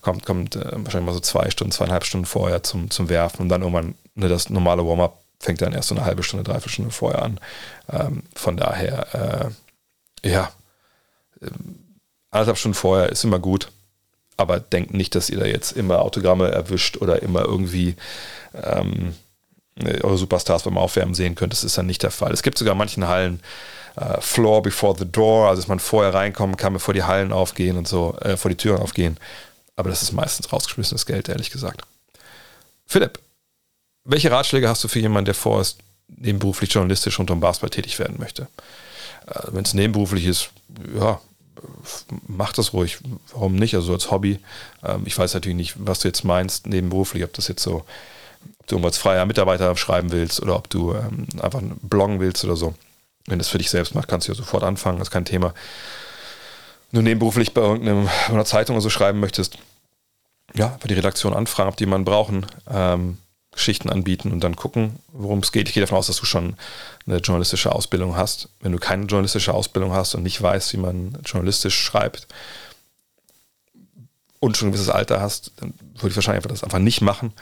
kommt, 0.00 0.24
kommt 0.24 0.56
äh, 0.56 0.64
wahrscheinlich 0.72 1.06
mal 1.06 1.12
so 1.12 1.20
zwei 1.20 1.50
Stunden, 1.50 1.72
zweieinhalb 1.72 2.06
Stunden 2.06 2.24
vorher 2.24 2.62
zum, 2.62 2.90
zum 2.90 3.10
Werfen 3.10 3.42
und 3.42 3.48
dann 3.50 3.60
irgendwann 3.60 3.96
ne, 4.14 4.28
das 4.28 4.48
normale 4.48 4.86
Warm-up 4.86 5.18
fängt 5.40 5.60
dann 5.60 5.74
erst 5.74 5.88
so 5.88 5.94
eine 5.94 6.06
halbe 6.06 6.22
Stunde, 6.22 6.42
dreiviertel 6.42 6.70
Stunde 6.70 6.90
vorher 6.90 7.22
an. 7.22 7.38
Ähm, 7.92 8.22
von 8.34 8.56
daher, 8.56 9.50
ja, 10.24 10.50
ähm, 11.42 12.00
anderthalb 12.30 12.58
Stunden 12.58 12.74
vorher 12.74 13.10
ist 13.10 13.24
immer 13.24 13.38
gut, 13.38 13.70
aber 14.36 14.60
denkt 14.60 14.94
nicht, 14.94 15.14
dass 15.14 15.30
ihr 15.30 15.38
da 15.38 15.46
jetzt 15.46 15.72
immer 15.72 16.00
Autogramme 16.00 16.50
erwischt 16.50 16.96
oder 16.98 17.22
immer 17.22 17.42
irgendwie 17.42 17.96
ähm, 18.54 19.14
eure 20.02 20.18
Superstars 20.18 20.64
beim 20.64 20.78
Aufwärmen 20.78 21.14
sehen 21.14 21.34
könnt. 21.34 21.52
Das 21.52 21.64
ist 21.64 21.78
dann 21.78 21.86
nicht 21.86 22.02
der 22.02 22.10
Fall. 22.10 22.32
Es 22.32 22.42
gibt 22.42 22.58
sogar 22.58 22.72
in 22.72 22.78
manchen 22.78 23.06
Hallen 23.06 23.40
äh, 23.96 24.20
Floor 24.20 24.62
before 24.62 24.96
the 24.98 25.10
door, 25.10 25.48
also 25.48 25.62
dass 25.62 25.68
man 25.68 25.78
vorher 25.78 26.14
reinkommen 26.14 26.56
kann, 26.56 26.72
bevor 26.72 26.94
die 26.94 27.04
Hallen 27.04 27.32
aufgehen 27.32 27.76
und 27.76 27.88
so, 27.88 28.16
äh, 28.20 28.36
vor 28.36 28.50
die 28.50 28.56
Türen 28.56 28.80
aufgehen. 28.80 29.16
Aber 29.76 29.90
das 29.90 30.02
ist 30.02 30.12
meistens 30.12 30.52
rausgeschmissenes 30.52 31.06
Geld, 31.06 31.28
ehrlich 31.28 31.50
gesagt. 31.50 31.82
Philipp, 32.86 33.20
welche 34.04 34.30
Ratschläge 34.30 34.68
hast 34.68 34.82
du 34.82 34.88
für 34.88 34.98
jemanden, 34.98 35.26
der 35.26 35.34
vorerst 35.34 35.78
nebenberuflich 36.08 36.72
journalistisch 36.72 37.18
unter 37.20 37.34
dem 37.34 37.40
Basketball 37.40 37.70
tätig 37.70 37.98
werden 37.98 38.16
möchte? 38.18 38.48
Äh, 39.26 39.48
Wenn 39.52 39.64
es 39.64 39.74
nebenberuflich 39.74 40.26
ist, 40.26 40.50
ja, 40.98 41.20
mach 42.26 42.52
das 42.52 42.72
ruhig. 42.72 42.98
Warum 43.32 43.56
nicht? 43.56 43.74
Also 43.74 43.92
als 43.92 44.10
Hobby. 44.10 44.38
Ähm, 44.84 45.02
ich 45.06 45.18
weiß 45.18 45.34
natürlich 45.34 45.56
nicht, 45.56 45.74
was 45.78 46.00
du 46.00 46.08
jetzt 46.08 46.24
meinst, 46.24 46.66
nebenberuflich, 46.66 47.24
ob 47.24 47.32
das 47.32 47.48
jetzt 47.48 47.62
so, 47.62 47.84
ob 48.60 48.66
du 48.66 48.78
als 48.84 48.98
freier 48.98 49.26
Mitarbeiter 49.26 49.74
schreiben 49.76 50.12
willst 50.12 50.40
oder 50.40 50.56
ob 50.56 50.70
du 50.70 50.94
ähm, 50.94 51.26
einfach 51.40 51.62
bloggen 51.82 52.20
willst 52.20 52.44
oder 52.44 52.56
so. 52.56 52.74
Wenn 53.26 53.38
das 53.38 53.48
für 53.48 53.58
dich 53.58 53.70
selbst 53.70 53.94
macht, 53.94 54.08
kannst 54.08 54.26
du 54.26 54.32
ja 54.32 54.36
sofort 54.36 54.62
anfangen, 54.62 54.98
das 54.98 55.08
ist 55.08 55.12
kein 55.12 55.24
Thema. 55.24 55.52
Du 56.92 57.02
nebenberuflich 57.02 57.52
bei 57.52 57.60
irgendeiner 57.60 58.44
Zeitung 58.46 58.76
oder 58.76 58.82
so 58.82 58.88
schreiben 58.88 59.20
möchtest, 59.20 59.58
ja, 60.54 60.78
bei 60.80 60.88
die 60.88 60.94
Redaktion 60.94 61.34
anfragen, 61.34 61.68
ob 61.68 61.76
die 61.76 61.84
jemanden 61.84 62.06
brauchen, 62.06 62.46
ähm, 62.70 63.18
Geschichten 63.58 63.90
anbieten 63.90 64.32
und 64.32 64.40
dann 64.40 64.56
gucken, 64.56 64.98
worum 65.12 65.40
es 65.40 65.52
geht. 65.52 65.68
Ich 65.68 65.74
gehe 65.74 65.82
davon 65.82 65.98
aus, 65.98 66.06
dass 66.06 66.16
du 66.16 66.24
schon 66.24 66.54
eine 67.06 67.18
journalistische 67.18 67.72
Ausbildung 67.72 68.16
hast. 68.16 68.48
Wenn 68.60 68.72
du 68.72 68.78
keine 68.78 69.04
journalistische 69.04 69.52
Ausbildung 69.52 69.92
hast 69.92 70.14
und 70.14 70.22
nicht 70.22 70.40
weißt, 70.40 70.72
wie 70.72 70.78
man 70.78 71.18
journalistisch 71.24 71.78
schreibt 71.78 72.26
und 74.40 74.56
schon 74.56 74.68
ein 74.68 74.72
gewisses 74.72 74.90
Alter 74.90 75.20
hast, 75.20 75.52
dann 75.56 75.74
würde 75.94 76.08
ich 76.08 76.16
wahrscheinlich 76.16 76.38
einfach 76.44 76.50
das 76.50 76.64
einfach 76.64 76.78
nicht 76.78 77.00
machen, 77.00 77.32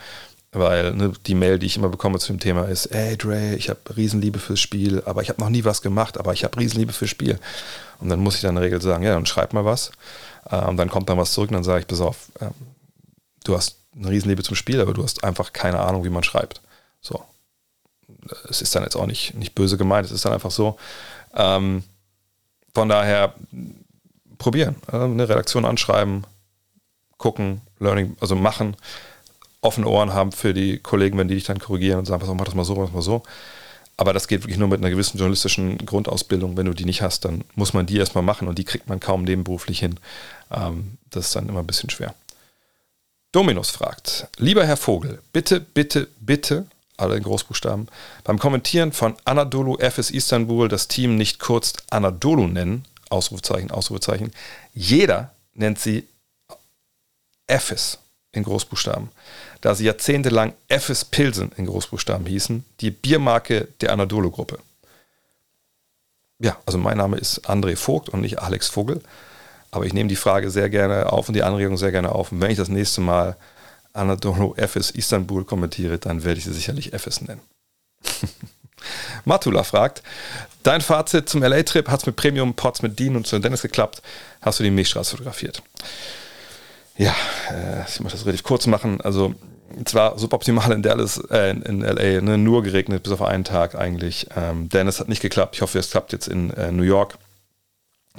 weil 0.51 0.93
ne, 0.93 1.13
die 1.27 1.35
Mail, 1.35 1.59
die 1.59 1.67
ich 1.67 1.77
immer 1.77 1.89
bekomme 1.89 2.17
zu 2.17 2.33
dem 2.33 2.39
Thema 2.39 2.65
ist, 2.65 2.87
ey 2.87 3.15
Dre, 3.15 3.55
ich 3.55 3.69
habe 3.69 3.79
Riesenliebe 3.95 4.39
fürs 4.39 4.59
Spiel, 4.59 5.03
aber 5.05 5.21
ich 5.21 5.29
habe 5.29 5.39
noch 5.39 5.49
nie 5.49 5.65
was 5.65 5.81
gemacht, 5.81 6.17
aber 6.17 6.33
ich 6.33 6.43
habe 6.43 6.59
Riesenliebe 6.59 6.93
fürs 6.93 7.11
Spiel. 7.11 7.39
Und 7.99 8.09
dann 8.09 8.19
muss 8.19 8.35
ich 8.35 8.41
dann 8.41 8.51
in 8.51 8.55
der 8.55 8.63
Regel 8.63 8.81
sagen, 8.81 9.03
ja, 9.03 9.13
dann 9.13 9.25
schreib 9.25 9.53
mal 9.53 9.65
was. 9.65 9.91
Und 10.45 10.77
dann 10.77 10.89
kommt 10.89 11.09
dann 11.09 11.17
was 11.17 11.33
zurück 11.33 11.49
und 11.49 11.55
dann 11.55 11.63
sage 11.63 11.81
ich, 11.81 11.87
pass 11.87 11.99
auf, 12.01 12.29
ähm, 12.39 12.51
du 13.43 13.55
hast 13.55 13.77
eine 13.97 14.09
Riesenliebe 14.09 14.43
zum 14.43 14.55
Spiel, 14.55 14.81
aber 14.81 14.93
du 14.93 15.03
hast 15.03 15.23
einfach 15.23 15.53
keine 15.53 15.79
Ahnung, 15.79 16.03
wie 16.03 16.09
man 16.09 16.23
schreibt. 16.23 16.61
So. 17.01 17.23
Es 18.49 18.61
ist 18.61 18.75
dann 18.75 18.83
jetzt 18.83 18.95
auch 18.95 19.05
nicht, 19.05 19.33
nicht 19.35 19.55
böse 19.55 19.77
gemeint, 19.77 20.05
es 20.05 20.11
ist 20.11 20.25
dann 20.25 20.33
einfach 20.33 20.51
so. 20.51 20.77
Ähm, 21.33 21.83
von 22.73 22.89
daher 22.89 23.33
probieren, 24.37 24.75
äh, 24.91 24.97
eine 24.97 25.27
Redaktion 25.27 25.65
anschreiben, 25.65 26.25
gucken, 27.17 27.61
Learning, 27.79 28.15
also 28.19 28.35
machen, 28.35 28.75
offene 29.61 29.87
Ohren 29.87 30.13
haben 30.13 30.31
für 30.31 30.53
die 30.53 30.77
Kollegen, 30.77 31.17
wenn 31.17 31.27
die 31.27 31.35
dich 31.35 31.45
dann 31.45 31.59
korrigieren 31.59 31.99
und 31.99 32.05
sagen, 32.05 32.19
pass 32.19 32.29
auf, 32.29 32.37
mach 32.37 32.45
das 32.45 32.55
mal 32.55 32.63
so, 32.63 32.75
mach 32.75 32.85
das 32.85 32.93
mal 32.93 33.01
so. 33.01 33.23
Aber 33.97 34.13
das 34.13 34.27
geht 34.27 34.43
wirklich 34.43 34.59
nur 34.59 34.67
mit 34.67 34.79
einer 34.79 34.91
gewissen 34.91 35.17
journalistischen 35.17 35.79
Grundausbildung. 35.79 36.55
Wenn 36.55 36.67
du 36.67 36.73
die 36.73 36.85
nicht 36.85 37.01
hast, 37.01 37.25
dann 37.25 37.43
muss 37.55 37.73
man 37.73 37.87
die 37.87 37.97
erstmal 37.97 38.23
machen 38.23 38.47
und 38.47 38.59
die 38.59 38.63
kriegt 38.63 38.87
man 38.87 38.99
kaum 38.99 39.23
nebenberuflich 39.23 39.79
hin. 39.79 39.99
Ähm, 40.51 40.97
das 41.09 41.27
ist 41.27 41.35
dann 41.35 41.49
immer 41.49 41.61
ein 41.61 41.67
bisschen 41.67 41.89
schwer. 41.89 42.13
Dominus 43.37 43.69
fragt, 43.69 44.25
lieber 44.37 44.65
Herr 44.65 44.77
Vogel, 44.77 45.21
bitte, 45.31 45.59
bitte, 45.59 46.07
bitte, 46.19 46.65
alle 46.97 47.17
in 47.17 47.21
Großbuchstaben, 47.21 47.87
beim 48.23 48.39
Kommentieren 48.39 48.93
von 48.93 49.15
Anadolu 49.25 49.77
FS 49.77 50.09
Istanbul 50.09 50.67
das 50.69 50.87
Team 50.87 51.17
nicht 51.17 51.37
kurz 51.37 51.73
Anadolu 51.91 52.47
nennen, 52.47 52.85
Ausrufezeichen, 53.09 53.69
Ausrufezeichen. 53.69 54.31
Jeder 54.73 55.35
nennt 55.53 55.77
sie 55.77 56.07
FS 57.45 57.99
in 58.31 58.41
Großbuchstaben, 58.41 59.09
da 59.61 59.75
sie 59.75 59.85
jahrzehntelang 59.85 60.53
FS 60.67 61.05
Pilsen 61.05 61.51
in 61.57 61.67
Großbuchstaben 61.67 62.25
hießen, 62.25 62.65
die 62.79 62.89
Biermarke 62.89 63.67
der 63.81 63.93
Anadolu-Gruppe. 63.93 64.57
Ja, 66.39 66.57
also 66.65 66.79
mein 66.79 66.97
Name 66.97 67.17
ist 67.17 67.47
André 67.47 67.75
Vogt 67.75 68.09
und 68.09 68.21
nicht 68.21 68.39
Alex 68.39 68.67
Vogel. 68.67 69.03
Aber 69.77 69.85
ich 69.85 69.93
nehme 69.93 70.09
die 70.09 70.15
Frage 70.15 70.49
sehr 70.49 70.69
gerne 70.69 71.11
auf 71.11 71.27
und 71.27 71.35
die 71.35 71.43
Anregung 71.43 71.77
sehr 71.77 71.91
gerne 71.91 72.11
auf. 72.11 72.31
Und 72.31 72.41
wenn 72.41 72.49
ich 72.49 72.57
das 72.57 72.67
nächste 72.67 72.99
Mal 72.99 73.35
Anadolu 73.93 74.55
FS 74.55 74.89
Istanbul 74.89 75.45
kommentiere, 75.45 75.99
dann 75.99 76.23
werde 76.23 76.39
ich 76.39 76.45
sie 76.45 76.53
sicherlich 76.53 76.93
FS 76.93 77.21
nennen. 77.21 77.41
Matula 79.25 79.63
fragt, 79.63 80.01
dein 80.63 80.81
Fazit 80.81 81.29
zum 81.29 81.43
LA-Trip, 81.43 81.87
hat 81.89 81.99
es 81.99 82.05
mit 82.07 82.15
Premium-Pots 82.15 82.81
mit 82.81 82.97
Dean 82.97 83.15
und 83.15 83.27
zu 83.27 83.37
Dennis 83.37 83.61
geklappt? 83.61 84.01
Hast 84.41 84.59
du 84.59 84.63
die 84.63 84.71
Milchstraße 84.71 85.11
fotografiert? 85.11 85.61
Ja, 86.97 87.15
äh, 87.51 87.83
ich 87.87 87.99
muss 87.99 88.13
das 88.13 88.25
relativ 88.25 88.43
kurz 88.43 88.65
machen. 88.65 88.99
Also 89.01 89.35
zwar 89.85 90.17
suboptimal 90.17 90.71
in 90.71 90.81
Dallas, 90.81 91.17
äh, 91.29 91.51
in 91.51 91.81
LA, 91.81 92.21
ne, 92.21 92.39
nur 92.39 92.63
geregnet 92.63 93.03
bis 93.03 93.13
auf 93.13 93.21
einen 93.21 93.43
Tag 93.43 93.75
eigentlich. 93.75 94.27
Ähm, 94.35 94.69
Dennis 94.69 94.99
hat 94.99 95.07
nicht 95.07 95.21
geklappt. 95.21 95.55
Ich 95.55 95.61
hoffe, 95.61 95.77
es 95.77 95.91
klappt 95.91 96.13
jetzt 96.13 96.27
in 96.27 96.49
äh, 96.51 96.71
New 96.71 96.83
York. 96.83 97.19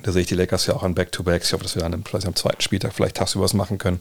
Da 0.03 0.13
sehe 0.13 0.23
ich 0.23 0.29
die 0.29 0.35
Lakers 0.35 0.67
ja 0.67 0.75
auch 0.75 0.83
an 0.83 0.95
Back-to-Backs. 0.95 1.49
Ich 1.49 1.53
hoffe, 1.53 1.65
dass 1.65 1.75
wir 1.75 1.83
dann 1.83 2.05
vielleicht 2.05 2.27
am 2.27 2.37
zweiten 2.37 2.61
Spieltag 2.61 2.95
vielleicht 2.95 3.17
tagsüber 3.17 3.45
was 3.45 3.55
machen 3.55 3.79
können. 3.79 3.99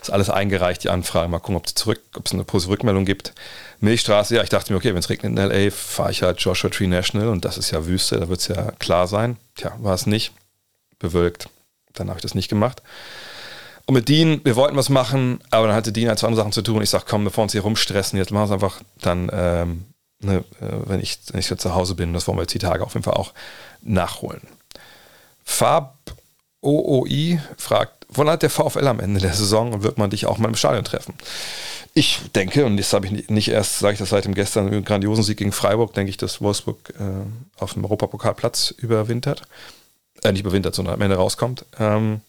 Ist 0.00 0.10
alles 0.10 0.30
eingereicht, 0.30 0.82
die 0.82 0.90
Anfrage. 0.90 1.28
Mal 1.28 1.38
gucken, 1.38 1.56
ob 1.56 1.66
es 1.66 1.74
zurück, 1.74 2.00
ob 2.16 2.26
es 2.26 2.32
eine 2.32 2.42
positive 2.42 2.72
Rückmeldung 2.72 3.04
gibt. 3.04 3.34
Milchstraße, 3.78 4.34
ja, 4.34 4.42
ich 4.42 4.48
dachte 4.48 4.72
mir, 4.72 4.76
okay, 4.76 4.90
wenn 4.90 4.98
es 4.98 5.08
regnet 5.08 5.30
in 5.30 5.36
LA, 5.36 5.70
fahre 5.70 6.10
ich 6.10 6.22
halt 6.22 6.40
Joshua 6.40 6.70
Tree 6.70 6.88
National 6.88 7.28
und 7.28 7.44
das 7.44 7.56
ist 7.56 7.70
ja 7.70 7.86
Wüste, 7.86 8.18
da 8.18 8.28
wird 8.28 8.40
es 8.40 8.48
ja 8.48 8.72
klar 8.80 9.06
sein. 9.06 9.36
Tja, 9.54 9.76
war 9.78 9.94
es 9.94 10.06
nicht. 10.06 10.32
Bewölkt. 10.98 11.48
Dann 11.92 12.08
habe 12.08 12.18
ich 12.18 12.22
das 12.22 12.34
nicht 12.34 12.48
gemacht. 12.48 12.82
Und 13.86 13.94
mit 13.94 14.08
Dean, 14.08 14.40
wir 14.44 14.56
wollten 14.56 14.76
was 14.76 14.88
machen, 14.88 15.40
aber 15.50 15.68
dann 15.68 15.76
hatte 15.76 15.92
Dean 15.92 16.08
halt 16.08 16.18
zwei 16.18 16.28
andere 16.28 16.42
Sachen 16.42 16.52
zu 16.52 16.62
tun. 16.62 16.82
Ich 16.82 16.90
sage, 16.90 17.04
komm, 17.08 17.24
bevor 17.24 17.42
wir 17.42 17.44
uns 17.44 17.52
hier 17.52 17.62
rumstressen, 17.62 18.18
jetzt 18.18 18.30
machen 18.30 18.42
wir 18.48 18.56
es 18.56 18.62
einfach 18.62 18.80
dann, 19.00 19.30
ähm, 19.32 19.84
ne, 20.20 20.44
äh, 20.60 20.66
wenn, 20.86 21.00
ich, 21.00 21.18
wenn 21.30 21.40
ich 21.40 21.46
zu 21.46 21.74
Hause 21.74 21.94
bin, 21.94 22.12
das 22.12 22.26
wollen 22.26 22.38
wir 22.38 22.42
jetzt 22.42 22.54
die 22.54 22.58
Tage 22.58 22.84
auf 22.84 22.94
jeden 22.94 23.04
Fall 23.04 23.14
auch 23.14 23.32
nachholen. 23.82 24.42
Fab 25.44 25.98
OOI 26.60 27.40
fragt, 27.56 28.06
wann 28.08 28.28
hat 28.28 28.42
der 28.42 28.50
VfL 28.50 28.86
am 28.86 29.00
Ende 29.00 29.20
der 29.20 29.32
Saison 29.32 29.72
und 29.72 29.82
wird 29.82 29.98
man 29.98 30.10
dich 30.10 30.26
auch 30.26 30.38
mal 30.38 30.48
im 30.48 30.54
Stadion 30.54 30.84
treffen? 30.84 31.14
Ich 31.94 32.20
denke, 32.34 32.64
und 32.64 32.78
das 32.78 32.92
habe 32.92 33.06
ich 33.06 33.28
nicht 33.28 33.48
erst, 33.48 33.80
sage 33.80 33.94
ich 33.94 33.98
das 33.98 34.10
seit 34.10 34.24
dem 34.24 34.34
gestern 34.34 34.84
grandiosen 34.84 35.24
Sieg 35.24 35.36
gegen 35.38 35.52
Freiburg, 35.52 35.92
denke 35.92 36.10
ich, 36.10 36.16
dass 36.16 36.40
Wolfsburg 36.40 36.94
äh, 36.98 37.60
auf 37.62 37.74
dem 37.74 37.84
Europapokalplatz 37.84 38.70
überwintert. 38.78 39.42
Äh, 40.22 40.32
nicht 40.32 40.40
überwintert, 40.42 40.74
sondern 40.74 40.94
am 40.94 41.02
Ende 41.02 41.16
rauskommt. 41.16 41.66
Ähm, 41.78 42.20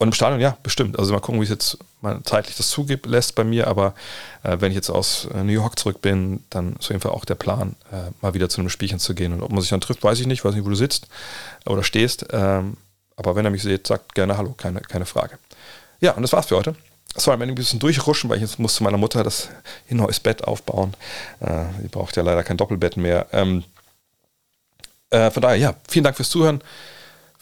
und 0.00 0.08
im 0.08 0.12
Stadion, 0.14 0.40
ja, 0.40 0.56
bestimmt. 0.62 0.98
Also 0.98 1.12
mal 1.12 1.20
gucken, 1.20 1.42
wie 1.42 1.44
es 1.44 1.50
jetzt 1.50 1.76
mal 2.00 2.22
zeitlich 2.24 2.56
das 2.56 2.70
zugibt, 2.70 3.04
lässt 3.04 3.34
bei 3.34 3.44
mir. 3.44 3.66
Aber 3.66 3.94
äh, 4.42 4.56
wenn 4.58 4.72
ich 4.72 4.74
jetzt 4.74 4.88
aus 4.88 5.28
äh, 5.34 5.44
New 5.44 5.52
York 5.52 5.78
zurück 5.78 6.00
bin, 6.00 6.42
dann 6.48 6.72
ist 6.72 6.86
auf 6.86 6.88
jeden 6.88 7.02
Fall 7.02 7.12
auch 7.12 7.26
der 7.26 7.34
Plan, 7.34 7.76
äh, 7.92 8.10
mal 8.22 8.32
wieder 8.32 8.48
zu 8.48 8.62
einem 8.62 8.70
Spielchen 8.70 8.98
zu 8.98 9.14
gehen. 9.14 9.34
Und 9.34 9.42
ob 9.42 9.52
man 9.52 9.60
sich 9.60 9.68
dann 9.68 9.82
trifft, 9.82 10.02
weiß 10.02 10.18
ich 10.18 10.26
nicht. 10.26 10.42
Weiß 10.42 10.54
nicht, 10.54 10.64
wo 10.64 10.70
du 10.70 10.74
sitzt 10.74 11.06
oder 11.66 11.82
stehst. 11.82 12.24
Ähm, 12.32 12.78
aber 13.16 13.36
wenn 13.36 13.44
er 13.44 13.50
mich 13.50 13.62
sieht, 13.62 13.86
sagt 13.86 14.14
gerne 14.14 14.38
Hallo, 14.38 14.54
keine, 14.56 14.80
keine 14.80 15.04
Frage. 15.04 15.38
Ja, 16.00 16.12
und 16.12 16.22
das 16.22 16.32
war's 16.32 16.46
für 16.46 16.56
heute. 16.56 16.74
Es 17.14 17.26
war 17.26 17.38
ein 17.38 17.54
bisschen 17.54 17.78
durchruschen, 17.78 18.30
weil 18.30 18.38
ich 18.38 18.42
jetzt 18.42 18.58
musste 18.58 18.82
meiner 18.82 18.96
Mutter 18.96 19.22
das 19.22 19.50
ein 19.90 19.98
neues 19.98 20.18
Bett 20.18 20.44
aufbauen. 20.44 20.94
Äh, 21.40 21.64
die 21.82 21.88
braucht 21.88 22.16
ja 22.16 22.22
leider 22.22 22.42
kein 22.42 22.56
Doppelbett 22.56 22.96
mehr. 22.96 23.26
Ähm, 23.32 23.64
äh, 25.10 25.30
von 25.30 25.42
daher, 25.42 25.58
ja, 25.58 25.74
vielen 25.86 26.04
Dank 26.04 26.16
fürs 26.16 26.30
Zuhören 26.30 26.62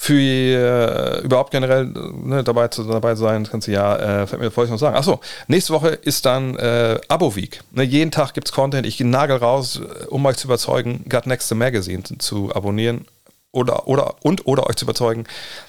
für 0.00 0.14
äh, 0.14 1.20
überhaupt 1.24 1.50
generell 1.50 1.86
ne, 1.86 2.44
dabei 2.44 2.68
zu 2.68 2.84
dabei 2.84 3.16
sein, 3.16 3.42
das 3.42 3.50
ganze 3.50 3.72
Jahr, 3.72 4.00
äh, 4.00 4.26
fällt 4.28 4.40
mir 4.40 4.52
vorhin 4.52 4.72
noch 4.72 4.78
sagen. 4.78 4.96
Achso, 4.96 5.20
nächste 5.48 5.72
Woche 5.72 5.88
ist 5.88 6.24
dann 6.24 6.54
äh, 6.54 7.00
Abo-Week. 7.08 7.60
Ne, 7.72 7.82
jeden 7.82 8.12
Tag 8.12 8.32
gibt 8.32 8.46
es 8.46 8.52
Content. 8.52 8.86
Ich 8.86 9.00
nagel 9.00 9.38
raus, 9.38 9.80
äh, 9.80 10.06
um 10.06 10.24
euch 10.24 10.36
zu 10.36 10.46
überzeugen, 10.46 11.04
Got 11.08 11.26
Next 11.26 11.52
Magazine 11.52 12.04
zu 12.04 12.54
abonnieren 12.54 13.06
oder, 13.50 13.88
oder 13.88 14.14
und 14.22 14.46
oder 14.46 14.68
euch 14.68 14.76
zu 14.76 14.84
überzeugen, 14.84 15.24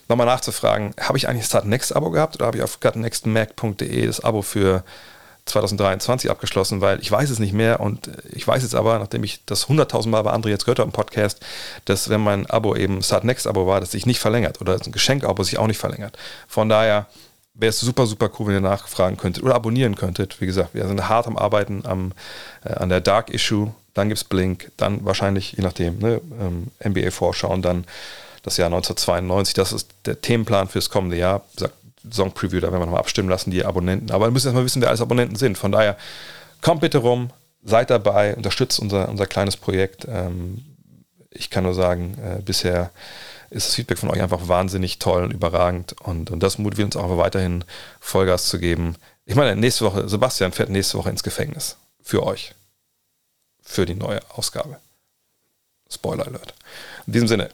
nochmal 0.08 0.28
nachzufragen, 0.28 0.94
habe 1.00 1.18
ich 1.18 1.28
eigentlich 1.28 1.50
das 1.50 1.64
Next 1.66 1.96
Abo 1.96 2.12
gehabt 2.12 2.36
oder 2.36 2.46
habe 2.46 2.58
ich 2.58 2.64
auf 2.64 2.80
gotnextmac.de 2.80 4.06
das 4.06 4.24
Abo 4.24 4.44
für 4.44 4.84
2023 5.50 6.30
abgeschlossen, 6.30 6.82
weil 6.82 7.00
ich 7.02 7.12
weiß 7.12 7.30
es 7.30 7.40
nicht 7.40 7.54
mehr 7.54 7.80
und 7.80 8.10
ich 8.32 8.48
weiß 8.48 8.64
jetzt 8.64 8.76
aber, 8.76 9.00
nachdem 9.00 9.24
ich 9.24 9.46
das 9.46 9.68
100.000 9.68 10.10
Mal 10.10 10.22
bei 10.22 10.34
André 10.34 10.50
jetzt 10.50 10.66
gehört 10.66 10.80
habe 10.80 10.88
im 10.88 10.94
Podcast, 10.94 11.40
dass 11.86 12.10
wenn 12.10 12.22
mein 12.22 12.46
Abo 12.48 12.76
eben 12.76 13.02
Start 13.02 13.24
Next 13.24 13.48
Abo 13.48 13.68
war, 13.68 13.80
dass 13.80 13.92
sich 13.92 14.06
nicht 14.06 14.20
verlängert 14.20 14.62
oder 14.62 14.74
ein 14.74 14.92
Geschenk-Abo 14.92 15.44
sich 15.44 15.58
auch 15.58 15.68
nicht 15.68 15.80
verlängert. 15.80 16.18
Von 16.48 16.70
daher 16.70 17.08
wäre 17.54 17.70
es 17.70 17.80
super, 17.80 18.06
super 18.06 18.30
cool, 18.40 18.48
wenn 18.48 18.56
ihr 18.56 18.62
nachfragen 18.62 19.18
könntet 19.18 19.44
oder 19.44 19.56
abonnieren 19.56 19.96
könntet. 19.96 20.40
Wie 20.40 20.46
gesagt, 20.46 20.74
wir 20.74 20.88
sind 20.88 21.10
hart 21.10 21.28
am 21.28 21.38
Arbeiten 21.38 21.84
am, 21.86 22.14
äh, 22.64 22.74
an 22.74 22.90
der 22.90 23.02
Dark 23.02 23.30
Issue, 23.30 23.74
dann 23.94 24.08
gibt 24.08 24.20
es 24.20 24.24
Blink, 24.24 24.72
dann 24.78 25.04
wahrscheinlich, 25.04 25.54
je 25.54 25.64
nachdem, 25.64 26.00
ne, 26.00 26.22
ähm, 26.40 26.68
NBA-Vorschau 26.84 27.52
und 27.52 27.64
dann 27.64 27.86
das 28.44 28.58
Jahr 28.58 28.68
1992. 28.68 29.54
Das 29.54 29.74
ist 29.74 29.90
der 30.06 30.22
Themenplan 30.22 30.68
fürs 30.68 30.90
kommende 30.90 31.18
Jahr. 31.18 31.42
Wie 31.56 31.68
gesagt, 32.02 32.16
Song 32.16 32.32
Preview, 32.32 32.60
da 32.60 32.68
werden 32.68 32.82
wir 32.82 32.86
nochmal 32.86 33.00
abstimmen 33.00 33.30
lassen, 33.30 33.52
die 33.52 33.66
Abonnenten. 33.66 34.12
Aber 34.12 34.28
wir 34.28 34.32
müssen 34.32 34.48
erstmal 34.48 34.66
wissen, 34.66 34.82
wer 34.82 34.90
alles 34.90 35.02
Abonnenten 35.02 35.36
sind. 35.36 35.58
Von 35.58 35.72
daher, 35.72 35.98
kommt 36.62 36.82
bitte 36.82 37.00
rum, 37.00 37.32
seid 37.64 37.90
dabei, 37.90 38.36
unterstützt 38.36 38.80
unser, 38.80 39.10
unser 39.10 39.26
kleines 39.26 39.58
Projekt. 39.58 40.06
Ähm, 40.10 40.66
ich 41.32 41.50
kann 41.50 41.64
nur 41.64 41.74
sagen, 41.74 42.18
äh, 42.18 42.42
bisher 42.42 42.92
ist 43.50 43.68
das 43.68 43.76
Feedback 43.76 43.98
von 43.98 44.10
euch 44.10 44.22
einfach 44.22 44.48
wahnsinnig 44.48 45.00
toll 45.00 45.24
und 45.24 45.32
überragend. 45.32 45.96
Und, 46.02 46.32
und 46.32 46.42
das 46.42 46.58
motiviert 46.58 46.88
uns 46.88 46.96
auch 46.96 47.18
weiterhin 47.18 47.64
Vollgas 48.00 48.48
zu 48.48 48.60
geben. 48.60 48.96
Ich 49.26 49.36
meine, 49.36 49.56
nächste 49.56 49.86
Woche, 49.86 50.08
Sebastian 50.08 50.52
fährt 50.52 50.70
nächste 50.70 50.98
Woche 50.98 51.10
ins 51.10 51.24
Gefängnis. 51.24 51.78
Für 52.02 52.24
euch. 52.24 52.54
Für 53.62 53.86
die 53.86 53.96
neue 53.96 54.20
Ausgabe. 54.36 54.78
Spoiler 55.92 56.28
Alert. 56.28 56.54
In 57.08 57.14
diesem 57.14 57.28
Sinne, 57.28 57.50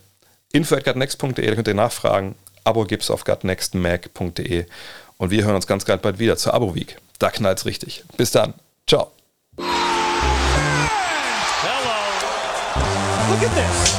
info.next.de, 0.52 1.46
da 1.46 1.56
könnt 1.56 1.68
ihr 1.68 1.74
nachfragen. 1.74 2.36
Abo 2.66 2.84
gibt's 2.84 3.10
auf 3.12 3.24
gutnextmac.de. 3.24 4.66
Und 5.18 5.30
wir 5.30 5.46
hören 5.46 5.56
uns 5.56 5.68
ganz 5.68 5.86
ganz 5.86 6.02
bald 6.02 6.20
wieder 6.20 6.36
zur 6.36 6.54
Abo-Week. 6.56 6.98
Da 7.20 7.30
knallt's 7.30 7.66
richtig. 7.66 8.04
Bis 8.18 8.32
dann. 8.32 8.54
Ciao. 8.88 9.12
Look 13.30 13.44
at 13.44 13.56
this. 13.56 13.96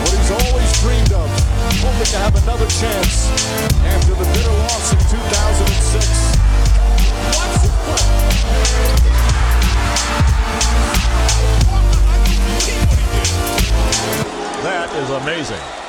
What 0.00 0.12
he's 0.18 0.30
always 0.30 0.72
dreamed 0.80 1.12
of. 1.12 1.28
Hoping 1.82 2.06
to 2.06 2.18
have 2.18 2.34
another 2.42 2.66
chance 2.66 3.28
after 3.84 4.14
the 4.14 4.24
bitter 4.32 4.52
loss 4.52 4.92
in 4.92 4.98
2006. 4.98 6.34
Watch 7.36 9.33
That 14.62 14.88
is 14.96 15.10
amazing. 15.10 15.83